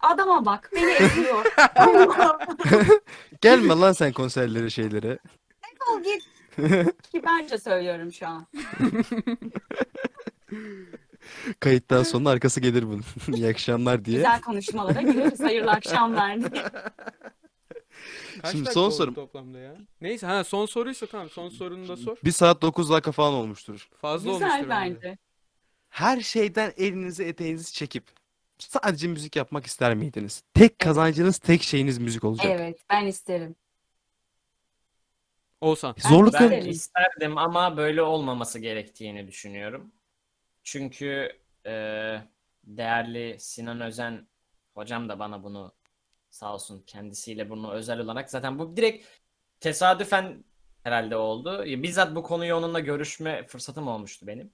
Adama 0.00 0.44
bak 0.44 0.70
beni 0.74 0.90
eziyor. 0.90 1.44
Gelme 3.40 3.74
lan 3.74 3.92
sen 3.92 4.12
konserlere 4.12 4.70
şeylere. 4.70 5.18
Defol 5.64 6.02
git. 6.02 6.22
Kibarca 7.12 7.58
söylüyorum 7.58 8.12
şu 8.12 8.26
an. 8.26 8.46
Kayıttan 11.60 12.02
sonra 12.02 12.28
arkası 12.30 12.60
gelir 12.60 12.82
bunun. 12.86 13.04
İyi 13.36 13.48
akşamlar 13.48 14.04
diye. 14.04 14.16
Güzel 14.16 14.40
konuşmalara 14.40 15.02
gireriz. 15.02 15.40
Hayırlı 15.40 15.70
akşamlar 15.70 16.52
diye. 16.52 16.64
Kaç 18.42 18.50
Şimdi 18.50 18.64
dakika 18.64 18.72
son 18.72 18.82
oldu 18.86 18.94
sorum. 18.94 19.14
toplamda 19.14 19.58
ya? 19.58 19.76
Neyse 20.00 20.26
ha 20.26 20.44
son 20.44 20.66
soruysa 20.66 21.06
tamam 21.06 21.30
son 21.30 21.48
sorunu 21.48 21.88
da 21.88 21.96
sor. 21.96 22.16
1 22.24 22.32
saat 22.32 22.62
9 22.62 22.90
dakika 22.90 23.12
falan 23.12 23.34
olmuştur. 23.34 23.88
Fazla 24.00 24.30
olmuştur 24.30 24.46
Güzel 24.58 24.68
bence. 24.68 24.94
bence. 25.02 25.18
Her 25.88 26.20
şeyden 26.20 26.72
elinizi 26.76 27.24
eteğinizi 27.24 27.72
çekip 27.72 28.04
sadece 28.58 29.08
müzik 29.08 29.36
yapmak 29.36 29.66
ister 29.66 29.94
miydiniz? 29.94 30.42
Tek 30.54 30.78
kazancınız, 30.78 31.38
tek 31.38 31.62
şeyiniz 31.62 31.98
müzik 31.98 32.24
olacak. 32.24 32.46
Evet 32.60 32.78
ben 32.90 33.06
isterim. 33.06 33.56
Olsan. 35.60 35.94
Ben 36.04 36.08
Zorluk 36.10 36.34
Ben 36.34 36.44
isterim. 36.44 36.70
isterdim 36.70 37.38
ama 37.38 37.76
böyle 37.76 38.02
olmaması 38.02 38.58
gerektiğini 38.58 39.26
düşünüyorum. 39.26 39.92
Çünkü 40.64 41.38
e, 41.66 41.72
değerli 42.64 43.36
Sinan 43.40 43.80
Özen 43.80 44.28
hocam 44.74 45.08
da 45.08 45.18
bana 45.18 45.42
bunu 45.42 45.74
sağ 46.30 46.54
olsun 46.54 46.82
kendisiyle 46.86 47.50
bunu 47.50 47.72
özel 47.72 48.00
olarak 48.00 48.30
zaten 48.30 48.58
bu 48.58 48.76
direkt 48.76 49.06
tesadüfen 49.60 50.44
herhalde 50.82 51.16
oldu. 51.16 51.64
Bizzat 51.66 52.14
bu 52.16 52.22
konuyu 52.22 52.54
onunla 52.54 52.80
görüşme 52.80 53.46
fırsatım 53.46 53.88
olmuştu 53.88 54.26
benim. 54.26 54.52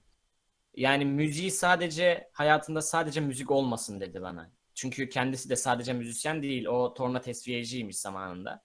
Yani 0.75 1.05
müziği 1.05 1.51
sadece 1.51 2.29
hayatında 2.33 2.81
sadece 2.81 3.19
müzik 3.19 3.51
olmasın 3.51 4.01
dedi 4.01 4.21
bana. 4.21 4.51
Çünkü 4.75 5.09
kendisi 5.09 5.49
de 5.49 5.55
sadece 5.55 5.93
müzisyen 5.93 6.43
değil. 6.43 6.65
O 6.65 6.93
torna 6.93 7.21
tesviyeciymiş 7.21 7.97
zamanında. 7.97 8.63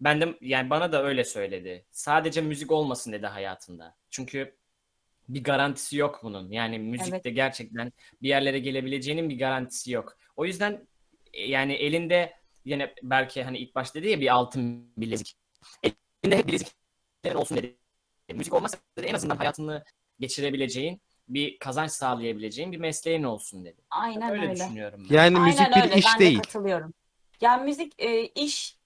Ben 0.00 0.20
de 0.20 0.38
yani 0.40 0.70
bana 0.70 0.92
da 0.92 1.02
öyle 1.04 1.24
söyledi. 1.24 1.86
Sadece 1.90 2.40
müzik 2.40 2.72
olmasın 2.72 3.12
dedi 3.12 3.26
hayatında. 3.26 3.96
Çünkü 4.10 4.56
bir 5.28 5.44
garantisi 5.44 5.96
yok 5.96 6.20
bunun. 6.22 6.50
Yani 6.50 6.78
müzikte 6.78 7.30
gerçekten 7.30 7.92
bir 8.22 8.28
yerlere 8.28 8.58
gelebileceğinin 8.58 9.30
bir 9.30 9.38
garantisi 9.38 9.92
yok. 9.92 10.16
O 10.36 10.44
yüzden 10.44 10.86
e, 11.32 11.46
yani 11.48 11.72
elinde 11.72 12.32
yine 12.64 12.94
belki 13.02 13.42
hani 13.42 13.58
ilk 13.58 13.74
başta 13.74 14.00
dedi 14.00 14.10
ya 14.10 14.20
bir 14.20 14.34
altın 14.34 14.92
bilezik. 14.96 15.36
Elinde 15.82 16.38
hep 16.38 16.46
bileziklerin 16.46 17.34
olsun 17.34 17.56
dedi. 17.56 17.76
Müzik 18.34 18.54
olmasa 18.54 18.78
da 18.98 19.02
en 19.02 19.14
azından 19.14 19.36
hayatını 19.36 19.84
geçirebileceğin, 20.20 21.00
bir 21.28 21.58
kazanç 21.58 21.90
sağlayabileceğin 21.90 22.72
bir 22.72 22.76
mesleğin 22.76 23.22
olsun 23.22 23.64
dedi. 23.64 23.80
Aynen 23.90 24.30
Öyle 24.30 24.42
öyle. 24.42 24.54
düşünüyorum 24.54 25.06
ben. 25.10 25.14
Yani 25.14 25.38
müzik 25.38 25.60
Aynen 25.60 25.78
bir 25.78 25.82
öyle. 25.82 25.96
iş 25.96 26.06
ben 26.06 26.20
de 26.20 26.24
değil. 26.24 26.38
katılıyorum. 26.38 26.94
Yani 27.40 27.64
müzik 27.64 27.92
e, 27.98 28.26
iş 28.26 28.76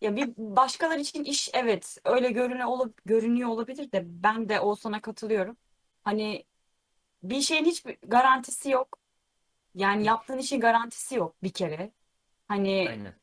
ya 0.00 0.16
bir 0.16 0.28
başkaları 0.36 1.00
için 1.00 1.24
iş 1.24 1.50
evet 1.52 1.98
öyle 2.04 2.30
görünüyor 2.30 2.68
olup 2.68 3.04
görünüyor 3.04 3.48
olabilir 3.48 3.92
de 3.92 4.02
ben 4.06 4.48
de 4.48 4.60
Oğuzhan'a 4.60 5.00
katılıyorum. 5.00 5.56
Hani 6.04 6.44
bir 7.22 7.40
şeyin 7.40 7.64
hiçbir 7.64 7.98
garantisi 8.02 8.70
yok. 8.70 8.98
Yani 9.74 10.04
yaptığın 10.04 10.38
işin 10.38 10.60
garantisi 10.60 11.14
yok 11.14 11.36
bir 11.42 11.52
kere. 11.52 11.92
Hani 12.48 12.86
Aynen. 12.88 13.14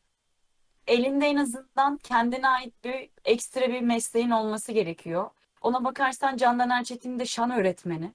elinde 0.88 1.26
en 1.26 1.36
azından 1.38 1.98
kendine 1.98 2.48
ait 2.50 2.84
bir 2.84 3.10
ekstra 3.26 3.62
bir 3.62 3.82
mesleğin 3.82 4.30
olması 4.30 4.72
gerekiyor. 4.72 5.30
Ona 5.62 5.84
bakarsan 5.84 6.38
Candan 6.38 6.70
Erçetin 6.70 7.20
de 7.20 7.26
şan 7.26 7.52
öğretmeni. 7.52 8.14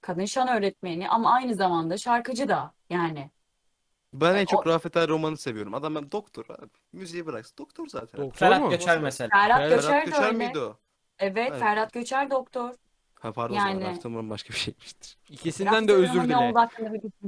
Kadın 0.00 0.24
şan 0.24 0.48
öğretmeni 0.48 1.08
ama 1.08 1.32
aynı 1.32 1.54
zamanda 1.54 1.96
şarkıcı 1.96 2.48
da 2.48 2.74
yani. 2.90 3.30
Ben 4.12 4.34
en 4.34 4.42
O- 4.42 4.46
çok 4.46 4.66
Rafet 4.66 4.96
El 4.96 5.08
Roman'ı 5.08 5.36
seviyorum. 5.36 5.74
Adam 5.74 5.94
ben 5.94 6.12
doktor 6.12 6.44
abi. 6.48 6.70
Müziği 6.92 7.26
bıraksın. 7.26 7.54
Doktor 7.58 7.86
zaten. 7.86 8.20
Doktor 8.20 8.38
Ferhat 8.38 8.62
mu? 8.64 8.70
Göçer 8.70 8.98
mesela. 8.98 9.30
Ferhat 9.30 9.58
Ferhat 9.58 9.70
Göçer 9.70 9.88
Ferhat 9.88 10.06
de 10.06 10.10
Göçer 10.10 10.34
öyle. 10.34 10.38
miydi 10.38 10.58
o? 10.58 10.76
Evet, 11.18 11.50
Evet. 11.50 11.60
Ferhat 11.60 11.92
Göçer 11.92 12.30
doktor. 12.30 12.74
Ha 13.20 13.32
pardon 13.32 13.54
Yani- 13.54 13.98
Roman 14.04 14.30
başka 14.30 14.52
bir 14.54 14.58
şeymiştir. 14.58 15.16
İkisinden 15.30 15.88
de 15.88 15.92
özür 15.92 16.18
ne 16.20 16.24
dile. 16.24 16.54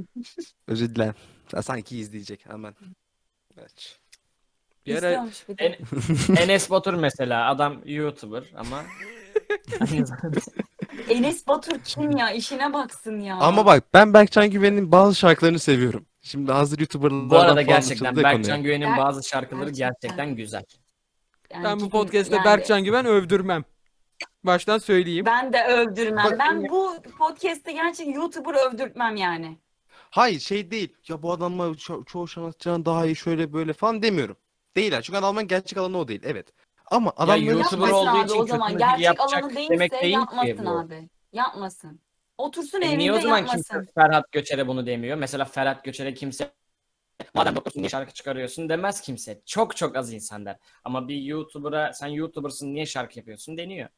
Özür 0.67 0.95
dilerim. 0.95 1.15
Sanki 1.61 1.97
izleyecek 1.97 2.45
hemen. 2.49 2.75
Evet. 3.57 3.99
Bir 4.85 5.03
ara 5.03 5.25
bir. 5.49 5.55
En- 5.57 5.77
Enes 6.37 6.69
Batur 6.69 6.93
mesela 6.93 7.49
adam 7.49 7.81
YouTuber 7.85 8.43
ama 8.55 8.83
Enes 11.09 11.47
Batur 11.47 11.79
kim 11.85 12.17
ya? 12.17 12.31
İşine 12.31 12.73
baksın 12.73 13.19
ya. 13.19 13.35
Ama 13.35 13.65
bak 13.65 13.83
ben 13.93 14.13
Berkcan 14.13 14.49
Güven'in 14.49 14.91
bazı 14.91 15.15
şarkılarını 15.15 15.59
seviyorum. 15.59 16.05
Şimdi 16.21 16.51
hazır 16.51 16.79
YouTuber'lardan 16.79 17.29
bu 17.29 17.37
arada 17.37 17.61
gerçekten. 17.61 18.15
Berkcan 18.15 18.63
Güven'in 18.63 18.85
Ger- 18.85 18.97
bazı 18.97 19.23
şarkıları 19.23 19.69
gerçekten. 19.69 20.09
gerçekten 20.09 20.35
güzel. 20.35 20.63
Yani 21.53 21.63
ben 21.63 21.79
bu 21.79 21.89
podcast'te 21.89 22.35
yani 22.35 22.45
Berkcan 22.45 22.83
Güven 22.83 23.05
övdürmem. 23.05 23.63
Baştan 24.43 24.77
söyleyeyim. 24.77 25.25
Ben 25.25 25.53
de 25.53 25.63
övdürmem. 25.63 26.25
Bak- 26.25 26.39
ben 26.39 26.69
bu 26.69 26.95
podcast'te 27.19 27.71
gerçekten 27.71 28.13
YouTuber 28.13 28.67
övdürtmem 28.71 29.15
yani. 29.15 29.57
Hayır 29.93 30.39
şey 30.39 30.71
değil. 30.71 30.93
Ya 31.07 31.21
bu 31.23 31.31
adamla 31.31 31.63
ço- 31.63 32.05
çoğu 32.05 32.27
sanatçıdan 32.27 32.85
daha 32.85 33.05
iyi 33.05 33.15
şöyle 33.15 33.53
böyle 33.53 33.73
falan 33.73 34.01
demiyorum. 34.03 34.37
Değil 34.75 34.91
yani. 34.91 35.03
Çünkü 35.03 35.19
adamın 35.19 35.47
gerçek 35.47 35.77
alanı 35.77 35.97
o 35.97 36.07
değil. 36.07 36.21
Evet. 36.25 36.47
Ama 36.91 37.13
adamların 37.17 37.41
YouTuber 37.43 37.87
Yapmasın 37.87 37.93
olduğu 38.07 38.09
abi 38.19 38.25
için 38.27 38.39
o 38.39 38.45
zaman. 38.47 38.67
kötü 38.67 38.73
müzik 38.73 38.87
Gerçek 38.89 39.05
yapacak 39.05 39.43
alanı 39.43 39.55
demek 39.55 39.69
değilse 39.91 40.01
değil 40.03 40.13
ki 40.13 40.19
yapmasın 40.19 40.65
bu. 40.65 40.69
abi. 40.79 41.09
Yapmasın. 41.33 41.99
Otursun 42.37 42.81
E 42.81 42.85
evinde 42.85 42.97
niye 42.97 43.13
o 43.13 43.19
zaman 43.21 43.37
yapmasın. 43.37 43.63
kimse 43.73 43.91
Ferhat 43.95 44.31
Göçer'e 44.31 44.67
bunu 44.67 44.85
demiyor? 44.85 45.17
Mesela 45.17 45.45
Ferhat 45.45 45.83
Göçer'e 45.83 46.13
kimse 46.13 46.51
madem 47.33 47.55
doktorsun 47.55 47.79
niye 47.79 47.89
şarkı 47.89 48.13
çıkarıyorsun 48.13 48.69
demez 48.69 49.01
kimse. 49.01 49.41
Çok 49.45 49.75
çok 49.77 49.95
az 49.95 50.13
insan 50.13 50.45
der. 50.45 50.57
Ama 50.83 51.07
bir 51.07 51.21
YouTuber'a 51.21 51.93
sen 51.93 52.07
YouTuber'sın 52.07 52.73
niye 52.73 52.85
şarkı 52.85 53.19
yapıyorsun 53.19 53.57
deniyor. 53.57 53.89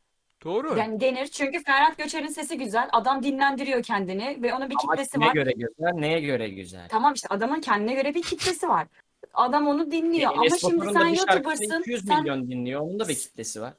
Doğru. 0.46 0.78
Yani 0.78 1.00
denir 1.00 1.28
çünkü 1.28 1.64
Ferhat 1.64 1.98
Göçer'in 1.98 2.28
sesi 2.28 2.58
güzel. 2.58 2.90
Adam 2.92 3.24
dinlendiriyor 3.24 3.84
kendini 3.84 4.38
ve 4.42 4.54
onun 4.54 4.70
bir 4.70 4.76
Ama 4.84 4.96
kitlesi 4.96 5.20
var. 5.20 5.34
göre 5.34 5.52
güzel, 5.52 5.94
neye 5.94 6.20
göre 6.22 6.50
güzel? 6.50 6.88
Tamam 6.90 7.14
işte 7.14 7.28
adamın 7.32 7.62
kendine 7.62 7.94
göre 7.94 8.16
bir 8.16 8.22
kitlesi 8.22 8.68
var. 8.70 8.88
Adam 9.34 9.68
onu 9.68 9.92
dinliyor 9.92 10.32
ama 10.32 10.46
Enes 10.46 10.62
şimdi 10.62 10.78
Batur'un 10.78 10.96
da 10.96 11.00
sen 11.00 11.14
bir 11.14 11.18
YouTuber'sın. 11.18 11.80
200 11.82 12.06
Sen 12.06 12.20
milyon 12.22 12.48
dinliyor. 12.52 12.82
Onun 12.82 13.00
da 13.00 13.08
bir 13.08 13.16
kitlesi 13.16 13.62
var. 13.62 13.74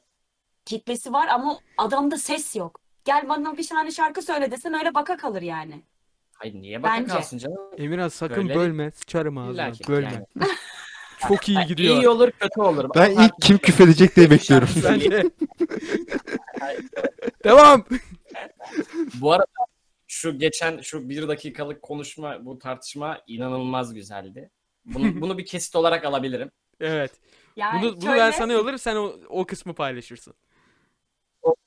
kitlesi 0.65 1.13
var 1.13 1.29
ama 1.29 1.59
adamda 1.79 2.19
ses 2.19 2.57
yok. 2.57 2.81
Gel 3.05 3.29
bana 3.29 3.57
bir 3.57 3.67
tane 3.69 3.91
şarkı 3.91 4.23
söyle 4.23 4.51
desen 4.51 4.75
öyle 4.75 4.95
baka 4.95 5.17
kalır 5.17 5.43
yani. 5.43 5.83
Hayır 6.33 6.55
niye 6.55 6.83
baka 6.83 6.95
Bence. 6.95 7.09
kalsın 7.13 7.39
canım? 7.39 7.59
Emirhan 7.79 8.09
sakın 8.09 8.49
Böyle- 8.49 8.55
bölme. 8.59 8.91
Sıçarım 8.91 9.39
ağzına. 9.39 9.53
İlla 9.67 9.73
ki 9.73 9.85
Bölme. 9.89 10.13
yani. 10.37 10.49
Çok 11.29 11.49
iyi 11.49 11.67
gidiyor. 11.67 11.97
İyi 11.97 12.09
olur 12.09 12.31
kötü 12.31 12.61
olur. 12.61 12.91
Ben 12.95 13.11
ilk 13.11 13.33
kim 13.43 13.59
küfredecek 13.59 14.17
diye 14.17 14.31
bekliyorum. 14.31 14.69
Devam. 17.45 17.85
Bu 19.15 19.33
arada 19.33 19.47
şu 20.07 20.39
geçen 20.39 20.81
şu 20.81 21.09
bir 21.09 21.29
dakikalık 21.29 21.83
konuşma 21.83 22.45
bu 22.45 22.59
tartışma 22.59 23.21
inanılmaz 23.27 23.95
güzeldi. 23.95 24.51
Bunu, 24.85 25.21
bunu 25.21 25.39
bir 25.39 25.47
kesit 25.47 25.77
olarak 25.77 26.05
alabilirim. 26.05 26.51
Evet. 26.81 27.13
Yani 27.57 27.83
Bunu, 27.83 27.97
bunu 27.97 28.05
şöyle, 28.05 28.19
ben 28.19 28.31
sana 28.31 28.53
yollarım 28.53 28.79
sen 28.79 28.97
o, 28.97 29.13
o 29.29 29.47
kısmı 29.47 29.75
paylaşırsın. 29.75 30.35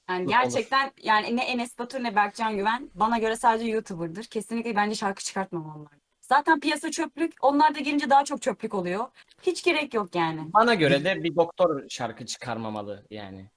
yani 0.10 0.22
Olur. 0.22 0.30
gerçekten 0.30 0.92
yani 1.04 1.36
ne 1.36 1.44
Enes 1.44 1.80
Batur 1.80 2.04
ne 2.04 2.16
Berkcan 2.16 2.58
Güven 2.58 2.90
bana 2.94 3.18
göre 3.18 3.36
sadece 3.36 3.72
YouTuber'dır. 3.72 4.24
Kesinlikle 4.24 4.76
bence 4.76 4.96
şarkı 4.96 5.24
çıkartmamalılar. 5.24 5.94
Zaten 6.30 6.60
piyasa 6.60 6.92
çöplük. 6.92 7.34
Onlar 7.42 7.76
da 7.76 7.80
gelince 7.80 8.10
daha 8.10 8.24
çok 8.24 8.42
çöplük 8.42 8.74
oluyor. 8.74 9.06
Hiç 9.44 9.64
gerek 9.64 9.94
yok 9.94 10.16
yani. 10.16 10.54
Bana 10.54 10.74
göre 10.74 11.04
de 11.04 11.24
bir 11.24 11.36
doktor 11.36 11.90
şarkı 11.90 12.26
çıkarmamalı 12.26 13.06
yani. 13.12 13.50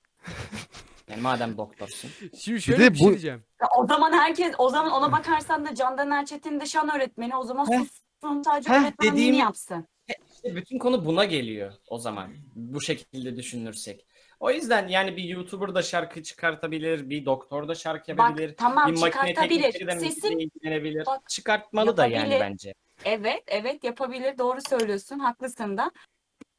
Yani 1.08 1.22
madem 1.22 1.56
doktorsun. 1.56 2.10
Şimdi 2.38 2.62
şöyle 2.62 2.84
de 2.84 2.92
bir 2.92 2.98
şey 2.98 3.06
bu- 3.06 3.10
diyeceğim. 3.10 3.44
Ya 3.62 3.68
o 3.78 3.86
zaman 3.86 4.12
herkes, 4.12 4.52
o 4.58 4.68
zaman 4.68 4.92
ona 4.92 5.12
bakarsan 5.12 5.66
da 5.66 5.74
Candan 5.74 6.10
Erçetin 6.10 6.60
de 6.60 6.66
şan 6.66 6.96
öğretmeni. 6.96 7.36
O 7.36 7.44
zaman 7.44 7.70
Heh. 7.70 7.78
sussun 7.78 8.42
sadece 8.42 8.70
Heh, 8.70 8.74
öğretmenliğini 8.82 9.16
dediğim- 9.16 9.34
yapsın. 9.44 9.86
İşte 10.34 10.56
bütün 10.56 10.78
konu 10.78 11.04
buna 11.04 11.24
geliyor 11.24 11.72
o 11.88 11.98
zaman. 11.98 12.30
Bu 12.56 12.80
şekilde 12.80 13.36
düşünürsek. 13.36 14.06
O 14.42 14.50
yüzden 14.50 14.88
yani 14.88 15.16
bir 15.16 15.24
YouTuber 15.24 15.74
da 15.74 15.82
şarkı 15.82 16.22
çıkartabilir, 16.22 17.10
bir 17.10 17.24
doktor 17.24 17.68
da 17.68 17.74
şarkı 17.74 18.00
Bak 18.00 18.18
yapabilir, 18.18 18.56
tamam 18.56 18.92
bir 18.92 19.00
makine 19.00 19.34
teknikleri 19.34 19.86
de 19.86 20.00
Sesin 20.00 20.38
ilgilenebilir. 20.38 21.06
Bak, 21.06 21.28
Çıkartmalı 21.28 21.96
da 21.96 22.06
yani 22.06 22.14
yapabilir. 22.14 22.40
bence. 22.40 22.74
evet 23.04 23.42
evet 23.46 23.84
yapabilir. 23.84 24.38
Doğru 24.38 24.58
söylüyorsun. 24.68 25.18
Haklısın 25.18 25.76
da. 25.76 25.90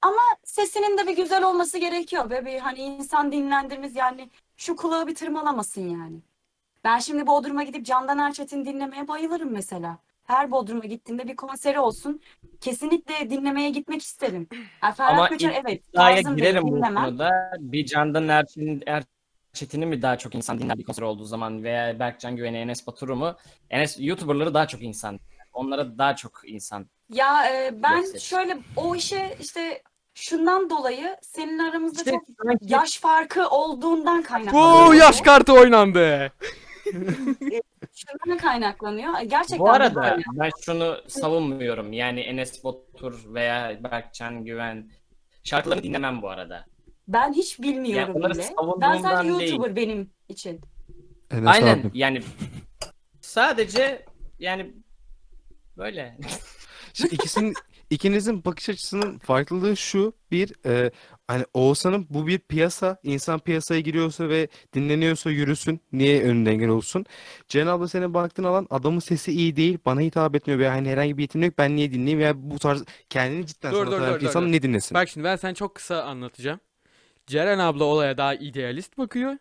Ama 0.01 0.21
sesinin 0.43 0.97
de 0.97 1.07
bir 1.07 1.15
güzel 1.15 1.43
olması 1.43 1.77
gerekiyor 1.77 2.29
ve 2.29 2.45
bir 2.45 2.59
hani 2.59 2.79
insan 2.79 3.31
dinlendirmemiz 3.31 3.95
yani 3.95 4.29
şu 4.57 4.75
kulağı 4.75 5.07
bir 5.07 5.15
tırmalamasın 5.15 5.89
yani. 5.89 6.19
Ben 6.83 6.99
şimdi 6.99 7.27
Bodrum'a 7.27 7.63
gidip 7.63 7.85
Candan 7.85 8.17
Erçetin 8.17 8.65
dinlemeye 8.65 9.07
bayılırım 9.07 9.51
mesela. 9.51 9.97
Her 10.23 10.51
Bodrum'a 10.51 10.85
gittiğimde 10.85 11.27
bir 11.27 11.35
konseri 11.35 11.79
olsun. 11.79 12.21
Kesinlikle 12.61 13.29
dinlemeye 13.29 13.69
gitmek 13.69 14.01
isterim. 14.01 14.47
Yani 14.83 14.95
Ferhat 14.95 15.13
Ama 15.13 15.27
Göçer 15.27 15.61
evet 15.65 15.83
İddiaya 15.89 16.15
tarzım 16.15 16.37
girerim 16.37 16.63
bu 16.63 16.75
dinlemem. 16.77 17.03
konuda. 17.05 17.31
Bir 17.59 17.85
Candan 17.85 18.27
Erçin, 18.29 18.83
Erçetin'i 18.87 19.85
mi 19.85 20.01
daha 20.01 20.17
çok 20.17 20.35
insan 20.35 20.59
dinler 20.59 20.77
bir 20.77 20.83
konser 20.83 21.03
olduğu 21.03 21.25
zaman 21.25 21.63
veya 21.63 21.99
Berkcan 21.99 22.35
Güven'i, 22.35 22.57
Enes 22.57 22.87
Batur'u 22.87 23.15
mu? 23.15 23.35
Enes 23.69 23.97
YouTuber'ları 23.99 24.53
daha 24.53 24.67
çok 24.67 24.81
insan. 24.81 25.19
Onlara 25.53 25.97
daha 25.97 26.15
çok 26.15 26.41
insan. 26.45 26.85
Ya 27.09 27.49
e, 27.55 27.83
ben 27.83 27.99
Gösterir. 28.01 28.19
şöyle 28.21 28.57
o 28.75 28.95
işe 28.95 29.37
işte 29.41 29.81
şundan 30.13 30.69
dolayı 30.69 31.17
senin 31.21 31.59
aramızda 31.59 31.97
İşte 31.99 32.11
çok 32.11 32.23
sanki- 32.45 32.65
yaş 32.73 32.99
farkı 32.99 33.47
olduğundan 33.49 34.21
kaynaklanıyor. 34.23 34.85
Bu 34.85 34.89
bu. 34.89 34.95
yaş 34.95 35.21
kartı 35.21 35.53
oynandı. 35.53 36.31
Şundan 37.93 38.37
kaynaklanıyor. 38.37 39.19
Gerçekten 39.19 39.59
Bu 39.59 39.69
arada 39.69 39.95
böyle. 39.95 40.23
ben 40.33 40.51
şunu 40.65 40.97
savunmuyorum. 41.07 41.93
Yani 41.93 42.19
Enes 42.19 42.63
Batur 42.63 43.33
veya 43.33 43.83
Berkcan 43.83 44.45
Güven 44.45 44.91
şarkılarını 45.43 45.83
dinlemem 45.83 46.21
bu 46.21 46.29
arada. 46.29 46.65
Ben 47.07 47.33
hiç 47.33 47.59
bilmiyorum 47.61 48.09
Ya 48.09 48.13
onları 48.19 48.33
bile. 48.33 48.45
Ben 48.81 48.97
sadece 49.01 49.39
değil. 49.39 49.51
YouTuber 49.51 49.75
benim 49.75 50.09
için. 50.29 50.61
Enes 51.31 51.47
Aynen 51.47 51.79
abim. 51.79 51.91
yani 51.93 52.21
sadece 53.21 54.05
yani 54.39 54.73
böyle. 55.77 56.17
Şimdi 56.93 57.15
ikisinin 57.15 57.53
ikinizin 57.89 58.45
bakış 58.45 58.69
açısının 58.69 59.19
farklılığı 59.19 59.77
şu 59.77 60.13
bir 60.31 60.65
e, 60.65 60.91
hani 61.27 61.45
Oğuzhan'ın 61.53 62.07
bu 62.09 62.27
bir 62.27 62.39
piyasa 62.39 62.97
insan 63.03 63.39
piyasaya 63.39 63.79
giriyorsa 63.81 64.29
ve 64.29 64.47
dinleniyorsa 64.73 65.29
yürüsün 65.31 65.81
niye 65.91 66.23
önünde 66.23 66.51
engel 66.51 66.69
olsun 66.69 67.05
Ceren 67.47 67.67
abla 67.67 67.87
senin 67.87 68.13
baktığın 68.13 68.43
alan 68.43 68.67
adamın 68.69 68.99
sesi 68.99 69.31
iyi 69.31 69.55
değil 69.55 69.77
bana 69.85 70.01
hitap 70.01 70.35
etmiyor 70.35 70.59
veya 70.59 70.71
hani 70.73 70.89
herhangi 70.89 71.17
bir 71.17 71.21
yeteneği 71.21 71.47
yok 71.47 71.57
ben 71.57 71.75
niye 71.75 71.91
dinleyeyim 71.91 72.19
veya 72.19 72.33
bu 72.51 72.59
tarz 72.59 72.83
kendini 73.09 73.45
cidden 73.47 73.71
Dur, 73.71 73.85
sanat 73.85 73.91
dur, 73.91 74.01
dur, 74.07 74.15
bir 74.15 74.19
dur, 74.19 74.25
insan 74.25 74.45
dur. 74.45 74.51
ne 74.51 74.61
dinlesin? 74.61 74.95
Bak 74.95 75.09
şimdi 75.09 75.23
ben 75.23 75.35
sana 75.35 75.53
çok 75.53 75.75
kısa 75.75 76.03
anlatacağım. 76.03 76.59
Ceren 77.27 77.59
abla 77.59 77.83
olaya 77.83 78.17
daha 78.17 78.35
idealist 78.35 78.97
bakıyor. 78.97 79.37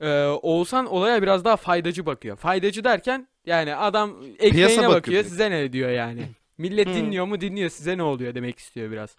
Ee, 0.00 0.24
Oğuzhan 0.24 0.86
olaya 0.86 1.22
biraz 1.22 1.44
daha 1.44 1.56
faydacı 1.56 2.06
bakıyor. 2.06 2.36
Faydacı 2.36 2.84
derken 2.84 3.28
yani 3.46 3.76
adam 3.76 4.10
ekmeğine 4.22 4.52
Piyasa 4.52 4.76
bakıyor, 4.76 4.94
bakıyor. 4.94 5.24
size 5.24 5.50
ne 5.50 5.72
diyor 5.72 5.90
yani. 5.90 6.28
Millet 6.58 6.88
Hı. 6.88 6.94
dinliyor 6.94 7.24
mu 7.26 7.40
dinliyor 7.40 7.70
size 7.70 7.98
ne 7.98 8.02
oluyor 8.02 8.34
demek 8.34 8.58
istiyor 8.58 8.90
biraz. 8.90 9.16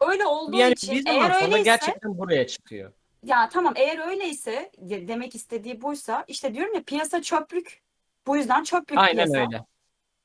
Öyle 0.00 0.26
olduğu 0.26 0.56
Yani 0.58 0.72
için 0.72 0.92
bir 0.94 1.02
zaman 1.02 1.30
eğer 1.30 1.30
sonra 1.30 1.44
öyleyse 1.46 1.62
gerçekten 1.64 2.18
buraya 2.18 2.46
çıkıyor. 2.46 2.92
ya 3.22 3.48
tamam 3.48 3.72
eğer 3.76 4.08
öyleyse 4.08 4.72
de- 4.78 5.08
demek 5.08 5.34
istediği 5.34 5.82
buysa 5.82 6.24
işte 6.28 6.54
diyorum 6.54 6.74
ya 6.74 6.82
piyasa 6.84 7.22
çöplük. 7.22 7.82
Bu 8.26 8.36
yüzden 8.36 8.64
çöplük 8.64 8.98
Aynen 8.98 9.12
piyasa. 9.14 9.40
öyle. 9.40 9.64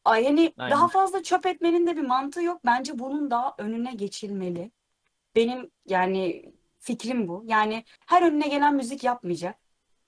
Ay 0.06 0.24
yani 0.24 0.54
Aynen. 0.58 0.72
daha 0.72 0.88
fazla 0.88 1.24
çöp 1.24 1.46
etmenin 1.46 1.88
de 1.88 1.98
bir 1.98 2.02
mantığı 2.02 2.44
yok. 2.44 2.62
Bence 2.66 3.00
bunun 3.00 3.32
daha 3.32 3.56
önüne 3.58 3.94
geçilmeli. 3.96 4.72
Benim 5.36 5.72
yani 5.88 6.54
fikrim 6.80 7.28
bu. 7.28 7.44
Yani 7.48 7.84
her 8.08 8.22
önüne 8.24 8.48
gelen 8.48 8.76
müzik 8.76 9.04
yapmayacak. 9.04 9.58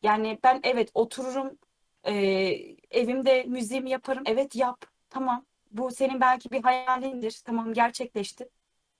Yani 0.04 0.40
ben 0.44 0.60
evet 0.64 0.92
otururum 0.94 1.60
e, 2.04 2.14
evimde 2.92 3.44
müziğimi 3.44 3.90
yaparım. 3.90 4.24
Evet 4.28 4.56
yap. 4.56 4.86
Tamam. 5.10 5.46
Bu 5.72 5.92
senin 5.92 6.22
belki 6.22 6.52
bir 6.52 6.64
hayalindir. 6.64 7.42
Tamam 7.46 7.74
gerçekleşti. 7.74 8.50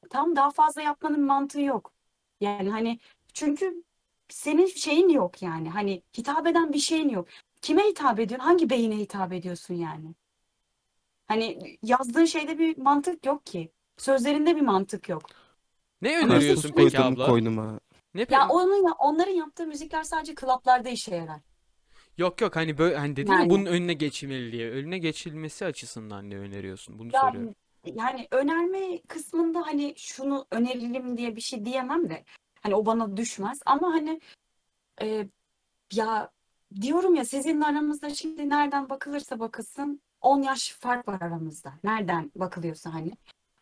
Tam 0.10 0.36
daha 0.36 0.52
fazla 0.52 0.82
yapmanın 0.82 1.22
mantığı 1.26 1.62
yok. 1.62 1.94
Yani 2.42 2.70
hani 2.70 3.00
çünkü 3.34 3.84
senin 4.30 4.66
şeyin 4.66 5.10
yok 5.10 5.42
yani. 5.42 5.70
Hani 5.70 6.04
hitap 6.18 6.48
eden 6.48 6.74
bir 6.74 6.80
şeyin 6.80 7.10
yok. 7.10 7.28
Kime 7.62 7.84
hitap 7.84 8.20
ediyorsun? 8.20 8.46
Hangi 8.46 8.70
beyine 8.70 8.98
hitap 8.98 9.34
ediyorsun 9.34 9.74
yani? 9.74 10.16
Hani 11.28 11.78
yazdığın 11.84 12.26
şeyde 12.26 12.60
bir 12.60 12.78
mantık 12.78 13.26
yok 13.26 13.46
ki. 13.46 13.72
Sözlerinde 13.98 14.56
bir 14.56 14.62
mantık 14.62 15.10
yok. 15.10 15.24
Ne 16.02 16.18
öneriyorsun 16.20 16.72
peki 16.74 17.00
koydum 17.00 17.00
abla? 17.00 17.26
koynuma. 17.26 17.80
Ne 18.14 18.24
pe- 18.24 18.30
Ya 18.30 18.48
onun 18.50 18.92
onların 19.00 19.32
yaptığı 19.34 19.68
müzikler 19.68 20.04
sadece 20.04 20.36
klaplarda 20.36 20.90
işe 20.90 21.16
yarar. 21.16 21.42
Yok 22.18 22.42
yok 22.42 22.56
hani 22.56 22.78
böyle 22.78 22.96
hani 22.98 23.16
dedin 23.16 23.38
ya 23.38 23.50
Yani. 23.50 23.50
bunun 23.50 23.66
önüne 23.66 23.94
geçilmeli 23.94 24.52
diye. 24.52 24.70
Önüne 24.72 24.98
geçilmesi 24.98 25.66
açısından 25.66 26.30
ne 26.30 26.38
öneriyorsun? 26.38 27.00
Bunu 27.00 27.14
Ya 27.14 27.22
soruyorum. 27.22 27.52
Yani 27.96 28.28
önerme 28.32 29.02
kısmında 29.02 29.62
hani 29.68 29.94
şunu 29.98 30.46
önerelim 30.52 31.18
diye 31.18 31.36
bir 31.36 31.42
şey 31.42 31.66
diyemem 31.66 32.10
de 32.10 32.24
hani 32.62 32.76
o 32.76 32.86
bana 32.86 33.18
düşmez 33.18 33.60
ama 33.66 33.94
hani 33.94 34.22
e, 35.02 35.28
ya 35.94 36.32
diyorum 36.82 37.16
ya 37.16 37.26
sizinle 37.26 37.66
aramızda 37.66 38.10
şimdi 38.10 38.50
nereden 38.50 38.90
bakılırsa 38.90 39.40
bakılsın 39.40 40.02
10 40.22 40.42
yaş 40.42 40.72
fark 40.80 41.08
var 41.08 41.22
aramızda. 41.22 41.74
Nereden 41.84 42.32
bakılıyorsa 42.36 42.94
hani. 42.94 43.12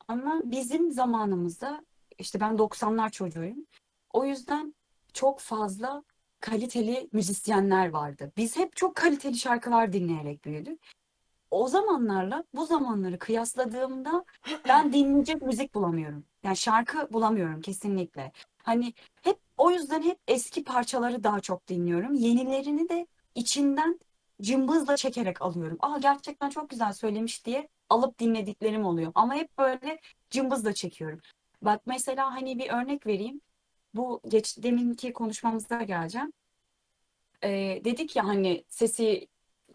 Ama 0.07 0.41
bizim 0.43 0.91
zamanımızda 0.91 1.85
işte 2.18 2.39
ben 2.39 2.57
90'lar 2.57 3.11
çocuğuyum. 3.11 3.65
O 4.14 4.26
yüzden 4.26 4.76
çok 5.14 5.39
fazla 5.39 6.03
kaliteli 6.39 7.10
müzisyenler 7.11 7.89
vardı. 7.89 8.31
Biz 8.38 8.57
hep 8.57 8.76
çok 8.76 8.95
kaliteli 8.95 9.38
şarkılar 9.38 9.93
dinleyerek 9.93 10.45
büyüdük. 10.45 10.80
O 11.56 11.68
zamanlarla 11.68 12.44
bu 12.53 12.65
zamanları 12.65 13.19
kıyasladığımda 13.19 14.26
ben 14.68 14.94
dinleyecek 14.94 15.41
müzik 15.41 15.73
bulamıyorum. 15.76 16.26
Yani 16.44 16.57
şarkı 16.57 17.14
bulamıyorum 17.14 17.61
kesinlikle. 17.61 18.32
Hani 18.64 18.94
hep 19.22 19.38
o 19.57 19.72
yüzden 19.72 20.02
hep 20.02 20.19
eski 20.27 20.64
parçaları 20.64 21.23
daha 21.23 21.40
çok 21.40 21.68
dinliyorum. 21.68 22.14
Yenilerini 22.14 22.90
de 22.90 23.07
içinden 23.36 23.99
cımbızla 24.41 24.95
çekerek 24.95 25.41
alıyorum. 25.41 25.77
Aa 25.82 25.98
gerçekten 25.98 26.49
çok 26.49 26.69
güzel 26.69 26.94
söylemiş 26.94 27.45
diye 27.45 27.69
alıp 27.90 28.19
dinlediklerim 28.19 28.86
oluyor. 28.86 29.11
Ama 29.15 29.36
hep 29.36 29.57
böyle 29.57 29.99
cımbızla 30.30 30.73
çekiyorum. 30.73 31.19
Bak 31.61 31.82
mesela 31.86 32.36
hani 32.36 32.60
bir 32.60 32.69
örnek 32.69 33.07
vereyim. 33.07 33.41
Bu 33.94 34.22
geç 34.27 34.57
deminki 34.64 35.14
konuşmamızda 35.14 35.84
geleceğim. 35.84 36.34
Ee, 37.44 37.82
dedik 37.84 38.15
ya 38.15 38.26
hani 38.27 38.64
sesi 38.68 39.27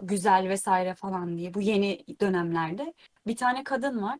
güzel 0.03 0.49
vesaire 0.49 0.95
falan 0.95 1.39
diye 1.39 1.55
bu 1.55 1.61
yeni 1.61 2.05
dönemlerde 2.21 2.95
bir 3.27 3.37
tane 3.37 3.65
kadın 3.65 4.03
var. 4.03 4.19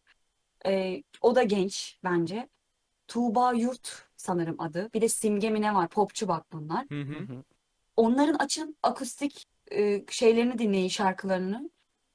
Ee, 0.67 1.03
o 1.23 1.35
da 1.35 1.43
genç 1.43 1.99
bence. 2.05 2.49
Tuğba 3.09 3.53
Yurt 3.53 4.09
sanırım 4.17 4.61
adı. 4.61 4.91
Bir 4.95 5.01
de 5.01 5.09
Simge 5.09 5.51
mi 5.51 5.61
ne 5.63 5.75
var? 5.75 5.89
Popçu 5.89 6.29
bak 6.29 6.53
bunlar. 6.53 6.87
Hı 6.91 7.01
hı. 7.03 7.45
Onların 7.97 8.35
açın 8.35 8.77
akustik 8.83 9.47
e, 9.73 10.05
şeylerini 10.11 10.59
dinleyin 10.59 10.89
şarkılarını. 10.89 11.71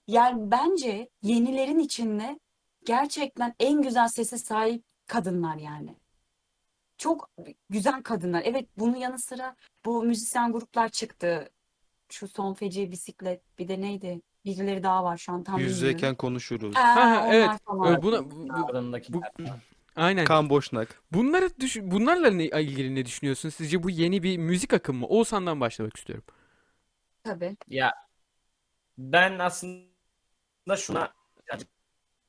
Yani 0.08 0.52
bence 0.52 1.10
yenilerin 1.22 1.80
içinde 1.80 2.40
gerçekten 2.86 3.56
en 3.60 3.82
güzel 3.82 4.08
sese 4.08 4.38
sahip 4.38 4.84
kadınlar 5.08 5.58
yani. 5.58 5.96
çok 6.98 7.30
güzel 7.70 8.04
kadınlar. 8.04 8.42
Evet 8.46 8.70
bunun 8.78 8.96
yanı 8.96 9.20
sıra 9.20 9.56
bu 9.86 10.04
müzisyen 10.04 10.52
gruplar 10.52 10.90
çıktı. 10.90 11.50
Şu 12.12 12.28
son 12.28 12.54
feci 12.54 12.92
bisiklet 12.92 13.42
bir 13.60 13.68
de 13.68 13.82
neydi? 13.82 14.22
Birileri 14.46 14.84
daha 14.84 15.04
var 15.04 15.18
şu 15.18 15.32
an 15.32 15.44
tam 15.44 15.56
bilmiyorum. 15.58 15.76
yüzeyken 15.76 16.16
konuşuruz. 16.16 16.76
Ha, 16.76 16.96
Ha, 16.96 17.22
onlar 17.26 17.34
evet. 17.34 17.50
falan. 17.66 17.94
Ee, 17.94 18.02
buna, 18.02 18.32
bu- 18.32 18.48
bu- 19.10 19.22
falan. 19.38 19.60
aynen. 19.96 20.26
Kan 20.26 20.50
Boşnak. 20.50 21.02
Bunları 21.12 21.50
düş 21.60 21.78
bunlarla 21.82 22.30
ne, 22.30 22.46
ilgili 22.46 22.96
ne 22.96 23.06
düşünüyorsun? 23.06 23.50
Sizce 23.50 23.84
bu 23.84 23.90
yeni 23.90 24.24
bir 24.24 24.38
müzik 24.38 24.74
akımı 24.74 25.00
mı? 25.00 25.08
Oğuzhan'dan 25.08 25.60
başlamak 25.60 25.98
istiyorum. 25.98 26.26
Tabii. 27.24 27.58
Ya 27.68 27.94
ben 28.98 29.40
aslında 29.40 30.76
şuna 30.78 31.14
birazcık 31.48 31.70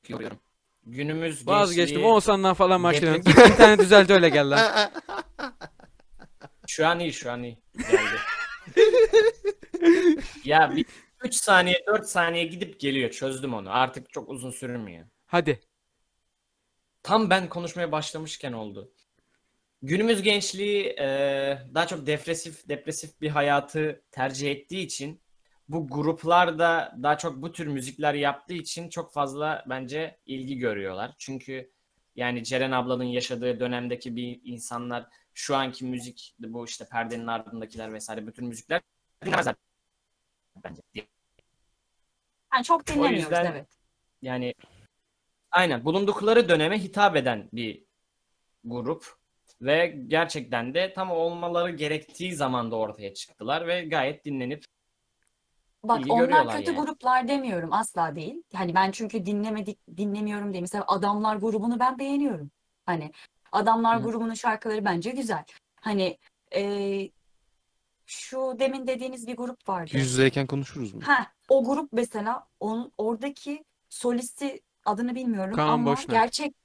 yoruyorum. 0.07 0.37
Günümüz 0.85 1.47
Vazgeçtim. 1.47 1.85
gençliği 1.85 2.05
Oğuzhan'dan 2.05 2.53
falan 2.53 2.83
başlayalım. 2.83 3.21
Git 3.21 3.37
internet 3.37 3.79
düzelt 3.79 4.09
öyle 4.09 4.29
gel 4.29 4.49
lan. 4.49 4.91
Şu 6.67 6.87
an 6.87 6.99
iyi, 6.99 7.13
şu 7.13 7.31
an 7.31 7.43
iyi. 7.43 7.57
Geldi. 7.77 8.17
ya 10.45 10.75
bir 10.75 10.85
3 11.23 11.35
saniye, 11.35 11.83
4 11.87 12.05
saniye 12.05 12.43
gidip 12.43 12.79
geliyor. 12.79 13.11
Çözdüm 13.11 13.53
onu. 13.53 13.73
Artık 13.73 14.13
çok 14.13 14.29
uzun 14.29 14.51
sürmüyor. 14.51 15.05
Hadi. 15.25 15.59
Tam 17.03 17.29
ben 17.29 17.49
konuşmaya 17.49 17.91
başlamışken 17.91 18.53
oldu. 18.53 18.91
Günümüz 19.81 20.21
gençliği 20.21 20.85
e, 20.85 21.07
daha 21.73 21.87
çok 21.87 22.07
depresif 22.07 22.69
depresif 22.69 23.21
bir 23.21 23.29
hayatı 23.29 24.01
tercih 24.11 24.51
ettiği 24.51 24.85
için 24.85 25.21
bu 25.69 25.87
gruplar 25.87 26.59
da 26.59 26.97
daha 27.03 27.17
çok 27.17 27.41
bu 27.41 27.51
tür 27.51 27.67
müzikler 27.67 28.13
yaptığı 28.13 28.53
için 28.53 28.89
çok 28.89 29.13
fazla 29.13 29.65
bence 29.69 30.19
ilgi 30.25 30.57
görüyorlar. 30.57 31.15
Çünkü 31.17 31.71
yani 32.15 32.43
Ceren 32.43 32.71
ablanın 32.71 33.03
yaşadığı 33.03 33.59
dönemdeki 33.59 34.15
bir 34.15 34.41
insanlar 34.43 35.07
şu 35.33 35.55
anki 35.55 35.85
müzik 35.85 36.35
bu 36.39 36.65
işte 36.65 36.85
perdenin 36.91 37.27
ardındakiler 37.27 37.93
vesaire 37.93 38.27
bütün 38.27 38.47
müzikler 38.47 38.81
dinlemezler 39.25 39.55
bence. 40.63 40.81
Yani 42.53 42.63
çok 42.63 42.87
dinlemiyoruz 42.87 43.21
yüzden- 43.23 43.45
evet. 43.51 43.67
Yani 44.21 44.53
aynen 45.51 45.85
bulundukları 45.85 46.49
döneme 46.49 46.79
hitap 46.83 47.15
eden 47.15 47.49
bir 47.53 47.83
grup 48.63 49.17
ve 49.61 49.87
gerçekten 50.07 50.73
de 50.73 50.93
tam 50.93 51.11
olmaları 51.11 51.71
gerektiği 51.71 52.35
zamanda 52.35 52.75
ortaya 52.75 53.13
çıktılar 53.13 53.67
ve 53.67 53.85
gayet 53.85 54.25
dinlenip 54.25 54.65
Bak 55.83 56.03
onlar 56.09 56.51
kötü 56.51 56.71
yani. 56.71 56.79
gruplar 56.79 57.27
demiyorum 57.27 57.73
asla 57.73 58.15
değil. 58.15 58.43
Hani 58.53 58.75
ben 58.75 58.91
çünkü 58.91 59.25
dinlemedik 59.25 59.79
dinlemiyorum 59.97 60.53
diye. 60.53 60.61
Mesela 60.61 60.83
Adamlar 60.87 61.35
grubunu 61.35 61.79
ben 61.79 61.99
beğeniyorum. 61.99 62.51
Hani 62.85 63.11
Adamlar 63.51 63.99
Hı. 63.99 64.03
grubunun 64.03 64.33
şarkıları 64.33 64.85
bence 64.85 65.09
güzel. 65.09 65.45
Hani 65.81 66.17
eee, 66.55 67.11
şu 68.07 68.55
demin 68.59 68.87
dediğiniz 68.87 69.27
bir 69.27 69.37
grup 69.37 69.69
vardı. 69.69 69.91
Yüz 69.93 70.11
yüzeyken 70.11 70.47
konuşuruz 70.47 70.93
mu? 70.93 71.01
Ha, 71.03 71.27
o 71.49 71.63
grup 71.63 71.89
mesela 71.93 72.47
onun 72.59 72.91
oradaki 72.97 73.63
solisti 73.89 74.61
adını 74.85 75.15
bilmiyorum 75.15 75.55
Kaan 75.55 75.69
ama 75.69 75.91
Boşnak. 75.91 76.09
gerçek 76.09 76.55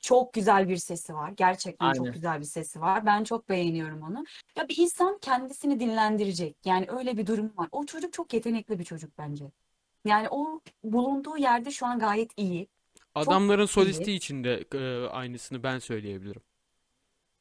çok 0.00 0.32
güzel 0.32 0.68
bir 0.68 0.76
sesi 0.76 1.14
var. 1.14 1.30
Gerçekten 1.36 1.86
Aynen. 1.86 2.04
çok 2.04 2.14
güzel 2.14 2.40
bir 2.40 2.44
sesi 2.44 2.80
var. 2.80 3.06
Ben 3.06 3.24
çok 3.24 3.48
beğeniyorum 3.48 4.02
onu. 4.02 4.24
Ya 4.56 4.68
bir 4.68 4.78
insan 4.78 5.18
kendisini 5.18 5.80
dinlendirecek. 5.80 6.56
Yani 6.64 6.86
öyle 6.88 7.16
bir 7.16 7.26
durum 7.26 7.52
var. 7.56 7.68
O 7.72 7.86
çocuk 7.86 8.12
çok 8.12 8.34
yetenekli 8.34 8.78
bir 8.78 8.84
çocuk 8.84 9.18
bence. 9.18 9.44
Yani 10.04 10.28
o 10.30 10.60
bulunduğu 10.84 11.36
yerde 11.36 11.70
şu 11.70 11.86
an 11.86 11.98
gayet 11.98 12.30
iyi. 12.36 12.68
Adamların 13.14 13.64
iyi. 13.64 13.68
solisti 13.68 14.12
için 14.12 14.44
de 14.44 14.64
e, 14.74 15.08
aynısını 15.08 15.62
ben 15.62 15.78
söyleyebilirim. 15.78 16.42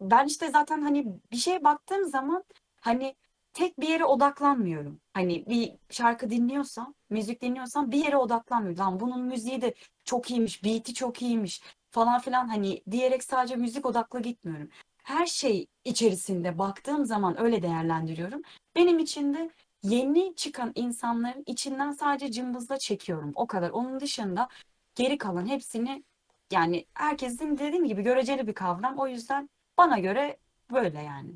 Ben 0.02 0.26
işte 0.26 0.50
zaten 0.50 0.82
hani 0.82 1.08
bir 1.32 1.38
şeye 1.38 1.64
baktığım 1.64 2.08
zaman 2.08 2.44
hani 2.82 3.16
tek 3.60 3.80
bir 3.80 3.88
yere 3.88 4.06
odaklanmıyorum. 4.06 5.02
Hani 5.14 5.46
bir 5.50 5.72
şarkı 5.90 6.30
dinliyorsam, 6.30 6.94
müzik 7.10 7.42
dinliyorsam 7.42 7.92
bir 7.92 8.06
yere 8.06 8.18
odaklanmıyorum. 8.18 8.80
Lan 8.80 9.00
bunun 9.00 9.22
müziği 9.22 9.62
de 9.62 9.74
çok 10.06 10.32
iyiymiş, 10.32 10.64
beat'i 10.64 10.94
çok 10.94 11.22
iyiymiş 11.22 11.62
falan 11.92 12.20
filan 12.20 12.48
hani 12.48 12.84
diyerek 12.92 13.24
sadece 13.24 13.56
müzik 13.56 13.86
odaklı 13.86 14.22
gitmiyorum. 14.22 14.70
Her 15.04 15.26
şey 15.26 15.68
içerisinde 15.86 16.58
baktığım 16.60 17.06
zaman 17.06 17.42
öyle 17.42 17.62
değerlendiriyorum. 17.62 18.42
Benim 18.76 19.00
için 19.00 19.34
de 19.34 19.50
yeni 19.84 20.36
çıkan 20.36 20.72
insanların 20.76 21.44
içinden 21.46 21.92
sadece 21.92 22.32
cımbızla 22.32 22.78
çekiyorum. 22.78 23.32
O 23.36 23.48
kadar. 23.48 23.70
Onun 23.70 24.00
dışında 24.00 24.48
geri 24.96 25.18
kalan 25.18 25.46
hepsini 25.46 26.04
yani 26.52 26.86
herkesin 26.94 27.58
dediğim 27.58 27.86
gibi 27.86 28.02
göreceli 28.02 28.48
bir 28.48 28.54
kavram. 28.54 28.98
O 29.00 29.08
yüzden 29.08 29.50
bana 29.78 30.00
göre 30.00 30.38
böyle 30.72 31.02
yani. 31.02 31.32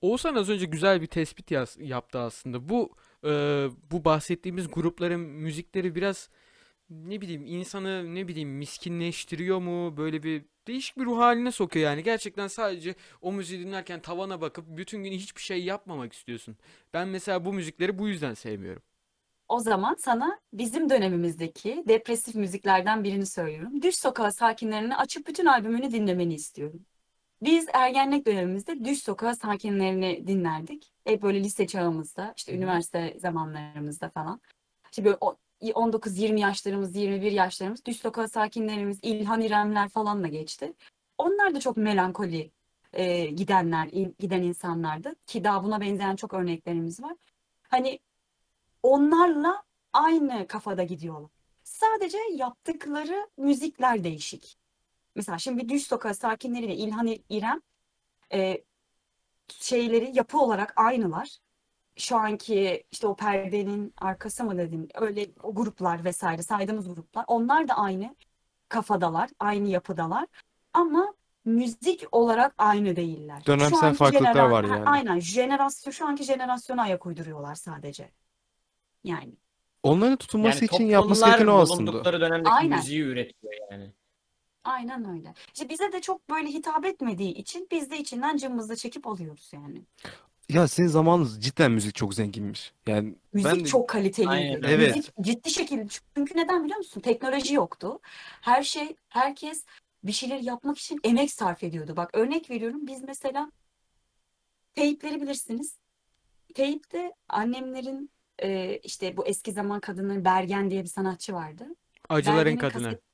Oğuzhan 0.00 0.34
az 0.34 0.48
önce 0.50 0.66
güzel 0.66 1.02
bir 1.02 1.06
tespit 1.06 1.50
yaz- 1.50 1.76
yaptı 1.80 2.18
aslında. 2.18 2.68
Bu 2.68 2.96
e, 3.24 3.30
bu 3.90 4.04
bahsettiğimiz 4.04 4.70
grupların 4.70 5.20
müzikleri 5.20 5.94
biraz 5.94 6.30
ne 6.90 7.20
bileyim 7.20 7.46
insanı 7.46 8.14
ne 8.14 8.28
bileyim 8.28 8.50
miskinleştiriyor 8.50 9.58
mu? 9.60 9.96
Böyle 9.96 10.22
bir 10.22 10.44
değişik 10.68 10.98
bir 10.98 11.04
ruh 11.04 11.18
haline 11.18 11.52
sokuyor 11.52 11.86
yani. 11.90 12.02
Gerçekten 12.02 12.48
sadece 12.48 12.94
o 13.22 13.32
müziği 13.32 13.60
dinlerken 13.60 14.02
tavana 14.02 14.40
bakıp 14.40 14.64
bütün 14.68 15.04
gün 15.04 15.12
hiçbir 15.12 15.42
şey 15.42 15.64
yapmamak 15.64 16.12
istiyorsun. 16.12 16.56
Ben 16.94 17.08
mesela 17.08 17.44
bu 17.44 17.52
müzikleri 17.52 17.98
bu 17.98 18.08
yüzden 18.08 18.34
sevmiyorum. 18.34 18.82
O 19.48 19.60
zaman 19.60 19.96
sana 19.98 20.40
bizim 20.52 20.90
dönemimizdeki 20.90 21.84
depresif 21.88 22.34
müziklerden 22.34 23.04
birini 23.04 23.26
söylüyorum. 23.26 23.82
Düş 23.82 23.94
Sokağı 23.96 24.32
sakinlerini 24.32 24.96
açıp 24.96 25.26
bütün 25.28 25.46
albümünü 25.46 25.90
dinlemeni 25.92 26.34
istiyorum. 26.34 26.86
Biz 27.42 27.66
ergenlik 27.72 28.26
dönemimizde 28.26 28.84
Düş 28.84 29.02
Sokağı 29.02 29.36
sakinlerini 29.36 30.26
dinlerdik. 30.26 30.92
Hep 31.04 31.22
böyle 31.22 31.44
lise 31.44 31.66
çağımızda, 31.66 32.34
işte 32.36 32.54
üniversite 32.56 33.16
zamanlarımızda 33.18 34.08
falan. 34.10 34.40
İşte 34.90 35.04
böyle 35.04 35.16
o- 35.20 35.36
19-20 35.60 36.40
yaşlarımız, 36.40 36.96
21 36.96 37.32
yaşlarımız 37.32 37.84
Düş 37.84 37.96
Sokağı 37.96 38.28
sakinlerimiz, 38.28 38.98
İlhan 39.02 39.40
İremler 39.40 39.88
falanla 39.88 40.28
geçti. 40.28 40.72
Onlar 41.18 41.54
da 41.54 41.60
çok 41.60 41.76
melankoli 41.76 42.50
e, 42.92 43.26
gidenler, 43.26 43.86
giden 44.18 44.42
insanlardı. 44.42 45.14
Ki 45.26 45.44
daha 45.44 45.64
buna 45.64 45.80
benzeyen 45.80 46.16
çok 46.16 46.34
örneklerimiz 46.34 47.02
var. 47.02 47.16
Hani 47.68 47.98
onlarla 48.82 49.62
aynı 49.92 50.46
kafada 50.46 50.82
gidiyorlar. 50.82 51.30
Sadece 51.64 52.18
yaptıkları 52.32 53.28
müzikler 53.36 54.04
değişik. 54.04 54.56
Mesela 55.16 55.38
şimdi 55.38 55.62
bir 55.62 55.68
Düş 55.68 55.82
Sokağı 55.86 56.14
sakinleri 56.14 56.68
ve 56.68 56.74
İlhan 56.76 57.08
İrem 57.28 57.60
e, 58.32 58.64
şeyleri 59.48 60.10
yapı 60.16 60.38
olarak 60.38 60.72
aynılar. 60.76 61.36
Şu 61.96 62.16
anki 62.16 62.84
işte 62.90 63.06
o 63.06 63.16
perdenin 63.16 63.94
arkası 63.96 64.44
mı 64.44 64.58
dedim 64.58 64.88
öyle 64.94 65.26
o 65.42 65.54
gruplar 65.54 66.04
vesaire 66.04 66.42
saydığımız 66.42 66.94
gruplar 66.94 67.24
onlar 67.28 67.68
da 67.68 67.74
aynı 67.74 68.16
kafadalar, 68.68 69.30
aynı 69.40 69.68
yapıdalar 69.68 70.26
ama 70.72 71.14
müzik 71.44 72.04
olarak 72.12 72.54
aynı 72.58 72.96
değiller. 72.96 73.40
Şu 73.40 73.46
Dönemsel 73.46 73.84
anki 73.88 73.98
farklılıklar 73.98 74.34
jenera- 74.34 74.50
var 74.50 74.64
yani. 74.64 74.84
Aynen 74.88 75.20
jenerasyon 75.20 75.92
şu 75.92 76.06
anki 76.06 76.24
jenerasyona 76.24 76.82
ayak 76.82 77.06
uyduruyorlar 77.06 77.54
sadece. 77.54 78.10
Yani 79.04 79.34
Onların 79.82 80.16
tutulması 80.16 80.64
yani 80.64 80.74
için 80.74 80.84
yapması 80.86 81.26
gereken 81.26 81.46
o 81.46 81.58
aslında. 81.58 81.92
bulundukları 81.92 82.20
dönemdeki 82.20 82.50
Aynen. 82.50 82.78
müziği 82.78 83.00
üretiyor 83.02 83.52
yani. 83.70 83.92
Aynen 84.66 85.10
öyle. 85.16 85.34
İşte 85.54 85.68
bize 85.68 85.92
de 85.92 86.00
çok 86.00 86.30
böyle 86.30 86.48
hitap 86.48 86.84
etmediği 86.84 87.34
için 87.34 87.68
biz 87.70 87.90
de 87.90 87.98
içinden 87.98 88.36
cımbızla 88.36 88.76
çekip 88.76 89.06
alıyoruz 89.06 89.50
yani. 89.54 89.82
Ya 90.48 90.68
senin 90.68 90.88
zamanınız 90.88 91.42
cidden 91.44 91.72
müzik 91.72 91.94
çok 91.94 92.14
zenginmiş. 92.14 92.72
Yani 92.86 93.14
Müzik 93.32 93.50
ben 93.52 93.60
de- 93.60 93.64
çok 93.64 93.88
kaliteliydi. 93.88 94.30
Aynen. 94.32 94.62
Evet. 94.62 94.96
Müzik 94.96 95.12
ciddi 95.20 95.50
şekilde 95.50 95.86
çünkü 96.16 96.36
neden 96.38 96.64
biliyor 96.64 96.78
musun? 96.78 97.00
Teknoloji 97.00 97.54
yoktu. 97.54 97.98
Her 98.40 98.62
şey 98.62 98.96
herkes 99.08 99.64
bir 100.04 100.12
şeyler 100.12 100.38
yapmak 100.38 100.78
için 100.78 101.00
emek 101.04 101.30
sarf 101.32 101.64
ediyordu. 101.64 101.96
Bak 101.96 102.10
örnek 102.12 102.50
veriyorum 102.50 102.86
biz 102.86 103.02
mesela 103.02 103.52
teypleri 104.74 105.20
bilirsiniz. 105.20 105.76
Teypte 106.54 107.12
annemlerin 107.28 108.10
e, 108.42 108.76
işte 108.78 109.16
bu 109.16 109.26
eski 109.26 109.52
zaman 109.52 109.80
kadınların 109.80 110.24
Bergen 110.24 110.70
diye 110.70 110.82
bir 110.82 110.88
sanatçı 110.88 111.32
vardı. 111.34 111.66
Acıların 112.08 112.38
Bergen'in 112.38 112.58
kadını. 112.58 112.88
kaset- 112.88 113.05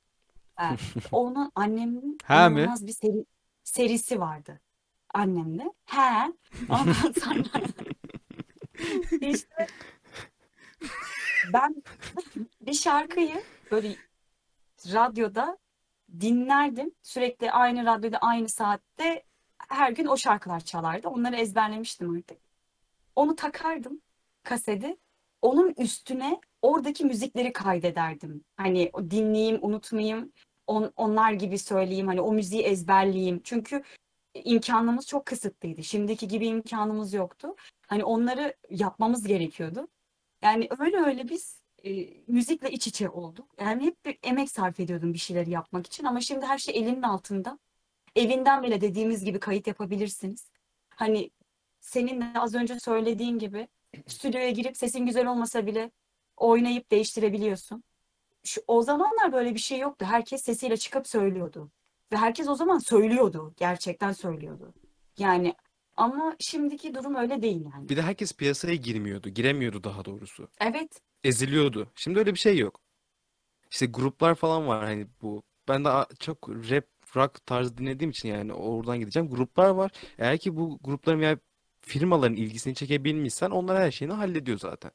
Evet. 0.59 0.79
Onun 1.11 1.51
annemin 1.55 2.17
Ha 2.23 2.49
mi? 2.49 2.59
inanılmaz 2.59 2.87
bir 2.87 2.91
seri, 2.91 3.25
serisi 3.63 4.19
vardı. 4.19 4.61
Annemde. 5.13 5.73
He. 5.85 6.33
Ondan 6.69 6.93
sonra 7.23 7.61
işte 9.21 9.67
ben 11.53 11.83
bir 12.61 12.73
şarkıyı 12.73 13.43
böyle 13.71 13.95
radyoda 14.93 15.57
dinlerdim. 16.19 16.91
Sürekli 17.01 17.51
aynı 17.51 17.85
radyoda 17.85 18.17
aynı 18.17 18.49
saatte 18.49 19.23
her 19.69 19.91
gün 19.91 20.05
o 20.05 20.17
şarkılar 20.17 20.59
çalardı. 20.59 21.07
Onları 21.07 21.35
ezberlemiştim 21.35 22.15
artık. 22.17 22.37
Onu 23.15 23.35
takardım 23.35 24.01
kaseti. 24.43 24.97
Onun 25.41 25.73
üstüne 25.77 26.39
oradaki 26.63 27.05
müzikleri 27.05 27.53
kaydederdim. 27.53 28.43
Hani 28.57 28.91
dinleyeyim, 29.09 29.59
unutmayayım, 29.61 30.31
on- 30.67 30.93
onlar 30.95 31.33
gibi 31.33 31.57
söyleyeyim. 31.57 32.07
Hani 32.07 32.21
o 32.21 32.33
müziği 32.33 32.63
ezberleyeyim. 32.63 33.41
Çünkü 33.43 33.83
imkanımız 34.33 35.07
çok 35.07 35.25
kısıtlıydı. 35.25 35.83
Şimdiki 35.83 36.27
gibi 36.27 36.47
imkanımız 36.47 37.13
yoktu. 37.13 37.55
Hani 37.87 38.03
onları 38.03 38.55
yapmamız 38.69 39.27
gerekiyordu. 39.27 39.87
Yani 40.41 40.67
öyle 40.79 40.97
öyle 40.97 41.29
biz 41.29 41.61
e, 41.83 41.91
müzikle 42.27 42.71
iç 42.71 42.87
içe 42.87 43.09
olduk. 43.09 43.55
Yani 43.59 43.85
hep 43.85 44.05
bir 44.05 44.17
emek 44.23 44.51
sarf 44.51 44.79
ediyordum 44.79 45.13
bir 45.13 45.19
şeyleri 45.19 45.49
yapmak 45.49 45.87
için 45.87 46.05
ama 46.05 46.21
şimdi 46.21 46.45
her 46.45 46.57
şey 46.57 46.77
elinin 46.77 47.01
altında. 47.01 47.59
Evinden 48.15 48.63
bile 48.63 48.81
dediğimiz 48.81 49.25
gibi 49.25 49.39
kayıt 49.39 49.67
yapabilirsiniz. 49.67 50.51
Hani 50.89 51.31
senin 51.79 52.21
de 52.21 52.39
az 52.39 52.55
önce 52.55 52.79
söylediğin 52.79 53.39
gibi 53.39 53.67
stüdyoya 54.07 54.49
girip 54.49 54.77
sesin 54.77 55.05
güzel 55.05 55.27
olmasa 55.27 55.65
bile 55.65 55.91
oynayıp 56.43 56.91
değiştirebiliyorsun. 56.91 57.83
Şu, 58.43 58.61
o 58.67 58.81
zamanlar 58.81 59.33
böyle 59.33 59.53
bir 59.53 59.59
şey 59.59 59.79
yoktu. 59.79 60.05
Herkes 60.09 60.43
sesiyle 60.43 60.77
çıkıp 60.77 61.07
söylüyordu. 61.07 61.71
Ve 62.11 62.17
herkes 62.17 62.47
o 62.47 62.55
zaman 62.55 62.77
söylüyordu. 62.77 63.53
Gerçekten 63.57 64.11
söylüyordu. 64.11 64.73
Yani 65.17 65.53
ama 65.97 66.35
şimdiki 66.39 66.95
durum 66.95 67.15
öyle 67.15 67.41
değil 67.41 67.65
yani. 67.73 67.89
Bir 67.89 67.97
de 67.97 68.01
herkes 68.01 68.33
piyasaya 68.33 68.75
girmiyordu. 68.75 69.29
Giremiyordu 69.29 69.83
daha 69.83 70.05
doğrusu. 70.05 70.49
Evet. 70.61 71.01
Eziliyordu. 71.23 71.91
Şimdi 71.95 72.19
öyle 72.19 72.33
bir 72.33 72.39
şey 72.39 72.57
yok. 72.57 72.79
İşte 73.71 73.85
gruplar 73.85 74.35
falan 74.35 74.67
var 74.67 74.83
hani 74.83 75.07
bu. 75.21 75.43
Ben 75.67 75.85
de 75.85 75.89
çok 76.19 76.49
rap, 76.49 76.85
rock 77.15 77.45
tarzı 77.45 77.77
dinlediğim 77.77 78.11
için 78.11 78.29
yani 78.29 78.53
oradan 78.53 78.99
gideceğim. 78.99 79.29
Gruplar 79.29 79.69
var. 79.69 79.91
Eğer 80.17 80.37
ki 80.37 80.55
bu 80.55 80.79
grupların 80.83 81.19
veya 81.19 81.37
firmaların 81.81 82.35
ilgisini 82.35 82.75
çekebilmişsen 82.75 83.49
onlar 83.49 83.77
her 83.77 83.91
şeyini 83.91 84.13
hallediyor 84.13 84.59
zaten. 84.59 84.91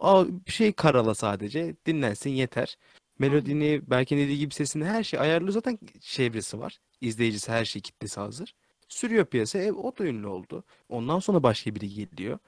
Aa, 0.00 0.24
bir 0.46 0.52
şey 0.52 0.72
karala 0.72 1.14
sadece. 1.14 1.76
Dinlensin 1.86 2.30
yeter. 2.30 2.76
Melodini, 3.18 3.82
belki 3.90 4.16
dediği 4.16 4.38
gibi 4.38 4.54
sesini 4.54 4.84
her 4.84 5.04
şey 5.04 5.20
ayarlıyor. 5.20 5.52
Zaten 5.52 5.78
çevresi 6.00 6.60
var. 6.60 6.78
İzleyicisi 7.00 7.52
her 7.52 7.64
şey 7.64 7.82
kitlesi 7.82 8.20
hazır. 8.20 8.54
Sürüyor 8.88 9.24
piyasaya. 9.26 9.64
E, 9.64 9.72
o 9.72 9.98
da 9.98 10.04
ünlü 10.04 10.26
oldu. 10.26 10.64
Ondan 10.88 11.18
sonra 11.18 11.42
başka 11.42 11.74
biri 11.74 11.88
geliyor. 11.94 12.38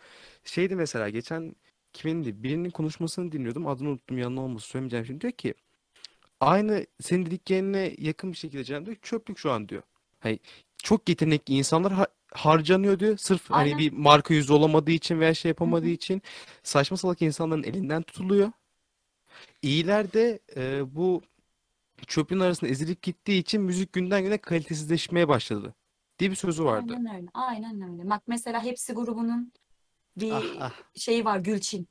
Şeydi 0.44 0.76
mesela 0.76 1.08
geçen 1.08 1.56
kimindi? 1.92 2.42
Birinin 2.42 2.70
konuşmasını 2.70 3.32
dinliyordum. 3.32 3.66
Adını 3.66 3.88
unuttum 3.88 4.18
yanına 4.18 4.40
olması 4.40 4.66
söylemeyeceğim 4.66 5.06
şimdi. 5.06 5.20
Diyor 5.20 5.32
ki 5.32 5.54
aynı 6.40 6.86
senin 7.00 7.26
dediklerine 7.26 7.94
yakın 7.98 8.32
bir 8.32 8.36
şekilde 8.36 8.64
Cem 8.64 8.86
diyor 8.86 8.96
çöplük 9.02 9.38
şu 9.38 9.52
an 9.52 9.68
diyor. 9.68 9.82
Hani 10.20 10.38
çok 10.82 11.08
yetenekli 11.08 11.54
insanlar 11.54 11.92
ha- 11.92 12.06
harcanıyor 12.34 12.98
diyor. 12.98 13.16
Sırf 13.16 13.50
hani 13.50 13.62
Aynen. 13.64 13.78
bir 13.78 13.92
marka 13.92 14.34
yüzü 14.34 14.52
olamadığı 14.52 14.90
için 14.90 15.20
veya 15.20 15.34
şey 15.34 15.48
yapamadığı 15.48 15.88
için 15.88 16.22
saçma 16.62 16.96
salak 16.96 17.22
insanların 17.22 17.62
elinden 17.62 18.02
tutuluyor. 18.02 18.52
İyiler 19.62 20.12
de 20.12 20.38
e, 20.56 20.94
bu 20.94 21.22
çöplüğün 22.06 22.40
arasında 22.40 22.70
ezilip 22.70 23.02
gittiği 23.02 23.38
için 23.40 23.62
müzik 23.62 23.92
günden 23.92 24.22
güne 24.22 24.38
kalitesizleşmeye 24.38 25.28
başladı 25.28 25.74
diye 26.18 26.30
bir 26.30 26.36
sözü 26.36 26.64
vardı. 26.64 26.92
Aynen 26.96 27.14
öyle. 27.16 27.26
Aynen 27.34 27.82
öyle. 27.92 28.10
Bak 28.10 28.22
mesela 28.26 28.62
Hepsi 28.64 28.92
grubunun 28.92 29.52
bir 30.16 30.32
Ah 30.32 30.42
ah. 30.60 30.72
şeyi 30.94 31.24
var 31.24 31.38
Gülçin. 31.38 31.88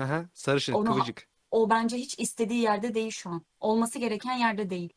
Aha, 0.00 0.24
sarışın, 0.34 0.72
Onu- 0.72 0.84
kıvırcık. 0.92 1.28
O 1.50 1.70
bence 1.70 1.96
hiç 1.96 2.18
istediği 2.18 2.62
yerde 2.62 2.94
değil 2.94 3.10
şu 3.10 3.30
an. 3.30 3.42
Olması 3.60 3.98
gereken 3.98 4.34
yerde 4.36 4.70
değil. 4.70 4.92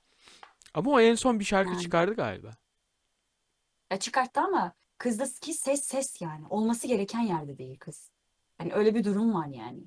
Ama 0.74 0.92
o 0.92 1.00
en 1.00 1.16
son 1.16 1.40
bir 1.40 1.46
şarkı 1.46 1.72
Yani. 1.72 1.82
çıkardı 1.82 2.16
galiba. 2.16 2.52
Ya 3.92 4.00
çıkarttı 4.00 4.42
ama 4.42 4.74
kızdaki 4.98 5.54
ses 5.54 5.84
ses 5.84 6.22
yani. 6.22 6.48
Olması 6.50 6.88
gereken 6.88 7.20
yerde 7.20 7.58
değil 7.58 7.78
kız. 7.80 8.12
Yani 8.60 8.74
öyle 8.74 8.96
bir 8.96 9.04
durum 9.04 9.34
var 9.34 9.48
yani. 9.48 9.80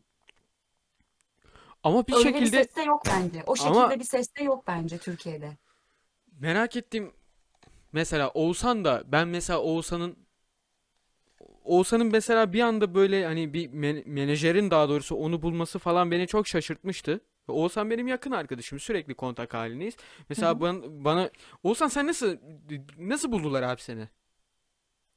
Ama 1.83 2.07
bir 2.07 2.13
öyle 2.13 2.29
bir 2.29 2.33
şekilde 2.39 2.65
ses 2.65 2.77
de 2.77 2.83
yok 2.83 3.03
bence. 3.07 3.43
O 3.47 3.57
şekilde 3.57 3.79
Ama- 3.79 3.91
bir 4.01 4.05
ses 4.05 4.35
de 4.37 4.43
yok 4.43 4.65
bence 4.67 4.99
Türkiye'de. 4.99 5.57
merak 6.39 6.77
ettiğim 6.77 7.13
mesela 7.93 8.31
Oğuzhan 8.31 8.85
da 8.85 9.03
ben 9.07 9.29
mesela 9.29 9.61
Oğuzhan'ın 9.61 10.17
Oğuzhan'ın 11.65 12.07
mesela 12.07 12.53
bir 12.53 12.61
anda 12.61 12.95
böyle 12.95 13.25
hani 13.27 13.53
bir 13.55 13.69
men- 13.69 14.03
menajerin 14.09 14.71
daha 14.71 14.89
doğrusu 14.89 15.17
onu 15.17 15.43
bulması 15.43 15.79
falan 15.79 16.11
beni 16.11 16.27
çok 16.27 16.47
şaşırtmıştı. 16.49 17.21
Oğuzhan 17.51 17.91
benim 17.91 18.09
yakın 18.09 18.31
arkadaşım. 18.31 18.81
Sürekli 18.81 19.15
kontak 19.15 19.55
halindeyiz. 19.55 19.97
Mesela 20.29 20.55
hı. 20.55 20.61
bana, 20.61 21.05
bana 21.05 21.31
Oğuzhan 21.63 21.89
sen 21.89 22.07
nasıl 22.07 22.37
nasıl 22.99 23.33
buldular 23.33 23.63
abi 23.63 23.81
seni? 23.81 24.09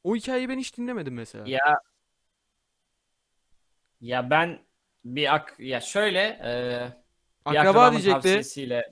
O 0.03 0.15
hikayeyi 0.15 0.49
ben 0.49 0.59
hiç 0.59 0.77
dinlemedim 0.77 1.13
mesela. 1.13 1.43
Ya 1.47 1.79
ya 4.01 4.29
ben 4.29 4.59
bir 5.05 5.35
ak 5.35 5.55
ya 5.59 5.81
şöyle 5.81 6.19
e, 6.19 7.51
bir 7.51 7.55
Akraba 7.55 7.91
diyecekti. 7.91 8.13
tavsiyesiyle 8.13 8.91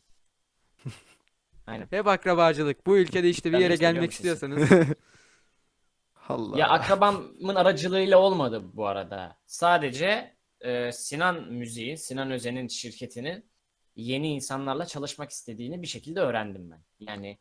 Aynen. 1.67 1.87
Hep 1.89 2.07
akrabacılık. 2.07 2.87
Bu 2.87 2.97
ülkede 2.97 3.29
işte 3.29 3.49
bir 3.49 3.53
Ben 3.53 3.59
yere 3.59 3.75
gelmek 3.75 4.11
istiyorsanız. 4.11 4.69
Allah. 6.29 6.59
Ya 6.59 6.67
akrabamın 6.67 7.55
aracılığıyla 7.55 8.17
olmadı 8.17 8.61
bu 8.73 8.87
arada. 8.87 9.37
Sadece 9.45 10.35
e, 10.61 10.91
Sinan 10.91 11.53
Müziği, 11.53 11.97
Sinan 11.97 12.31
Özen'in 12.31 12.67
şirketinin 12.67 13.51
yeni 13.95 14.33
insanlarla 14.33 14.85
çalışmak 14.85 15.29
istediğini 15.31 15.81
bir 15.81 15.87
şekilde 15.87 16.19
öğrendim 16.19 16.71
ben. 16.71 16.83
Yani 16.99 17.37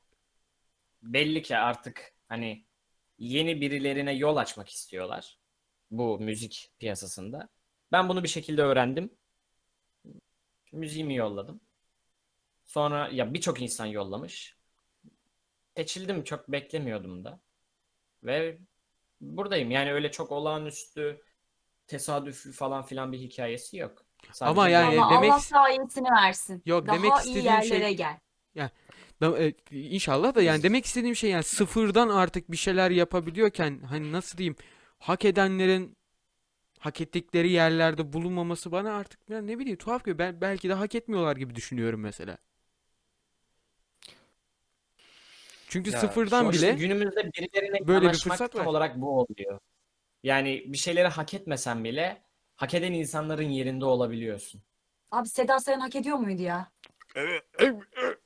belli 1.03 1.43
ki 1.43 1.57
artık 1.57 2.15
hani 2.29 2.65
yeni 3.19 3.61
birilerine 3.61 4.13
yol 4.13 4.37
açmak 4.37 4.69
istiyorlar 4.69 5.39
bu 5.91 6.19
müzik 6.21 6.73
piyasasında. 6.79 7.49
Ben 7.93 8.09
bunu 8.09 8.23
bir 8.23 8.29
şekilde 8.29 8.63
öğrendim. 8.63 9.11
Müziğimi 10.73 11.17
yolladım. 11.17 11.61
Sonra 12.67 13.09
ya 13.09 13.35
birçok 13.35 13.63
insan 13.63 13.87
yollamış. 13.87 14.57
Seçildim 15.77 16.25
çok 16.25 16.49
beklemiyordum 16.49 17.25
da. 17.25 17.41
Ve 18.23 18.59
buradayım. 19.21 19.71
Yani 19.71 19.93
öyle 19.93 20.11
çok 20.11 20.33
olağanüstü, 20.33 21.23
tesadüfü 21.91 22.53
falan 22.53 22.83
filan 22.83 23.13
bir 23.13 23.19
hikayesi 23.19 23.77
yok. 23.77 24.05
Sadece 24.33 24.45
Ama 24.51 24.69
yani 24.69 25.01
Ama 25.01 25.11
demek- 25.15 25.33
Allah 25.33 25.41
daha 25.53 25.71
iyisini 25.71 26.09
versin. 26.11 26.63
Yok, 26.67 26.87
Daha 26.87 26.97
demek 26.97 27.13
iyi 27.13 27.19
istediğim 27.19 27.63
şey- 27.63 27.71
yerlere 27.79 27.93
gel. 27.93 28.19
Da- 29.21 29.39
e, 29.43 29.55
İnşallah 29.71 30.35
da 30.35 30.43
yani 30.43 30.63
demek 30.63 30.87
istediğim 30.87 31.17
şey 31.17 31.31
yani 31.31 31.43
sıfırdan 31.43 32.09
artık 32.09 32.51
bir 32.51 32.57
şeyler 32.57 32.91
yapabiliyorken 32.91 33.81
hani 33.89 34.13
nasıl 34.13 34.39
diyeyim 34.39 34.57
hak 34.99 35.25
edenlerin 35.25 35.97
hak 36.79 37.01
ettikleri 37.01 37.51
yerlerde 37.51 38.13
bulunmaması 38.13 38.73
bana 38.73 38.93
artık 38.93 39.31
ya 39.31 39.41
ne 39.43 39.59
bileyim 39.59 39.79
tuhaf 39.79 40.05
geliyor. 40.05 40.19
Ben 40.19 40.41
belki 40.41 40.69
de 40.69 40.75
hak 40.75 40.95
etmiyorlar 40.95 41.37
gibi 41.37 41.55
düşünüyorum 41.55 42.01
mesela. 42.01 42.39
Çünkü 45.69 45.91
Ya, 45.91 45.99
sıfırdan 46.01 46.51
işte 46.51 46.67
bile 46.69 46.77
günümüzde 46.79 47.31
birilerine 47.33 47.87
böyle 47.89 48.01
bir 48.01 48.05
yanaşmak 48.07 48.39
fırsat 48.39 48.53
tam 48.53 48.61
var. 48.61 48.67
olarak 48.67 49.01
bu 49.01 49.21
oluyor. 49.21 49.59
Yani 50.23 50.65
bir 50.67 50.79
şeyleri 50.79 51.09
hak 51.09 51.35
etmesen 51.35 51.85
bile 51.85 52.23
hak 52.57 52.75
eden 52.75 52.93
insanların 52.93 53.49
yerinde 53.49 53.85
olabiliyorsun. 53.85 54.63
Abi 55.11 55.29
Seda 55.29 55.61
Sayan 55.61 55.81
hak 55.81 55.97
ediyor 55.97 56.17
muydu 56.17 56.43
ya? 56.43 56.73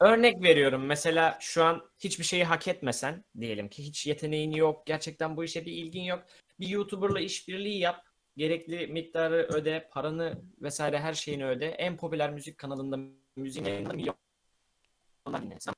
Örnek 0.00 0.42
veriyorum 0.42 0.86
mesela 0.86 1.38
şu 1.40 1.64
an 1.64 1.90
hiçbir 1.98 2.24
şeyi 2.24 2.44
hak 2.44 2.68
etmesen 2.68 3.24
diyelim 3.40 3.68
ki 3.68 3.82
hiç 3.82 4.06
yeteneğin 4.06 4.50
yok, 4.50 4.86
gerçekten 4.86 5.36
bu 5.36 5.44
işe 5.44 5.66
bir 5.66 5.72
ilgin 5.72 6.02
yok. 6.02 6.24
Bir 6.60 6.68
YouTuber'la 6.68 7.20
işbirliği 7.20 7.78
yap, 7.78 8.04
gerekli 8.36 8.86
miktarı 8.86 9.36
öde, 9.36 9.88
paranı 9.92 10.42
vesaire 10.60 10.98
her 10.98 11.14
şeyini 11.14 11.46
öde. 11.46 11.68
En 11.68 11.96
popüler 11.96 12.32
müzik 12.32 12.58
kanalında 12.58 12.98
müziğin 13.36 13.66
yayında 13.66 13.92
milyonlar 13.92 15.42
dinlensin. 15.42 15.72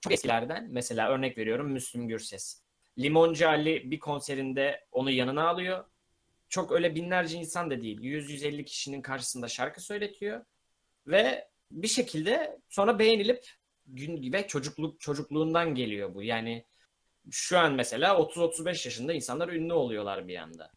Çok 0.00 0.12
eskilerden 0.12 0.68
mesela 0.70 1.10
örnek 1.10 1.38
veriyorum 1.38 1.72
Müslüm 1.72 2.08
Gürses. 2.08 2.62
Limoncu 2.98 3.48
Ali 3.48 3.90
bir 3.90 3.98
konserinde 3.98 4.86
onu 4.92 5.10
yanına 5.10 5.48
alıyor. 5.48 5.84
Çok 6.48 6.72
öyle 6.72 6.94
binlerce 6.94 7.38
insan 7.38 7.70
da 7.70 7.82
değil. 7.82 8.00
100-150 8.00 8.64
kişinin 8.64 9.02
karşısında 9.02 9.48
şarkı 9.48 9.80
söyletiyor. 9.80 10.44
Ve 11.06 11.48
bir 11.72 11.88
şekilde 11.88 12.60
sonra 12.68 12.98
beğenilip 12.98 13.46
gün 13.86 14.32
ve 14.32 14.46
çocukluk 14.46 15.00
çocukluğundan 15.00 15.74
geliyor 15.74 16.14
bu. 16.14 16.22
Yani 16.22 16.64
şu 17.30 17.58
an 17.58 17.74
mesela 17.74 18.14
30-35 18.14 18.68
yaşında 18.68 19.12
insanlar 19.12 19.48
ünlü 19.48 19.72
oluyorlar 19.72 20.28
bir 20.28 20.36
anda. 20.36 20.70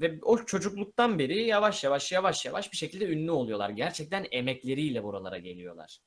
Ve 0.00 0.18
o 0.22 0.44
çocukluktan 0.44 1.18
beri 1.18 1.42
yavaş 1.42 1.84
yavaş 1.84 2.12
yavaş 2.12 2.44
yavaş 2.44 2.72
bir 2.72 2.76
şekilde 2.76 3.06
ünlü 3.06 3.30
oluyorlar. 3.30 3.70
Gerçekten 3.70 4.26
emekleriyle 4.30 5.02
buralara 5.02 5.38
geliyorlar. 5.38 5.98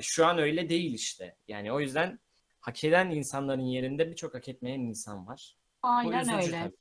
Şu 0.00 0.26
an 0.26 0.38
öyle 0.38 0.68
değil 0.68 0.94
işte. 0.94 1.36
Yani 1.48 1.72
o 1.72 1.80
yüzden 1.80 2.18
hak 2.62 2.84
eden 2.84 3.10
insanların 3.10 3.62
yerinde 3.62 4.10
birçok 4.10 4.34
hak 4.34 4.48
etmeyen 4.48 4.80
insan 4.80 5.26
var. 5.26 5.56
Aynen 5.82 6.20
üzücü 6.20 6.36
öyle. 6.36 6.62
tabii. 6.62 6.76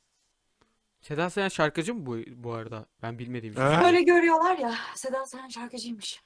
Seda 1.01 1.29
Sayan 1.29 1.49
şarkıcı 1.49 1.95
mı 1.95 2.05
bu 2.05 2.17
bu 2.43 2.53
arada? 2.53 2.85
Ben 3.01 3.19
bilmediğim 3.19 3.53
için. 3.53 3.61
Ha? 3.61 3.83
Öyle 3.85 4.01
görüyorlar 4.01 4.57
ya. 4.57 4.75
Seda 4.95 5.25
Sayan 5.25 5.47
şarkıcıymış. 5.47 6.21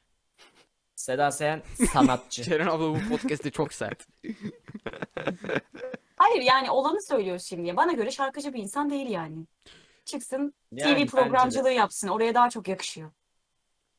Seda 0.96 1.32
Sayan 1.32 1.62
sanatçı. 1.94 2.44
Ceren 2.50 2.68
abla 2.68 2.96
bu 2.96 3.10
podcast'te 3.10 3.52
çok 3.52 3.74
sert. 3.74 4.08
Hayır 6.18 6.42
yani 6.42 6.72
olanı 6.72 7.02
söylüyoruz 7.02 7.44
şimdi. 7.44 7.78
Bana 7.78 7.92
göre 7.92 8.12
şarkıcı 8.12 8.54
bir 8.54 8.60
insan 8.64 8.90
değil 8.90 9.10
yani. 9.10 9.46
Çıksın 10.06 10.54
Yani 10.72 11.08
TV 11.08 11.12
programcılığı 11.12 11.72
yapsın. 11.72 12.08
Oraya 12.08 12.34
daha 12.34 12.50
çok 12.50 12.68
yakışıyor. 12.68 13.12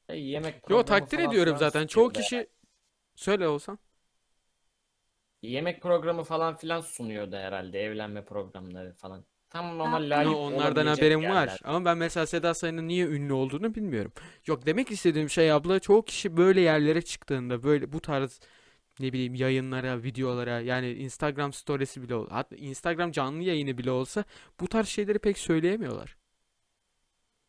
E, 0.08 0.16
Yemek 0.16 0.54
Yo 0.54 0.60
programı 0.60 0.84
takdir 0.84 1.16
falan 1.16 1.30
ediyorum 1.30 1.56
filan 1.56 1.70
zaten. 1.70 1.86
Çoğu 1.86 2.08
tutuyor 2.08 2.14
da 2.14 2.28
kişi 2.28 2.48
söyle 3.14 3.48
olsan. 3.48 3.78
Yemek 5.47 5.82
programı 5.82 6.24
falan 6.24 6.56
filan 6.56 6.81
sunuyordu 6.81 7.36
herhalde. 7.36 7.81
Evlenme 7.81 8.24
programları 8.24 8.93
falan. 8.94 9.24
Tam 9.51 9.78
normal 9.78 10.10
Ha, 10.10 10.10
layık 10.10 10.27
Ama 10.27 10.39
onlardan 10.39 10.86
haberim 10.86 11.20
yerler. 11.23 11.35
var. 11.47 11.60
Ama 11.64 11.85
ben 11.85 11.98
mesela 11.98 12.27
Seda 12.27 12.55
Sayan'ın 12.55 12.89
niye 12.89 13.06
ünlü 13.06 13.32
olduğunu 13.32 13.74
bilmiyorum. 13.74 14.12
Yok 14.47 14.66
demek 14.66 14.90
istediğim 14.90 15.31
şey 15.31 15.52
abla 15.52 15.81
çoğu 15.81 16.05
kişi 16.05 16.36
böyle 16.36 16.60
yerlere 16.60 17.02
çıktığında 17.02 17.62
böyle 17.62 17.93
bu 17.93 18.01
tarz 18.01 18.40
ne 19.01 19.12
bileyim 19.12 19.35
yayınlara, 19.35 20.02
videolara 20.02 20.60
yani 20.60 20.93
Instagram 20.93 21.52
storiesi 21.52 22.02
bile 22.02 22.14
ol 22.14 22.27
hatta 22.31 22.56
Instagram 22.56 23.12
canlı 23.12 23.43
yayını 23.43 23.78
bile 23.78 23.90
olsa 23.90 24.24
bu 24.60 24.68
tarz 24.68 24.89
şeyleri 24.89 25.18
pek 25.18 25.39
söyleyemiyorlar. 25.39 26.16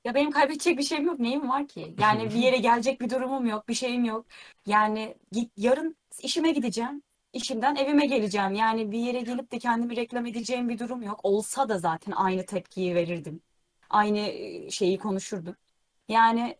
Ya 0.06 0.16
benim 0.16 0.32
kaybedecek 0.32 0.78
bir 0.78 0.84
şeyim 0.84 1.06
yok. 1.06 1.20
Neyim 1.20 1.50
var 1.50 1.68
ki? 1.68 1.96
Yani 2.00 2.30
bir 2.30 2.36
yere 2.36 2.58
gelecek 2.68 3.02
bir 3.02 3.10
durumum 3.10 3.46
yok. 3.48 3.68
Bir 3.70 3.74
şeyim 3.74 4.06
yok. 4.06 4.26
Yani 4.66 5.18
git, 5.32 5.52
yarın 5.58 5.98
işime 6.24 6.52
gideceğim. 6.52 7.04
İşimden 7.38 7.76
evime 7.76 8.06
geleceğim. 8.06 8.54
Yani 8.54 8.92
bir 8.92 9.00
yere 9.00 9.22
gelip 9.22 9.52
de 9.52 9.60
kendimi 9.60 9.96
reklam 9.96 10.26
edeceğim 10.26 10.70
bir 10.70 10.80
durum 10.80 11.02
yok. 11.02 11.20
Olsa 11.24 11.70
da 11.70 11.80
zaten 11.80 12.12
aynı 12.12 12.46
tepkiyi 12.46 12.96
verirdim. 12.96 13.42
Aynı 13.90 14.20
e, 14.20 14.70
şeyi 14.72 14.98
konuşurdum. 14.98 15.56
Yani 16.08 16.58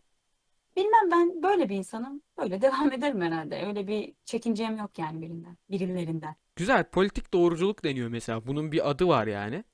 bilmem 0.76 1.10
ben 1.12 1.42
böyle 1.42 1.68
bir 1.68 1.76
insanım. 1.76 2.22
Böyle 2.38 2.62
devam 2.62 2.92
ederim 2.96 3.20
herhalde. 3.20 3.66
Öyle 3.66 3.86
bir 3.86 4.14
çekincem 4.24 4.76
yok 4.76 4.98
yani 4.98 5.22
birinden, 5.22 5.56
birilerinden. 5.70 6.36
Güzel 6.56 6.84
politik 6.84 7.32
doğruculuk 7.34 7.84
deniyor 7.84 8.08
mesela. 8.08 8.46
Bunun 8.46 8.72
bir 8.72 8.90
adı 8.90 9.08
var 9.08 9.26
yani. 9.26 9.64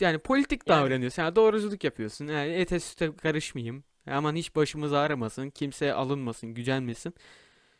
Yani 0.00 0.18
politik 0.18 0.68
davranıyorsun. 0.68 1.22
Yani 1.22 1.36
doğruculuk 1.36 1.84
yapıyorsun. 1.84 2.26
Yani 2.26 2.52
ete 2.52 2.80
süte 2.80 3.16
karışmayayım. 3.16 3.84
Aman 4.10 4.36
hiç 4.36 4.56
başımız 4.56 4.92
ağrımasın. 4.92 5.50
Kimseye 5.50 5.92
alınmasın, 5.92 6.54
gücenmesin. 6.54 7.14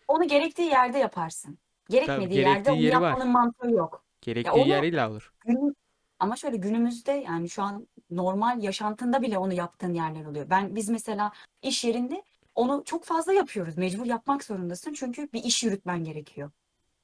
Onu 0.09 0.29
gerektiği 0.29 0.69
yerde 0.69 0.99
yaparsın. 0.99 1.59
Gerekmediği 1.91 2.39
yerde 2.39 2.51
gerektiği 2.53 2.71
onu 2.71 2.81
yeri 2.81 3.01
var. 3.01 3.11
yapmanın 3.11 3.33
mantığı 3.33 3.71
yok. 3.71 4.05
Gerektiği 4.21 4.51
onu- 4.51 4.69
yer 4.69 4.83
illa 4.83 5.11
olur. 5.11 5.33
Günüm, 5.47 5.75
ama 6.19 6.37
şöyle 6.37 6.57
günümüzde 6.57 7.13
yani 7.13 7.51
şu 7.51 7.63
an 7.63 7.89
normal 8.11 8.63
yaşantında 8.63 9.23
bile 9.23 9.39
onu 9.39 9.53
yaptığın 9.53 9.95
yerler 9.95 10.25
oluyor. 10.25 10.51
Ben 10.51 10.77
biz 10.77 10.89
mesela 10.89 11.33
iş 11.63 11.85
yerinde 11.85 12.23
onu 12.55 12.83
çok 12.85 13.05
fazla 13.05 13.33
yapıyoruz. 13.33 13.77
Mecbur 13.77 14.07
yapmak 14.07 14.45
zorundasın 14.45 14.93
çünkü 14.93 15.33
bir 15.33 15.45
iş 15.45 15.63
yürütmen 15.63 16.05
gerekiyor. 16.05 16.51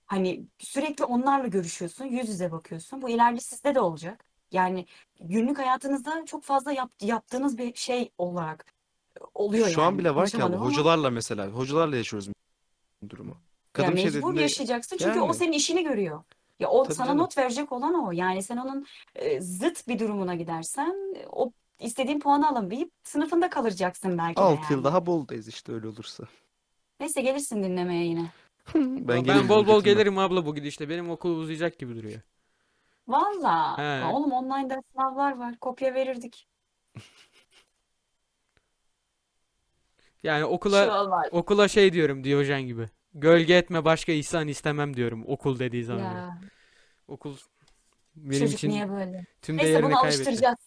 Hani 0.06 0.46
sürekli 0.58 1.04
onlarla 1.04 1.46
görüşüyorsun, 1.46 2.04
yüz 2.04 2.28
yüze 2.28 2.52
bakıyorsun. 2.52 3.02
Bu 3.02 3.08
ileride 3.10 3.40
sizde 3.40 3.74
de 3.74 3.80
olacak. 3.80 4.24
Yani 4.52 4.86
günlük 5.20 5.58
hayatınızda 5.58 6.22
çok 6.26 6.44
fazla 6.44 6.72
yap- 6.72 6.92
yaptığınız 7.00 7.58
bir 7.58 7.74
şey 7.74 8.10
olarak 8.18 8.66
oluyor 9.34 9.68
Şu 9.68 9.82
an 9.82 9.86
yani. 9.86 9.98
bile 9.98 10.14
var 10.14 10.28
ki 10.28 10.36
abla, 10.36 10.42
Konuşamadım 10.42 10.62
ama 10.62 10.70
hocalarla 10.70 11.10
mesela. 11.10 11.46
Hocalarla 11.48 11.96
yaşıyoruz 11.96 12.28
bu 13.02 13.10
durumu. 13.10 13.36
Ya 13.78 13.84
Kadın 13.84 13.96
bir 13.96 14.00
şey 14.00 14.04
mecbur 14.10 14.20
dediğinde 14.20 14.42
yaşayacaksın 14.42 14.96
çünkü 14.96 15.20
o 15.20 15.24
yani. 15.24 15.34
senin 15.34 15.52
işini 15.52 15.84
görüyor. 15.84 16.22
Ya 16.60 16.68
o 16.68 16.82
Tabii 16.84 16.94
sana 16.94 17.06
canım. 17.06 17.18
not 17.18 17.38
verecek 17.38 17.72
olan 17.72 17.94
o. 17.94 18.12
Yani 18.12 18.42
sen 18.42 18.56
onun 18.56 18.86
e, 19.14 19.40
zıt 19.40 19.88
bir 19.88 19.98
durumuna 19.98 20.34
gidersen 20.34 21.14
e, 21.16 21.26
o 21.32 21.52
istediğin 21.80 22.20
puanı 22.20 22.48
alamayıp 22.48 22.92
sınıfında 23.04 23.50
kalacaksın 23.50 24.18
belki 24.18 24.36
de 24.36 24.40
6 24.40 24.62
yıl 24.62 24.70
yani. 24.70 24.84
daha 24.84 25.06
Bolu'dayız 25.06 25.48
işte 25.48 25.72
öyle 25.72 25.88
olursa. 25.88 26.24
Neyse 27.00 27.20
gelirsin 27.22 27.62
dinlemeye 27.62 28.04
yine. 28.04 28.30
Ben 28.74 29.08
Ben 29.08 29.24
gelirim 29.24 29.48
bol 29.48 29.66
bol 29.66 29.82
gelirim 29.82 30.18
abla 30.18 30.46
bu 30.46 30.54
gidişte. 30.54 30.88
Benim 30.88 31.10
okul 31.10 31.36
uzayacak 31.36 31.78
gibi 31.78 31.96
duruyor. 31.96 32.20
Valla. 33.08 33.78
He. 33.78 34.04
Oğlum 34.04 34.32
online'da 34.32 34.82
sınavlar 34.92 35.38
var. 35.38 35.58
Kopya 35.60 35.94
verirdik. 35.94 36.46
Yani 40.22 40.44
okula 40.44 41.10
okula 41.30 41.68
şey 41.68 41.92
diyorum 41.92 42.24
Diyojen 42.24 42.62
gibi. 42.62 42.88
Gölge 43.14 43.54
etme 43.54 43.84
başka 43.84 44.12
ihsan 44.12 44.48
istemem 44.48 44.96
diyorum 44.96 45.24
okul 45.26 45.58
dediği 45.58 45.84
zaman. 45.84 46.02
Ya 46.14 46.40
Okul 47.08 47.36
benim 48.16 48.40
çocuk 48.40 48.54
için 48.58 48.68
niye 48.70 48.90
böyle? 48.90 49.26
tüm 49.42 49.56
Neyse 49.56 49.68
değerini 49.68 49.86
bunu 49.86 49.94
kaybetti. 49.94 50.16
alıştıracağız. 50.22 50.58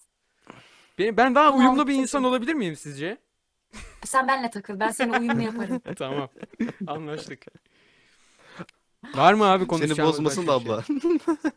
Benim, 1.00 1.18
ben 1.18 1.36
daha 1.36 1.54
Bunu 1.54 1.60
uyumlu 1.60 1.88
bir 1.88 1.94
insan 1.94 2.24
olabilir 2.24 2.54
miyim 2.54 2.76
sizce? 2.76 3.18
Sen 4.06 4.28
benle 4.28 4.50
takıl. 4.50 4.80
Ben 4.80 4.90
seni 4.92 5.18
uyumlu 5.18 5.42
yaparım. 5.42 5.82
Tamam. 5.96 6.30
Anlaştık. 6.88 7.46
Var 9.16 9.34
mı 9.34 9.46
abi 9.46 9.60
Seni 9.60 9.68
konuşacağımız 9.68 10.16
bozmasın 10.16 10.48
da 10.48 10.66
başka 10.66 10.80
bir 10.80 10.84
şey? 10.84 10.94
abla. 10.98 11.38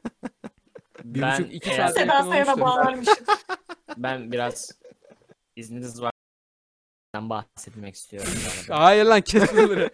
Bir 1.05 1.23
Ben 1.23 1.39
buçuk, 1.39 1.55
iki 1.55 1.71
eğer- 1.71 1.77
saate 1.77 2.01
Seda 2.01 2.15
yakın 2.15 2.31
Sayan'a 2.31 2.53
olmuştur. 2.53 2.61
bağlarmışım. 2.61 3.15
Ben 3.97 4.33
biraz 4.33 4.73
izniniz 5.57 6.03
var. 6.03 6.13
Ben 7.15 7.31
bahsetmek 7.31 7.95
istiyorum. 7.95 8.33
Hayır 8.69 9.05
lan 9.05 9.21
kes 9.21 9.53
bunları. 9.53 9.91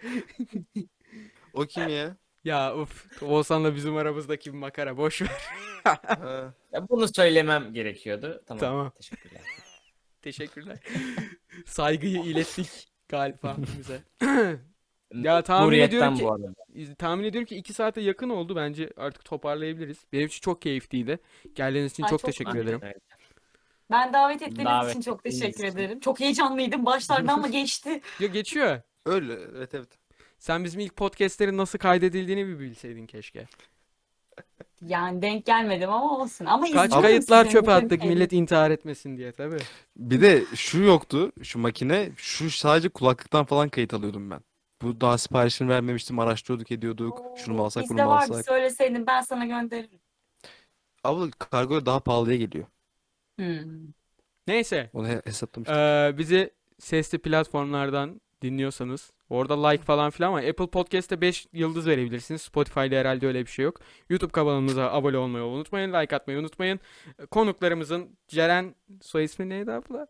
O 1.54 1.66
kim 1.66 1.88
ya? 1.88 2.16
Ya 2.44 2.76
uf. 2.76 3.22
Oğuzhan'la 3.22 3.74
bizim 3.74 3.96
aramızdaki 3.96 4.52
bir 4.52 4.58
makara 4.58 4.96
boş 4.96 5.22
ver. 5.22 5.30
Ha. 5.84 6.54
Ya 6.72 6.88
bunu 6.88 7.08
söylemem 7.08 7.72
gerekiyordu. 7.74 8.42
Tamam. 8.46 8.60
Tamam. 8.60 8.90
Teşekkürler. 8.90 9.42
Teşekkürler. 10.22 10.78
Saygıyı 11.66 12.22
ilettik 12.22 12.88
galiba 13.08 13.56
bize. 13.78 14.00
Ya 15.14 15.42
tahmin 15.42 15.66
Hürriyetten 15.68 15.96
ediyorum 15.96 16.16
ki- 16.16 16.24
bu 16.24 16.32
arada. 16.32 16.94
Tahmin 16.94 17.24
ediyorum 17.24 17.46
ki 17.46 17.56
2 17.56 17.72
saate 17.72 18.00
yakın 18.00 18.30
oldu. 18.30 18.56
Bence 18.56 18.90
artık 18.96 19.24
toparlayabiliriz. 19.24 19.98
Benim 20.12 20.26
için 20.26 20.40
çok 20.40 20.62
keyifliydi. 20.62 21.18
Geldiğiniz 21.54 21.92
için 21.92 22.02
Ay, 22.02 22.10
çok 22.10 22.20
çok 22.20 22.30
teşekkür 22.30 22.58
ederim. 22.58 22.80
Evet. 22.82 22.96
Ben 23.90 24.12
davet 24.12 24.42
ettiğiniz 24.42 24.64
Davet 24.64 24.90
için 24.90 25.00
çok 25.00 25.18
ettiğiniz 25.20 25.40
teşekkür 25.40 25.64
için. 25.64 25.78
ederim. 25.78 26.00
Çok 26.00 26.20
heyecanlıydım 26.20 26.86
başlarda 26.86 27.32
ama 27.32 27.48
geçti. 27.48 28.00
Ya 28.20 28.26
geçiyor. 28.26 28.80
Öyle 29.06 29.32
evet 29.56 29.74
evet. 29.74 29.88
Sen 30.38 30.64
bizim 30.64 30.80
ilk 30.80 30.96
podcastlerin 30.96 31.56
nasıl 31.56 31.78
kaydedildiğini 31.78 32.46
bir 32.46 32.58
bilseydin 32.60 33.06
keşke. 33.06 33.46
Yani 34.82 35.22
denk 35.22 35.46
gelmedim 35.46 35.90
ama 35.90 36.18
olsun. 36.18 36.44
Ama 36.44 36.62
Kaç 36.62 36.70
izliyorum 36.74 37.02
kayıtlar 37.02 37.44
sizin 37.44 37.58
çöpe 37.58 37.76
bütün 37.76 37.86
attık 37.86 38.04
millet 38.04 38.32
intihar 38.32 38.70
etmesin 38.70 39.16
diye 39.16 39.32
tabii. 39.32 39.58
Bir 39.96 40.20
de 40.20 40.44
şu 40.54 40.78
yoktu 40.82 41.32
şu 41.42 41.58
makine. 41.58 42.10
Şu 42.16 42.50
sadece 42.50 42.88
kulaklıktan 42.88 43.44
falan 43.44 43.68
kayıt 43.68 43.94
alıyordum 43.94 44.30
ben. 44.30 44.40
Bu 44.82 45.00
daha 45.00 45.18
siparişini 45.18 45.68
vermemiştim. 45.68 46.18
Araştırıyorduk 46.18 46.70
ediyorduk. 46.72 47.22
Şunu 47.36 47.54
mu 47.54 47.62
Oo, 47.62 47.64
alsak 47.64 47.82
bunu 47.84 47.90
Bizde 47.90 48.04
mu 48.04 48.10
vardı 48.10 48.32
alsak. 48.32 48.44
söyleseydin 48.46 49.06
ben 49.06 49.20
sana 49.20 49.44
gönderirim. 49.46 50.00
Abla 51.04 51.30
kargoya 51.30 51.86
daha 51.86 52.00
pahalıya 52.00 52.36
geliyor. 52.36 52.66
Hmm. 53.38 53.92
Neyse. 54.46 54.90
Onu 54.92 55.08
he- 55.08 55.22
hesaplamıştım. 55.24 55.78
Ee, 55.78 56.14
bizi 56.18 56.50
sesli 56.78 57.18
platformlardan 57.18 58.20
dinliyorsanız 58.42 59.10
orada 59.30 59.68
like 59.68 59.82
falan 59.84 60.10
filan 60.10 60.32
var. 60.32 60.44
Apple 60.44 60.66
Podcast'te 60.66 61.20
5 61.20 61.46
yıldız 61.52 61.86
verebilirsiniz. 61.86 62.42
Spotify'da 62.42 62.94
herhalde 62.96 63.26
öyle 63.26 63.40
bir 63.46 63.50
şey 63.50 63.64
yok. 63.64 63.80
YouTube 64.08 64.32
kanalımıza 64.32 64.92
abone 64.92 65.16
olmayı 65.18 65.44
unutmayın. 65.44 65.92
Like 65.92 66.16
atmayı 66.16 66.38
unutmayın. 66.38 66.80
Konuklarımızın 67.30 68.16
Ceren 68.28 68.74
soy 69.02 69.24
ismi 69.24 69.48
neydi 69.48 69.72
abla? 69.72 70.06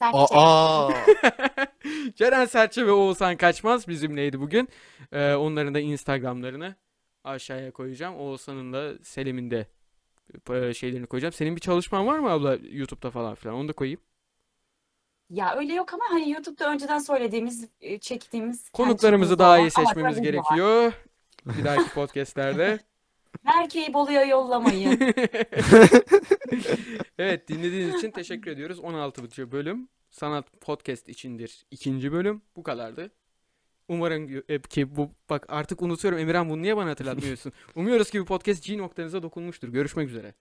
Aa, 0.00 0.90
Ceren 2.14 2.44
Serçe 2.44 2.86
ve 2.86 2.92
Oğuzhan 2.92 3.36
Kaçmaz 3.36 3.88
bizimleydi 3.88 4.40
bugün. 4.40 4.68
Ee, 5.12 5.34
onların 5.34 5.74
da 5.74 5.80
Instagram'larını 5.80 6.74
aşağıya 7.24 7.70
koyacağım. 7.70 8.16
Oğuzhan'ın 8.16 8.72
da 8.72 8.92
Selim'in 9.02 9.50
de 9.50 9.66
şeylerini 10.74 11.06
koyacağım. 11.06 11.32
Senin 11.32 11.56
bir 11.56 11.60
çalışman 11.60 12.06
var 12.06 12.18
mı 12.18 12.30
abla 12.30 12.58
YouTube'da 12.70 13.10
falan 13.10 13.34
filan? 13.34 13.56
Onu 13.56 13.68
da 13.68 13.72
koyayım. 13.72 14.00
Ya 15.30 15.56
öyle 15.56 15.72
yok 15.74 15.94
ama 15.94 16.04
hani 16.10 16.30
YouTube'da 16.30 16.72
önceden 16.72 16.98
söylediğimiz, 16.98 17.68
e, 17.80 17.98
çektiğimiz 17.98 18.70
Konuklarımızı 18.70 19.38
daha 19.38 19.58
iyi 19.58 19.70
seçmemiz 19.70 20.20
gerekiyor. 20.20 20.92
Bir 21.46 21.64
dahaki 21.64 21.94
podcastlerde. 21.94 22.78
Berke'yi 23.44 23.94
Bolu'ya 23.94 24.24
yollamayın. 24.24 25.00
Evet 27.18 27.48
dinlediğiniz 27.48 27.94
için 27.94 28.10
teşekkür 28.10 28.50
ediyoruz. 28.50 28.80
16. 28.80 29.52
bölüm 29.52 29.88
Sanat 30.10 30.60
Podcast 30.60 31.08
içindir. 31.08 31.66
ikinci 31.70 32.12
bölüm 32.12 32.42
bu 32.56 32.62
kadardı. 32.62 33.10
Umarım 33.90 34.42
e, 34.48 34.58
ki 34.62 34.96
bu 34.96 35.10
bak 35.30 35.46
artık 35.48 35.82
unutuyorum 35.82 36.18
Emirhan 36.18 36.48
bunu 36.50 36.62
niye 36.62 36.76
bana 36.76 36.90
hatırlatmıyorsun? 36.90 37.52
Umuyoruz 37.74 38.10
ki 38.10 38.20
bu 38.20 38.24
podcast 38.24 38.64
G 38.64 38.78
noktanıza 38.78 39.22
dokunmuştur. 39.22 39.68
Görüşmek 39.68 40.08
üzere. 40.08 40.34